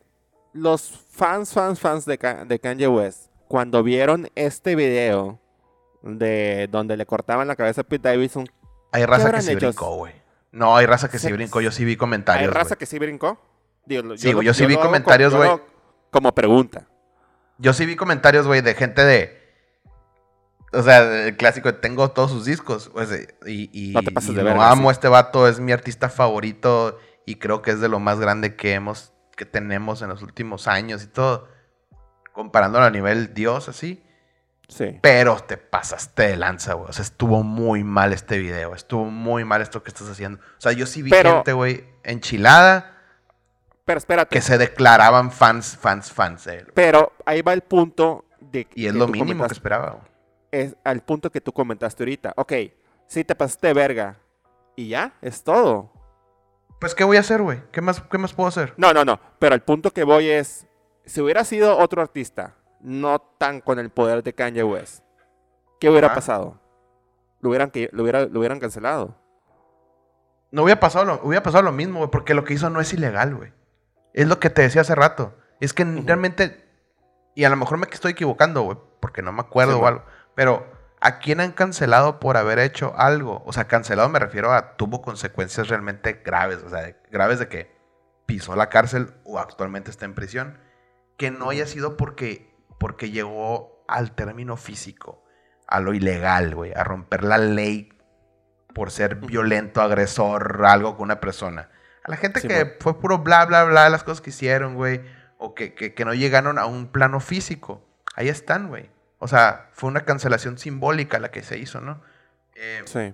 los 0.54 0.90
fans, 1.12 1.52
fans, 1.54 1.80
fans 1.80 2.06
de, 2.06 2.18
de 2.48 2.60
Kanye 2.60 2.88
West, 2.88 3.30
cuando 3.50 3.84
vieron 3.84 4.30
este 4.36 4.76
video 4.78 5.40
de 6.04 6.68
donde 6.72 6.96
le 6.98 7.06
cortaban 7.06 7.48
la 7.48 7.56
cabeza 7.58 7.82
a 7.82 7.84
Pete 7.84 8.10
Davidson, 8.10 8.50
hay 8.94 9.06
raza 9.06 9.32
que 9.32 9.42
sí 9.42 9.56
brincó, 9.56 9.96
güey. 9.96 10.14
No, 10.52 10.76
hay 10.76 10.86
raza 10.86 11.10
que 11.10 11.20
sí 11.20 11.32
brincó, 11.32 11.62
yo 11.62 11.72
sí 11.72 11.84
vi 11.86 11.92
¿hay 11.92 11.98
comentarios, 11.98 12.54
raza 12.54 12.70
güey. 12.70 12.80
que 12.80 12.86
sí 12.86 12.98
brincó? 13.00 13.40
Digo, 13.86 14.16
Sí, 14.18 14.32
güey, 14.34 14.46
yo 14.46 14.54
sí 14.54 14.66
vi 14.66 14.76
comentarios, 14.78 15.32
yo 15.34 15.38
güey. 15.38 15.52
Como 16.12 16.34
pregunta. 16.34 16.88
Yo 17.58 17.74
sí 17.74 17.86
vi 17.86 17.96
comentarios, 17.96 18.48
güey, 18.48 18.62
de 18.62 18.74
gente 18.74 19.04
de... 19.04 19.41
O 20.74 20.82
sea, 20.82 21.28
el 21.28 21.36
clásico 21.38 21.72
de 21.72 21.78
tengo 21.80 22.12
todos 22.12 22.32
sus 22.32 22.46
discos. 22.46 22.90
pues, 22.94 23.12
eh, 23.12 23.36
y 23.46 23.90
y, 23.90 23.94
No 23.94 24.02
te 24.04 24.12
pases 24.12 24.30
y 24.32 24.34
de 24.36 24.44
lo 24.44 24.50
verga, 24.52 24.72
amo, 24.72 24.90
sí. 24.90 24.94
este 24.94 25.08
vato 25.10 25.48
es 25.48 25.60
mi 25.60 25.72
artista 25.72 26.10
favorito 26.10 26.98
y 27.26 27.36
creo 27.36 27.62
que 27.62 27.72
es 27.72 27.82
de 27.82 27.90
lo 27.90 28.00
más 28.00 28.20
grande 28.20 28.56
que 28.56 28.74
hemos, 28.74 29.14
que 29.36 29.46
tenemos 29.46 30.02
en 30.02 30.10
los 30.10 30.22
últimos 30.22 30.68
años 30.68 31.04
y 31.04 31.08
todo. 31.08 31.48
Comparándolo 32.32 32.86
a 32.86 32.90
nivel 32.90 33.34
Dios, 33.34 33.68
así. 33.68 34.04
Sí. 34.70 34.98
Pero 35.02 35.38
te 35.40 35.58
pasaste 35.58 36.24
de 36.30 36.38
lanza, 36.38 36.76
güey. 36.76 36.90
O 36.90 36.94
sea, 36.94 37.04
estuvo 37.04 37.44
muy 37.44 37.84
mal 37.84 38.14
este 38.14 38.38
video. 38.38 38.74
Estuvo 38.74 39.04
muy 39.04 39.44
mal 39.44 39.62
esto 39.62 39.84
que 39.84 39.90
estás 39.90 40.08
haciendo. 40.10 40.40
O 40.40 40.62
sea, 40.62 40.72
yo 40.72 40.86
sí 40.86 41.02
vi 41.02 41.10
Pero- 41.10 41.34
gente, 41.36 41.52
güey, 41.52 41.84
enchilada 42.04 42.98
Pero 43.84 43.98
espérate. 43.98 44.34
que 44.34 44.42
se 44.42 44.58
declaraban 44.58 45.32
fans, 45.34 45.76
fans, 45.76 46.10
fans 46.14 46.48
él. 46.48 46.72
Pero 46.74 47.12
ahí 47.26 47.42
va 47.42 47.52
el 47.52 47.62
punto 47.62 48.24
de 48.40 48.66
Y 48.74 48.86
es 48.86 48.94
lo 48.96 49.10
mínimo 49.10 49.46
que 49.46 49.54
esperaba, 49.54 49.90
güey. 49.92 50.11
Es 50.52 50.76
al 50.84 51.02
punto 51.02 51.32
que 51.32 51.41
tú 51.41 51.54
comentaste 51.54 52.04
ahorita. 52.04 52.34
Ok, 52.36 52.54
sí 53.08 53.24
te 53.24 53.36
pasaste 53.36 53.74
verga. 53.74 54.20
Y 54.76 54.89
ya, 54.89 55.14
es 55.22 55.43
todo. 55.43 55.91
Pues, 56.80 56.95
¿qué 56.95 57.04
voy 57.04 57.18
a 57.18 57.22
hacer, 57.22 57.41
güey? 57.41 57.60
¿Qué 57.72 57.82
más, 57.82 58.02
¿Qué 58.02 58.18
más 58.18 58.34
puedo 58.34 58.49
hacer? 58.49 58.74
No, 58.78 58.93
no, 58.93 59.06
no. 59.06 59.20
Pero 59.39 59.54
el 59.54 59.62
punto 59.62 59.91
que 59.91 60.04
voy 60.04 60.30
es, 60.30 60.68
si 61.06 61.22
hubiera 61.22 61.43
sido 61.43 61.78
otro 61.78 62.02
artista, 62.02 62.56
no 62.80 63.20
tan 63.38 63.62
con 63.62 63.80
el 63.80 63.89
poder 63.89 64.24
de 64.24 64.34
Kanye 64.34 64.64
West, 64.64 65.04
¿qué 65.80 65.89
hubiera 65.89 66.14
pasado? 66.14 66.60
Lo 67.39 67.49
hubieran, 67.49 67.72
lo, 67.91 68.04
hubiera, 68.04 68.26
lo 68.26 68.39
hubieran 68.39 68.60
cancelado. 68.60 69.16
No 70.52 70.64
hubiera 70.64 70.80
pasado 70.80 71.06
lo, 71.06 71.22
hubiera 71.24 71.43
pasado 71.43 71.64
lo 71.64 71.72
mismo, 71.72 71.99
güey, 71.99 72.12
porque 72.12 72.34
lo 72.34 72.43
que 72.43 72.54
hizo 72.54 72.70
no 72.70 72.82
es 72.82 72.93
ilegal, 72.93 73.36
güey. 73.36 73.54
Es 74.14 74.28
lo 74.28 74.39
que 74.39 74.49
te 74.49 74.64
decía 74.64 74.82
hace 74.82 74.95
rato. 74.95 75.36
Es 75.60 75.74
que 75.74 75.86
realmente, 75.86 76.68
y 77.36 77.43
a 77.43 77.49
lo 77.49 77.56
mejor 77.56 77.78
me 77.78 77.88
estoy 77.91 78.14
equivocando, 78.14 78.64
güey, 78.64 78.78
porque 78.99 79.22
no 79.22 79.32
me 79.32 79.41
acuerdo 79.41 79.76
Sí, 79.76 79.82
o 79.82 79.88
algo, 79.88 80.04
pero 80.36 80.72
¿a 81.00 81.20
quién 81.20 81.40
han 81.40 81.52
cancelado 81.52 82.20
por 82.20 82.38
haber 82.38 82.60
hecho 82.60 82.94
algo? 82.98 83.44
O 83.46 83.54
sea, 83.54 83.68
cancelado 83.68 84.10
me 84.10 84.20
refiero 84.20 84.52
a 84.54 84.76
tuvo 84.78 85.02
consecuencias 85.02 85.68
realmente 85.68 86.22
graves, 86.24 86.60
o 86.64 86.70
sea, 86.70 86.96
graves 87.12 87.40
de 87.40 87.48
que 87.48 87.76
pisó 88.26 88.56
la 88.56 88.70
cárcel 88.70 89.14
o 89.24 89.40
actualmente 89.40 89.92
está 89.92 90.06
en 90.06 90.14
prisión, 90.16 90.58
que 91.18 91.32
no 91.32 91.50
haya 91.50 91.66
sido 91.66 91.98
porque, 91.98 92.54
porque 92.80 93.12
llegó 93.12 93.84
al 93.88 94.12
término 94.14 94.58
físico, 94.58 95.24
a 95.68 95.80
lo 95.80 95.94
ilegal, 95.94 96.56
güey, 96.56 96.72
a 96.74 96.84
romper 96.84 97.24
la 97.24 97.38
ley 97.38 97.90
por 98.74 98.90
ser 98.92 99.16
violento, 99.16 99.82
agresor, 99.82 100.64
algo 100.66 100.96
con 100.96 101.04
una 101.06 101.20
persona. 101.20 101.70
A 102.04 102.12
la 102.12 102.18
gente 102.18 102.40
que 102.48 102.78
fue 102.80 103.00
puro 103.00 103.20
bla, 103.20 103.46
bla, 103.46 103.66
bla, 103.66 103.90
las 103.90 104.04
cosas 104.04 104.22
que 104.22 104.30
hicieron, 104.30 104.76
güey, 104.76 105.02
o 105.38 105.54
que, 105.54 105.74
que- 105.76 105.94
que 105.94 106.06
no 106.06 106.14
llegaron 106.14 106.58
a 106.58 106.66
un 106.66 106.88
plano 106.92 107.20
físico. 107.20 107.86
Ahí 108.16 108.30
están, 108.30 108.70
güey. 108.70 108.90
O 109.24 109.28
sea, 109.28 109.70
fue 109.74 109.88
una 109.90 110.04
cancelación 110.04 110.58
simbólica 110.58 111.20
la 111.20 111.30
que 111.30 111.44
se 111.44 111.58
hizo, 111.60 111.80
¿no? 111.80 112.02
Eh, 112.56 112.82
Sí. 112.86 113.14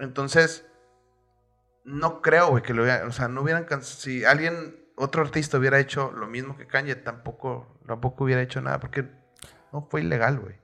entonces, 0.00 0.66
no 1.84 2.20
creo, 2.20 2.48
güey, 2.48 2.62
que 2.64 2.74
lo 2.74 2.82
hubieran, 2.82 3.06
o 3.08 3.12
sea, 3.12 3.28
no 3.28 3.42
hubieran, 3.42 3.64
can- 3.64 3.84
si 3.84 4.24
alguien, 4.24 4.76
otro 4.96 5.22
artista 5.22 5.56
hubiera 5.58 5.78
hecho 5.78 6.10
lo 6.12 6.26
mismo 6.26 6.56
que 6.56 6.66
Kanye, 6.66 6.96
tampoco, 6.96 7.78
tampoco 7.86 8.24
hubiera 8.24 8.42
hecho 8.42 8.60
nada, 8.60 8.80
porque 8.80 9.08
no 9.72 9.86
fue 9.88 10.00
ilegal, 10.00 10.40
güey. 10.40 10.56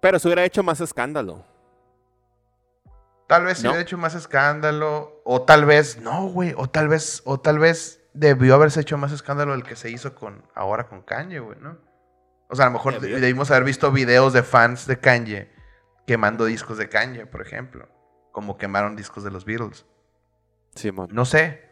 Pero 0.00 0.18
se 0.18 0.26
hubiera 0.28 0.44
hecho 0.44 0.62
más 0.64 0.80
escándalo. 0.80 1.44
Tal 3.28 3.44
vez 3.44 3.58
se 3.58 3.64
¿No? 3.64 3.70
hubiera 3.70 3.82
hecho 3.82 3.98
más 3.98 4.14
escándalo, 4.14 5.22
o 5.24 5.42
tal 5.42 5.64
vez, 5.64 6.00
no, 6.00 6.26
güey, 6.28 6.54
o 6.56 6.68
tal 6.68 6.88
vez, 6.88 7.22
o 7.24 7.38
tal 7.40 7.58
vez 7.60 8.02
debió 8.14 8.54
haberse 8.56 8.80
hecho 8.80 8.98
más 8.98 9.12
escándalo 9.12 9.54
el 9.54 9.62
que 9.62 9.76
se 9.76 9.90
hizo 9.90 10.14
con, 10.14 10.44
ahora 10.54 10.88
con 10.88 11.02
Kanye, 11.02 11.38
güey, 11.38 11.58
¿no? 11.60 11.78
O 12.52 12.54
sea, 12.54 12.66
a 12.66 12.68
lo 12.68 12.74
mejor 12.74 13.00
Debió. 13.00 13.18
debimos 13.18 13.50
haber 13.50 13.64
visto 13.64 13.90
videos 13.90 14.32
de 14.34 14.42
fans 14.42 14.86
de 14.86 15.00
Kanye 15.00 15.50
quemando 16.06 16.44
discos 16.44 16.76
de 16.76 16.88
Kanye, 16.88 17.24
por 17.26 17.40
ejemplo, 17.40 17.88
como 18.30 18.58
quemaron 18.58 18.94
discos 18.94 19.24
de 19.24 19.30
los 19.30 19.44
Beatles. 19.46 19.86
Simón. 20.74 21.08
No 21.12 21.24
sé. 21.24 21.68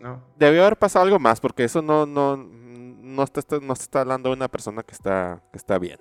No. 0.00 0.22
Debió 0.36 0.62
haber 0.62 0.76
pasado 0.78 1.04
algo 1.04 1.18
más, 1.18 1.40
porque 1.40 1.64
eso 1.64 1.80
no, 1.82 2.04
no, 2.06 2.36
no, 2.36 3.22
está, 3.22 3.40
está- 3.40 3.58
no 3.60 3.74
se 3.74 3.82
está 3.84 4.02
hablando 4.02 4.28
de 4.28 4.36
una 4.36 4.48
persona 4.48 4.82
que 4.82 4.92
está, 4.92 5.42
que 5.50 5.56
está 5.58 5.78
bien. 5.78 5.98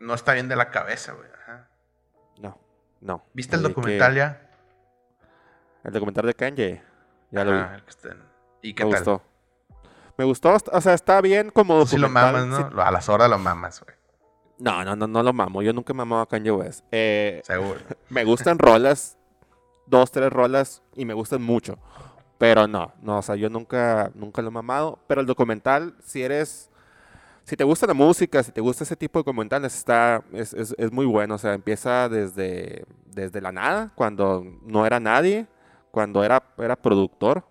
No 0.00 0.14
está 0.14 0.32
bien 0.32 0.48
de 0.48 0.56
la 0.56 0.70
cabeza, 0.70 1.12
güey. 1.12 1.28
ajá. 1.42 1.68
No, 2.38 2.58
no. 3.00 3.24
¿Viste 3.34 3.56
el 3.56 3.62
documental 3.62 4.12
que- 4.12 4.18
ya? 4.18 4.50
El 5.84 5.92
documental 5.92 6.26
de 6.26 6.34
Kanye. 6.34 6.82
Ya 7.30 7.44
lo 7.44 7.52
vi. 7.52 7.74
El 7.74 7.84
que 7.84 7.90
está 7.90 8.08
en- 8.12 8.22
¿Y 8.62 8.74
qué 8.74 8.84
Me 8.84 8.90
tal? 8.92 8.98
gustó. 9.04 9.22
Me 10.18 10.24
gustó, 10.24 10.54
o 10.72 10.80
sea, 10.80 10.94
está 10.94 11.20
bien 11.20 11.50
como 11.50 11.80
Tú 11.80 11.86
sí 11.88 11.98
lo 11.98 12.08
mamas, 12.08 12.46
¿no? 12.46 12.56
sí- 12.56 12.64
A 12.82 12.90
las 12.90 13.08
horas 13.08 13.28
lo 13.28 13.38
mamas, 13.38 13.82
güey. 13.84 13.96
No, 14.58 14.82
no, 14.84 14.96
no, 14.96 15.06
no 15.06 15.22
lo 15.22 15.32
mamo. 15.34 15.60
Yo 15.62 15.72
nunca 15.74 15.92
he 15.92 15.96
mamado 15.96 16.22
a 16.22 16.28
Kanye 16.28 16.50
West. 16.50 16.84
Eh, 16.90 17.42
Seguro. 17.44 17.78
me 18.08 18.24
gustan 18.24 18.58
rolas, 18.58 19.18
dos, 19.86 20.10
tres 20.10 20.32
rolas, 20.32 20.82
y 20.94 21.04
me 21.04 21.12
gustan 21.12 21.42
mucho. 21.42 21.78
Pero 22.38 22.66
no, 22.66 22.92
no, 23.02 23.18
o 23.18 23.22
sea, 23.22 23.34
yo 23.36 23.50
nunca, 23.50 24.10
nunca 24.14 24.40
lo 24.40 24.48
he 24.48 24.50
mamado. 24.52 24.98
Pero 25.06 25.20
el 25.20 25.26
documental, 25.26 25.94
si 26.02 26.22
eres, 26.22 26.70
si 27.44 27.54
te 27.56 27.64
gusta 27.64 27.86
la 27.86 27.92
música, 27.94 28.42
si 28.42 28.50
te 28.52 28.62
gusta 28.62 28.84
ese 28.84 28.96
tipo 28.96 29.18
de 29.18 29.24
documentales, 29.24 29.74
está, 29.76 30.22
es, 30.32 30.54
es- 30.54 30.74
es 30.78 30.90
muy 30.92 31.04
bueno. 31.04 31.34
O 31.34 31.38
sea, 31.38 31.52
empieza 31.52 32.08
desde, 32.08 32.86
desde 33.06 33.42
la 33.42 33.52
nada, 33.52 33.92
cuando 33.94 34.42
no 34.62 34.86
era 34.86 34.98
nadie, 35.00 35.46
cuando 35.90 36.24
era, 36.24 36.42
era 36.56 36.76
productor, 36.76 37.44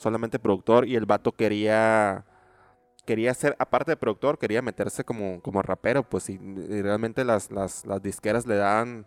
solamente 0.00 0.38
productor, 0.38 0.88
y 0.88 0.96
el 0.96 1.04
vato 1.04 1.32
quería 1.32 2.24
quería 3.04 3.34
ser, 3.34 3.56
aparte 3.58 3.92
de 3.92 3.96
productor, 3.96 4.38
quería 4.38 4.62
meterse 4.62 5.04
como, 5.04 5.40
como 5.42 5.62
rapero, 5.62 6.02
pues 6.02 6.30
y, 6.30 6.38
realmente 6.38 7.24
las, 7.24 7.50
las, 7.50 7.84
disqueras 8.02 8.46
le 8.46 8.56
daban, 8.56 9.06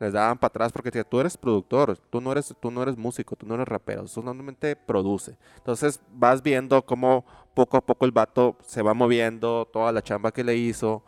les 0.00 0.12
daban 0.12 0.38
para 0.38 0.48
atrás 0.48 0.72
porque 0.72 0.90
decía, 0.90 1.04
tú 1.04 1.20
eres 1.20 1.36
productor, 1.36 1.98
tú 1.98 2.20
no 2.20 2.32
eres, 2.32 2.54
tú 2.60 2.70
no 2.70 2.82
eres 2.82 2.96
músico, 2.96 3.36
tú 3.36 3.46
no 3.46 3.54
eres 3.54 3.68
rapero, 3.68 4.06
solamente 4.08 4.74
produce. 4.74 5.36
Entonces 5.58 6.00
vas 6.10 6.42
viendo 6.42 6.82
cómo 6.84 7.24
poco 7.54 7.76
a 7.76 7.82
poco 7.82 8.04
el 8.04 8.12
vato 8.12 8.56
se 8.62 8.82
va 8.82 8.94
moviendo, 8.94 9.68
toda 9.72 9.92
la 9.92 10.02
chamba 10.02 10.32
que 10.32 10.44
le 10.44 10.56
hizo 10.56 11.04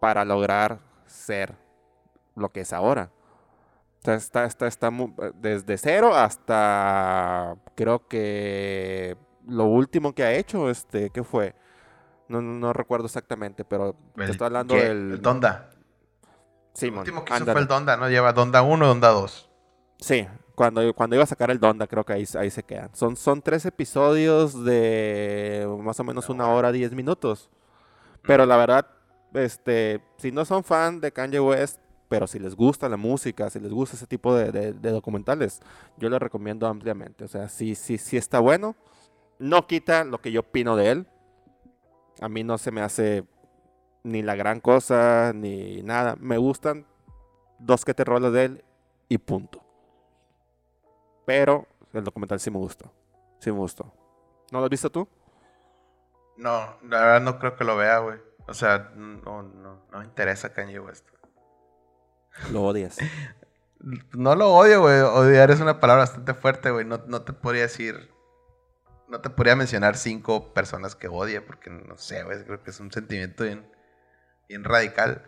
para 0.00 0.24
lograr 0.24 0.80
ser 1.06 1.54
lo 2.34 2.50
que 2.50 2.60
es 2.60 2.72
ahora. 2.72 3.10
Está, 4.14 4.44
está, 4.44 4.66
está 4.66 4.90
mu- 4.90 5.14
desde 5.34 5.76
cero 5.78 6.14
hasta 6.14 7.56
creo 7.74 8.06
que 8.06 9.16
lo 9.46 9.64
último 9.64 10.14
que 10.14 10.22
ha 10.24 10.32
hecho, 10.32 10.70
este, 10.70 11.10
¿qué 11.10 11.22
fue? 11.24 11.54
No, 12.28 12.40
no, 12.42 12.52
no 12.58 12.72
recuerdo 12.72 13.06
exactamente, 13.06 13.64
pero 13.64 13.94
te 14.14 14.24
El- 14.24 14.30
estoy 14.30 14.46
hablando 14.46 14.74
¿qué? 14.74 14.82
del... 14.84 15.12
El 15.12 15.22
Donda. 15.22 15.70
el 15.70 15.76
Simón, 16.74 16.98
último 17.00 17.24
que 17.24 17.34
hizo 17.34 17.44
fue 17.44 17.60
el 17.60 17.66
Donda, 17.68 17.96
¿no? 17.96 18.08
Lleva 18.08 18.32
Donda 18.32 18.62
1 18.62 18.86
Donda 18.86 19.08
2. 19.10 19.50
Sí, 19.98 20.26
cuando, 20.54 20.92
cuando 20.94 21.16
iba 21.16 21.22
a 21.24 21.26
sacar 21.28 21.50
el 21.50 21.58
Donda, 21.60 21.86
creo 21.86 22.04
que 22.04 22.12
ahí, 22.12 22.26
ahí 22.38 22.50
se 22.50 22.62
quedan. 22.64 22.94
Son, 22.94 23.16
son 23.16 23.40
tres 23.42 23.64
episodios 23.66 24.64
de 24.64 25.66
más 25.82 25.98
o 26.00 26.04
menos 26.04 26.28
una 26.28 26.48
hora, 26.48 26.72
diez 26.72 26.92
minutos. 26.92 27.48
Pero 28.22 28.44
la 28.44 28.56
verdad, 28.56 28.86
este, 29.34 30.02
si 30.18 30.32
no 30.32 30.44
son 30.44 30.64
fan 30.64 31.00
de 31.00 31.12
Kanye 31.12 31.38
West, 31.40 31.78
pero 32.08 32.26
si 32.26 32.38
les 32.38 32.54
gusta 32.54 32.88
la 32.88 32.96
música, 32.96 33.50
si 33.50 33.60
les 33.60 33.72
gusta 33.72 33.96
ese 33.96 34.06
tipo 34.06 34.34
de, 34.34 34.72
documentales, 34.72 35.60
yo 35.96 36.08
les 36.08 36.20
recomiendo 36.20 36.66
ampliamente. 36.66 37.24
O 37.24 37.28
sea, 37.28 37.48
sí, 37.48 37.74
sí, 37.74 37.98
sí 37.98 38.16
está 38.16 38.38
bueno. 38.38 38.76
No 39.38 39.66
quita 39.66 40.04
lo 40.04 40.18
que 40.18 40.32
yo 40.32 40.40
opino 40.40 40.76
de 40.76 40.90
él. 40.90 41.06
A 42.20 42.28
mí 42.28 42.44
no 42.44 42.58
se 42.58 42.70
me 42.70 42.80
hace 42.80 43.24
ni 44.02 44.22
la 44.22 44.36
gran 44.36 44.60
cosa, 44.60 45.32
ni 45.34 45.82
nada. 45.82 46.16
Me 46.18 46.38
gustan 46.38 46.86
dos 47.58 47.84
que 47.84 47.94
te 47.94 48.04
rolas 48.04 48.32
de 48.32 48.44
él 48.44 48.64
y 49.08 49.18
punto. 49.18 49.62
Pero 51.24 51.66
el 51.92 52.04
documental 52.04 52.40
sí 52.40 52.50
me 52.50 52.58
gustó. 52.58 52.92
Sí 53.40 53.50
me 53.50 53.58
gustó. 53.58 53.92
¿No 54.52 54.60
lo 54.60 54.64
has 54.64 54.70
visto 54.70 54.90
tú? 54.90 55.08
No, 56.36 56.76
la 56.82 57.00
verdad 57.00 57.20
no 57.20 57.38
creo 57.38 57.56
que 57.56 57.64
lo 57.64 57.76
vea, 57.76 57.98
güey. 57.98 58.18
O 58.46 58.54
sea, 58.54 58.92
no, 58.94 59.42
no, 59.42 59.82
no 59.90 59.98
me 59.98 60.04
interesa 60.04 60.52
Kanye 60.52 60.78
West. 60.78 61.08
Lo 62.52 62.62
odias. 62.62 62.98
No 64.12 64.34
lo 64.34 64.52
odio, 64.54 64.80
güey. 64.80 65.00
Odiar 65.00 65.50
es 65.50 65.60
una 65.60 65.80
palabra 65.80 66.02
bastante 66.04 66.34
fuerte, 66.34 66.70
güey. 66.70 66.84
No, 66.84 67.02
no 67.06 67.22
te 67.22 67.32
podría 67.32 67.62
decir. 67.62 68.10
No 69.08 69.20
te 69.20 69.30
podría 69.30 69.54
mencionar 69.54 69.96
cinco 69.96 70.52
personas 70.52 70.96
que 70.96 71.08
odie, 71.08 71.40
porque 71.40 71.70
no 71.70 71.96
sé, 71.96 72.24
güey. 72.24 72.42
Creo 72.44 72.62
que 72.62 72.70
es 72.70 72.80
un 72.80 72.90
sentimiento 72.90 73.44
bien, 73.44 73.70
bien 74.48 74.64
radical. 74.64 75.22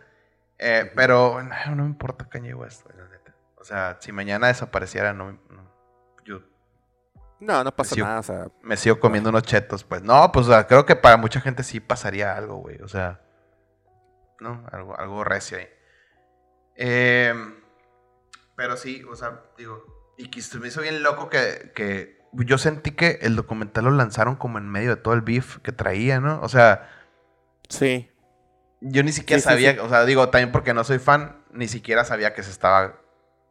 Eh, 0.57 0.91
pero 0.95 1.41
no, 1.41 1.75
no 1.75 1.83
me 1.83 1.89
importa 1.89 2.27
Kanye 2.27 2.53
West, 2.53 2.83
güey, 2.83 2.97
la 2.97 3.07
neta. 3.07 3.33
O 3.55 3.63
sea, 3.63 3.97
si 4.01 4.11
mañana 4.11 4.47
desapareciera, 4.47 5.13
no, 5.13 5.31
no- 5.49 5.71
yo 6.25 6.41
No, 7.39 7.63
no 7.63 7.73
pasa 7.73 7.95
nada. 7.95 8.19
O 8.19 8.23
sea, 8.23 8.47
me 8.61 8.75
sigo 8.75 8.99
comiendo 8.99 9.29
unos 9.29 9.43
chetos, 9.43 9.85
pues. 9.85 10.01
No, 10.03 10.29
pues 10.33 10.47
o 10.47 10.49
sea, 10.49 10.67
creo 10.67 10.85
que 10.85 10.97
para 10.97 11.15
mucha 11.15 11.39
gente 11.39 11.63
sí 11.63 11.79
pasaría 11.79 12.35
algo, 12.35 12.57
güey. 12.57 12.81
O 12.81 12.89
sea, 12.89 13.21
¿no? 14.41 14.65
Algo, 14.71 14.99
algo 14.99 15.23
recio 15.23 15.57
ahí. 15.57 15.67
Eh, 16.79 17.35
pero 18.55 18.77
sí, 18.77 19.03
o 19.09 19.15
sea, 19.15 19.43
digo, 19.57 20.13
y 20.17 20.29
que 20.29 20.41
se 20.41 20.59
me 20.59 20.69
hizo 20.69 20.81
bien 20.81 21.03
loco 21.03 21.29
que, 21.29 21.71
que 21.75 22.19
yo 22.33 22.57
sentí 22.57 22.91
que 22.91 23.19
el 23.21 23.35
documental 23.35 23.85
lo 23.85 23.91
lanzaron 23.91 24.35
como 24.37 24.57
en 24.59 24.69
medio 24.69 24.91
de 24.95 25.01
todo 25.01 25.13
el 25.13 25.21
beef 25.21 25.59
que 25.59 25.71
traía, 25.71 26.19
¿no? 26.21 26.41
O 26.41 26.49
sea, 26.49 26.89
sí. 27.69 28.09
yo 28.81 29.03
ni 29.03 29.11
siquiera 29.11 29.41
Sí, 29.41 29.41
sabía, 29.41 29.73
sí. 29.73 29.79
o 29.79 29.89
sea, 29.89 30.05
digo, 30.05 30.29
también 30.29 30.51
porque 30.51 30.73
no 30.73 30.83
soy 30.83 30.99
fan, 30.99 31.43
ni 31.51 31.67
siquiera 31.67 32.05
sabía 32.05 32.33
que 32.33 32.43
se 32.43 32.51
estaba 32.51 33.01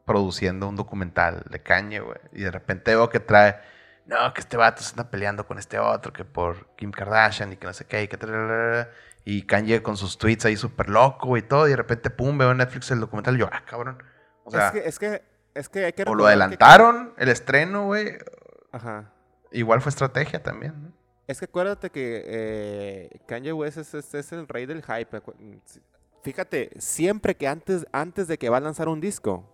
produciendo 0.07 0.69
un 0.69 0.77
documental 0.77 1.45
de 1.51 1.63
Kanye, 1.63 2.01
güey. 2.01 2.19
Y 2.33 2.43
de 2.43 2.51
repente 2.51 2.93
veo 2.95 3.11
que 3.11 3.21
trae, 3.21 3.61
no, 4.07 4.33
que 4.35 4.41
este 4.41 4.57
vato 4.59 4.83
se 4.83 4.91
anda 4.93 5.11
peleando 5.11 5.47
con 5.47 5.59
este 5.59 5.79
otro, 5.79 6.13
que 6.13 6.25
por 6.27 6.75
Kim 6.77 6.93
Kardashian 6.93 7.53
y 7.53 7.59
que 7.59 7.67
no 7.67 7.75
sé 7.75 7.87
qué, 7.87 8.05
y 8.05 8.09
que 8.09 8.19
tralala. 8.19 8.91
Y 9.25 9.43
Kanye 9.43 9.83
con 9.83 9.97
sus 9.97 10.17
tweets 10.19 10.45
ahí 10.47 10.57
súper 10.57 10.89
loco 10.89 11.37
y 11.37 11.43
todo, 11.43 11.67
y 11.67 11.71
de 11.71 11.77
repente, 11.77 12.11
pum, 12.11 12.37
veo 12.39 12.51
en 12.53 12.59
Netflix 12.59 12.91
el 12.91 13.01
documental 13.01 13.37
y 13.37 13.41
yo, 13.41 13.49
ah, 13.53 13.63
cabrón. 13.67 14.03
O 14.45 14.51
sea, 14.51 14.69
es, 14.69 14.73
que, 14.73 14.89
es 14.89 14.99
que, 14.99 15.23
es 15.55 15.69
que 15.69 15.85
hay 15.85 15.93
que 15.93 16.03
o 16.05 16.15
lo 16.15 16.25
que- 16.25 16.29
adelantaron, 16.29 17.15
el 17.19 17.29
estreno, 17.29 17.87
güey. 17.87 18.17
Ajá. 18.73 19.13
Igual 19.53 19.81
fue 19.81 19.91
estrategia 19.91 20.43
también, 20.43 20.83
¿no? 20.83 20.93
Es 21.27 21.39
que 21.41 21.45
acuérdate 21.45 21.91
que 21.91 22.23
eh, 22.27 23.21
Kanye 23.27 23.53
West 23.53 23.77
es, 23.79 23.93
es- 23.93 24.15
es 24.15 24.33
el 24.33 24.49
rey 24.49 24.65
del 24.65 24.83
hype. 24.83 25.21
Fíjate, 26.23 26.71
siempre 26.79 27.37
que 27.37 27.47
antes, 27.47 27.87
antes 27.93 28.29
de 28.29 28.39
que 28.39 28.49
va 28.49 28.57
a 28.57 28.61
lanzar 28.61 28.89
un 28.89 29.01
disco, 29.01 29.45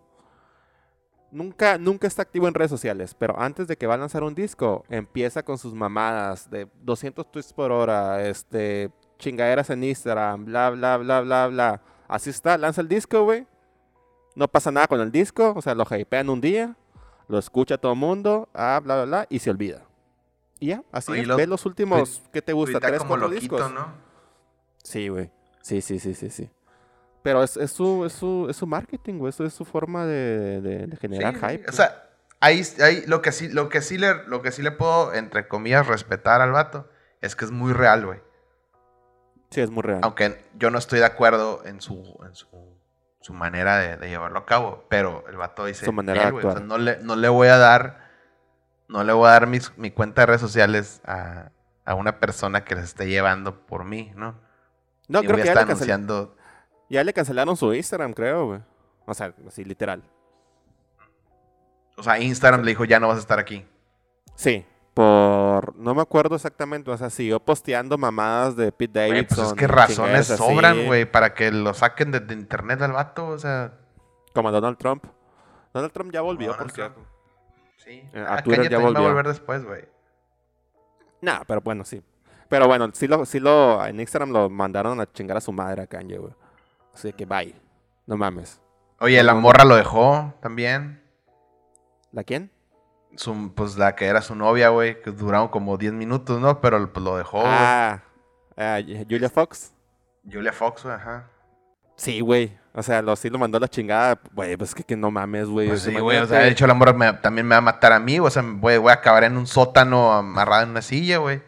nunca, 1.30 1.78
nunca 1.78 2.06
está 2.06 2.22
activo 2.22 2.46
en 2.48 2.54
redes 2.54 2.70
sociales, 2.70 3.14
pero 3.14 3.38
antes 3.38 3.66
de 3.66 3.76
que 3.76 3.86
va 3.86 3.94
a 3.94 3.98
lanzar 3.98 4.22
un 4.22 4.34
disco, 4.34 4.84
empieza 4.88 5.42
con 5.42 5.58
sus 5.58 5.74
mamadas 5.74 6.48
de 6.50 6.68
200 6.82 7.30
tweets 7.30 7.52
por 7.52 7.72
hora, 7.72 8.24
este, 8.26 8.90
chingaderas 9.24 9.70
en 9.70 9.82
Instagram, 9.84 10.44
bla, 10.44 10.70
bla, 10.70 10.96
bla, 10.98 11.20
bla, 11.22 11.46
bla. 11.48 11.80
Así 12.08 12.30
está, 12.30 12.58
lanza 12.58 12.80
el 12.82 12.88
disco, 12.88 13.24
güey. 13.24 13.46
No 14.36 14.48
pasa 14.48 14.70
nada 14.70 14.86
con 14.86 15.00
el 15.00 15.10
disco, 15.10 15.54
o 15.56 15.62
sea, 15.62 15.74
lo 15.74 15.84
hypean 15.84 16.28
un 16.28 16.40
día, 16.40 16.76
lo 17.28 17.38
escucha 17.38 17.78
todo 17.78 17.92
el 17.92 17.98
mundo, 17.98 18.48
ah, 18.52 18.80
bla, 18.82 18.96
bla, 18.96 19.04
bla, 19.04 19.26
y 19.30 19.38
se 19.38 19.50
olvida. 19.50 19.82
Y 20.60 20.68
ya, 20.68 20.82
así 20.92 21.12
Oye, 21.12 21.22
es. 21.22 21.26
lo- 21.26 21.36
Ve 21.36 21.46
los 21.46 21.64
últimos, 21.66 22.22
¿qué 22.32 22.42
te 22.42 22.52
gusta? 22.52 22.78
¿Tres, 22.80 22.98
como 22.98 23.08
cuatro 23.10 23.28
loquito, 23.28 23.56
discos? 23.56 23.72
¿no? 23.72 23.92
Sí, 24.82 25.08
güey. 25.08 25.30
Sí, 25.62 25.80
sí, 25.80 25.98
sí, 25.98 26.14
sí, 26.14 26.30
sí. 26.30 26.50
Pero 27.22 27.42
es, 27.42 27.56
es, 27.56 27.70
su, 27.70 28.04
es, 28.04 28.12
su, 28.12 28.46
es 28.50 28.56
su 28.56 28.66
marketing, 28.66 29.14
güey. 29.14 29.30
Eso 29.30 29.44
es 29.44 29.54
su 29.54 29.64
forma 29.64 30.04
de, 30.04 30.60
de- 30.60 30.86
de 30.88 30.96
generar 30.98 31.34
Sí, 31.34 31.40
hype. 31.40 31.70
O 31.70 31.72
sea, 31.72 32.10
ahí, 32.40 32.62
ahí 32.82 33.02
lo, 33.06 33.22
que 33.22 33.32
sí, 33.32 33.48
lo, 33.48 33.68
que 33.70 33.80
sí 33.80 33.96
le, 33.96 34.24
lo 34.26 34.42
que 34.42 34.52
sí 34.52 34.60
le 34.62 34.70
puedo, 34.72 35.14
entre 35.14 35.48
comillas, 35.48 35.86
respetar 35.86 36.42
al 36.42 36.52
vato 36.52 36.88
es 37.22 37.34
que 37.34 37.46
es 37.46 37.50
muy 37.50 37.72
real, 37.72 38.04
güey. 38.04 38.20
Sí, 39.54 39.60
es 39.60 39.70
muy 39.70 39.82
real. 39.82 40.00
Aunque 40.02 40.44
yo 40.58 40.70
no 40.70 40.78
estoy 40.78 40.98
de 40.98 41.04
acuerdo 41.06 41.62
en 41.64 41.80
su, 41.80 42.18
en 42.26 42.34
su, 42.34 42.48
su 43.20 43.32
manera 43.32 43.78
de, 43.78 43.96
de 43.96 44.08
llevarlo 44.08 44.38
a 44.40 44.46
cabo, 44.46 44.84
pero 44.88 45.24
el 45.28 45.36
vato 45.36 45.64
dice, 45.64 45.84
Su 45.86 45.92
manera 45.92 46.18
de 46.20 46.24
"Nel, 46.26 46.32
güey, 46.32 46.44
o 46.46 46.50
sea, 46.50 46.60
actuar. 46.60 46.68
no, 46.68 46.78
le, 46.84 46.98
no 46.98 47.16
le 47.16 47.28
voy 47.28 47.48
a 47.48 47.56
dar, 47.58 48.10
no 48.88 49.04
le 49.04 49.12
voy 49.12 49.28
a 49.28 49.32
dar 49.32 49.46
mis- 49.46 49.76
mi 49.78 49.90
cuenta 49.90 50.22
de 50.22 50.26
redes 50.26 50.40
sociales 50.40 51.00
a, 51.06 51.50
a 51.84 51.94
una 51.94 52.18
persona 52.20 52.64
que 52.64 52.74
les 52.74 52.84
esté 52.84 53.06
llevando 53.08 53.66
por 53.66 53.84
mí, 53.84 54.12
¿no? 54.16 54.34
no, 55.08 55.20
Ni 55.20 55.26
creo 55.26 55.38
que 55.38 55.44
ya 55.44 55.54
le, 55.54 55.60
anunciando... 55.60 56.36
ya 56.90 57.04
le 57.04 57.12
cancelaron 57.12 57.56
su 57.56 57.72
Instagram, 57.72 58.12
creo, 58.12 58.46
güey. 58.46 58.60
O 59.06 59.14
sea, 59.14 59.34
así 59.46 59.64
literal. 59.64 60.02
O 61.96 62.02
sea, 62.02 62.18
Instagram 62.18 62.62
le 62.62 62.70
dijo, 62.72 62.84
ya 62.84 62.98
no 63.00 63.08
vas 63.08 63.18
a 63.18 63.20
estar 63.20 63.38
aquí. 63.38 63.64
Sí, 64.34 64.66
por... 64.94 65.04
No 65.76 65.94
me 65.94 66.02
acuerdo 66.02 66.34
exactamente. 66.36 66.90
O 66.90 66.96
sea, 66.96 67.10
siguió 67.10 67.40
posteando 67.40 67.96
mamadas 67.98 68.56
de 68.56 68.70
Pete 68.72 69.00
Güey, 69.06 69.10
Davidson. 69.12 69.36
pues 69.36 69.48
es 69.48 69.54
que 69.54 69.66
razones 69.66 70.26
sobran, 70.26 70.86
güey, 70.86 71.10
para 71.10 71.34
que 71.34 71.50
lo 71.50 71.72
saquen 71.74 72.10
de, 72.10 72.20
de 72.20 72.34
internet 72.34 72.82
al 72.82 72.92
vato, 72.92 73.26
o 73.28 73.38
sea... 73.38 73.72
Como 74.34 74.50
Donald 74.50 74.76
Trump. 74.78 75.04
Donald 75.72 75.92
Trump 75.92 76.12
ya 76.12 76.20
volvió, 76.20 76.48
Donald 76.52 76.66
por 76.66 76.74
cierto. 76.74 77.00
Sí. 77.78 78.02
Eh, 78.12 78.24
a 78.26 78.34
Ah, 78.34 78.42
Twitter 78.42 78.64
Kanye 78.64 78.70
ya 78.70 78.76
también 78.76 78.82
va 78.94 78.98
a 78.98 79.02
volvió. 79.02 79.08
volver 79.08 79.26
después, 79.28 79.64
güey. 79.64 79.84
Nah, 81.20 81.40
pero 81.46 81.60
bueno, 81.60 81.84
sí. 81.84 82.02
Pero 82.48 82.66
bueno, 82.66 82.90
sí 82.92 83.06
lo, 83.08 83.24
sí 83.24 83.40
lo, 83.40 83.84
en 83.86 83.98
Instagram 84.00 84.30
lo 84.30 84.50
mandaron 84.50 85.00
a 85.00 85.10
chingar 85.10 85.36
a 85.36 85.40
su 85.40 85.52
madre 85.52 85.82
a 85.82 85.86
Kanye, 85.86 86.18
güey. 86.18 86.32
Así 86.92 87.12
que 87.12 87.24
bye. 87.26 87.54
No 88.06 88.16
mames. 88.16 88.60
Oye, 89.00 89.22
la 89.22 89.34
morra 89.34 89.64
lo 89.64 89.76
dejó 89.76 90.34
también. 90.40 91.02
¿La 92.12 92.22
quién? 92.22 92.50
Su, 93.16 93.52
pues 93.54 93.76
la 93.76 93.94
que 93.94 94.06
era 94.06 94.22
su 94.22 94.34
novia, 94.34 94.70
güey, 94.70 95.00
que 95.02 95.10
duraron 95.10 95.48
como 95.48 95.76
10 95.76 95.92
minutos, 95.92 96.40
¿no? 96.40 96.60
Pero 96.60 96.92
pues, 96.92 97.04
lo 97.04 97.16
dejó. 97.16 97.40
güey. 97.40 97.50
Ah, 97.52 98.02
ah, 98.56 98.78
Julia 99.08 99.28
Fox. 99.30 99.72
Julia 100.30 100.52
Fox, 100.52 100.82
güey, 100.82 100.94
ajá. 100.94 101.28
Sí, 101.96 102.20
güey. 102.20 102.56
O 102.72 102.82
sea, 102.82 103.02
lo, 103.02 103.14
sí 103.14 103.30
lo 103.30 103.38
mandó 103.38 103.58
a 103.58 103.60
la 103.60 103.68
chingada. 103.68 104.18
Güey, 104.32 104.56
pues 104.56 104.74
que, 104.74 104.82
que 104.82 104.96
no 104.96 105.10
mames, 105.10 105.46
güey. 105.46 105.68
Pues 105.68 105.82
sí, 105.82 105.94
güey, 105.94 106.18
o 106.18 106.26
sea, 106.26 106.40
de 106.40 106.48
hecho 106.48 106.66
morra 106.74 106.92
me- 106.92 107.12
también 107.14 107.46
me 107.46 107.54
va 107.54 107.58
a 107.58 107.60
matar 107.60 107.92
a 107.92 108.00
mí, 108.00 108.18
o 108.18 108.28
sea, 108.30 108.42
voy, 108.44 108.78
voy 108.78 108.90
a 108.90 108.94
acabar 108.94 109.22
en 109.24 109.36
un 109.36 109.46
sótano 109.46 110.12
amarrado 110.12 110.64
en 110.64 110.70
una 110.70 110.82
silla, 110.82 111.18
güey. 111.18 111.40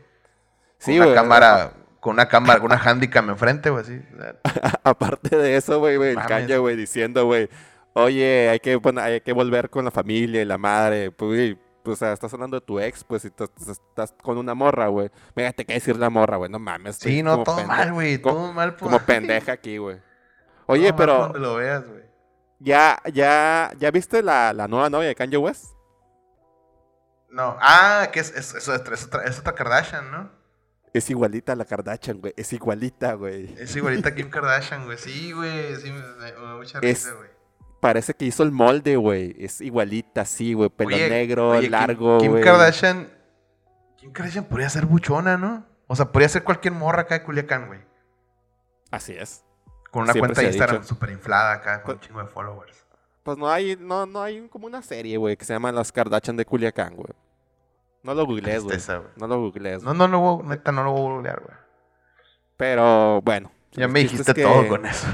Sí, 0.79 0.97
una 0.97 1.07
güey. 1.07 1.17
cámara, 1.17 1.73
con 1.99 2.13
una 2.13 2.29
cámara, 2.29 2.61
con 2.61 2.67
una 2.71 2.81
handicam 2.85 3.29
enfrente, 3.31 3.71
güey, 3.71 3.83
así. 3.83 4.01
Aparte 4.85 5.37
de 5.37 5.57
eso, 5.57 5.81
güey, 5.81 5.97
güey, 5.97 6.15
el 6.17 6.61
güey, 6.61 6.77
diciendo, 6.77 7.27
güey, 7.27 7.49
oye, 7.97 8.49
hay 8.51 8.61
que, 8.61 8.77
bueno, 8.77 9.01
hay 9.01 9.21
que 9.21 9.33
volver 9.33 9.71
con 9.71 9.85
la 9.85 9.91
familia 9.91 10.43
y 10.43 10.45
la 10.45 10.59
madre. 10.59 11.11
Pues, 11.11 11.57
pues, 11.83 11.95
o 11.95 11.97
sea, 11.99 12.13
estás 12.13 12.33
hablando 12.35 12.59
de 12.61 12.67
tu 12.67 12.79
ex, 12.81 13.05
pues, 13.05 13.23
si 13.23 13.29
estás, 13.29 14.15
con 14.23 14.39
una 14.39 14.55
morra, 14.55 14.89
güey. 14.89 15.11
Venga, 15.35 15.53
te 15.53 15.65
que 15.65 15.75
decir 15.75 15.97
la 15.97 16.11
morra, 16.11 16.37
güey, 16.37 16.51
no 16.51 16.59
mames. 16.59 16.97
Sí, 16.97 17.23
no, 17.23 17.43
todo 17.43 17.65
mal, 17.65 17.93
güey, 17.93 18.19
todo 18.19 18.53
mal. 18.53 18.77
Como 18.77 18.99
pendeja 19.01 19.53
aquí, 19.53 19.79
güey. 19.79 20.01
Oye, 20.67 20.93
pero, 20.93 21.19
Donde 21.19 21.39
lo 21.39 21.55
veas, 21.57 21.87
güey. 21.89 22.03
¿ya, 22.59 23.01
ya, 23.13 23.71
ya 23.79 23.91
viste 23.91 24.23
la, 24.23 24.53
la 24.53 24.67
nueva 24.67 24.91
novia 24.91 25.09
de 25.09 25.15
Kanye 25.15 25.37
West? 25.37 25.77
No, 27.31 27.57
ah, 27.61 28.09
que 28.13 28.21
es, 28.21 28.35
es, 28.35 28.55
es 28.55 28.69
otra, 28.69 28.95
es 28.95 29.39
otra- 29.39 29.55
Kardashian, 29.55 30.11
¿no? 30.11 30.31
Es 30.93 31.11
igualita 31.11 31.53
a 31.53 31.57
la 31.57 31.67
Kardashian, 31.67 32.21
güey. 32.21 32.33
Es 32.37 32.53
igualita, 32.53 33.13
güey. 33.15 33.55
Es 33.59 33.77
igualita 33.77 34.09
a 34.09 34.15
Kim 34.17 34.31
Kardashian, 34.31 34.87
güey. 34.87 34.97
Sí, 34.99 35.33
güey, 35.33 35.77
sí, 35.77 35.93
me, 35.93 36.01
me- 36.01 36.55
mucha 36.57 36.81
risa, 36.81 37.13
güey. 37.13 37.36
Parece 37.87 38.15
que 38.15 38.25
hizo 38.25 38.43
el 38.43 38.51
molde, 38.51 38.97
güey. 38.97 39.37
Es 39.39 39.61
igualita, 39.61 40.25
sí, 40.25 40.55
güey. 40.55 40.69
Pelo 40.71 40.97
Oye, 40.97 41.09
negro, 41.09 41.51
oye, 41.51 41.61
Kim- 41.63 41.71
largo, 41.71 42.19
Kim, 42.19 42.33
güey. 42.33 42.43
Kardashian. 42.43 43.09
Kim 43.97 44.11
Kardashian 44.13 44.45
podría 44.47 44.69
ser 44.69 44.87
buchona, 44.87 45.37
¿no? 45.37 45.65
O 45.87 45.95
sea, 45.95 46.11
podría 46.11 46.29
ser 46.29 46.43
cualquier 46.43 46.75
morra 46.75 47.03
acá 47.03 47.17
de 47.19 47.23
Culiacán, 47.25 47.69
güey. 47.69 47.81
Así 48.91 49.13
es. 49.13 49.45
Con 49.93 50.03
una 50.03 50.13
Siempre 50.13 50.35
cuenta 50.35 50.41
de 50.43 50.49
Instagram 50.49 50.83
súper 50.85 51.11
inflada 51.11 51.53
acá, 51.53 51.83
con 51.83 51.93
un 51.93 51.99
Pues- 51.99 52.09
chingo 52.09 52.21
de 52.23 52.27
followers. 52.29 52.87
Pues 53.23 53.39
no 53.39 53.49
hay, 53.49 53.77
no, 53.81 54.05
no 54.05 54.21
hay 54.21 54.49
como 54.49 54.67
una 54.67 54.83
serie, 54.83 55.17
güey, 55.17 55.37
que 55.37 55.45
se 55.45 55.53
llama 55.53 55.71
Las 55.71 55.93
Kardashian 55.93 56.37
de 56.37 56.45
Culiacán, 56.45 56.97
güey. 56.97 57.13
No 58.03 58.15
lo 58.15 58.27
googlees, 58.27 58.65
güey. 58.65 58.79
No 59.17 59.27
lo 59.29 59.41
googlees. 59.41 59.83
No, 59.85 59.95
no, 59.95 60.09
no, 60.09 60.43
neta, 60.45 60.73
no 60.73 60.83
lo 60.83 60.91
voy 60.93 61.01
a 61.01 61.13
googlear, 61.15 61.41
güey. 61.41 61.57
Pero 62.57 63.21
bueno. 63.23 63.51
Ya 63.73 63.87
me 63.89 64.01
dijiste 64.01 64.31
es 64.33 64.35
que- 64.35 64.43
todo 64.43 64.67
con 64.69 64.87
eso. 64.87 65.07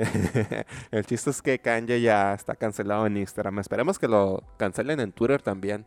el 0.90 1.04
chiste 1.06 1.30
es 1.30 1.42
que 1.42 1.58
Kanye 1.58 2.00
ya 2.00 2.34
está 2.34 2.54
cancelado 2.54 3.06
en 3.06 3.16
Instagram. 3.16 3.58
Esperemos 3.58 3.98
que 3.98 4.08
lo 4.08 4.42
cancelen 4.58 5.00
en 5.00 5.12
Twitter 5.12 5.42
también. 5.42 5.86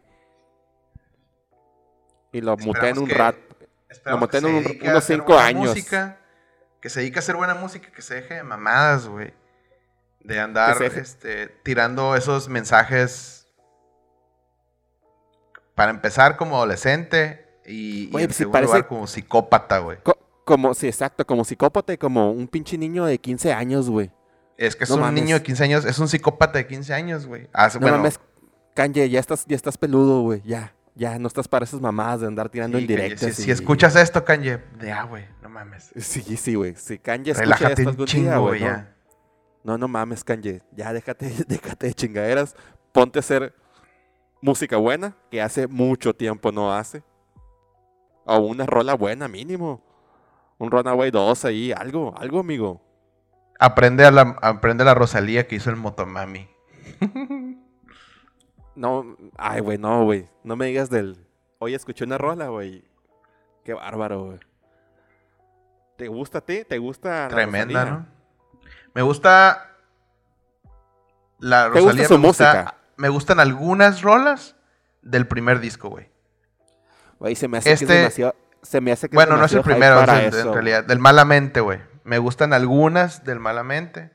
Y 2.31 2.41
lo 2.41 2.57
muteen 2.57 2.97
un 2.97 3.07
que- 3.07 3.13
un- 4.45 4.63
dedique 4.63 4.87
a 4.87 4.91
unos 4.91 5.03
hacer 5.03 5.15
cinco 5.17 5.33
buena 5.33 5.45
años. 5.47 5.69
música, 5.69 6.17
que 6.81 6.89
se 6.89 6.99
dedica 7.01 7.19
a 7.19 7.21
hacer 7.21 7.35
buena 7.35 7.55
música, 7.55 7.91
que 7.91 8.01
se 8.01 8.15
deje 8.15 8.35
de 8.35 8.43
mamadas, 8.43 9.07
güey. 9.07 9.33
De 10.21 10.39
andar 10.39 10.71
este, 10.97 11.47
tirando 11.63 12.15
esos 12.15 12.47
mensajes 12.49 13.47
para 15.75 15.91
empezar 15.91 16.37
como 16.37 16.55
adolescente 16.55 17.45
y, 17.65 18.05
y 18.05 18.11
Güey, 18.11 18.23
en 18.23 18.27
pues 18.29 18.37
segundo 18.37 18.53
parece- 18.53 18.67
lugar 18.73 18.87
como 18.87 19.07
psicópata, 19.07 19.79
güey. 19.79 19.97
Co- 20.45 20.53
como, 20.55 20.73
sí, 20.73 20.87
exacto, 20.87 21.25
como 21.25 21.43
psicópata 21.43 21.93
y 21.93 21.97
como 21.97 22.31
un 22.31 22.47
pinche 22.47 22.77
niño 22.77 23.05
de 23.05 23.17
15 23.17 23.53
años, 23.53 23.89
güey. 23.89 24.11
Es 24.57 24.75
que 24.75 24.83
es 24.83 24.89
No 24.89 24.97
un 24.97 25.01
mames. 25.01 25.23
niño 25.23 25.35
de 25.35 25.43
15 25.43 25.63
años, 25.63 25.85
es 25.85 25.97
un 25.99 26.07
psicópata 26.07 26.57
de 26.59 26.67
15 26.67 26.93
años, 26.93 27.25
güey. 27.25 27.49
Hace- 27.53 27.79
No 27.79 27.83
bueno, 27.83 27.97
mames, 27.97 28.19
Kanye, 28.75 29.09
ya 29.09 29.19
estás, 29.19 29.45
ya 29.47 29.55
estás 29.55 29.77
peludo, 29.77 30.21
güey. 30.21 30.41
Ya, 30.45 30.73
ya, 30.95 31.17
no 31.19 31.27
estás 31.27 31.47
para 31.47 31.63
esas 31.65 31.79
mamadas 31.81 32.21
de 32.21 32.27
andar 32.27 32.49
tirando 32.49 32.77
sí, 32.77 32.85
Kanye, 32.87 33.01
indirectas. 33.03 33.35
si, 33.35 33.43
si 33.43 33.51
escuchas 33.51 33.95
esto, 33.95 34.23
Kanye, 34.23 34.59
ya, 34.81 35.03
güey, 35.03 35.25
no 35.41 35.49
mames. 35.49 35.91
Sí, 35.95 36.21
sí, 36.37 36.55
güey. 36.55 36.75
Si 36.75 36.97
Kanye 36.99 37.31
escucha 37.31 37.43
Relájate 37.55 37.81
esto 37.81 37.89
algún 37.89 38.05
chingo, 38.05 38.29
día, 38.29 38.37
güey. 38.37 38.61
No, 38.61 38.83
no, 39.63 39.77
no 39.77 39.87
mames, 39.87 40.23
Kanye. 40.23 40.61
Ya, 40.75 40.91
déjate, 40.93 41.25
déjate 41.47 41.87
de 41.87 41.93
chingaderas. 41.93 42.55
Ponte 42.91 43.19
a 43.19 43.21
hacer 43.21 43.55
música 44.41 44.77
buena, 44.77 45.15
que 45.31 45.41
hace 45.41 45.67
mucho 45.67 46.13
tiempo 46.13 46.51
no 46.51 46.73
hace. 46.73 47.01
O 48.25 48.37
una 48.39 48.65
rola 48.65 48.93
buena, 48.93 49.27
mínimo. 49.27 49.81
Un 50.57 50.71
Runaway 50.71 51.11
2 51.11 51.45
ahí, 51.45 51.71
algo, 51.71 52.13
algo, 52.17 52.39
amigo. 52.39 52.81
Aprende 53.59 54.05
a 54.05 54.11
la, 54.11 54.35
aprende 54.41 54.83
a 54.83 54.85
la 54.85 54.93
Rosalía 54.93 55.47
que 55.47 55.55
hizo 55.55 55.69
el 55.69 55.75
Motomami. 55.75 56.49
No, 58.75 59.15
ay, 59.37 59.61
güey, 59.61 59.77
no, 59.77 60.03
güey. 60.03 60.27
No 60.43 60.55
me 60.55 60.65
digas 60.65 60.89
del. 60.89 61.27
Oye, 61.59 61.75
escuché 61.75 62.05
una 62.05 62.17
rola, 62.17 62.47
güey. 62.47 62.83
Qué 63.63 63.73
bárbaro, 63.73 64.25
güey. 64.25 64.39
¿Te 65.95 66.07
gusta 66.07 66.39
a 66.39 66.41
ti? 66.41 66.63
¿Te 66.67 66.79
gusta? 66.79 67.23
la 67.23 67.27
Tremenda, 67.29 67.85
Rosalía? 67.85 67.91
¿no? 67.99 68.07
Me 68.95 69.01
gusta. 69.03 69.75
La 71.39 71.65
¿Te 71.65 71.69
gusta 71.69 71.81
Rosalía 71.81 72.07
su 72.07 72.17
me 72.19 72.27
gusta- 72.27 72.53
música? 72.53 72.75
Me 72.97 73.09
gustan 73.09 73.39
algunas 73.39 74.01
rolas 74.01 74.55
del 75.03 75.27
primer 75.27 75.59
disco, 75.59 75.89
güey. 75.89 76.09
Güey, 77.19 77.35
se 77.35 77.47
me 77.47 77.59
hace 77.59 77.69
que 77.69 77.73
Este- 77.73 77.85
es 77.85 77.89
demasiado. 77.99 78.35
Se 78.63 78.81
me 78.81 78.91
hace 78.91 79.09
que 79.09 79.15
Bueno, 79.15 79.37
no 79.37 79.45
es 79.45 79.53
el 79.53 79.61
primero, 79.61 80.01
es 80.01 80.09
el- 80.33 80.47
en 80.47 80.53
realidad. 80.53 80.83
Del 80.85 80.99
Malamente, 80.99 81.59
güey. 81.61 81.79
Me 82.03 82.17
gustan 82.17 82.53
algunas 82.53 83.23
del 83.23 83.39
Malamente. 83.39 84.11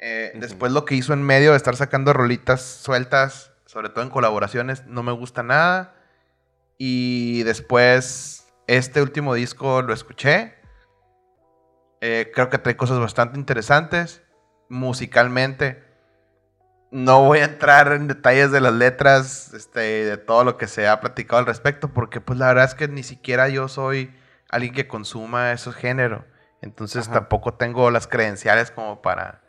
Eh, 0.00 0.30
Ujú. 0.32 0.40
Después 0.40 0.72
lo 0.72 0.84
que 0.84 0.94
hizo 0.96 1.12
en 1.12 1.22
medio 1.22 1.52
de 1.52 1.56
estar 1.56 1.76
sacando 1.76 2.12
rolitas 2.12 2.60
sueltas, 2.62 3.52
sobre 3.66 3.88
todo 3.90 4.02
en 4.02 4.10
colaboraciones, 4.10 4.84
no 4.86 5.02
me 5.02 5.12
gusta 5.12 5.42
nada. 5.42 5.94
Y 6.78 7.42
después, 7.44 8.46
este 8.66 9.00
último 9.00 9.34
disco 9.34 9.82
lo 9.82 9.94
escuché. 9.94 10.54
Eh, 12.00 12.30
creo 12.34 12.50
que 12.50 12.58
trae 12.58 12.76
cosas 12.76 12.98
bastante 12.98 13.38
interesantes. 13.38 14.22
Musicalmente. 14.68 15.83
No 16.96 17.24
voy 17.24 17.40
a 17.40 17.44
entrar 17.46 17.90
en 17.92 18.06
detalles 18.06 18.52
de 18.52 18.60
las 18.60 18.72
letras, 18.72 19.52
este, 19.52 19.80
de 19.80 20.16
todo 20.16 20.44
lo 20.44 20.56
que 20.56 20.68
se 20.68 20.86
ha 20.86 21.00
platicado 21.00 21.40
al 21.40 21.46
respecto, 21.46 21.88
porque 21.92 22.20
pues 22.20 22.38
la 22.38 22.46
verdad 22.46 22.66
es 22.66 22.76
que 22.76 22.86
ni 22.86 23.02
siquiera 23.02 23.48
yo 23.48 23.66
soy 23.66 24.16
alguien 24.48 24.72
que 24.74 24.86
consuma 24.86 25.50
esos 25.50 25.74
géneros. 25.74 26.22
Entonces 26.62 27.06
Ajá. 27.08 27.14
tampoco 27.14 27.54
tengo 27.54 27.90
las 27.90 28.06
credenciales 28.06 28.70
como 28.70 29.02
para 29.02 29.42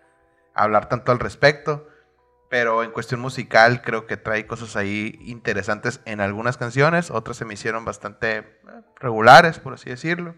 hablar 0.56 0.90
tanto 0.90 1.12
al 1.12 1.20
respecto. 1.20 1.88
Pero 2.50 2.84
en 2.84 2.90
cuestión 2.92 3.20
musical 3.22 3.82
creo 3.84 4.08
que 4.08 4.18
trae 4.18 4.48
cosas 4.48 4.76
ahí 4.76 5.18
interesantes 5.22 6.00
en 6.06 6.22
algunas 6.22 6.58
canciones. 6.58 7.12
Otras 7.12 7.38
se 7.38 7.46
me 7.46 7.54
hicieron 7.54 7.86
bastante 7.86 8.38
eh, 8.38 8.46
regulares, 9.00 9.60
por 9.60 9.74
así 9.74 9.90
decirlo. 9.90 10.36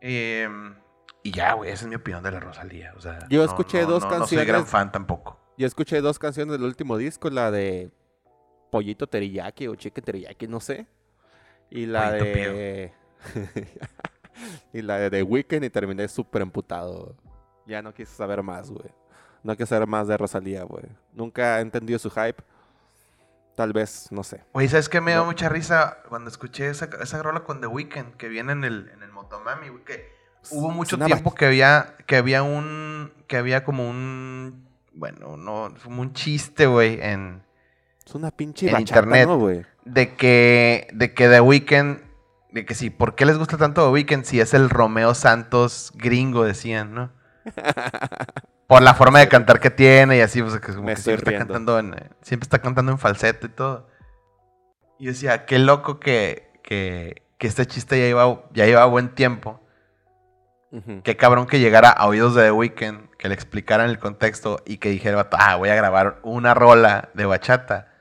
Em, 0.00 0.74
y 1.22 1.32
ya, 1.32 1.52
güey, 1.54 1.70
esa 1.70 1.84
es 1.84 1.88
mi 1.88 1.96
opinión 1.96 2.22
de 2.22 2.30
la 2.30 2.40
Rosalía. 2.40 2.92
O 2.96 3.00
sea, 3.00 3.18
Yo 3.28 3.40
no- 3.40 3.44
escuché 3.46 3.82
no- 3.82 3.88
dos 3.88 4.04
no- 4.04 4.18
No 4.18 4.26
soy 4.26 4.36
gran 4.38 4.46
canciones. 4.62 4.70
fan 4.70 4.92
tampoco. 4.92 5.40
Yo 5.56 5.66
escuché 5.66 6.00
dos 6.00 6.18
canciones 6.18 6.52
del 6.52 6.64
último 6.64 6.96
disco, 6.96 7.30
la 7.30 7.50
de 7.50 7.90
Pollito 8.70 9.06
Teriyaki 9.06 9.68
o 9.68 9.74
Chicken 9.76 10.04
Teriyaki, 10.04 10.48
no 10.48 10.60
sé. 10.60 10.86
Y 11.70 11.86
la 11.86 12.10
de... 12.10 12.92
y 14.72 14.82
la 14.82 14.98
de 14.98 15.10
The 15.10 15.22
Weeknd 15.22 15.64
y 15.64 15.70
terminé 15.70 16.08
súper 16.08 16.42
emputado. 16.42 17.14
Ya 17.66 17.82
no 17.82 17.94
quise 17.94 18.14
saber 18.14 18.42
más, 18.42 18.70
güey. 18.70 18.90
No 19.42 19.56
quise 19.56 19.66
saber 19.66 19.86
más 19.86 20.08
de 20.08 20.16
Rosalía, 20.16 20.64
güey. 20.64 20.84
Nunca 21.12 21.58
he 21.58 21.62
entendido 21.62 21.98
su 21.98 22.10
hype. 22.10 22.42
Tal 23.54 23.72
vez, 23.72 24.08
no 24.10 24.24
sé. 24.24 24.42
Oye, 24.52 24.68
¿sabes 24.68 24.88
qué 24.88 25.00
me 25.00 25.12
dio 25.12 25.20
No. 25.20 25.26
mucha 25.26 25.48
risa 25.48 25.98
cuando 26.08 26.28
escuché 26.28 26.68
esa, 26.68 26.88
esa 27.00 27.22
rola 27.22 27.44
con 27.44 27.60
The 27.60 27.68
Weeknd 27.68 28.16
que 28.16 28.28
viene 28.28 28.52
en 28.52 28.64
el, 28.64 28.90
en 28.92 29.02
el 29.02 29.12
Motomami, 29.12 29.68
güey? 29.68 29.84
Que 29.84 30.12
hubo 30.50 30.70
mucho 30.70 30.98
tiempo 30.98 31.34
que 31.34 31.46
había, 31.46 31.94
que 32.06 32.16
había 32.16 32.42
un, 32.42 33.12
que 33.28 33.36
había 33.36 33.62
como 33.64 33.88
un, 33.88 34.63
bueno, 34.94 35.36
no, 35.36 35.74
como 35.82 36.02
un 36.02 36.12
chiste, 36.12 36.66
güey, 36.66 37.00
en, 37.00 37.42
Es 38.06 38.14
una 38.14 38.30
pinche 38.30 38.66
En 38.66 38.72
bachata, 38.72 39.00
internet. 39.00 39.28
¿no, 39.28 39.38
güey? 39.38 39.64
de 39.84 40.14
que, 40.14 40.88
de 40.92 41.12
que 41.12 41.28
The 41.28 41.40
Weeknd, 41.40 41.98
de 42.52 42.64
que 42.64 42.74
sí, 42.74 42.90
¿por 42.90 43.14
qué 43.14 43.26
les 43.26 43.38
gusta 43.38 43.56
tanto 43.56 43.84
The 43.84 43.90
Weeknd 43.92 44.24
si 44.24 44.40
es 44.40 44.54
el 44.54 44.70
Romeo 44.70 45.14
Santos 45.14 45.92
gringo, 45.94 46.44
decían, 46.44 46.94
¿no? 46.94 47.12
Por 48.66 48.80
la 48.80 48.94
forma 48.94 49.18
de 49.18 49.28
cantar 49.28 49.60
que 49.60 49.70
tiene 49.70 50.16
y 50.16 50.20
así, 50.20 50.40
pues 50.40 50.58
que 50.58 50.72
como 50.72 50.84
Me 50.84 50.94
que 50.94 51.02
siempre 51.02 51.34
está 51.34 51.38
cantando 51.44 51.78
en, 51.78 51.94
siempre 52.22 52.46
está 52.46 52.60
cantando 52.60 52.92
en 52.92 52.98
falseto 52.98 53.46
y 53.46 53.50
todo. 53.50 53.88
Y 54.98 55.06
decía, 55.06 55.44
qué 55.44 55.58
loco 55.58 56.00
que, 56.00 56.50
que, 56.62 57.22
que 57.36 57.46
este 57.46 57.66
chiste 57.66 57.98
ya 57.98 58.06
iba, 58.06 58.42
ya 58.54 58.64
lleva 58.64 58.86
buen 58.86 59.14
tiempo. 59.14 59.60
Qué 61.04 61.16
cabrón 61.16 61.46
que 61.46 61.60
llegara 61.60 61.90
a 61.90 62.06
oídos 62.06 62.34
de 62.34 62.42
The 62.44 62.50
Weeknd, 62.50 63.10
que 63.16 63.28
le 63.28 63.34
explicaran 63.34 63.88
el 63.90 63.98
contexto 63.98 64.60
y 64.66 64.78
que 64.78 64.90
dijera, 64.90 65.28
ah, 65.32 65.56
voy 65.56 65.68
a 65.68 65.74
grabar 65.76 66.18
una 66.24 66.52
rola 66.54 67.10
de 67.14 67.26
bachata. 67.26 67.92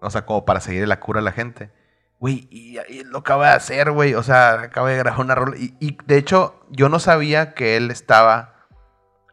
O 0.00 0.08
sea, 0.10 0.24
como 0.24 0.44
para 0.44 0.60
seguir 0.60 0.86
la 0.88 0.98
cura 1.00 1.20
a 1.20 1.22
la 1.22 1.32
gente. 1.32 1.70
Güey, 2.18 2.48
y, 2.50 2.78
y 2.88 3.04
lo 3.04 3.18
acaba 3.18 3.48
de 3.50 3.56
hacer, 3.56 3.90
güey. 3.90 4.14
O 4.14 4.22
sea, 4.22 4.52
acaba 4.62 4.88
de 4.90 4.96
grabar 4.96 5.20
una 5.20 5.34
rola. 5.34 5.56
Y, 5.58 5.76
y, 5.80 5.98
de 6.06 6.16
hecho, 6.16 6.64
yo 6.70 6.88
no 6.88 6.98
sabía 6.98 7.52
que 7.52 7.76
él 7.76 7.90
estaba 7.90 8.66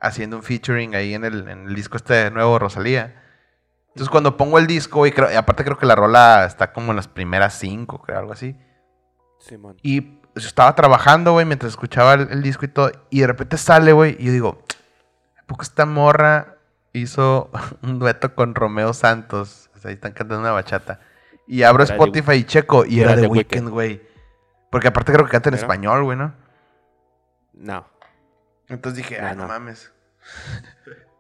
haciendo 0.01 0.35
un 0.35 0.43
featuring 0.43 0.93
ahí 0.95 1.13
en 1.13 1.23
el, 1.23 1.47
en 1.47 1.67
el 1.67 1.75
disco 1.75 1.95
este 1.95 2.13
de 2.15 2.31
nuevo, 2.31 2.59
Rosalía. 2.59 3.21
Entonces, 3.89 4.09
cuando 4.09 4.35
pongo 4.35 4.57
el 4.59 4.67
disco, 4.67 4.97
güey, 4.99 5.11
creo- 5.13 5.31
y 5.31 5.35
aparte 5.35 5.63
creo 5.63 5.77
que 5.77 5.85
la 5.85 5.95
rola 5.95 6.43
está 6.45 6.73
como 6.73 6.91
en 6.91 6.97
las 6.97 7.07
primeras 7.07 7.53
cinco, 7.57 8.01
creo, 8.01 8.19
algo 8.19 8.33
así. 8.33 8.57
Simón. 9.39 9.77
Y 9.83 10.19
estaba 10.35 10.75
trabajando, 10.75 11.33
güey, 11.33 11.45
mientras 11.45 11.71
escuchaba 11.71 12.13
el, 12.15 12.27
el 12.31 12.41
disco 12.41 12.65
y 12.65 12.67
todo. 12.69 12.91
Y 13.09 13.21
de 13.21 13.27
repente 13.27 13.57
sale, 13.57 13.91
güey, 13.93 14.15
y 14.19 14.25
yo 14.25 14.31
digo, 14.31 14.63
¿a 15.37 15.43
poco 15.45 15.61
esta 15.63 15.85
morra 15.85 16.57
hizo 16.93 17.51
un 17.81 17.99
dueto 17.99 18.33
con 18.35 18.55
Romeo 18.55 18.93
Santos? 18.93 19.69
O 19.75 19.79
sea, 19.79 19.89
ahí 19.89 19.95
están 19.95 20.13
cantando 20.13 20.39
una 20.41 20.51
bachata. 20.51 20.99
Y 21.47 21.63
abro 21.63 21.83
Era 21.83 21.93
de- 21.93 21.97
Spotify 21.99 22.33
y 22.37 22.43
checo, 22.45 22.85
y 22.85 22.99
era, 23.01 23.11
era 23.13 23.21
de 23.21 23.27
The 23.27 23.33
Weeknd, 23.33 23.69
güey. 23.69 24.01
Porque 24.71 24.87
aparte 24.87 25.11
creo 25.13 25.25
que 25.25 25.31
canta 25.31 25.49
en 25.49 25.55
español, 25.55 26.03
güey, 26.03 26.17
¿no? 26.17 26.33
No. 27.53 27.85
Entonces 28.69 28.97
dije, 28.97 29.21
No, 29.21 29.27
ah, 29.27 29.35
no 29.35 29.41
no. 29.43 29.47
mames. 29.49 29.91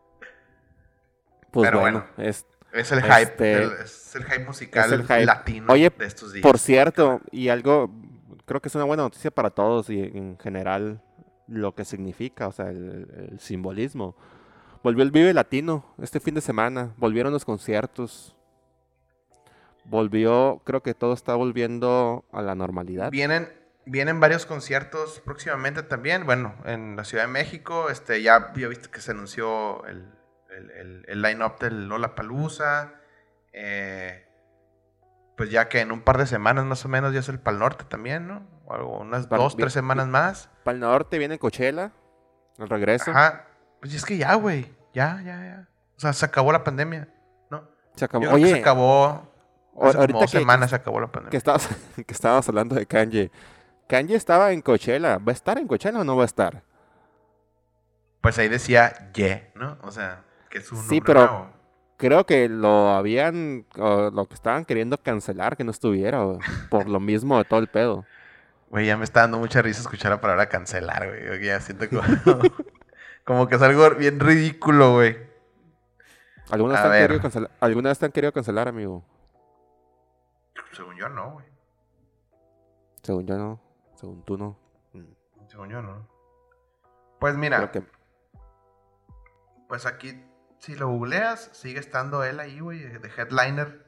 Pues 1.51 1.67
Pero 1.69 1.81
bueno, 1.81 2.05
bueno. 2.15 2.29
es, 2.29 2.45
Es 2.71 2.91
el 2.91 2.99
Este- 2.99 3.13
hype, 3.13 3.53
el- 3.63 3.71
es 3.83 4.15
el 4.15 4.23
hype 4.25 4.39
musical 4.45 4.91
el 4.91 5.01
hype. 5.03 5.25
latino 5.25 5.71
Oye, 5.73 5.91
de 5.95 6.05
estos 6.07 6.33
días. 6.33 6.41
Por 6.41 6.57
cierto, 6.57 7.21
y 7.31 7.49
algo, 7.49 7.91
creo 8.45 8.61
que 8.61 8.67
es 8.67 8.75
una 8.75 8.83
buena 8.83 9.03
noticia 9.03 9.31
para 9.31 9.49
todos 9.49 9.89
y 9.89 9.99
en 9.99 10.37
general 10.39 11.01
lo 11.47 11.75
que 11.75 11.85
significa, 11.85 12.47
o 12.47 12.51
sea, 12.51 12.69
el, 12.69 13.37
simbolismo. 13.39 14.15
Volvió 14.83 15.03
el 15.03 15.11
Vive 15.11 15.33
Latino 15.33 15.85
este 16.01 16.19
fin 16.19 16.35
de 16.35 16.41
semana, 16.41 16.93
volvieron 16.97 17.31
los 17.31 17.45
conciertos, 17.45 18.35
volvió, 19.85 20.61
creo 20.65 20.83
que 20.83 20.93
todo 20.93 21.13
está 21.13 21.35
volviendo 21.35 22.25
a 22.31 22.41
la 22.41 22.55
normalidad. 22.55 23.11
Vienen, 23.11 23.49
vienen 23.85 24.19
varios 24.19 24.45
conciertos 24.45 25.21
próximamente 25.23 25.83
también. 25.83 26.25
Bueno, 26.25 26.55
en 26.65 26.95
la 26.95 27.05
Ciudad 27.05 27.25
de 27.25 27.31
México, 27.31 27.89
este, 27.89 28.21
ya, 28.21 28.51
ya 28.55 28.67
viste 28.67 28.89
que 28.89 28.99
se 28.99 29.11
anunció 29.11 29.85
el, 29.85 30.05
el, 30.49 31.05
el- 31.07 31.21
line-up 31.21 31.59
del 31.59 31.87
Lola 31.87 32.15
Palusa. 32.15 32.99
Pues 35.35 35.49
ya 35.49 35.67
que 35.69 35.79
en 35.81 35.91
un 35.91 36.01
par 36.01 36.17
de 36.17 36.27
semanas 36.27 36.65
más 36.65 36.83
o 36.85 36.89
menos 36.89 37.13
ya 37.13 37.19
es 37.21 37.29
el 37.29 37.39
Pal 37.39 37.59
Norte 37.59 37.85
también, 37.85 38.27
¿no? 38.27 38.43
O 38.65 38.73
algo, 38.73 38.99
unas 38.99 39.27
Pal- 39.27 39.39
dos, 39.39 39.55
tres 39.57 39.73
semanas 39.73 40.07
más. 40.07 40.49
Para 40.63 40.75
el 40.75 40.79
norte 40.81 41.17
viene 41.17 41.39
Coachella, 41.39 41.91
el 42.57 42.69
regreso. 42.69 43.11
Ajá. 43.11 43.45
Pues 43.81 43.93
es 43.93 44.05
que 44.05 44.17
ya, 44.17 44.33
güey. 44.35 44.73
Ya, 44.93 45.21
ya, 45.25 45.43
ya. 45.43 45.67
O 45.97 45.99
sea, 45.99 46.13
se 46.13 46.25
acabó 46.25 46.51
la 46.51 46.63
pandemia, 46.63 47.07
¿no? 47.49 47.67
Se 47.95 48.05
acabó. 48.05 48.23
Yo 48.23 48.29
creo 48.29 48.39
que 48.39 48.45
Oye, 48.45 48.53
se 48.55 48.59
acabó. 48.61 49.33
Hace 49.81 49.97
ahorita 49.97 50.13
como 50.13 50.19
que- 50.21 50.27
semanas 50.39 50.69
se 50.69 50.75
acabó 50.75 51.01
la 51.01 51.07
pandemia. 51.07 51.31
que 51.31 51.37
estabas, 51.37 51.67
que 51.95 52.13
estabas 52.13 52.47
hablando 52.47 52.75
de 52.75 52.85
Kanye. 52.85 53.31
Kanye 53.87 54.15
estaba 54.15 54.51
en 54.51 54.61
Coachella. 54.61 55.17
¿Va 55.17 55.31
a 55.31 55.33
estar 55.33 55.57
en 55.57 55.67
Coachella 55.67 55.99
o 55.99 56.03
no 56.03 56.15
va 56.15 56.23
a 56.23 56.25
estar? 56.25 56.63
Pues 58.21 58.37
ahí 58.37 58.47
decía 58.47 59.11
Ye, 59.13 59.51
¿no? 59.55 59.77
O 59.81 59.91
sea, 59.91 60.23
que 60.49 60.59
es 60.59 60.71
un 60.71 60.81
Sí, 60.83 61.01
pero- 61.01 61.19
nuevo. 61.21 61.49
Creo 61.97 62.25
que 62.25 62.49
lo 62.49 62.89
habían, 62.89 63.65
o 63.77 64.09
lo 64.11 64.25
que 64.25 64.33
estaban 64.33 64.65
queriendo 64.65 64.97
cancelar, 64.97 65.55
que 65.55 65.63
no 65.63 65.71
estuviera, 65.71 66.25
o 66.25 66.39
por 66.69 66.89
lo 66.89 66.99
mismo 66.99 67.37
de 67.37 67.45
todo 67.45 67.59
el 67.59 67.67
pedo. 67.67 68.05
Güey, 68.69 68.87
ya 68.87 68.97
me 68.97 69.03
está 69.03 69.21
dando 69.21 69.37
mucha 69.37 69.61
risa 69.61 69.81
escuchar 69.81 70.11
la 70.11 70.19
palabra 70.19 70.49
cancelar, 70.49 71.07
güey. 71.07 71.43
Ya 71.43 71.59
siento 71.59 71.85
como, 72.23 72.41
como 73.23 73.47
que 73.47 73.55
es 73.55 73.61
algo 73.61 73.89
bien 73.91 74.19
ridículo, 74.19 74.93
güey. 74.93 75.17
¿Alguna 76.49 76.73
vez, 76.73 76.81
te 76.81 76.87
han 76.87 77.01
querido 77.01 77.21
cancelar, 77.21 77.51
¿Alguna 77.59 77.89
vez 77.89 77.99
te 77.99 78.05
han 78.05 78.11
querido 78.11 78.33
cancelar, 78.33 78.67
amigo? 78.67 79.03
Según 80.71 80.95
yo 80.97 81.07
no, 81.09 81.31
güey. 81.31 81.45
Según 83.01 83.25
yo 83.27 83.37
no. 83.37 83.61
Según 83.95 84.23
tú 84.23 84.37
no. 84.37 84.57
Mm, 84.93 85.47
Según 85.47 85.69
yo 85.69 85.81
no. 85.81 86.07
Pues 87.19 87.37
mira, 87.37 87.71
que 87.71 87.83
pues 89.67 89.85
aquí, 89.85 90.21
si 90.63 90.75
lo 90.75 90.87
googleas, 90.87 91.49
sigue 91.51 91.79
estando 91.79 92.23
él 92.23 92.39
ahí, 92.39 92.59
güey, 92.61 92.79
de 92.79 93.09
headliner. 93.17 93.85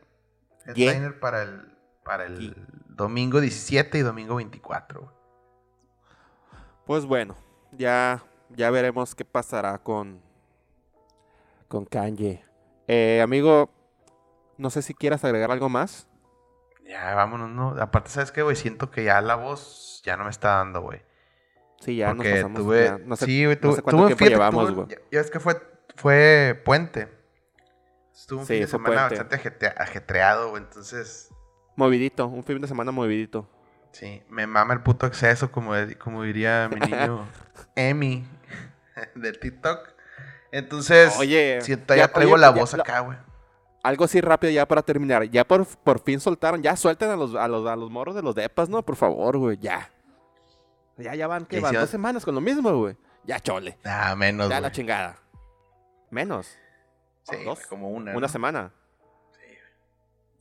Headliner 0.65 1.19
para 1.19 1.43
el, 1.43 1.71
para 2.03 2.25
el 2.25 2.53
domingo 2.89 3.39
17 3.39 3.97
y 3.97 4.01
domingo 4.01 4.35
24, 4.35 5.01
güey. 5.01 5.13
Pues 6.85 7.05
bueno, 7.05 7.35
ya, 7.71 8.23
ya 8.49 8.69
veremos 8.71 9.15
qué 9.15 9.23
pasará 9.25 9.77
con, 9.79 10.21
con 11.67 11.85
Kanye. 11.85 12.43
Eh, 12.87 13.21
amigo, 13.23 13.69
no 14.57 14.69
sé 14.69 14.81
si 14.81 14.93
quieras 14.93 15.23
agregar 15.23 15.51
algo 15.51 15.69
más. 15.69 16.07
Ya, 16.85 17.15
vámonos, 17.15 17.49
¿no? 17.49 17.81
Aparte, 17.81 18.09
¿sabes 18.09 18.31
qué, 18.31 18.43
güey? 18.43 18.55
Siento 18.55 18.91
que 18.91 19.03
ya 19.05 19.19
la 19.21 19.35
voz 19.35 20.01
ya 20.03 20.17
no 20.17 20.25
me 20.25 20.29
está 20.29 20.57
dando, 20.57 20.81
güey. 20.81 21.01
Sí, 21.79 21.95
ya 21.95 22.13
Porque 22.13 22.29
nos 22.29 22.37
pasamos. 22.37 22.61
tuve. 22.61 22.85
ya, 22.85 22.97
no 22.99 23.15
sé, 23.15 23.25
sí, 23.25 23.45
güey, 23.45 23.55
no 23.55 23.61
tuve. 23.61 23.75
sé 23.75 23.81
cuánto 23.81 23.97
tuve- 24.03 24.07
tiempo 24.07 24.19
fíjate, 24.25 24.35
llevamos, 24.35 24.71
güey. 24.75 24.87
Ya, 24.89 24.97
ya 25.11 25.19
es 25.21 25.31
que 25.31 25.39
fue, 25.39 25.59
fue 25.95 26.61
puente. 26.65 27.07
Estuvo 28.13 28.39
un 28.41 28.45
Sí, 28.45 28.53
fin 28.53 28.61
de 28.61 28.67
semana 28.67 29.07
puente. 29.07 29.23
bastante 29.23 29.67
ajetreado, 29.77 30.49
güey. 30.51 30.63
Entonces, 30.63 31.29
Movidito, 31.75 32.27
un 32.27 32.43
fin 32.43 32.61
de 32.61 32.67
semana 32.67 32.91
movidito. 32.91 33.49
sí, 33.91 34.23
me 34.29 34.47
mama 34.47 34.73
el 34.73 34.81
puto 34.81 35.05
exceso, 35.05 35.51
como, 35.51 35.73
como 35.99 36.23
diría 36.23 36.69
mi 36.73 36.79
niño 36.79 37.27
Emi 37.75 38.25
de 39.15 39.33
TikTok. 39.33 39.89
Entonces, 40.51 41.15
Oye, 41.19 41.59
siento, 41.61 41.93
ya, 41.95 42.07
traigo 42.07 42.33
oye, 42.33 42.41
la 42.41 42.49
voz 42.51 42.73
acá, 42.73 43.01
güey. 43.01 43.17
Algo 43.83 44.05
así 44.05 44.21
rápido 44.21 44.51
ya 44.51 44.65
para 44.65 44.81
terminar. 44.81 45.23
Ya 45.25 45.45
por, 45.45 45.65
por 45.67 45.99
fin 46.01 46.19
soltaron, 46.19 46.63
ya 46.63 46.75
suelten 46.77 47.09
a 47.11 47.15
los, 47.15 47.35
a 47.35 47.47
los, 47.47 47.67
a 47.67 47.75
los 47.75 47.91
morros 47.91 48.15
de 48.15 48.21
los 48.23 48.33
depas, 48.33 48.69
¿no? 48.69 48.81
Por 48.83 48.95
favor, 48.95 49.37
güey, 49.37 49.57
ya. 49.57 49.91
Ya, 50.97 51.13
ya 51.13 51.27
van, 51.27 51.45
que 51.45 51.57
Ya 51.57 51.61
van 51.61 51.73
dos 51.75 51.89
semanas 51.89 52.23
con 52.23 52.33
lo 52.33 52.41
mismo, 52.41 52.73
güey. 52.77 52.95
Ya 53.25 53.39
chole. 53.39 53.77
Ah, 53.83 54.15
menos, 54.15 54.49
Ya 54.49 54.61
la 54.61 54.71
chingada. 54.71 55.17
Menos. 56.09 56.57
Sí, 57.23 57.43
dos, 57.43 57.65
como 57.67 57.89
una. 57.89 58.11
Una 58.11 58.19
¿no? 58.21 58.27
semana. 58.27 58.71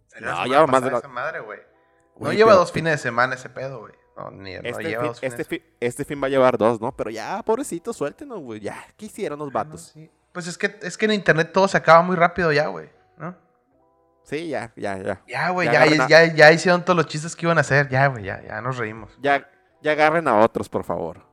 Salió 0.09 0.27
No, 0.27 0.31
la 0.31 0.37
semana 0.45 0.47
lleva 0.55 0.67
más 0.67 0.83
de 0.85 0.91
la- 0.91 0.99
esa 0.99 1.09
madre, 1.09 1.41
güey. 1.41 1.59
No 1.59 2.27
Güey, 2.27 2.37
lleva 2.37 2.51
pero- 2.51 2.61
dos 2.61 2.73
fines 2.73 2.93
de 2.93 2.99
semana 2.99 3.35
ese 3.35 3.49
pedo, 3.49 3.81
güey. 3.81 3.93
No, 4.17 4.31
ni, 4.31 4.55
no 4.55 4.61
Este, 4.63 4.85
lleva 4.85 5.03
fin, 5.03 5.09
dos 5.11 5.21
fines 5.21 5.33
este, 5.41 5.45
fin, 5.45 5.75
este 5.81 6.05
fin 6.05 6.23
va 6.23 6.27
a 6.29 6.31
llevar 6.31 6.57
dos, 6.57 6.81
¿no? 6.81 6.97
Pero 6.97 7.11
ya, 7.11 7.43
pobrecitos, 7.43 7.97
suéltenos, 7.97 8.39
güey. 8.41 8.61
Ya, 8.61 8.87
¿qué 8.97 9.07
hicieron 9.07 9.39
los 9.41 9.53
vatos? 9.53 9.89
Ah, 9.89 9.93
Sí. 9.95 10.11
Pues 10.33 10.47
es 10.49 10.57
que, 10.59 10.79
es 10.83 10.97
que 10.99 11.05
en 11.07 11.13
internet 11.13 11.51
todo 11.53 11.67
se 11.69 11.77
acaba 11.77 12.03
muy 12.03 12.15
rápido 12.17 12.51
ya, 12.53 12.67
güey. 12.69 12.91
¿No? 13.17 13.37
Sí, 14.25 14.49
ya, 14.49 14.73
ya, 14.77 14.97
ya. 14.99 15.23
Ya, 15.29 15.51
güey, 15.51 15.69
Ya 15.71 15.85
ya, 16.09 16.25
ya, 16.27 16.53
hicieron 16.53 16.85
todos 16.85 16.97
los 16.97 17.07
chistes 17.07 17.35
que 17.37 17.47
iban 17.47 17.59
a 17.59 17.61
hacer. 17.63 17.89
Ya, 17.89 18.07
güey, 18.09 18.25
ya, 18.25 18.43
ya 18.43 18.61
nos 18.61 18.77
reímos. 18.79 19.17
Ya, 19.21 19.49
ya 19.83 19.93
agarren 19.93 20.27
a 20.29 20.39
otros, 20.41 20.69
por 20.69 20.85
favor. 20.85 21.25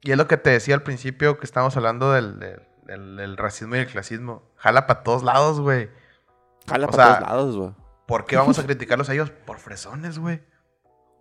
Y 0.00 0.10
es 0.12 0.16
lo 0.18 0.26
que 0.28 0.36
te 0.36 0.50
decía 0.50 0.74
al 0.74 0.82
principio 0.82 1.38
que 1.38 1.44
estábamos 1.44 1.76
hablando 1.76 2.12
del, 2.12 2.38
del, 2.38 2.66
del 2.86 3.36
racismo 3.36 3.76
y 3.76 3.80
el 3.80 3.86
clasismo. 3.86 4.42
Jala 4.56 4.86
para 4.86 5.02
todos 5.02 5.22
lados, 5.22 5.60
güey. 5.60 5.90
Jala 6.68 6.86
para 6.88 7.16
todos 7.18 7.28
lados, 7.28 7.56
güey. 7.56 7.70
¿Por 8.06 8.24
qué 8.26 8.36
vamos 8.36 8.58
a 8.58 8.62
criticarlos 8.66 9.08
a 9.08 9.14
ellos? 9.14 9.30
Por 9.30 9.58
fresones, 9.58 10.18
güey. 10.18 10.42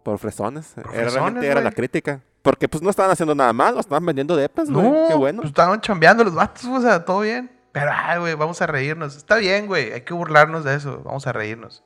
Por 0.04 0.18
fresones. 0.20 0.74
Por 0.76 0.86
realmente 0.86 1.12
fresones, 1.12 1.44
era 1.46 1.62
la 1.62 1.72
crítica. 1.72 2.22
Porque 2.42 2.68
pues 2.68 2.84
no 2.84 2.90
estaban 2.90 3.10
haciendo 3.12 3.34
nada 3.36 3.54
malo, 3.54 3.80
estaban 3.80 4.06
vendiendo 4.06 4.36
depas, 4.36 4.70
güey. 4.70 4.86
No, 4.90 5.08
Qué 5.08 5.14
bueno. 5.16 5.42
pues 5.42 5.52
estaban 5.52 5.80
chambeando 5.80 6.26
los 6.26 6.36
vatos, 6.36 6.66
o 6.66 6.82
sea, 6.82 7.06
todo 7.06 7.22
bien. 7.22 7.50
Pero, 7.72 7.90
ay, 7.94 8.20
güey, 8.20 8.36
vamos 8.36 8.62
a 8.62 8.68
reírnos. 8.68 9.16
Está 9.16 9.38
bien, 9.38 9.66
güey, 9.68 9.94
hay 9.94 10.02
que 10.02 10.14
burlarnos 10.14 10.64
de 10.66 10.76
eso. 10.76 11.02
Vamos 11.06 11.26
a 11.26 11.32
reírnos. 11.32 11.84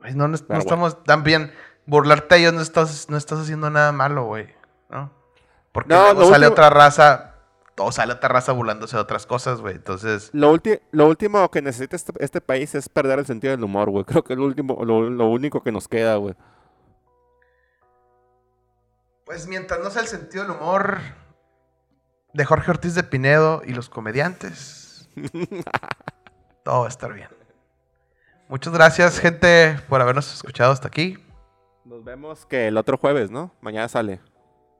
Pues, 0.00 0.14
No, 0.14 0.28
no, 0.28 0.36
no 0.48 0.58
estamos 0.58 1.02
tan 1.04 1.22
bien. 1.24 1.52
Burlarte 1.86 2.34
a 2.34 2.38
ellos 2.38 2.52
no 2.52 2.60
estás, 2.60 3.08
no 3.08 3.16
estás 3.16 3.38
haciendo 3.40 3.70
nada 3.70 3.90
malo, 3.92 4.24
güey. 4.26 4.46
¿No? 4.90 5.10
Porque 5.72 5.88
No, 5.94 6.02
luego 6.12 6.30
sale 6.30 6.46
último- 6.46 6.52
otra 6.52 6.70
raza. 6.70 7.27
Todo 7.78 7.92
sale 7.92 8.12
otra 8.12 8.28
raza 8.28 8.50
burlándose 8.50 8.96
de 8.96 9.02
otras 9.02 9.24
cosas, 9.24 9.60
güey. 9.60 9.76
Entonces, 9.76 10.30
Lo, 10.32 10.52
lo 10.90 11.06
último 11.06 11.48
que 11.48 11.62
necesita 11.62 11.94
este, 11.94 12.12
este 12.18 12.40
país 12.40 12.74
es 12.74 12.88
perder 12.88 13.20
el 13.20 13.26
sentido 13.26 13.52
del 13.52 13.62
humor, 13.62 13.88
güey. 13.88 14.04
Creo 14.04 14.24
que 14.24 14.32
es 14.32 14.38
lo, 14.38 14.46
último, 14.46 14.84
lo, 14.84 15.08
lo 15.08 15.28
único 15.28 15.62
que 15.62 15.70
nos 15.70 15.86
queda, 15.86 16.16
güey. 16.16 16.34
pues 19.24 19.46
mientras 19.46 19.78
no 19.78 19.90
sea 19.90 20.02
el 20.02 20.08
sentido 20.08 20.42
del 20.42 20.56
humor 20.56 20.98
de 22.32 22.44
Jorge 22.44 22.70
Ortiz 22.72 22.96
de 22.96 23.04
Pinedo 23.04 23.62
y 23.64 23.74
los 23.74 23.88
comediantes, 23.90 25.08
todo 26.64 26.80
va 26.80 26.86
a 26.86 26.88
estar 26.88 27.12
bien. 27.12 27.28
Muchas 28.48 28.72
gracias, 28.72 29.20
gente, 29.20 29.78
por 29.88 30.00
habernos 30.00 30.34
escuchado 30.34 30.72
hasta 30.72 30.88
aquí. 30.88 31.16
Nos 31.84 32.02
vemos 32.02 32.44
que 32.44 32.66
el 32.66 32.76
otro 32.76 32.98
jueves, 32.98 33.30
¿no? 33.30 33.54
Mañana 33.60 33.86
sale. 33.88 34.20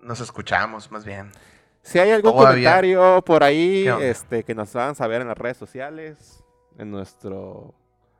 Nos 0.00 0.20
escuchamos, 0.20 0.90
más 0.90 1.04
bien. 1.04 1.30
Si 1.88 1.98
hay 1.98 2.10
algún 2.10 2.32
Todavía. 2.32 2.70
comentario 2.70 3.24
por 3.24 3.42
ahí 3.42 3.88
este, 4.02 4.44
que 4.44 4.54
nos 4.54 4.76
hagan 4.76 4.94
saber 4.94 5.22
en 5.22 5.28
las 5.28 5.38
redes 5.38 5.56
sociales, 5.56 6.44
en 6.76 6.90
nuestro... 6.90 7.74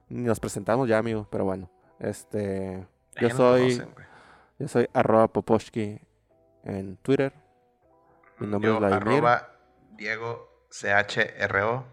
Nos 0.08 0.40
presentamos 0.40 0.88
ya, 0.88 0.96
amigo, 0.96 1.28
pero 1.30 1.44
bueno. 1.44 1.70
Este, 1.98 2.86
yo 3.20 3.28
soy, 3.28 3.76
conocen, 3.76 3.94
yo 4.58 4.68
soy 4.68 4.88
arroba 4.94 5.28
poposhki 5.28 6.00
en 6.64 6.96
Twitter. 6.96 7.34
Mi 8.38 8.46
nombre 8.46 8.70
Yo, 8.70 8.76
es 8.76 8.80
Vladimir. 8.80 9.18
arroba 9.18 9.52
Diego 9.98 10.48
CHRO. 10.70 11.84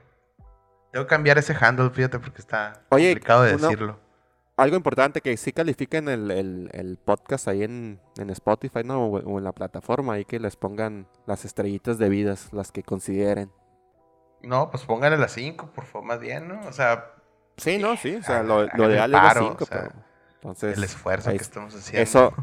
Tengo 0.94 1.06
que 1.06 1.10
cambiar 1.10 1.38
ese 1.40 1.54
handle, 1.60 1.90
fíjate, 1.90 2.20
porque 2.20 2.40
está 2.40 2.84
Oye, 2.88 3.10
complicado 3.10 3.44
de 3.44 3.58
decirlo. 3.58 4.00
Algo 4.58 4.78
importante, 4.78 5.20
que 5.22 5.36
sí 5.36 5.52
califiquen 5.52 6.08
el, 6.08 6.32
el- 6.32 6.70
el 6.74 6.98
podcast 6.98 7.48
ahí 7.50 7.64
en, 7.64 8.00
en 8.18 8.30
Spotify, 8.30 8.84
¿no? 8.86 9.06
O, 9.06 9.20
o 9.20 9.38
en 9.38 9.44
la 9.44 9.52
plataforma, 9.52 10.14
ahí 10.14 10.24
que 10.26 10.40
les 10.40 10.56
pongan 10.56 11.08
las 11.26 11.44
estrellitas 11.44 11.98
debidas, 11.98 12.54
las 12.54 12.72
que 12.72 12.82
consideren. 12.84 13.52
No, 14.42 14.70
pues 14.72 14.84
pónganle 14.84 15.18
las 15.18 15.34
5, 15.34 15.72
por 15.74 15.86
favor, 15.86 16.08
más 16.08 16.20
bien, 16.20 16.48
¿no? 16.48 16.62
O 16.68 16.72
sea, 16.72 17.12
Sí, 17.58 17.78
¿no? 17.78 17.96
Sí, 17.98 18.16
o 18.16 18.24
sea, 18.24 18.36
hagan- 18.40 18.48
lo, 18.48 18.54
hagan 18.60 18.70
lo 18.78 18.90
ideal 18.92 19.10
es 19.14 19.22
las 19.22 19.34
paro, 19.34 19.48
5, 19.50 19.64
o 19.64 19.68
sea, 19.68 19.82
pero... 19.82 19.96
Entonces, 20.36 20.78
el 20.78 20.84
esfuerzo 20.84 21.30
ahí 21.30 21.38
que 21.38 21.42
es- 21.44 21.48
estamos 21.50 21.76
haciendo. 21.76 22.02
eso 22.04 22.34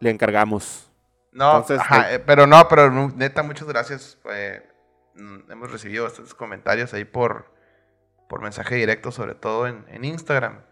le 0.00 0.10
encargamos. 0.10 0.90
No, 1.32 1.50
Entonces, 1.58 1.78
ajá, 1.80 2.12
eh, 2.12 2.18
pero 2.20 2.46
no, 2.46 2.66
pero 2.68 2.90
neta, 2.90 3.42
muchas 3.42 3.66
gracias. 3.68 4.18
eh, 4.32 4.62
mm, 5.14 5.50
hemos 5.50 5.70
recibido 5.72 6.04
bastantes 6.04 6.34
comentarios 6.34 6.92
ahí 6.94 7.04
por, 7.04 7.52
por 8.28 8.40
mensaje 8.42 8.74
directo, 8.74 9.10
sobre 9.12 9.34
todo 9.34 9.66
en, 9.68 9.84
en 9.88 10.04
Instagram. 10.04 10.64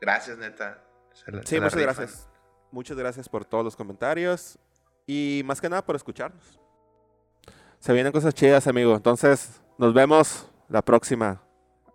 Gracias, 0.00 0.38
neta. 0.38 0.82
Se 1.12 1.30
la- 1.30 1.42
Sí, 1.42 1.48
se 1.48 1.60
muchas 1.60 1.74
rifan. 1.74 1.94
gracias. 1.96 2.28
Muchas 2.72 2.96
gracias 2.96 3.28
por 3.28 3.44
todos 3.44 3.64
los 3.64 3.76
comentarios 3.76 4.58
y 5.06 5.42
más 5.44 5.60
que 5.60 5.68
nada 5.68 5.84
por 5.84 5.96
escucharnos. 5.96 6.58
Se 7.80 7.92
vienen 7.92 8.12
cosas 8.12 8.32
chidas, 8.34 8.66
amigo. 8.66 8.94
Entonces, 8.94 9.60
nos 9.78 9.92
vemos 9.94 10.48
la 10.68 10.82
próxima. 10.82 11.42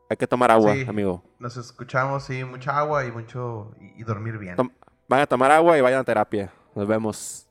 Hay 0.10 0.18
que 0.18 0.27
tomar 0.27 0.52
agua, 0.52 0.73
Sí. 0.73 0.86
amigo. 0.88 1.23
Nos 1.40 1.57
escuchamos, 1.57 2.26
sí, 2.26 2.44
mucha 2.44 2.77
agua 2.77 3.06
y 3.06 3.11
mucho 3.11 3.72
y, 3.80 4.02
y 4.02 4.03
dormir 4.03 4.38
bien. 4.38 4.56
Tom- 4.56 4.72
Vayan 5.07 5.23
a 5.23 5.27
tomar 5.27 5.52
agua 5.52 5.77
y 5.77 5.82
vayan 5.82 5.99
a 5.99 6.03
terapia. 6.03 6.52
Nos 6.73 6.88
vemos. 6.88 7.48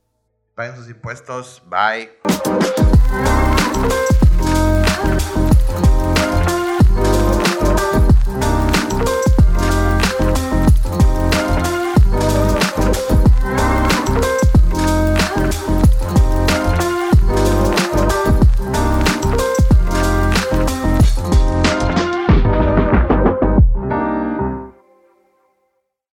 Paguen 0.57 0.77
sus 0.77 0.89
impuestos. 0.89 1.63
Bye. 1.69 2.11